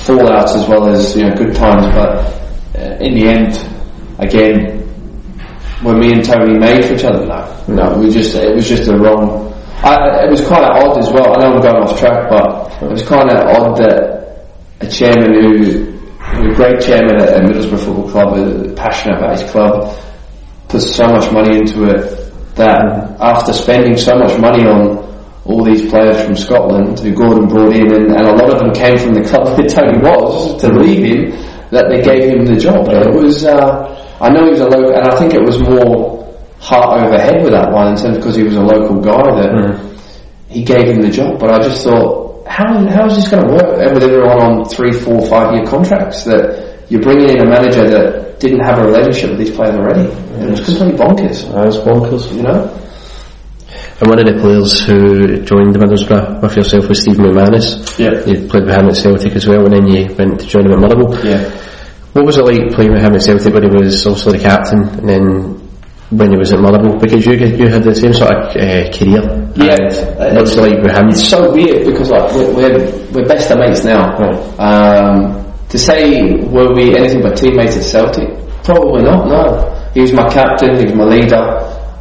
fallouts 0.00 0.56
as 0.56 0.68
well 0.68 0.88
as 0.88 1.14
you 1.14 1.28
know 1.28 1.36
good 1.36 1.54
times. 1.54 1.86
But 1.94 2.80
uh, 2.80 2.96
in 3.04 3.14
the 3.14 3.28
end, 3.28 3.54
again, 4.18 4.83
when 5.82 5.98
me 5.98 6.12
and 6.12 6.24
Tony 6.24 6.58
made 6.58 6.84
for 6.84 6.94
each 6.94 7.04
other, 7.04 7.24
no, 7.26 7.64
no, 7.68 7.98
we 7.98 8.10
just 8.10 8.34
it 8.34 8.54
was 8.54 8.68
just 8.68 8.88
a 8.88 8.96
wrong. 8.96 9.52
I, 9.82 10.24
it 10.24 10.30
was 10.30 10.40
kind 10.40 10.64
of 10.64 10.70
odd 10.70 10.98
as 10.98 11.10
well. 11.12 11.34
I 11.34 11.44
know 11.44 11.54
I'm 11.56 11.60
going 11.60 11.82
off 11.82 11.98
track, 11.98 12.30
but 12.30 12.82
it 12.82 12.90
was 12.90 13.06
kind 13.06 13.30
of 13.30 13.36
odd 13.48 13.76
that 13.78 14.14
a 14.80 14.88
chairman 14.88 15.34
who, 15.34 15.64
who 16.18 16.50
a 16.50 16.54
great 16.54 16.80
chairman 16.80 17.20
at, 17.20 17.42
Middlesbrough 17.42 17.84
Football 17.84 18.10
Club, 18.10 18.76
passionate 18.76 19.18
about 19.18 19.38
his 19.38 19.50
club, 19.50 19.98
puts 20.68 20.94
so 20.94 21.06
much 21.06 21.30
money 21.32 21.58
into 21.58 21.84
it 21.84 22.24
that 22.54 23.16
after 23.20 23.52
spending 23.52 23.96
so 23.96 24.14
much 24.16 24.38
money 24.40 24.64
on 24.66 25.02
all 25.44 25.64
these 25.64 25.88
players 25.90 26.24
from 26.24 26.34
Scotland 26.34 26.98
who 27.00 27.12
Gordon 27.14 27.46
brought 27.48 27.74
in, 27.74 27.92
and, 27.92 28.06
and 28.12 28.26
a 28.26 28.32
lot 28.32 28.52
of 28.52 28.58
them 28.58 28.72
came 28.72 28.96
from 28.96 29.14
the 29.14 29.22
club 29.22 29.46
that 29.56 29.68
Tony 29.68 29.98
was 29.98 30.60
to 30.62 30.68
leave 30.68 31.04
him, 31.04 31.30
that 31.70 31.88
they 31.90 32.00
gave 32.00 32.30
him 32.30 32.46
the 32.46 32.56
job. 32.56 32.88
It 32.88 33.12
was, 33.12 33.44
uh, 33.44 33.93
I 34.24 34.28
know 34.32 34.44
he 34.44 34.50
was 34.56 34.60
a 34.60 34.68
local, 34.68 34.92
and 34.96 35.06
I 35.12 35.16
think 35.16 35.34
it 35.34 35.42
was 35.44 35.58
more 35.60 36.24
heart 36.60 37.02
over 37.04 37.18
head 37.18 37.42
with 37.44 37.52
that 37.52 37.70
one 37.70 37.88
in 37.92 37.96
terms 37.96 38.16
because 38.16 38.36
he 38.36 38.42
was 38.42 38.56
a 38.56 38.62
local 38.62 38.96
guy 39.00 39.20
that 39.40 39.50
Mm. 39.52 39.78
he 40.48 40.64
gave 40.64 40.88
him 40.88 41.02
the 41.02 41.10
job. 41.10 41.38
But 41.38 41.50
I 41.50 41.58
just 41.62 41.84
thought, 41.84 42.46
how 42.48 42.66
how 42.88 43.04
is 43.06 43.16
this 43.16 43.28
going 43.28 43.46
to 43.46 43.52
work 43.52 43.68
with 43.72 43.80
everyone 43.80 44.40
on 44.46 44.64
three, 44.64 44.92
four, 44.92 45.20
five 45.26 45.52
year 45.54 45.64
contracts? 45.64 46.24
That 46.24 46.40
you're 46.88 47.02
bringing 47.02 47.30
in 47.36 47.40
a 47.46 47.48
manager 47.56 47.84
that 47.94 48.40
didn't 48.40 48.64
have 48.64 48.78
a 48.78 48.84
relationship 48.86 49.30
with 49.30 49.38
these 49.40 49.54
players 49.56 49.74
already. 49.76 50.08
It 50.40 50.50
was 50.50 50.60
completely 50.64 50.96
bonkers. 50.98 51.38
That 51.52 51.66
was 51.66 51.78
bonkers. 51.78 52.24
You 52.36 52.42
know. 52.42 52.80
And 54.00 54.08
one 54.10 54.18
of 54.18 54.26
the 54.26 54.40
players 54.40 54.80
who 54.84 55.42
joined 55.44 55.74
the 55.74 55.78
Middlesbrough 55.78 56.42
with 56.42 56.56
yourself 56.56 56.88
was 56.88 57.00
Steve 57.00 57.16
McManus. 57.16 57.96
Yeah. 57.98 58.24
You 58.26 58.48
played 58.48 58.64
with 58.66 58.74
him 58.74 58.88
at 58.88 58.96
Celtic 58.96 59.34
as 59.36 59.46
well, 59.46 59.64
and 59.66 59.72
then 59.74 59.86
you 59.86 60.12
went 60.18 60.40
to 60.40 60.46
join 60.46 60.66
him 60.66 60.72
at 60.72 60.80
Motherwell. 60.80 61.14
Yeah. 61.24 61.48
What 62.14 62.26
was 62.26 62.38
it 62.38 62.44
like 62.44 62.70
playing 62.72 62.92
with 62.92 63.02
him 63.02 63.12
at 63.14 63.22
Celtic 63.22 63.52
when 63.52 63.64
he 63.64 63.70
was 63.70 64.06
also 64.06 64.30
the 64.30 64.38
captain, 64.38 64.86
and 65.02 65.08
then 65.08 65.24
when 66.10 66.30
he 66.30 66.38
was 66.38 66.52
at 66.52 66.60
Motherwell? 66.60 66.96
Because 67.00 67.26
you 67.26 67.32
you 67.34 67.66
had 67.66 67.82
the 67.82 67.92
same 67.92 68.12
sort 68.12 68.30
of 68.30 68.54
uh, 68.54 68.86
career. 68.94 69.18
Yeah. 69.58 69.74
And 70.22 70.36
what's 70.38 70.54
it 70.54 70.62
like 70.62 70.78
with 70.78 70.94
him? 70.94 71.08
It's 71.10 71.28
so 71.28 71.50
weird 71.52 71.84
because 71.84 72.10
like 72.10 72.30
we're 72.30 72.54
we're, 72.54 72.78
we're 73.10 73.26
best 73.26 73.50
of 73.50 73.58
mates 73.58 73.82
now. 73.82 74.14
Um, 74.62 75.42
to 75.68 75.76
say 75.76 76.38
were 76.54 76.72
we 76.72 76.94
anything 76.94 77.20
but 77.20 77.36
teammates 77.36 77.76
at 77.76 77.82
Celtic? 77.82 78.30
Probably 78.62 79.02
not. 79.02 79.26
No, 79.26 79.90
he 79.92 80.02
was 80.02 80.12
my 80.12 80.28
captain. 80.30 80.78
He 80.78 80.84
was 80.84 80.94
my 80.94 81.04
leader. 81.10 81.42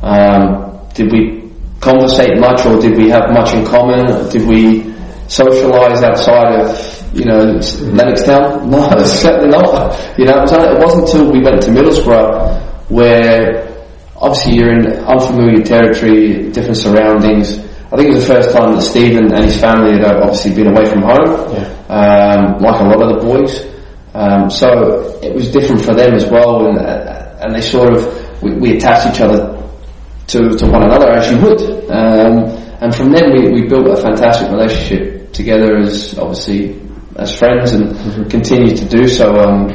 Um, 0.05 0.77
did 0.93 1.11
we 1.11 1.49
conversate 1.81 2.37
much, 2.37 2.67
or 2.67 2.79
did 2.79 2.95
we 2.95 3.09
have 3.09 3.33
much 3.33 3.55
in 3.55 3.65
common? 3.65 4.29
Did 4.29 4.47
we 4.47 4.93
socialise 5.27 6.03
outside 6.03 6.59
of 6.59 7.15
you 7.15 7.25
know 7.25 7.55
Lennoxtown? 7.57 8.67
No, 8.67 9.03
certainly 9.03 9.49
not. 9.49 10.17
You 10.17 10.25
know, 10.25 10.37
it, 10.37 10.41
was 10.41 10.53
only, 10.53 10.67
it 10.69 10.79
wasn't 10.79 11.03
until 11.07 11.31
we 11.31 11.41
went 11.41 11.61
to 11.63 11.69
Middlesbrough 11.69 12.61
where 12.89 13.67
obviously 14.17 14.55
you're 14.55 14.71
in 14.73 14.87
unfamiliar 15.05 15.63
territory, 15.63 16.51
different 16.51 16.77
surroundings. 16.77 17.59
I 17.91 17.97
think 17.97 18.09
it 18.09 18.15
was 18.15 18.27
the 18.27 18.33
first 18.33 18.51
time 18.51 18.75
that 18.75 18.81
Stephen 18.81 19.33
and 19.33 19.45
his 19.45 19.59
family 19.59 19.99
had 19.99 20.15
obviously 20.17 20.55
been 20.55 20.67
away 20.67 20.85
from 20.85 21.01
home, 21.03 21.29
um, 21.89 22.57
like 22.59 22.79
a 22.79 22.83
lot 22.83 23.01
of 23.01 23.09
the 23.13 23.21
boys. 23.21 23.65
Um, 24.15 24.49
so 24.49 25.19
it 25.21 25.33
was 25.33 25.51
different 25.51 25.81
for 25.81 25.93
them 25.93 26.13
as 26.13 26.25
well, 26.27 26.67
and 26.67 26.77
uh, 26.79 27.37
and 27.41 27.53
they 27.53 27.61
sort 27.61 27.93
of 27.93 28.41
we, 28.41 28.53
we 28.55 28.77
attached 28.77 29.13
each 29.13 29.21
other 29.21 29.59
to, 30.27 30.57
to 30.57 30.65
one 30.71 30.83
another 30.83 31.11
as 31.11 31.31
you 31.31 31.37
would. 31.41 31.61
Um, 31.91 32.45
and 32.81 32.93
from 32.95 33.11
then 33.11 33.31
we, 33.31 33.49
we 33.49 33.67
built 33.67 33.87
a 33.87 33.95
fantastic 34.01 34.49
relationship 34.51 35.12
together 35.33 35.77
as 35.77 36.17
obviously 36.17 36.79
as 37.17 37.37
friends 37.37 37.73
and 37.73 38.29
continue 38.29 38.75
to 38.75 38.85
do 38.85 39.07
so. 39.07 39.35
Um, 39.35 39.67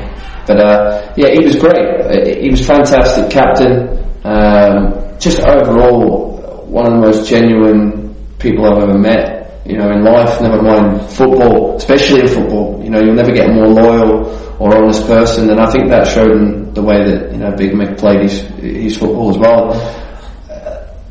but 0.47 0.59
uh, 0.59 1.13
yeah, 1.17 1.31
he 1.31 1.45
was 1.45 1.57
great. 1.57 1.87
Uh, 2.01 2.41
He 2.41 2.49
was 2.51 2.67
fantastic 2.67 3.31
captain. 3.31 3.89
Um, 4.25 4.95
just 5.19 5.41
overall, 5.41 6.65
one 6.67 6.87
of 6.87 6.93
the 6.95 7.07
most 7.07 7.29
genuine 7.29 8.15
people 8.39 8.67
I've 8.67 8.83
ever 8.83 8.99
met. 8.99 9.37
You 9.67 9.77
know, 9.77 9.91
in 9.91 10.03
life, 10.03 10.41
never 10.41 10.63
mind 10.63 11.11
football, 11.11 11.77
especially 11.77 12.21
in 12.21 12.29
football. 12.29 12.81
You 12.83 12.89
know, 12.89 13.01
you'll 13.01 13.15
never 13.15 13.33
get 13.33 13.51
a 13.51 13.53
more 13.53 13.67
loyal 13.67 14.25
or 14.59 14.75
honest 14.75 15.07
person, 15.07 15.51
and 15.51 15.61
I 15.61 15.71
think 15.71 15.91
that 15.91 16.07
showed 16.07 16.31
in 16.33 16.73
the 16.73 16.83
way 16.83 17.05
that 17.05 17.33
you 17.33 17.39
know 17.39 17.55
Big 17.55 17.73
Mick 17.73 17.99
played 17.99 18.23
his 18.23 18.41
his 18.63 18.97
football 18.97 19.29
as 19.31 19.37
well 19.37 19.75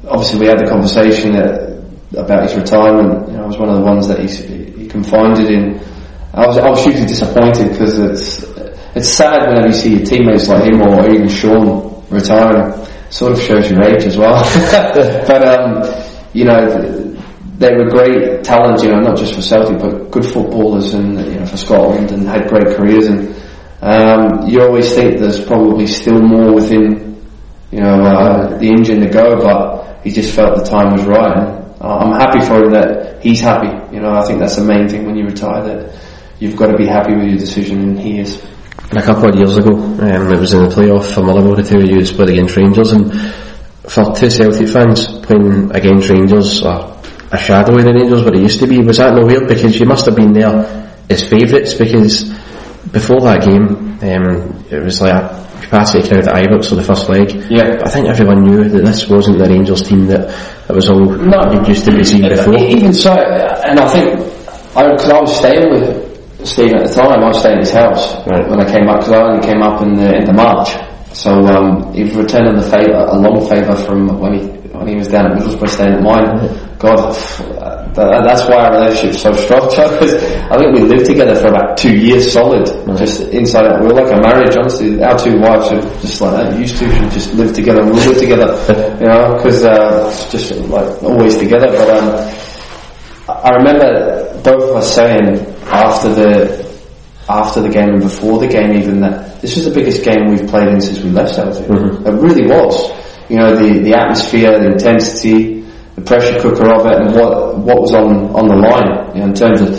obviously 0.10 0.40
we 0.40 0.46
had 0.48 0.60
the 0.60 0.68
conversation 0.68 1.34
that, 1.34 1.77
about 2.16 2.44
his 2.44 2.56
retirement. 2.56 3.28
You 3.30 3.38
know, 3.38 3.44
I 3.44 3.48
was 3.48 3.58
one 3.58 3.70
of 3.70 3.76
the 3.76 3.84
ones 3.84 4.08
that 4.08 4.20
he's, 4.20 4.40
he 4.40 4.88
confided 4.88 5.50
in. 5.50 5.80
I 6.34 6.46
was 6.46 6.58
I 6.58 6.70
was 6.70 6.84
hugely 6.84 7.06
disappointed 7.06 7.72
because 7.72 7.98
it's 7.98 8.44
it's 8.96 9.10
sad 9.10 9.48
whenever 9.48 9.68
you 9.68 9.74
see 9.74 9.96
your 9.98 10.06
teammates 10.06 10.48
like 10.48 10.66
him 10.66 10.82
or 10.82 11.10
even 11.10 11.28
Shaun 11.28 12.06
retiring. 12.10 12.86
Sort 13.10 13.32
of 13.32 13.42
shows 13.42 13.72
your 13.72 13.84
age 13.84 14.04
as 14.04 14.18
well. 14.18 14.44
but 15.28 15.48
um, 15.48 16.04
you 16.34 16.44
know, 16.44 17.16
they 17.58 17.74
were 17.74 17.90
great 17.90 18.44
talent. 18.44 18.84
You 18.84 18.92
know, 18.92 19.00
not 19.00 19.18
just 19.18 19.34
for 19.34 19.42
Celtic 19.42 19.80
but 19.80 20.12
good 20.12 20.26
footballers 20.26 20.94
and 20.94 21.18
you 21.26 21.40
know 21.40 21.46
for 21.46 21.58
Scotland 21.58 22.12
and 22.12 22.28
had 22.28 22.50
great 22.50 22.76
careers. 22.76 23.08
And 23.08 23.36
um, 23.82 24.48
you 24.48 24.62
always 24.62 24.94
think 24.94 25.20
there's 25.20 25.44
probably 25.44 25.88
still 25.88 26.22
more 26.22 26.54
within 26.54 27.08
you 27.72 27.82
know, 27.82 28.02
uh, 28.02 28.58
the 28.58 28.68
engine 28.68 29.02
to 29.02 29.10
go, 29.10 29.38
but 29.38 30.02
he 30.04 30.12
just 30.12 30.34
felt 30.34 30.58
the 30.58 30.64
time 30.64 30.94
was 30.94 31.06
right. 31.06 31.67
Uh, 31.80 31.98
I'm 31.98 32.20
happy 32.20 32.46
for 32.46 32.64
him 32.64 32.72
that 32.72 33.24
he's 33.24 33.40
happy. 33.40 33.70
You 33.96 34.02
know, 34.02 34.12
I 34.12 34.26
think 34.26 34.40
that's 34.40 34.56
the 34.56 34.64
main 34.64 34.88
thing 34.90 35.06
when 35.06 35.16
you 35.16 35.26
retire 35.26 35.64
that 35.64 36.00
you've 36.40 36.56
got 36.56 36.68
to 36.68 36.78
be 36.78 36.88
happy 36.88 37.14
with 37.14 37.30
your 37.30 37.38
decision, 37.38 37.82
and 37.82 38.00
he 38.00 38.20
is. 38.20 38.44
And 38.90 38.98
a 38.98 39.04
couple 39.04 39.30
of 39.30 39.36
years 39.36 39.58
ago, 39.58 39.74
um, 39.76 40.32
it 40.32 40.40
was 40.40 40.54
in 40.54 40.64
the 40.64 40.70
playoff 40.70 41.14
for 41.14 41.22
Motherwell, 41.22 41.56
the 41.56 41.64
two 41.64 41.78
of 41.78 41.86
you 41.86 42.04
split 42.06 42.30
against 42.30 42.56
Rangers, 42.56 42.92
and 42.94 43.14
for 43.88 44.16
two 44.16 44.30
Celtic 44.30 44.68
fans 44.68 45.08
playing 45.20 45.72
against 45.76 46.10
Rangers, 46.10 46.64
or 46.64 46.98
a 47.32 47.38
shadow 47.38 47.76
of 47.76 47.84
the 47.84 47.94
Rangers, 47.94 48.24
what 48.24 48.36
it 48.36 48.42
used 48.42 48.60
to 48.62 48.68
be, 48.68 48.80
was 48.80 48.98
that 48.98 49.14
no 49.14 49.26
weird? 49.26 49.48
Because 49.48 49.80
you 49.80 49.86
must 49.86 50.06
have 50.06 50.16
been 50.16 50.34
there 50.34 50.94
as 51.10 51.28
favourites, 51.28 51.74
because 51.74 52.24
before 52.92 53.22
that 53.22 53.46
game, 53.46 54.00
um, 54.02 54.66
it 54.72 54.84
was 54.84 55.02
like 55.02 55.14
a 55.14 55.47
capacity 55.68 56.08
crowd 56.08 56.28
at 56.28 56.36
Ibrox 56.48 56.70
for 56.70 56.76
the 56.76 56.84
first 56.84 57.10
leg. 57.10 57.28
Yeah. 57.52 57.76
But 57.78 57.88
I 57.88 57.92
think 57.92 58.08
everyone 58.08 58.44
knew 58.44 58.64
that 58.70 58.84
this 58.86 59.08
wasn't 59.10 59.38
the 59.40 59.46
Rangers 59.50 59.82
team 59.84 60.08
that, 60.08 60.28
that 60.68 60.74
was 60.76 60.90
all 60.90 61.00
No. 61.06 61.40
used 61.68 61.86
to 61.86 61.92
be 61.92 62.04
seen 62.04 62.24
before. 62.28 62.56
Even 62.56 62.94
so, 62.94 63.12
and 63.14 63.80
I 63.80 63.88
think, 63.88 64.20
I, 64.76 64.88
because 64.92 65.10
I, 65.12 65.20
was 65.20 65.36
staying 65.38 65.70
with 65.72 66.48
Stephen 66.48 66.78
at 66.80 66.88
the 66.88 66.94
time, 66.94 67.20
I 67.22 67.28
was 67.28 67.40
staying 67.40 67.60
at 67.60 67.66
his 67.68 67.74
house 67.74 68.16
Right. 68.28 68.48
when 68.50 68.60
I 68.62 68.66
came 68.72 68.88
up, 68.88 69.00
because 69.00 69.12
I 69.14 69.22
only 69.22 69.46
came 69.46 69.62
up 69.62 69.82
in 69.82 69.96
the, 69.96 70.16
in 70.16 70.26
the 70.26 70.34
March. 70.34 70.70
So 71.14 71.32
um, 71.48 71.94
he 71.94 72.04
was 72.04 72.16
returning 72.16 72.56
the 72.56 72.68
favour, 72.70 73.06
a 73.10 73.18
long 73.18 73.42
favour 73.50 73.76
from 73.76 74.20
when 74.20 74.34
he 74.38 74.46
when 74.78 74.88
he 74.88 74.96
was 74.96 75.08
down 75.08 75.32
at 75.32 75.38
Middlesbrough 75.40 75.70
staying 75.70 75.94
at 75.96 76.04
mine. 76.04 76.38
God, 76.78 77.10
that's 77.94 78.48
why 78.48 78.66
our 78.66 78.74
relationship's 78.74 79.22
so 79.22 79.34
strong. 79.34 79.70
Because 79.70 80.16
I 80.52 80.58
think 80.58 80.76
we 80.76 80.82
lived 80.82 81.06
together 81.06 81.36
for 81.36 81.48
about 81.48 81.78
two 81.78 81.96
years 81.96 82.32
solid, 82.32 82.66
just 82.98 83.22
inside 83.22 83.66
out. 83.66 83.82
We 83.82 83.88
were 83.88 83.94
like 83.94 84.12
a 84.12 84.22
marriage, 84.22 84.56
honestly. 84.58 85.02
Our 85.04 85.18
two 85.18 85.40
wives 85.40 85.72
are 85.72 85.82
just 86.02 86.22
like 86.22 86.32
that. 86.32 86.60
Used 86.60 86.78
to 86.80 86.92
should 86.92 87.12
just 87.12 87.34
live 87.34 87.54
together 87.54 87.82
and 87.82 87.92
we 87.92 87.98
live 87.98 88.18
together, 88.18 88.48
you 89.00 89.08
know, 89.08 89.36
because 89.36 89.66
uh, 89.66 90.08
it's 90.12 90.32
just 90.32 90.52
like 90.70 91.04
always 91.04 91.38
together. 91.38 91.68
But 91.68 91.90
um, 91.90 92.38
I 93.30 93.50
remember 93.52 94.42
both 94.44 94.64
of 94.70 94.76
us 94.78 94.96
saying 94.96 95.40
after 95.68 96.14
the 96.14 96.68
after 97.30 97.62
the 97.62 97.70
game 97.70 97.90
and 97.90 98.02
before 98.02 98.40
the 98.40 98.48
game 98.48 98.72
even 98.74 99.02
that 99.02 99.42
this 99.42 99.56
was 99.56 99.66
the 99.66 99.72
biggest 99.72 100.04
game 100.04 100.30
we've 100.30 100.48
played 100.48 100.70
in 100.70 100.82
since 100.82 101.00
we 101.00 101.10
left 101.10 101.36
Celtic. 101.36 101.70
It 101.70 102.12
really 102.12 102.48
was. 102.48 102.90
You 103.30 103.36
know, 103.38 103.56
the, 103.56 103.80
the 103.80 103.94
atmosphere, 103.94 104.58
the 104.58 104.72
intensity, 104.72 105.57
the 105.98 106.04
pressure 106.04 106.40
cooker 106.40 106.72
of 106.72 106.86
it 106.86 106.94
and 106.94 107.16
what 107.16 107.58
what 107.58 107.82
was 107.82 107.94
on 107.94 108.30
on 108.36 108.48
the 108.48 108.56
line 108.56 109.16
you 109.16 109.22
know, 109.22 109.28
in 109.28 109.34
terms 109.34 109.62
of 109.62 109.74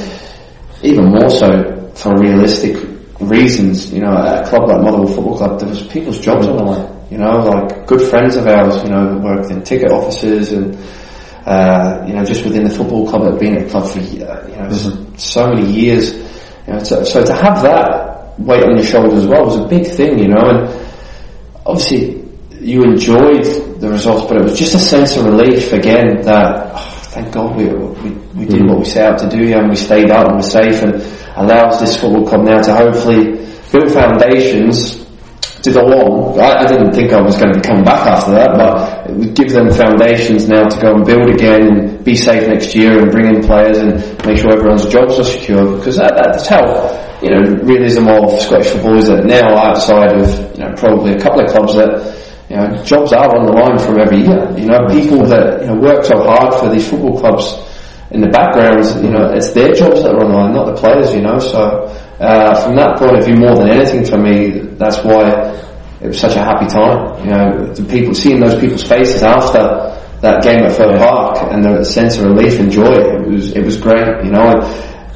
even 0.83 1.07
more 1.07 1.31
so 1.31 1.49
for 1.95 2.14
realistic 2.19 2.77
reasons. 3.21 3.93
You 3.93 4.01
know, 4.01 4.16
at 4.16 4.45
a 4.45 4.49
club 4.49 4.69
like 4.69 4.83
Motherwell 4.83 5.07
Football 5.07 5.37
Club, 5.39 5.61
there 5.61 5.69
was 5.69 5.83
people's 5.87 6.19
jobs 6.21 6.47
on 6.47 6.57
the 6.57 6.64
line. 6.64 7.07
You 7.11 7.19
know, 7.19 7.39
like 7.39 7.87
good 7.87 8.03
friends 8.03 8.37
of 8.37 8.47
ours, 8.47 8.83
you 8.83 8.91
know, 8.91 9.14
that 9.14 9.23
worked 9.23 9.51
in 9.51 9.62
ticket 9.62 9.91
offices 9.91 10.53
and. 10.53 10.77
Uh, 11.47 12.05
you 12.07 12.12
know, 12.12 12.23
just 12.27 12.45
within 12.45 12.64
the 12.64 12.69
football 12.69 13.09
club, 13.09 13.23
had 13.23 13.39
been 13.41 13.57
at 13.57 13.64
the 13.64 13.71
club 13.71 13.89
for 13.89 14.01
you 14.01 14.19
know 14.19 14.69
mm-hmm. 14.69 15.16
so 15.16 15.47
many 15.47 15.66
years. 15.73 16.12
You 16.66 16.75
know, 16.75 16.79
so, 16.81 17.03
so 17.05 17.25
to 17.25 17.33
have 17.33 17.62
that 17.62 18.39
weight 18.39 18.62
on 18.64 18.77
your 18.77 18.85
shoulders 18.85 19.25
as 19.25 19.27
well 19.27 19.47
was 19.47 19.57
a 19.57 19.66
big 19.66 19.87
thing, 19.87 20.19
you 20.19 20.29
know. 20.29 20.45
And 20.45 20.69
obviously, 21.64 22.28
you 22.61 22.83
enjoyed 22.85 23.45
the 23.81 23.89
results, 23.89 24.27
but 24.29 24.39
it 24.39 24.43
was 24.43 24.59
just 24.59 24.75
a 24.75 24.79
sense 24.79 25.17
of 25.17 25.25
relief 25.25 25.73
again 25.73 26.23
that 26.23 26.73
oh, 26.75 26.99
thank 27.11 27.33
God 27.33 27.57
we 27.57 27.67
we, 27.67 28.11
we 28.35 28.45
did 28.47 28.63
mm 28.63 28.69
what 28.69 28.79
we 28.79 28.85
set 28.85 29.13
out 29.13 29.19
to 29.19 29.29
do 29.29 29.45
here 29.45 29.59
and 29.59 29.69
we 29.71 29.77
stayed 29.77 30.11
up 30.11 30.27
and 30.29 30.37
we're 30.37 30.43
safe 30.43 30.83
and 30.83 30.95
allows 31.37 31.81
this 31.81 31.97
football 31.97 32.27
club 32.27 32.45
now 32.45 32.61
to 32.61 32.75
hopefully 32.75 33.39
build 33.73 33.93
foundations 33.93 35.07
to 35.63 35.73
go 35.73 35.81
on. 35.81 36.39
I, 36.39 36.63
I, 36.63 36.67
didn't 36.67 36.93
think 36.93 37.13
I 37.13 37.21
was 37.21 37.37
going 37.37 37.53
to 37.53 37.61
come 37.61 37.83
back 37.83 38.07
after 38.07 38.33
that, 38.33 38.55
but 38.57 39.11
it 39.11 39.17
would 39.17 39.35
give 39.35 39.51
them 39.51 39.71
foundations 39.71 40.49
now 40.49 40.69
to 40.69 40.81
go 40.81 40.95
and 40.95 41.05
build 41.05 41.31
again 41.31 41.63
and 41.67 42.05
be 42.05 42.15
safe 42.15 42.49
next 42.49 42.75
year 42.75 42.99
and 43.03 43.11
bring 43.11 43.27
in 43.27 43.43
players 43.43 43.79
and 43.79 43.99
make 44.27 44.39
sure 44.39 44.53
everyone's 44.53 44.87
jobs 44.87 45.19
are 45.19 45.25
secure 45.25 45.77
because 45.77 45.97
that, 45.97 46.15
that's 46.15 46.47
how 46.47 46.63
you 47.23 47.31
know 47.31 47.43
realism 47.65 48.07
of 48.09 48.41
Scottish 48.41 48.69
football 48.69 48.97
is 48.97 49.09
that 49.09 49.25
now 49.25 49.57
outside 49.57 50.13
of 50.15 50.29
you 50.57 50.65
know 50.65 50.73
probably 50.77 51.13
a 51.13 51.21
couple 51.21 51.41
of 51.43 51.51
clubs 51.51 51.75
that 51.75 52.28
you 52.49 52.57
know, 52.57 52.82
jobs 52.82 53.12
are 53.12 53.28
on 53.36 53.44
the 53.46 53.53
line 53.53 53.78
from 53.78 54.01
every 54.01 54.24
year. 54.24 54.49
You 54.57 54.66
know, 54.66 54.86
people 54.88 55.26
that 55.26 55.61
you 55.61 55.66
know 55.68 55.76
work 55.76 56.05
so 56.05 56.16
hard 56.24 56.55
for 56.55 56.70
these 56.72 56.88
football 56.88 57.20
clubs 57.20 57.61
in 58.11 58.22
the 58.22 58.28
background, 58.28 58.84
you 59.05 59.11
know, 59.11 59.30
it's 59.32 59.53
their 59.53 59.72
jobs 59.74 60.03
that 60.03 60.14
are 60.14 60.24
on 60.24 60.32
the 60.32 60.36
line, 60.36 60.53
not 60.55 60.66
the 60.74 60.80
players. 60.80 61.12
You 61.12 61.20
know, 61.20 61.38
so 61.38 61.84
uh, 62.20 62.64
from 62.64 62.76
that 62.76 62.96
point 62.99 63.18
of 63.18 63.24
view, 63.24 63.36
more 63.36 63.55
than 63.55 63.68
anything 63.68 64.05
for 64.05 64.16
me, 64.16 64.61
that's 64.80 65.05
why 65.05 65.28
it 66.01 66.09
was 66.09 66.18
such 66.18 66.36
a 66.36 66.40
happy 66.40 66.66
time. 66.66 67.20
You 67.20 67.30
know, 67.36 67.74
the 67.74 67.84
people 67.84 68.14
seeing 68.14 68.40
those 68.40 68.59
people's 68.59 68.86
faces 68.86 69.22
after 69.22 69.92
that 70.22 70.42
game 70.42 70.64
at 70.64 70.72
Fir 70.72 70.96
Park 70.96 71.53
and 71.53 71.62
the 71.62 71.84
sense 71.84 72.16
of 72.16 72.24
relief 72.24 72.59
and 72.59 72.72
joy. 72.72 72.96
It 72.96 73.28
was 73.28 73.53
it 73.53 73.64
was 73.64 73.76
great. 73.76 74.24
You 74.24 74.32
know, 74.32 74.57
and 74.57 74.64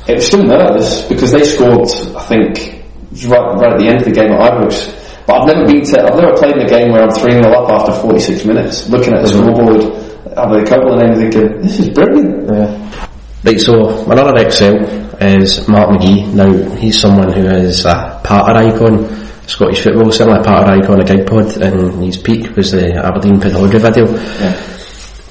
it 0.07 0.21
was 0.21 0.27
still 0.27 0.45
nervous 0.45 1.09
because 1.09 1.33
they 1.33 1.45
scored. 1.45 1.89
I 2.13 2.25
think 2.29 2.85
right 3.25 3.57
right 3.57 3.73
at 3.73 3.79
the 3.81 3.89
end 3.89 3.99
of 4.01 4.05
the 4.05 4.13
game 4.13 4.33
at 4.33 4.53
Ibrox 4.53 5.02
but 5.27 5.41
I've 5.41 5.47
never 5.47 5.67
been 5.67 5.85
to, 5.85 6.03
I've 6.03 6.19
never 6.19 6.35
played 6.37 6.57
in 6.57 6.63
a 6.63 6.69
game 6.69 6.91
where 6.91 7.03
I'm 7.03 7.11
3 7.11 7.31
0 7.33 7.45
up 7.53 7.71
after 7.71 7.93
46 8.01 8.45
minutes, 8.45 8.89
looking 8.89 9.15
at 9.15 9.25
the 9.25 9.31
mm-hmm. 9.31 9.55
scoreboard, 9.55 10.37
having 10.37 10.61
a 10.61 10.67
couple 10.67 10.99
and 10.99 11.01
then 11.01 11.31
thinking, 11.31 11.63
this 11.63 11.79
is 11.79 11.89
brilliant. 11.91 12.49
Yeah. 12.49 13.09
Right, 13.45 13.61
so 13.61 14.05
another 14.11 14.39
ex-Celt 14.39 14.83
is 15.21 15.69
Mark 15.69 15.91
McGhee. 15.91 16.33
Now, 16.33 16.53
he's 16.77 17.01
someone 17.01 17.33
who 17.33 17.45
is 17.47 17.85
a 17.85 18.21
Partner 18.23 18.55
icon, 18.55 19.49
Scottish 19.49 19.83
football, 19.83 20.13
certainly 20.13 20.39
a 20.39 20.43
of 20.43 20.69
icon 20.69 21.01
of 21.01 21.07
Gig 21.07 21.27
Pod, 21.27 21.57
and 21.57 22.03
his 22.05 22.17
peak 22.17 22.55
was 22.57 22.71
the 22.71 22.95
Aberdeen 22.95 23.41
Pittodrie 23.41 23.81
video. 23.81 24.07
Yeah. 24.15 24.73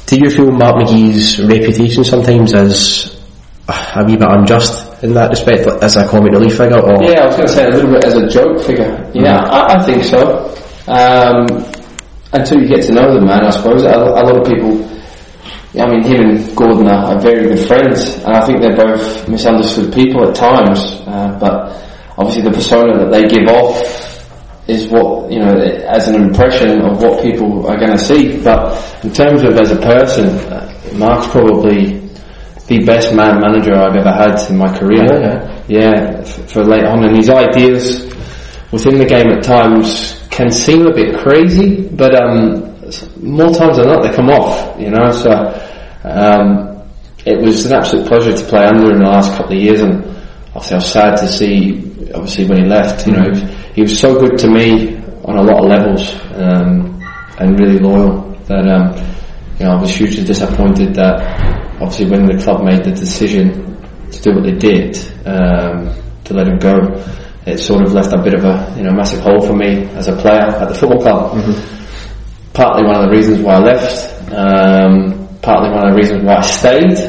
Do 0.07 0.17
you 0.17 0.29
feel 0.29 0.51
Mark 0.51 0.75
McGhee's 0.75 1.39
reputation 1.39 2.03
sometimes 2.03 2.53
is 2.53 3.17
a 3.69 4.03
wee 4.05 4.17
bit 4.17 4.27
unjust 4.29 4.90
in 5.03 5.13
that 5.13 5.29
respect, 5.29 5.67
as 5.81 5.95
a 5.95 6.07
comic 6.07 6.31
relief 6.31 6.57
figure? 6.57 6.79
Or 6.79 7.01
yeah, 7.03 7.23
I 7.23 7.25
was 7.27 7.35
going 7.35 7.47
to 7.47 7.53
say 7.53 7.65
a 7.65 7.69
little 7.69 7.91
bit 7.91 8.05
as 8.05 8.15
a 8.15 8.27
joke 8.27 8.61
figure. 8.61 9.11
Yeah, 9.13 9.41
mm-hmm. 9.41 9.53
I, 9.53 9.75
I, 9.75 9.83
think 9.83 10.03
so. 10.03 10.53
Um, 10.87 11.45
until 12.33 12.61
you 12.61 12.67
get 12.67 12.85
to 12.85 12.93
know 12.93 13.13
the 13.13 13.25
man, 13.25 13.45
I 13.45 13.49
suppose. 13.49 13.83
A, 13.83 13.89
a 13.89 14.21
lot 14.21 14.37
of 14.37 14.45
people. 14.45 14.87
I 15.79 15.87
mean, 15.87 16.03
him 16.03 16.29
and 16.29 16.55
Gordon 16.55 16.87
are, 16.87 17.15
are, 17.15 17.19
very 17.19 17.47
good 17.47 17.65
friends, 17.65 18.15
and 18.25 18.35
I 18.35 18.45
think 18.45 18.61
they're 18.61 18.75
both 18.75 19.27
misunderstood 19.29 19.93
people 19.93 20.27
at 20.27 20.35
times. 20.35 20.79
Uh, 21.07 21.37
but 21.39 21.71
obviously, 22.17 22.43
the 22.43 22.51
persona 22.51 22.97
that 22.99 23.09
they 23.09 23.23
give 23.23 23.47
off 23.47 23.79
is 24.67 24.87
what 24.87 25.31
you 25.31 25.39
know 25.39 25.57
as 25.87 26.07
an 26.07 26.15
impression 26.15 26.81
of 26.81 27.01
what 27.01 27.23
people 27.23 27.65
are 27.67 27.77
going 27.77 27.91
to 27.91 27.97
see. 27.97 28.41
But 28.43 28.77
in 29.03 29.13
terms 29.13 29.43
of 29.43 29.55
as 29.57 29.71
a 29.71 29.77
person, 29.77 30.27
uh, 30.51 30.67
Mark's 30.93 31.27
probably 31.27 32.10
the 32.71 32.85
best 32.85 33.13
man 33.13 33.41
manager 33.41 33.75
I've 33.75 33.97
ever 33.97 34.13
had 34.13 34.39
in 34.49 34.57
my 34.57 34.71
career. 34.77 35.03
Yeah, 35.03 35.63
yeah. 35.67 36.23
for 36.23 36.63
late 36.63 36.85
on, 36.85 37.03
and 37.03 37.17
his 37.17 37.29
ideas 37.29 38.07
within 38.71 38.97
the 38.97 39.05
game 39.05 39.27
at 39.27 39.43
times 39.43 40.25
can 40.29 40.49
seem 40.49 40.87
a 40.87 40.93
bit 40.93 41.19
crazy, 41.19 41.89
but 41.89 42.15
um, 42.15 42.63
more 43.19 43.51
times 43.51 43.75
than 43.75 43.87
not 43.87 44.01
they 44.03 44.13
come 44.15 44.29
off. 44.29 44.79
You 44.79 44.89
know, 44.89 45.11
so 45.11 45.31
um, 46.05 46.81
it 47.25 47.41
was 47.41 47.65
an 47.65 47.73
absolute 47.73 48.07
pleasure 48.07 48.31
to 48.31 48.45
play 48.45 48.63
under 48.63 48.91
in 48.93 48.99
the 48.99 49.09
last 49.09 49.35
couple 49.35 49.57
of 49.57 49.61
years, 49.61 49.81
and 49.81 50.05
obviously 50.55 50.71
I 50.71 50.79
was 50.79 50.91
sad 50.91 51.17
to 51.17 51.27
see. 51.27 51.91
Obviously, 52.15 52.45
when 52.45 52.63
he 52.63 52.67
left, 52.67 53.05
you 53.05 53.13
know, 53.13 53.33
he 53.75 53.81
was 53.81 53.99
so 53.99 54.17
good 54.17 54.37
to 54.39 54.49
me 54.49 54.95
on 55.23 55.37
a 55.37 55.43
lot 55.43 55.63
of 55.63 55.69
levels 55.69 56.15
um, 56.35 57.01
and 57.37 57.59
really 57.59 57.79
loyal 57.79 58.31
that 58.47 58.67
um, 58.67 58.95
you 59.59 59.65
know 59.65 59.77
I 59.77 59.81
was 59.81 59.91
hugely 59.95 60.23
disappointed 60.23 60.95
that 60.95 61.70
obviously 61.81 62.09
when 62.09 62.25
the 62.25 62.41
club 62.43 62.63
made 62.63 62.83
the 62.83 62.91
decision 62.91 63.49
to 64.11 64.21
do 64.21 64.35
what 64.35 64.43
they 64.43 64.53
did 64.53 64.95
um, 65.25 65.93
to 66.23 66.33
let 66.33 66.47
him 66.47 66.59
go, 66.59 66.77
it 67.45 67.57
sort 67.57 67.81
of 67.81 67.93
left 67.93 68.13
a 68.13 68.21
bit 68.21 68.35
of 68.35 68.43
a 68.45 68.73
you 68.77 68.83
know 68.83 68.91
massive 68.91 69.21
hole 69.21 69.41
for 69.41 69.55
me 69.55 69.85
as 69.97 70.07
a 70.07 70.15
player 70.15 70.45
at 70.45 70.69
the 70.69 70.75
football 70.75 71.01
club. 71.01 71.31
Mm-hmm. 71.33 72.53
Partly 72.53 72.85
one 72.85 72.95
of 72.95 73.09
the 73.09 73.17
reasons 73.17 73.39
why 73.39 73.55
I 73.55 73.59
left. 73.59 74.31
Um, 74.31 75.27
partly 75.41 75.71
one 75.71 75.87
of 75.87 75.93
the 75.93 75.97
reasons 75.97 76.23
why 76.23 76.35
I 76.37 76.41
stayed 76.41 76.99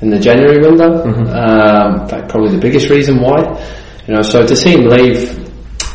in 0.00 0.10
the 0.10 0.18
January 0.18 0.58
window. 0.58 1.04
Mm-hmm. 1.04 1.26
Um, 1.30 2.02
in 2.02 2.08
fact, 2.08 2.28
probably 2.28 2.52
the 2.52 2.60
biggest 2.60 2.90
reason 2.90 3.20
why. 3.20 3.38
You 4.08 4.14
know, 4.14 4.22
so 4.22 4.44
to 4.44 4.56
see 4.56 4.72
him 4.72 4.88
leave, 4.88 5.38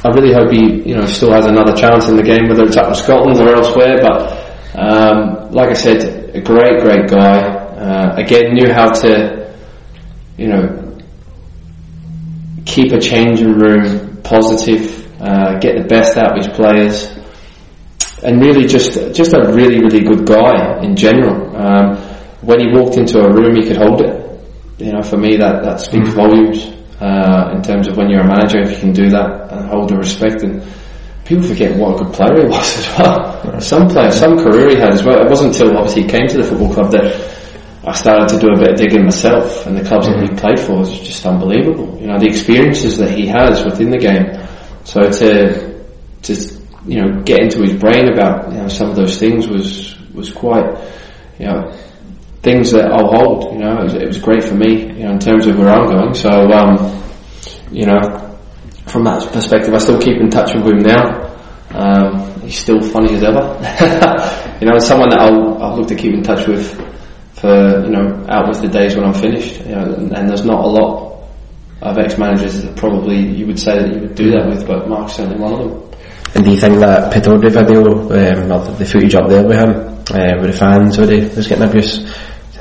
I 0.06 0.10
really 0.10 0.34
hope 0.34 0.52
he 0.52 0.88
you 0.88 0.96
know 0.96 1.06
still 1.06 1.34
has 1.34 1.46
another 1.46 1.74
chance 1.74 2.08
in 2.08 2.16
the 2.16 2.24
game, 2.24 2.48
whether 2.48 2.64
it's 2.64 2.78
up 2.78 2.88
in 2.88 2.96
Scotland 2.96 3.40
or 3.40 3.56
elsewhere. 3.56 3.98
But 4.02 4.80
um, 4.80 5.52
like 5.52 5.70
I 5.70 5.74
said, 5.74 6.34
a 6.34 6.40
great, 6.42 6.80
great 6.80 7.10
guy 7.10 7.61
uh, 7.82 8.14
again 8.16 8.54
knew 8.54 8.72
how 8.72 8.92
to, 8.92 9.52
you 10.38 10.48
know, 10.48 10.98
keep 12.66 12.92
a 12.92 13.00
changing 13.00 13.54
room 13.54 14.22
positive, 14.22 15.10
uh, 15.20 15.58
get 15.60 15.78
the 15.82 15.88
best 15.88 16.16
out 16.16 16.38
of 16.38 16.46
his 16.46 16.56
players, 16.56 17.10
and 18.24 18.40
really 18.40 18.68
just 18.68 18.94
just 19.16 19.34
a 19.34 19.52
really 19.52 19.80
really 19.80 20.02
good 20.02 20.28
guy 20.28 20.80
in 20.84 20.96
general. 20.96 21.56
Um, 21.58 21.98
when 22.42 22.60
he 22.60 22.68
walked 22.72 22.98
into 22.98 23.20
a 23.20 23.34
room, 23.34 23.56
he 23.56 23.68
could 23.68 23.78
hold 23.78 24.02
it. 24.02 24.14
You 24.78 24.94
know, 24.94 25.02
for 25.02 25.18
me, 25.18 25.38
that 25.38 25.64
that 25.64 25.80
speaks 25.80 26.10
mm. 26.10 26.14
volumes 26.14 26.66
uh, 27.02 27.52
in 27.56 27.64
terms 27.64 27.88
of 27.88 27.98
when 27.98 28.10
you're 28.10 28.22
a 28.22 28.28
manager, 28.28 28.60
if 28.62 28.72
you 28.72 28.78
can 28.78 28.94
do 28.94 29.10
that 29.10 29.52
and 29.52 29.66
hold 29.70 29.90
the 29.90 29.98
respect 29.98 30.44
and 30.44 30.62
people 31.26 31.44
forget 31.44 31.76
what 31.78 31.96
a 32.00 32.04
good 32.04 32.14
player 32.14 32.42
he 32.42 32.48
was 32.48 32.78
as 32.80 32.98
well. 32.98 33.60
Some 33.60 33.88
players, 33.88 34.16
some 34.16 34.38
career 34.38 34.70
he 34.70 34.76
had 34.76 34.94
as 34.94 35.04
well. 35.04 35.20
It 35.20 35.30
wasn't 35.30 35.54
until 35.54 35.78
obviously 35.78 36.04
he 36.04 36.08
came 36.08 36.28
to 36.28 36.38
the 36.38 36.44
football 36.44 36.74
club 36.74 36.92
that 36.92 37.41
I 37.84 37.94
started 37.94 38.30
to 38.30 38.40
do 38.40 38.54
a 38.54 38.58
bit 38.58 38.72
of 38.74 38.78
digging 38.78 39.06
myself, 39.06 39.66
and 39.66 39.76
the 39.76 39.84
clubs 39.84 40.08
mm-hmm. 40.08 40.26
that 40.26 40.30
he 40.30 40.36
played 40.36 40.60
for 40.60 40.82
is 40.82 41.00
just 41.00 41.26
unbelievable. 41.26 42.00
You 42.00 42.08
know, 42.08 42.20
the 42.20 42.28
experiences 42.28 42.98
that 43.00 43.10
he 43.10 43.26
has 43.28 43.66
within 43.66 43.90
the 43.90 43.98
game. 43.98 44.38
So 44.84 45.10
to 45.10 45.84
to 46.22 46.34
you 46.86 47.02
know 47.02 47.22
get 47.24 47.42
into 47.42 47.62
his 47.62 47.74
brain 47.74 48.14
about 48.14 48.52
you 48.52 48.60
know 48.60 48.68
some 48.68 48.90
of 48.92 48.96
those 48.96 49.18
things 49.18 49.48
was 49.48 49.98
was 50.14 50.32
quite 50.32 50.66
you 51.40 51.48
know 51.48 51.72
things 52.44 52.72
that 52.72 52.92
I'll 52.92 53.10
hold. 53.10 53.54
You 53.54 53.60
know, 53.60 53.80
it 53.80 53.84
was, 53.84 53.94
it 53.96 54.06
was 54.06 54.18
great 54.20 54.44
for 54.44 54.56
me. 54.56 54.86
You 54.86 55.04
know, 55.06 55.12
in 55.12 55.20
terms 55.20 55.48
of 55.48 55.58
where 55.58 55.70
I'm 55.70 55.90
going. 55.90 56.14
So 56.14 56.30
um, 56.30 57.04
you 57.72 57.88
know, 57.88 58.00
from 58.86 59.06
that 59.06 59.28
perspective, 59.34 59.74
I 59.74 59.80
still 59.80 60.00
keep 60.00 60.18
in 60.18 60.30
touch 60.30 60.54
with 60.54 60.68
him 60.68 60.80
now. 60.80 61.30
Um, 61.72 62.42
he's 62.42 62.60
still 62.60 62.82
funny 62.82 63.16
as 63.16 63.24
ever. 63.24 63.58
you 64.62 64.68
know, 64.68 64.78
someone 64.78 65.10
that 65.10 65.20
I'll, 65.20 65.64
I'll 65.64 65.78
look 65.78 65.88
to 65.88 65.96
keep 65.96 66.14
in 66.14 66.22
touch 66.22 66.46
with 66.48 66.78
for 67.42 67.84
you 67.84 67.90
know 67.90 68.26
out 68.30 68.48
with 68.48 68.62
the 68.62 68.68
days 68.68 68.96
when 68.96 69.04
I'm 69.06 69.14
finished. 69.14 69.60
You 69.66 69.76
know, 69.76 69.94
and, 69.94 70.16
and 70.16 70.30
there's 70.30 70.46
not 70.46 70.64
a 70.64 70.68
lot 70.68 71.12
of 71.82 71.98
ex-managers 71.98 72.62
that 72.62 72.78
probably 72.78 73.18
you 73.18 73.48
would 73.48 73.60
say 73.60 73.74
that 73.80 73.94
you 73.94 74.02
would 74.02 74.16
do 74.16 74.32
that 74.32 74.48
with, 74.48 74.68
but 74.68 74.88
Mark's 74.88 75.14
certainly 75.14 75.42
one 75.42 75.54
of 75.54 75.60
them. 75.60 75.92
And 76.36 76.46
do 76.46 76.52
you 76.52 76.58
think 76.58 76.80
that 76.80 77.12
Pittodrie 77.12 77.52
video, 77.52 77.82
um, 77.82 78.78
the 78.78 78.86
footage 78.86 79.16
up 79.16 79.28
there 79.28 79.46
with 79.46 79.58
him, 79.58 79.72
uh, 79.72 80.40
with 80.40 80.52
the 80.52 80.58
fans, 80.58 80.98
where 80.98 81.10
he 81.10 81.28
was 81.36 81.48
getting 81.48 81.68
abuse, 81.68 82.06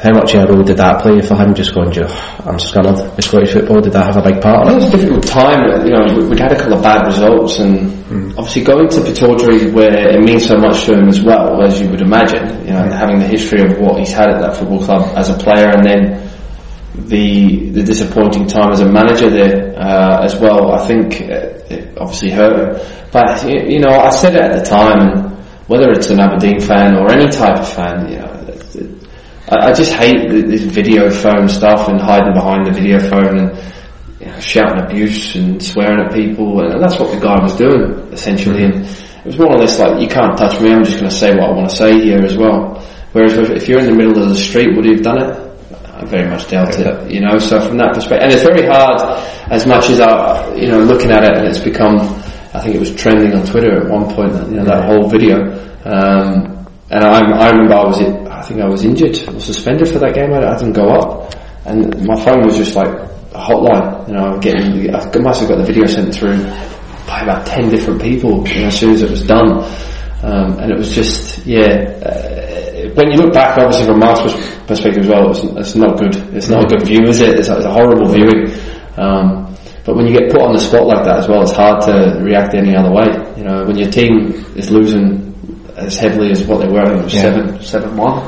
how 0.03 0.13
much 0.13 0.35
of 0.35 0.49
a 0.49 0.53
role 0.53 0.63
did 0.63 0.79
that 0.79 1.03
play 1.03 1.21
for 1.21 1.37
him 1.37 1.53
just 1.55 1.75
going, 1.75 1.89
I'm 1.89 2.57
scunnered 2.57 3.15
with 3.15 3.25
Scottish 3.25 3.53
football? 3.53 3.83
Did 3.83 3.93
that 3.93 4.07
have 4.07 4.17
a 4.17 4.23
big 4.23 4.41
part 4.41 4.67
in 4.67 4.73
it? 4.73 4.77
It 4.77 4.77
was 4.77 4.95
a 4.95 4.97
difficult 4.97 5.27
time. 5.27 5.61
You 5.85 5.93
know, 5.93 6.29
we'd 6.29 6.41
had 6.41 6.53
a 6.53 6.57
couple 6.57 6.75
of 6.79 6.83
bad 6.83 7.07
results 7.07 7.59
and 7.59 7.91
mm. 8.09 8.31
obviously 8.39 8.65
going 8.65 8.89
to 8.89 9.01
Pittodrie 9.01 9.73
where 9.75 10.17
it 10.17 10.25
means 10.25 10.47
so 10.47 10.57
much 10.57 10.87
to 10.87 10.95
him 10.95 11.09
as 11.09 11.21
well, 11.21 11.63
as 11.63 11.79
you 11.81 11.91
would 11.91 12.01
imagine, 12.01 12.65
you 12.65 12.73
know, 12.73 12.89
mm. 12.89 12.93
having 12.97 13.19
the 13.19 13.27
history 13.27 13.61
of 13.61 13.79
what 13.79 13.99
he's 13.99 14.13
had 14.13 14.31
at 14.31 14.41
that 14.41 14.57
football 14.57 14.83
club 14.83 15.03
as 15.17 15.29
a 15.29 15.37
player 15.37 15.69
and 15.69 15.85
then 15.85 16.31
the 16.95 17.71
the 17.71 17.83
disappointing 17.83 18.47
time 18.47 18.73
as 18.73 18.81
a 18.81 18.91
manager 18.91 19.29
there 19.29 19.79
uh, 19.79 20.25
as 20.25 20.35
well, 20.37 20.73
I 20.73 20.87
think 20.87 21.21
it, 21.21 21.71
it 21.71 21.99
obviously 21.99 22.31
hurt 22.31 22.57
him. 22.57 23.07
But, 23.13 23.45
you 23.47 23.81
know, 23.81 23.91
I 23.91 24.11
said 24.11 24.35
it 24.35 24.41
at 24.41 24.59
the 24.59 24.65
time, 24.65 25.37
whether 25.67 25.91
it's 25.91 26.09
an 26.09 26.21
Aberdeen 26.21 26.59
fan 26.61 26.97
or 26.97 27.13
any 27.13 27.29
type 27.31 27.59
of 27.59 27.69
fan, 27.69 28.11
you 28.11 28.19
know, 28.19 28.40
I, 29.51 29.69
I 29.69 29.73
just 29.73 29.93
hate 29.93 30.31
th- 30.31 30.47
this 30.47 30.63
video 30.63 31.11
phone 31.11 31.49
stuff 31.49 31.89
and 31.89 32.01
hiding 32.01 32.35
behind 32.35 32.67
the 32.67 32.73
video 32.73 32.99
phone 32.99 33.39
and 33.39 33.75
you 34.21 34.27
know, 34.27 34.41
shouting 34.41 34.85
abuse 34.85 35.35
and 35.35 35.63
swearing 35.63 36.01
at 36.01 36.13
people, 36.13 36.61
and 36.61 36.83
that's 36.83 36.99
what 36.99 37.11
the 37.13 37.21
guy 37.21 37.41
was 37.43 37.57
doing 37.57 38.13
essentially. 38.13 38.65
And 38.65 38.75
it 38.85 39.27
was 39.27 39.39
more 39.39 39.53
or 39.53 39.59
less 39.59 39.79
like, 39.79 40.01
you 40.01 40.09
can't 40.09 40.37
touch 40.37 40.61
me. 40.61 40.73
I'm 40.73 40.85
just 40.85 40.99
going 40.99 41.11
to 41.11 41.17
say 41.17 41.31
what 41.31 41.51
I 41.51 41.53
want 41.53 41.71
to 41.71 41.77
say 41.77 42.01
here 42.01 42.21
as 42.23 42.37
well. 42.37 42.81
Whereas 43.13 43.37
if, 43.37 43.51
if 43.51 43.69
you're 43.69 43.81
in 43.81 43.87
the 43.87 43.95
middle 43.95 44.23
of 44.23 44.29
the 44.29 44.37
street, 44.37 44.77
would 44.77 44.85
you 44.85 44.95
have 44.95 45.03
done 45.03 45.23
it? 45.23 45.51
I 46.01 46.05
very 46.05 46.31
much 46.31 46.49
doubt 46.49 46.79
it, 46.79 47.11
you 47.11 47.21
know. 47.21 47.39
So 47.39 47.61
from 47.61 47.77
that 47.79 47.93
perspective, 47.93 48.23
and 48.23 48.33
it's 48.33 48.43
very 48.43 48.67
hard, 48.67 49.03
as 49.51 49.67
much 49.67 49.91
as 49.91 50.01
I, 50.01 50.55
you 50.55 50.69
know, 50.69 50.81
looking 50.81 51.11
at 51.11 51.25
it, 51.25 51.37
and 51.37 51.47
it's 51.47 51.59
become, 51.59 51.99
I 52.55 52.61
think 52.61 52.77
it 52.77 52.79
was 52.79 52.95
trending 52.95 53.35
on 53.35 53.45
Twitter 53.45 53.83
at 53.83 53.91
one 53.91 54.15
point, 54.15 54.33
you 54.49 54.57
know, 54.57 54.65
that 54.65 54.87
whole 54.87 55.09
video. 55.09 55.37
Um, 55.85 56.67
and 56.89 57.05
I, 57.05 57.21
I 57.21 57.51
remember 57.51 57.75
I 57.75 57.85
was, 57.85 58.01
I 58.41 58.43
think 58.43 58.61
I 58.63 58.69
was 58.69 58.85
injured, 58.85 59.19
was 59.35 59.45
suspended 59.45 59.89
for 59.89 59.99
that 59.99 60.15
game. 60.15 60.33
I, 60.33 60.41
I 60.49 60.57
didn't 60.57 60.73
go 60.73 60.89
up, 60.89 61.35
and 61.67 62.07
my 62.07 62.17
phone 62.25 62.43
was 62.43 62.57
just 62.57 62.75
like 62.75 62.89
a 62.89 63.39
hotline. 63.39 64.09
You 64.09 64.15
know, 64.15 64.39
getting, 64.41 64.95
I 64.95 65.19
must 65.19 65.41
have 65.41 65.51
got 65.51 65.59
the 65.59 65.65
video 65.65 65.85
sent 65.85 66.15
through 66.15 66.43
by 67.07 67.21
about 67.21 67.45
ten 67.45 67.69
different 67.69 68.01
people 68.01 68.49
you 68.49 68.63
know, 68.63 68.69
as 68.69 68.81
soon 68.81 68.95
as 68.95 69.03
it 69.03 69.11
was 69.11 69.27
done, 69.27 69.61
um, 70.23 70.59
and 70.59 70.73
it 70.73 70.79
was 70.79 70.95
just, 70.95 71.45
yeah. 71.45 72.01
Uh, 72.01 72.89
when 72.95 73.11
you 73.13 73.19
look 73.19 73.35
back, 73.35 73.59
obviously 73.59 73.85
from 73.85 74.01
Mark's 74.01 74.23
perspective 74.67 75.05
as 75.05 75.09
well, 75.11 75.31
it's, 75.31 75.45
it's 75.45 75.77
not 75.77 75.99
good. 75.99 76.17
It's 76.35 76.49
not 76.49 76.65
a 76.65 76.67
good 76.67 76.87
view, 76.87 77.05
is 77.05 77.21
it? 77.21 77.39
It's 77.39 77.49
a, 77.49 77.57
it's 77.57 77.67
a 77.67 77.73
horrible 77.73 78.09
viewing. 78.09 78.49
Um, 78.97 79.55
but 79.85 79.97
when 79.97 80.07
you 80.07 80.19
get 80.19 80.33
put 80.33 80.41
on 80.41 80.55
the 80.55 80.61
spot 80.61 80.87
like 80.87 81.05
that 81.05 81.19
as 81.19 81.29
well, 81.29 81.43
it's 81.43 81.53
hard 81.53 81.83
to 81.83 82.21
react 82.25 82.55
any 82.55 82.75
other 82.75 82.91
way. 82.91 83.07
You 83.37 83.45
know, 83.45 83.65
when 83.67 83.77
your 83.77 83.91
team 83.91 84.33
is 84.57 84.71
losing 84.71 85.30
as 85.81 85.99
heavily 85.99 86.31
as 86.31 86.45
what 86.45 86.61
they 86.61 86.69
were, 86.69 86.93
it 86.93 87.05
was 87.05 87.15
Yeah. 87.15 87.23
seven, 87.23 87.63
seven 87.63 87.97
one, 87.97 88.23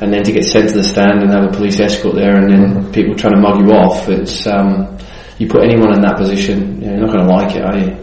and 0.00 0.12
then 0.12 0.22
to 0.22 0.32
get 0.32 0.44
sent 0.44 0.68
to 0.70 0.74
the 0.76 0.84
stand 0.84 1.22
and 1.22 1.30
have 1.32 1.44
a 1.44 1.52
police 1.52 1.80
escort 1.80 2.14
there, 2.14 2.36
and 2.36 2.50
then 2.50 2.92
people 2.92 3.14
trying 3.14 3.34
to 3.34 3.40
mug 3.40 3.58
you 3.60 3.72
off, 3.74 4.08
it's 4.08 4.46
um, 4.46 4.96
you 5.38 5.48
put 5.48 5.64
anyone 5.64 5.92
in 5.94 6.00
that 6.02 6.16
position, 6.16 6.80
you 6.80 6.86
know, 6.88 6.92
you're 6.96 7.06
not 7.06 7.12
going 7.14 7.26
to 7.26 7.34
like 7.34 7.56
it, 7.56 7.64
are 7.64 7.76
you? 7.78 7.96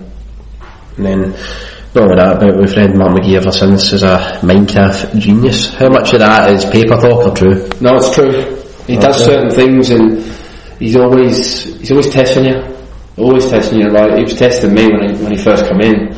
And 0.98 1.06
then, 1.06 1.20
not 1.96 2.04
only 2.04 2.16
that, 2.16 2.40
but 2.40 2.58
we've 2.58 2.76
read 2.76 2.96
Mark 2.96 3.12
McGhee 3.18 3.38
ever 3.38 3.52
since 3.52 3.94
is 3.94 4.04
a 4.04 4.18
Minecraft 4.42 5.18
genius. 5.20 5.74
How 5.74 5.90
much 5.90 6.14
of 6.14 6.20
that 6.20 6.52
is 6.52 6.66
paper 6.66 6.96
talk 6.98 7.28
or 7.28 7.36
true? 7.36 7.68
No, 7.82 7.96
it's 7.98 8.14
true. 8.14 8.32
He 8.88 8.98
does 8.98 9.24
certain 9.24 9.50
things, 9.50 9.90
and 9.90 10.20
he's 10.80 10.96
always 10.96 11.64
he's 11.80 11.92
always 11.92 12.10
testing 12.10 12.46
you, 12.46 12.62
always 13.18 13.50
testing 13.50 13.80
you. 13.80 13.90
Like 13.90 14.18
he 14.18 14.24
was 14.24 14.36
testing 14.36 14.74
me 14.74 14.88
when 14.88 15.16
he 15.16 15.24
when 15.24 15.32
he 15.32 15.38
first 15.38 15.66
come 15.66 15.82
in. 15.82 16.14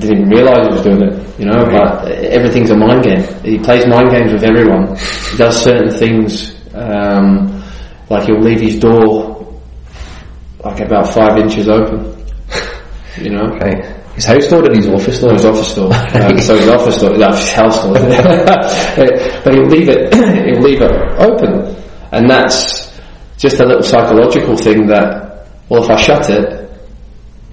Didn't 0.00 0.18
even 0.18 0.28
realise 0.30 0.66
he 0.66 0.72
was 0.72 0.82
doing 0.82 1.02
it, 1.02 1.38
you 1.38 1.46
know. 1.46 1.64
But 1.64 2.08
everything's 2.10 2.70
a 2.70 2.76
mind 2.76 3.04
game. 3.04 3.22
He 3.44 3.58
plays 3.58 3.86
mind 3.86 4.10
games 4.10 4.32
with 4.32 4.44
everyone. 4.44 4.96
He 5.30 5.36
does 5.36 5.62
certain 5.62 5.90
things, 5.90 6.56
um, 6.74 7.62
like 8.08 8.26
he'll 8.26 8.40
leave 8.40 8.60
his 8.60 8.78
door 8.78 9.40
like 10.64 10.80
about 10.80 11.08
five 11.12 11.38
inches 11.38 11.68
open, 11.68 12.16
you 13.18 13.30
know. 13.30 13.46
Right. 13.60 13.96
His 14.14 14.24
house 14.24 14.46
door 14.48 14.68
or 14.68 14.74
his 14.74 14.88
office 14.88 15.20
door? 15.20 15.32
his 15.32 15.44
office 15.46 15.74
door. 15.74 15.92
Um, 16.14 16.38
so 16.40 16.56
his 16.56 16.68
office 16.68 17.00
door, 17.00 17.16
no, 17.16 17.28
his 17.28 17.52
house 17.52 17.82
door. 17.82 17.94
but 19.44 19.54
he'll 19.54 19.66
leave 19.66 19.88
it, 19.88 20.12
he'll 20.46 20.60
leave 20.60 20.82
it 20.82 20.92
open, 21.20 21.76
and 22.12 22.28
that's 22.28 23.00
just 23.38 23.60
a 23.60 23.64
little 23.64 23.82
psychological 23.82 24.56
thing 24.56 24.86
that, 24.88 25.46
well, 25.68 25.82
if 25.82 25.90
I 25.90 25.96
shut 25.96 26.28
it, 26.28 26.69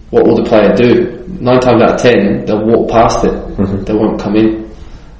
what 0.09 0.25
will 0.25 0.35
the 0.35 0.43
player 0.47 0.73
do? 0.75 1.23
Nine 1.39 1.59
times 1.59 1.81
out 1.83 1.95
of 1.95 2.01
ten, 2.01 2.45
they'll 2.45 2.65
walk 2.65 2.89
past 2.89 3.25
it. 3.25 3.33
They 3.85 3.93
won't 3.93 4.19
come 4.19 4.35
in. 4.35 4.71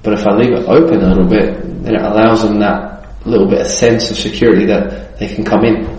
But 0.03 0.13
if 0.13 0.25
I 0.25 0.31
leave 0.35 0.53
it 0.53 0.65
open 0.67 1.01
a 1.01 1.07
little 1.07 1.27
bit, 1.27 1.83
then 1.83 1.95
it 1.95 2.01
allows 2.01 2.43
them 2.43 2.59
that 2.59 2.97
little 3.25 3.47
bit 3.49 3.61
of 3.61 3.67
sense 3.67 4.09
of 4.09 4.17
security 4.17 4.65
that 4.65 5.17
they 5.19 5.27
can 5.27 5.43
come 5.43 5.65
in. 5.65 5.97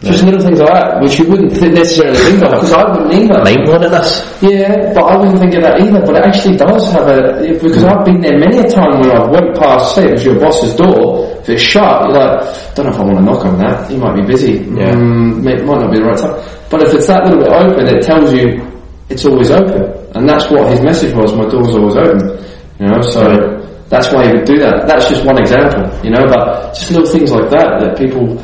Just 0.00 0.24
little 0.24 0.40
things 0.40 0.58
like 0.58 0.68
that, 0.68 1.00
which 1.00 1.18
you 1.20 1.28
wouldn't 1.28 1.54
th- 1.54 1.70
necessarily 1.72 2.18
think 2.18 2.42
of, 2.42 2.50
because 2.50 2.72
I 2.72 2.82
wouldn't 2.90 3.12
either. 3.14 3.38
Mind 3.44 3.62
blowing 3.64 3.86
this? 3.86 4.26
Yeah, 4.42 4.90
but 4.94 5.04
I 5.04 5.16
wouldn't 5.16 5.38
think 5.38 5.54
of 5.54 5.62
that 5.62 5.78
either. 5.80 6.00
But 6.02 6.16
it 6.16 6.24
actually 6.26 6.56
does 6.56 6.90
have 6.90 7.06
a 7.06 7.38
because 7.54 7.84
I've 7.84 8.04
been 8.04 8.20
there 8.20 8.36
many 8.36 8.58
a 8.58 8.66
time 8.66 8.98
where 8.98 9.14
I've 9.14 9.30
went 9.30 9.54
past, 9.54 9.94
say 9.94 10.08
it 10.08 10.12
was 10.18 10.24
your 10.24 10.40
boss's 10.40 10.74
door. 10.74 11.21
If 11.42 11.48
it's 11.50 11.62
shut, 11.62 12.02
you're 12.02 12.14
like, 12.14 12.74
don't 12.74 12.86
know 12.86 12.92
if 12.92 12.98
I 12.98 13.04
want 13.04 13.18
to 13.18 13.24
knock 13.24 13.44
on 13.44 13.58
that. 13.58 13.90
He 13.90 13.96
might 13.98 14.14
be 14.16 14.26
busy. 14.26 14.52
Yeah. 14.52 14.94
Mm, 14.94 15.42
might 15.42 15.64
not 15.64 15.90
be 15.90 15.98
the 15.98 16.04
right 16.06 16.18
time. 16.18 16.38
But 16.70 16.82
if 16.82 16.94
it's 16.94 17.06
that 17.08 17.24
little 17.24 17.42
bit 17.42 17.52
open, 17.52 17.86
it 17.86 18.02
tells 18.02 18.32
you 18.32 18.62
it's 19.08 19.26
always 19.26 19.50
open, 19.50 19.82
and 20.14 20.28
that's 20.28 20.50
what 20.50 20.70
his 20.70 20.80
message 20.80 21.14
was. 21.14 21.34
My 21.34 21.48
door's 21.48 21.74
always 21.74 21.96
open. 21.96 22.38
You 22.78 22.88
know, 22.88 23.00
so. 23.02 23.58
That's 23.92 24.10
why 24.10 24.24
he 24.24 24.32
would 24.32 24.46
do 24.46 24.56
that. 24.56 24.88
That's 24.88 25.06
just 25.06 25.22
one 25.22 25.36
example, 25.36 25.84
you 26.02 26.08
know, 26.08 26.24
but 26.24 26.72
just 26.72 26.90
little 26.92 27.04
things 27.04 27.30
like 27.30 27.50
that 27.50 27.76
that 27.78 27.98
people 27.98 28.40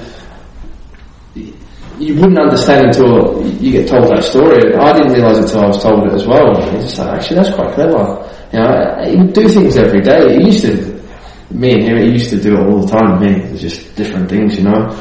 you 1.98 2.14
wouldn't 2.14 2.38
understand 2.38 2.88
until 2.88 3.44
you 3.60 3.72
get 3.72 3.88
told 3.88 4.06
that 4.08 4.22
story. 4.22 4.74
I 4.76 4.92
didn't 4.92 5.12
realise 5.12 5.38
it 5.38 5.44
until 5.44 5.60
I 5.62 5.66
was 5.66 5.82
told 5.82 6.06
it 6.06 6.12
as 6.12 6.26
well. 6.26 6.56
It's 6.74 6.84
just 6.84 6.98
like, 6.98 7.16
actually, 7.18 7.36
that's 7.36 7.54
quite 7.54 7.74
clever. 7.74 8.30
You 8.52 8.58
know, 8.60 9.04
he 9.04 9.16
would 9.16 9.32
do 9.32 9.48
things 9.48 9.76
every 9.76 10.00
day. 10.00 10.38
He 10.38 10.46
used 10.46 10.62
to, 10.62 10.97
me 11.50 11.72
and 11.72 11.82
him, 11.82 11.98
he 11.98 12.12
used 12.12 12.30
to 12.30 12.40
do 12.40 12.56
it 12.56 12.66
all 12.66 12.82
the 12.82 12.88
time. 12.88 13.20
Me, 13.20 13.44
it 13.44 13.52
was 13.52 13.60
just 13.60 13.96
different 13.96 14.28
things, 14.28 14.58
you 14.58 14.64
know. 14.64 14.96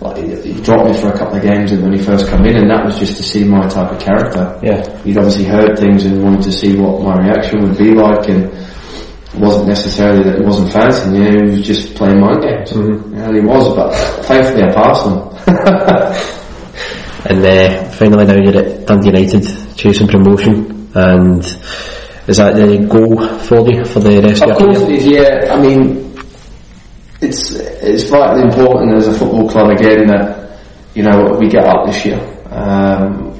Like 0.00 0.16
he, 0.16 0.52
he 0.52 0.62
dropped 0.62 0.90
me 0.90 0.96
for 0.96 1.08
a 1.08 1.18
couple 1.18 1.36
of 1.36 1.42
games 1.42 1.72
when 1.72 1.92
he 1.92 2.02
first 2.02 2.26
come 2.28 2.44
in, 2.46 2.56
and 2.56 2.70
that 2.70 2.84
was 2.84 2.98
just 2.98 3.18
to 3.18 3.22
see 3.22 3.44
my 3.44 3.68
type 3.68 3.92
of 3.92 4.00
character. 4.00 4.58
Yeah. 4.62 4.80
He'd 5.02 5.18
obviously 5.18 5.44
heard 5.44 5.78
things 5.78 6.06
and 6.06 6.22
wanted 6.22 6.42
to 6.42 6.52
see 6.52 6.76
what 6.76 7.02
my 7.02 7.16
reaction 7.16 7.62
would 7.62 7.76
be 7.76 7.92
like, 7.92 8.28
and 8.28 8.44
it 8.44 9.38
wasn't 9.38 9.68
necessarily 9.68 10.24
that 10.24 10.38
he 10.38 10.44
wasn't 10.44 10.72
fancying 10.72 11.14
you. 11.14 11.50
He 11.50 11.58
was 11.58 11.66
just 11.66 11.94
playing 11.94 12.20
mind 12.20 12.42
games. 12.42 12.72
Mm-hmm. 12.72 13.14
And 13.14 13.36
he 13.36 13.42
was, 13.42 13.74
but 13.76 13.94
thankfully 14.24 14.62
I 14.62 14.72
passed 14.72 15.04
them. 15.04 16.36
And 17.22 17.44
uh, 17.44 17.84
finally 17.90 18.24
now 18.24 18.36
you're 18.36 18.56
at 18.56 18.86
Dundee 18.86 19.08
United 19.08 19.76
chasing 19.76 20.08
promotion 20.08 20.90
and 20.94 21.44
is 22.26 22.36
that 22.36 22.54
the 22.54 22.78
goal 22.86 23.16
for 23.40 23.60
you 23.70 23.84
for 23.84 24.00
the 24.00 24.20
rest 24.20 24.42
of, 24.42 24.58
the 24.58 24.64
year? 24.64 24.70
Of 24.70 24.78
course 24.78 24.82
it 24.82 24.90
is, 24.90 25.06
yeah. 25.06 25.54
I 25.54 25.60
mean, 25.60 26.14
it's 27.20 27.50
it's 27.50 28.04
vitally 28.04 28.42
important 28.42 28.94
as 28.96 29.08
a 29.08 29.14
football 29.14 29.48
club 29.48 29.70
again 29.70 30.06
that 30.08 30.58
you 30.94 31.02
know 31.02 31.36
we 31.38 31.48
get 31.48 31.64
up 31.64 31.86
this 31.86 32.04
year. 32.04 32.18
Um, 32.50 33.30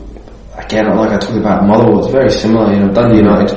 again, 0.57 0.87
like 0.97 1.11
I 1.11 1.19
talked 1.19 1.39
about 1.39 1.67
Motherwell, 1.67 2.05
it's 2.05 2.13
very 2.13 2.31
similar. 2.31 2.73
You 2.73 2.81
know, 2.81 2.93
Dundee 2.93 3.19
United 3.19 3.51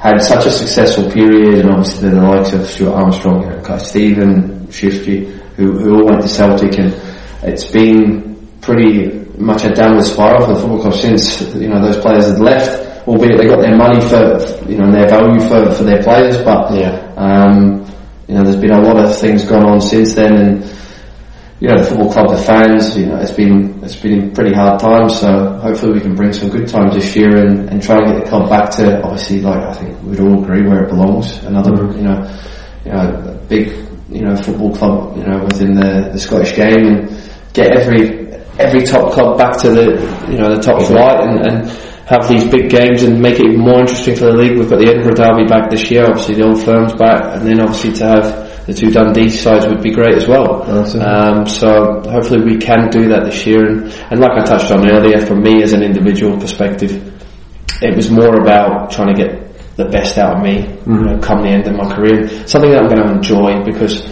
had 0.00 0.20
such 0.20 0.46
a 0.46 0.50
successful 0.50 1.10
period, 1.10 1.60
and 1.60 1.70
obviously 1.70 2.10
the 2.10 2.20
likes 2.20 2.52
of 2.52 2.66
Stuart 2.66 2.92
Armstrong, 2.94 3.42
you 3.42 3.50
know, 3.50 3.62
Kai 3.62 3.78
Stephen, 3.78 4.66
Çiftçi, 4.68 5.30
who 5.56 5.72
who 5.72 5.94
all 5.96 6.06
went 6.06 6.22
to 6.22 6.28
Celtic, 6.28 6.78
and 6.78 6.94
it's 7.42 7.66
been 7.66 8.36
pretty 8.60 9.24
much 9.38 9.64
a 9.64 9.70
downward 9.72 10.04
spiral 10.04 10.46
for 10.46 10.54
the 10.54 10.60
football 10.60 10.80
club 10.80 10.94
since 10.94 11.40
you 11.54 11.68
know 11.68 11.80
those 11.80 11.98
players 11.98 12.26
had 12.26 12.38
left. 12.38 12.93
Albeit 13.06 13.36
they 13.38 13.46
got 13.46 13.60
their 13.60 13.76
money 13.76 14.00
for 14.00 14.40
you 14.70 14.78
know 14.78 14.84
and 14.84 14.94
their 14.94 15.08
value 15.08 15.40
for, 15.40 15.70
for 15.74 15.84
their 15.84 16.02
players, 16.02 16.38
but 16.38 16.72
Yeah. 16.72 17.12
um, 17.16 17.84
you 18.26 18.34
know, 18.34 18.42
there's 18.44 18.56
been 18.56 18.72
a 18.72 18.80
lot 18.80 18.96
of 18.96 19.14
things 19.18 19.44
going 19.44 19.64
on 19.64 19.80
since 19.80 20.14
then, 20.14 20.32
and 20.36 20.64
you 21.60 21.68
know, 21.68 21.76
the 21.78 21.84
football 21.84 22.10
club, 22.12 22.28
the 22.30 22.38
fans, 22.42 22.96
you 22.96 23.06
know, 23.06 23.16
it's 23.18 23.30
been 23.32 23.78
it's 23.84 23.96
been 23.96 24.32
pretty 24.32 24.54
hard 24.54 24.80
times. 24.80 25.20
So 25.20 25.28
hopefully 25.58 25.92
we 25.94 26.00
can 26.00 26.14
bring 26.14 26.32
some 26.32 26.48
good 26.48 26.66
times 26.66 26.94
this 26.94 27.14
year 27.14 27.36
and, 27.36 27.68
and 27.70 27.82
try 27.82 27.96
and 27.96 28.06
get 28.06 28.24
the 28.24 28.28
club 28.28 28.48
back 28.48 28.70
to 28.76 29.02
obviously, 29.02 29.40
like 29.40 29.62
I 29.62 29.72
think 29.74 30.02
we'd 30.02 30.20
all 30.20 30.42
agree 30.42 30.66
where 30.66 30.84
it 30.84 30.88
belongs. 30.88 31.36
Another, 31.44 31.72
you 31.96 32.02
know, 32.02 32.18
you 32.84 32.92
know, 32.92 33.00
a 33.00 33.34
big 33.48 33.68
you 34.08 34.22
know 34.22 34.34
football 34.36 34.74
club, 34.74 35.16
you 35.16 35.24
know, 35.24 35.44
within 35.44 35.74
the, 35.74 36.10
the 36.12 36.18
Scottish 36.18 36.56
game, 36.56 36.86
and 36.86 37.30
get 37.52 37.76
every 37.76 38.32
every 38.58 38.82
top 38.84 39.12
club 39.12 39.36
back 39.38 39.56
to 39.58 39.70
the 39.70 39.84
you 40.30 40.38
know 40.38 40.54
the 40.56 40.62
top 40.62 40.80
flight 40.82 41.20
and. 41.28 41.46
and 41.46 41.93
have 42.06 42.28
these 42.28 42.46
big 42.46 42.68
games 42.68 43.02
and 43.02 43.20
make 43.20 43.40
it 43.40 43.46
even 43.46 43.60
more 43.60 43.80
interesting 43.80 44.14
for 44.14 44.26
the 44.26 44.36
league. 44.36 44.58
We've 44.58 44.68
got 44.68 44.78
the 44.78 44.88
Edinburgh 44.88 45.14
Derby 45.14 45.46
back 45.48 45.70
this 45.70 45.90
year, 45.90 46.04
obviously 46.04 46.34
the 46.34 46.44
Old 46.44 46.62
Firm's 46.62 46.92
back, 46.94 47.36
and 47.36 47.46
then 47.46 47.60
obviously 47.60 47.92
to 47.94 48.04
have 48.06 48.66
the 48.66 48.74
two 48.74 48.90
Dundee 48.90 49.30
sides 49.30 49.66
would 49.66 49.82
be 49.82 49.90
great 49.90 50.14
as 50.14 50.28
well. 50.28 50.62
Awesome. 50.62 51.00
Um, 51.00 51.46
so 51.46 52.02
hopefully 52.04 52.44
we 52.44 52.58
can 52.58 52.90
do 52.90 53.08
that 53.08 53.24
this 53.24 53.46
year. 53.46 53.66
And, 53.66 53.92
and 54.10 54.20
like 54.20 54.32
I 54.36 54.44
touched 54.44 54.70
on 54.70 54.88
earlier, 54.88 55.24
for 55.24 55.34
me 55.36 55.62
as 55.62 55.72
an 55.72 55.82
individual 55.82 56.38
perspective, 56.38 56.92
it 57.80 57.96
was 57.96 58.10
more 58.10 58.40
about 58.40 58.90
trying 58.90 59.14
to 59.14 59.22
get 59.22 59.76
the 59.76 59.86
best 59.86 60.18
out 60.18 60.36
of 60.36 60.42
me 60.42 60.60
you 60.86 61.04
know, 61.04 61.18
come 61.18 61.42
the 61.42 61.48
end 61.48 61.66
of 61.66 61.74
my 61.74 61.94
career. 61.94 62.28
Something 62.46 62.70
that 62.70 62.82
I'm 62.82 62.88
going 62.88 63.02
to 63.02 63.12
enjoy 63.12 63.64
because 63.64 64.04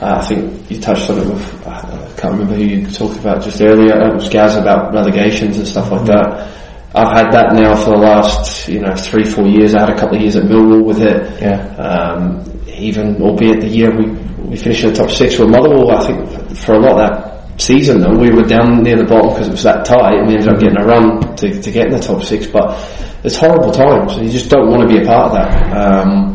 uh, 0.00 0.18
I 0.18 0.24
think 0.24 0.70
you 0.70 0.80
touched 0.80 1.10
on 1.10 1.18
it 1.18 1.26
with, 1.26 1.66
I 1.66 2.12
can't 2.16 2.34
remember 2.34 2.54
who 2.54 2.64
you 2.64 2.86
talked 2.86 3.18
about 3.18 3.42
just 3.42 3.60
earlier, 3.60 4.00
it 4.00 4.14
was 4.14 4.28
Gaz 4.28 4.56
about 4.56 4.94
relegations 4.94 5.58
and 5.58 5.66
stuff 5.66 5.90
like 5.90 6.06
that. 6.06 6.67
I've 6.98 7.16
had 7.16 7.32
that 7.32 7.54
now 7.54 7.76
for 7.76 7.90
the 7.90 7.96
last, 7.96 8.68
you 8.68 8.80
know, 8.80 8.94
three, 8.94 9.24
four 9.24 9.46
years. 9.46 9.74
I 9.74 9.80
had 9.80 9.90
a 9.90 9.98
couple 9.98 10.16
of 10.16 10.22
years 10.22 10.36
at 10.36 10.44
Millwall 10.44 10.84
with 10.84 11.00
it. 11.00 11.40
Yeah. 11.40 11.62
Um, 11.76 12.44
even, 12.66 13.20
albeit 13.22 13.60
the 13.60 13.68
year 13.68 13.90
we, 13.96 14.10
we 14.50 14.56
finished 14.56 14.84
in 14.84 14.90
the 14.92 14.96
top 14.96 15.10
six 15.10 15.38
with 15.38 15.50
Motherwell, 15.50 15.90
I 15.90 16.06
think 16.06 16.56
for 16.56 16.74
a 16.74 16.78
lot 16.78 16.92
of 16.92 16.98
that 16.98 17.60
season 17.60 18.00
though, 18.00 18.16
we 18.18 18.30
were 18.30 18.42
down 18.42 18.82
near 18.82 18.96
the 18.96 19.04
bottom 19.04 19.30
because 19.30 19.48
it 19.48 19.52
was 19.52 19.62
that 19.62 19.84
tight 19.84 20.14
and 20.18 20.28
we 20.28 20.34
ended 20.34 20.48
up 20.48 20.60
getting 20.60 20.78
a 20.78 20.84
run 20.84 21.36
to, 21.36 21.60
to 21.60 21.70
get 21.70 21.86
in 21.86 21.92
the 21.92 22.00
top 22.00 22.22
six, 22.22 22.46
but 22.46 22.78
it's 23.24 23.36
horrible 23.36 23.72
times 23.72 24.16
and 24.16 24.26
you 24.26 24.32
just 24.32 24.50
don't 24.50 24.70
want 24.70 24.82
to 24.82 24.88
be 24.88 25.02
a 25.02 25.06
part 25.06 25.26
of 25.26 25.32
that. 25.32 25.50
Um, 25.76 26.34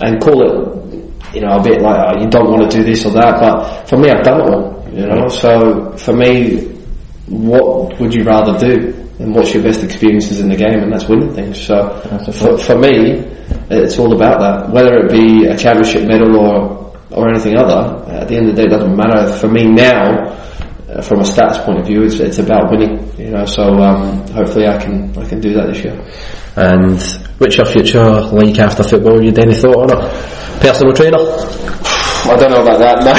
and 0.00 0.20
call 0.20 0.42
it 0.42 0.82
you 1.34 1.40
know, 1.40 1.56
a 1.56 1.62
bit 1.62 1.80
like 1.80 1.98
oh, 1.98 2.20
you 2.20 2.28
don't 2.28 2.50
want 2.50 2.70
to 2.70 2.78
do 2.78 2.84
this 2.84 3.04
or 3.06 3.12
that. 3.12 3.40
But 3.40 3.88
for 3.88 3.96
me, 3.96 4.10
I've 4.10 4.22
done 4.22 4.40
it 4.40 4.52
all. 4.52 4.88
You 4.92 5.06
know, 5.06 5.28
so 5.28 5.96
for 5.96 6.12
me, 6.12 6.66
what 7.26 7.98
would 7.98 8.14
you 8.14 8.24
rather 8.24 8.58
do? 8.58 9.01
And 9.22 9.34
what's 9.34 9.54
your 9.54 9.62
best 9.62 9.84
experiences 9.84 10.40
in 10.40 10.48
the 10.48 10.56
game? 10.56 10.80
And 10.82 10.92
that's 10.92 11.08
winning 11.08 11.32
things. 11.32 11.62
So 11.64 12.00
for, 12.32 12.58
for 12.58 12.76
me, 12.76 13.22
it's 13.70 13.98
all 13.98 14.12
about 14.14 14.40
that. 14.40 14.70
Whether 14.72 14.96
it 14.98 15.10
be 15.12 15.46
a 15.46 15.56
championship 15.56 16.08
medal 16.08 16.36
or 16.36 16.82
or 17.12 17.28
anything 17.28 17.56
other, 17.58 18.10
at 18.10 18.26
the 18.28 18.36
end 18.36 18.48
of 18.48 18.56
the 18.56 18.62
day, 18.62 18.66
it 18.66 18.70
doesn't 18.70 18.96
matter. 18.96 19.30
For 19.36 19.46
me 19.46 19.64
now, 19.64 20.32
uh, 20.88 21.02
from 21.02 21.20
a 21.20 21.24
stats 21.24 21.62
point 21.64 21.78
of 21.78 21.86
view, 21.86 22.02
it's, 22.02 22.18
it's 22.20 22.38
about 22.38 22.70
winning. 22.70 23.12
You 23.18 23.30
know, 23.30 23.44
so 23.44 23.62
um, 23.62 24.26
hopefully 24.28 24.66
I 24.66 24.78
can 24.78 25.16
I 25.16 25.28
can 25.28 25.40
do 25.40 25.52
that 25.54 25.66
this 25.66 25.84
year. 25.84 25.94
And 26.56 27.00
what's 27.38 27.56
your 27.56 27.66
future 27.66 28.04
like 28.04 28.58
after 28.58 28.82
football? 28.82 29.14
Have 29.14 29.22
you 29.22 29.30
had 29.30 29.38
any 29.38 29.54
thought 29.54 29.90
on 29.90 30.04
it? 30.04 30.10
Personal 30.60 30.92
trainer? 30.94 31.18
I 31.18 32.36
don't 32.38 32.50
know 32.50 32.62
about 32.62 32.78
that. 32.78 33.02
No. 33.06 33.12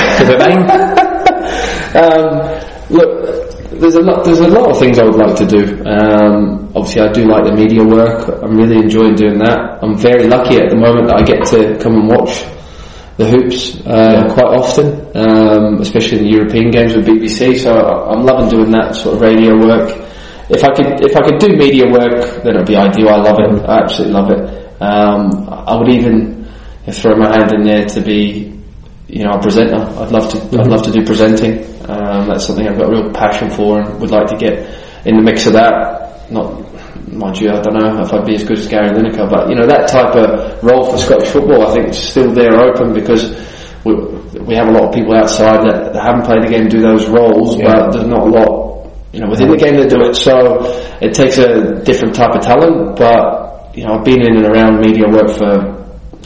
um, 2.00 2.96
look, 2.96 3.43
there's 3.80 3.95
a 3.95 4.02
lot. 4.02 4.24
There's 4.26 4.40
a 4.40 4.48
lot 4.48 4.70
of 4.70 4.80
things 4.80 5.00
I 5.00 5.06
would 5.06 5.16
like 5.16 5.36
to 5.38 5.45
do. 5.45 5.84
Um, 5.86 6.72
obviously, 6.76 7.02
I 7.02 7.12
do 7.12 7.26
like 7.26 7.45
the 7.45 7.54
media 7.54 7.84
work. 7.84 8.28
I'm 8.41 8.56
really 8.56 8.78
enjoying 8.78 9.16
doing 9.16 9.40
that. 9.40 9.80
I'm 9.82 9.98
very 9.98 10.28
lucky 10.28 10.58
at 10.58 10.70
the 10.70 10.76
moment 10.76 11.08
that 11.08 11.18
I 11.18 11.24
get 11.24 11.45
to 11.54 11.78
come 11.82 11.95
and 11.95 12.08
watch 12.08 12.45
the 13.18 13.30
hoops 13.30 13.80
uh, 13.86 14.26
yeah. 14.26 14.34
quite 14.34 14.52
often, 14.58 14.88
um, 15.16 15.82
especially 15.82 16.20
in 16.20 16.24
the 16.26 16.32
European 16.32 16.72
games 16.72 16.95
with 16.95 17.06
BBC. 17.06 17.60
So 17.60 17.72
I'm 17.72 18.26
loving 18.26 18.50
doing 18.50 18.72
that 18.72 18.95
sort 18.95 19.16
of 19.16 19.22
radio 19.22 19.54
work. 19.60 19.90
If 20.50 20.64
I 20.64 20.74
could, 20.74 21.02
if 21.02 21.16
I 21.16 21.22
could 21.22 21.40
do 21.40 21.56
media 21.56 21.86
work, 21.90 22.44
then 22.44 22.56
it'd 22.56 22.68
be 22.68 22.76
ideal. 22.76 23.10
I 23.10 23.18
love 23.18 23.38
it. 23.40 23.70
I 23.70 23.84
absolutely 23.84 24.14
love 24.14 24.30
it. 24.32 24.82
Um, 24.82 25.48
I 25.50 25.76
would 25.78 25.90
even 25.90 26.50
throw 26.91 27.16
my 27.16 27.34
hand 27.36 27.54
in 27.54 27.64
there 27.64 27.86
to 27.86 28.02
be, 28.02 28.52
you 29.14 29.23
know, 29.23 29.34
a 29.38 29.40
presenter. 29.40 29.77
I'd 29.77 30.11
love 30.11 30.27
to. 30.31 30.38
Mm-hmm. 30.38 30.60
I'd 30.60 30.68
love 30.68 30.84
to 30.84 30.91
do 30.91 31.06
presenting. 31.06 31.61
Um, 31.88 32.27
that's 32.27 32.48
something 32.48 32.68
I've 32.68 32.77
got 32.80 32.90
a 32.90 32.91
real 32.91 33.14
passion 33.14 33.52
for, 33.52 33.80
and 33.80 34.02
would 34.02 34.10
like 34.10 34.26
to 34.27 34.38
get 34.38 34.57
in 35.06 35.18
the 35.18 35.22
mix 35.22 35.45
of 35.45 35.53
that. 35.53 36.31
Not 36.31 36.65
mind 37.14 37.38
you, 37.40 37.52
I 37.52 37.61
don't 37.61 37.77
know 37.77 38.02
if 38.02 38.11
I'd 38.11 38.26
be 38.26 38.34
as 38.34 38.44
good 38.44 38.57
as 38.57 38.68
Gary 38.68 38.90
Lineker, 38.90 39.30
but 39.30 39.49
you 39.49 39.56
know 39.56 39.68
that 39.68 39.88
type 39.88 40.15
of 40.15 40.64
role 40.64 40.90
for 40.90 40.98
Scottish 40.98 41.30
football, 41.30 41.61
I 41.68 41.73
think, 41.73 41.90
is 41.90 41.99
still 41.99 42.34
there 42.34 42.57
open 42.57 42.91
because 42.94 43.38
we, 43.85 43.94
we 44.41 44.56
have 44.56 44.69
a 44.69 44.72
lot 44.72 44.90
of 44.90 44.95
people 44.95 45.14
outside 45.14 45.61
that, 45.61 45.94
that 45.94 46.02
haven't 46.02 46.26
played 46.26 46.41
the 46.41 46.49
game 46.49 46.68
do 46.68 46.81
those 46.81 47.06
roles, 47.06 47.60
yeah. 47.60 47.69
but 47.69 47.91
there's 47.94 48.07
not 48.07 48.26
a 48.26 48.31
lot, 48.34 48.90
you 49.14 49.19
know, 49.22 49.30
within 49.30 49.52
the 49.52 49.57
game 49.57 49.77
that 49.77 49.94
do 49.94 50.02
it. 50.10 50.15
So 50.15 50.65
it 51.06 51.14
takes 51.14 51.38
a 51.38 51.84
different 51.85 52.15
type 52.15 52.34
of 52.34 52.41
talent. 52.41 52.98
But 52.98 53.77
you 53.77 53.85
know, 53.85 53.94
I've 53.94 54.06
been 54.06 54.26
in 54.26 54.41
and 54.41 54.49
around 54.49 54.81
media 54.81 55.06
work 55.06 55.30
for 55.38 55.83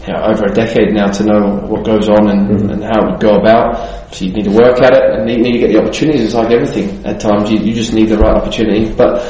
you 0.07 0.13
know, 0.13 0.23
over 0.23 0.45
a 0.45 0.53
decade 0.53 0.93
now 0.93 1.07
to 1.11 1.23
know 1.25 1.67
what 1.67 1.83
goes 1.85 2.07
on 2.07 2.29
and, 2.29 2.49
mm-hmm. 2.49 2.69
and 2.69 2.83
how 2.83 3.03
it 3.03 3.11
would 3.11 3.19
go 3.19 3.35
about. 3.35 4.13
So 4.15 4.23
you 4.25 4.31
need 4.31 4.45
to 4.45 4.51
work 4.51 4.81
at 4.81 4.93
it 4.93 5.03
and 5.03 5.29
you 5.29 5.37
need 5.37 5.51
to 5.53 5.59
get 5.59 5.71
the 5.73 5.81
opportunities. 5.81 6.21
It's 6.23 6.33
like 6.33 6.49
everything. 6.49 7.05
At 7.05 7.19
times, 7.19 7.51
you, 7.51 7.59
you 7.59 7.73
just 7.73 7.91
need 7.93 8.07
the 8.07 8.17
right 8.17 8.35
opportunity, 8.35 8.89
but 8.93 9.21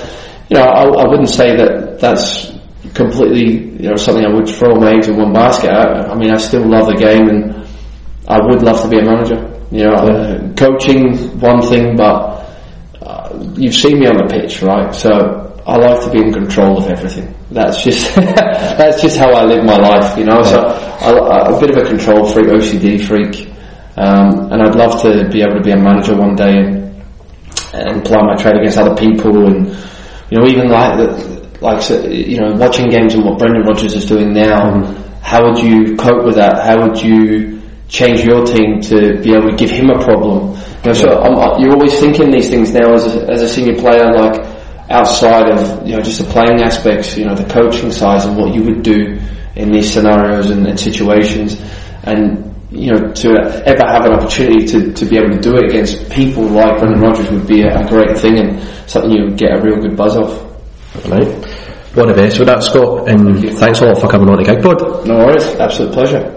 you 0.50 0.58
know, 0.58 0.64
I, 0.64 0.84
I 0.84 1.08
wouldn't 1.10 1.30
say 1.30 1.58
that 1.58 2.00
that's 2.00 2.54
completely, 2.94 3.74
you 3.82 3.90
know, 3.90 3.96
something 3.96 4.24
I 4.24 4.32
would 4.34 4.48
throw 4.48 4.76
my 4.76 4.94
eggs 4.94 5.08
in 5.08 5.18
one 5.18 5.34
basket. 5.34 5.72
I, 5.72 6.12
I 6.12 6.16
mean, 6.16 6.32
I 6.32 6.38
still 6.38 6.66
love 6.66 6.88
the 6.88 6.96
game 6.96 7.28
and 7.28 7.68
I 8.28 8.40
would 8.46 8.62
love 8.62 8.82
to 8.84 8.88
be 8.88 9.00
a 9.00 9.04
manager. 9.04 9.54
You 9.72 9.86
know, 9.86 9.94
uh, 9.96 10.54
coaching 10.54 11.40
one 11.40 11.62
thing, 11.62 11.98
but 11.98 12.46
uh, 13.02 13.54
you've 13.58 13.76
seen 13.76 14.00
me 14.00 14.08
on 14.08 14.16
the 14.16 14.28
pitch, 14.30 14.62
right? 14.62 14.94
So 14.94 15.57
I 15.68 15.76
like 15.76 16.02
to 16.06 16.10
be 16.10 16.20
in 16.20 16.32
control 16.32 16.78
of 16.78 16.90
everything. 16.90 17.36
That's 17.52 17.84
just 17.84 18.16
that's 18.16 19.02
just 19.02 19.18
how 19.18 19.32
I 19.34 19.44
live 19.44 19.66
my 19.66 19.76
life, 19.76 20.18
you 20.18 20.24
know. 20.24 20.42
So 20.42 20.62
I, 20.62 21.48
am 21.48 21.54
a 21.56 21.60
bit 21.60 21.72
of 21.72 21.78
a 21.78 21.86
control 21.86 22.26
freak, 22.26 22.48
OCD 22.48 23.06
freak, 23.06 23.50
um, 23.98 24.52
and 24.52 24.64
I'd 24.64 24.76
love 24.76 25.02
to 25.02 25.28
be 25.30 25.42
able 25.42 25.58
to 25.58 25.62
be 25.62 25.72
a 25.72 25.78
manager 25.78 26.16
one 26.16 26.36
day 26.36 26.52
and, 26.52 27.04
and 27.74 27.98
apply 28.00 28.22
my 28.24 28.36
trade 28.36 28.56
against 28.56 28.78
other 28.78 28.96
people 28.96 29.46
and 29.46 29.68
you 30.30 30.40
know, 30.40 30.48
even 30.48 30.70
like 30.70 30.98
the, 30.98 31.48
like 31.62 31.90
you 32.12 32.40
know, 32.40 32.54
watching 32.54 32.90
games 32.90 33.14
and 33.14 33.24
what 33.24 33.40
Brendan 33.40 33.64
Rodgers 33.64 33.94
is 33.94 34.06
doing 34.06 34.34
now. 34.34 34.72
Mm-hmm. 34.72 35.04
How 35.22 35.44
would 35.44 35.60
you 35.60 35.96
cope 35.98 36.24
with 36.24 36.36
that? 36.36 36.64
How 36.64 36.88
would 36.88 37.02
you 37.02 37.62
change 37.90 38.24
your 38.24 38.46
team 38.46 38.80
to 38.82 39.20
be 39.22 39.34
able 39.34 39.50
to 39.50 39.56
give 39.56 39.70
him 39.70 39.90
a 39.90 40.02
problem? 40.02 40.56
You 40.84 40.88
know, 40.88 40.94
so 40.94 41.20
I'm, 41.20 41.62
you're 41.62 41.74
always 41.74 42.00
thinking 42.00 42.32
these 42.32 42.50
things 42.50 42.74
now 42.74 42.94
as 42.94 43.06
a, 43.06 43.30
as 43.30 43.42
a 43.42 43.50
senior 43.50 43.76
player, 43.76 44.14
like 44.14 44.57
outside 44.90 45.50
of 45.50 45.88
you 45.88 45.96
know 45.96 46.02
just 46.02 46.20
the 46.20 46.26
playing 46.26 46.62
aspects, 46.62 47.18
you 47.18 47.26
know, 47.26 47.36
the 47.36 47.46
coaching 47.52 47.92
sides 47.92 48.26
and 48.26 48.38
what 48.38 48.54
you 48.54 48.64
would 48.64 48.84
do 48.84 49.20
in 49.56 49.72
these 49.72 49.92
scenarios 49.92 50.50
and, 50.50 50.66
and 50.68 50.80
situations, 50.80 51.60
and 52.04 52.48
you 52.72 52.92
know, 52.92 53.12
to 53.14 53.30
ever 53.66 53.88
have 53.88 54.06
an 54.06 54.14
opportunity 54.14 54.66
to, 54.66 54.92
to 54.94 55.06
be 55.06 55.18
able 55.18 55.32
to 55.32 55.40
do 55.40 55.56
it 55.56 55.66
against 55.70 56.10
people 56.12 56.44
like 56.44 56.80
Brendan 56.80 57.00
Rodgers 57.00 57.30
would 57.32 57.48
be 57.48 57.62
a, 57.62 57.80
a 57.80 57.88
great 57.88 58.18
thing 58.18 58.38
and 58.38 58.90
something 58.90 59.12
you 59.12 59.24
would 59.24 59.38
get 59.38 59.58
a 59.58 59.62
real 59.62 59.78
good 59.82 59.96
buzz 59.96 60.18
off. 60.18 60.44
Right. 61.08 61.28
What 61.96 62.10
a 62.10 62.14
best 62.14 62.38
with 62.38 62.48
that, 62.48 62.62
Scott, 62.64 63.10
and 63.10 63.58
thanks 63.58 63.80
a 63.80 63.86
lot 63.86 64.00
for 64.00 64.08
coming 64.08 64.30
on 64.30 64.38
to 64.38 64.44
Gigpod. 64.44 65.08
No 65.08 65.18
worries, 65.18 65.46
absolute 65.56 65.94
pleasure. 65.94 66.37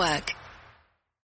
Network. 0.00 0.39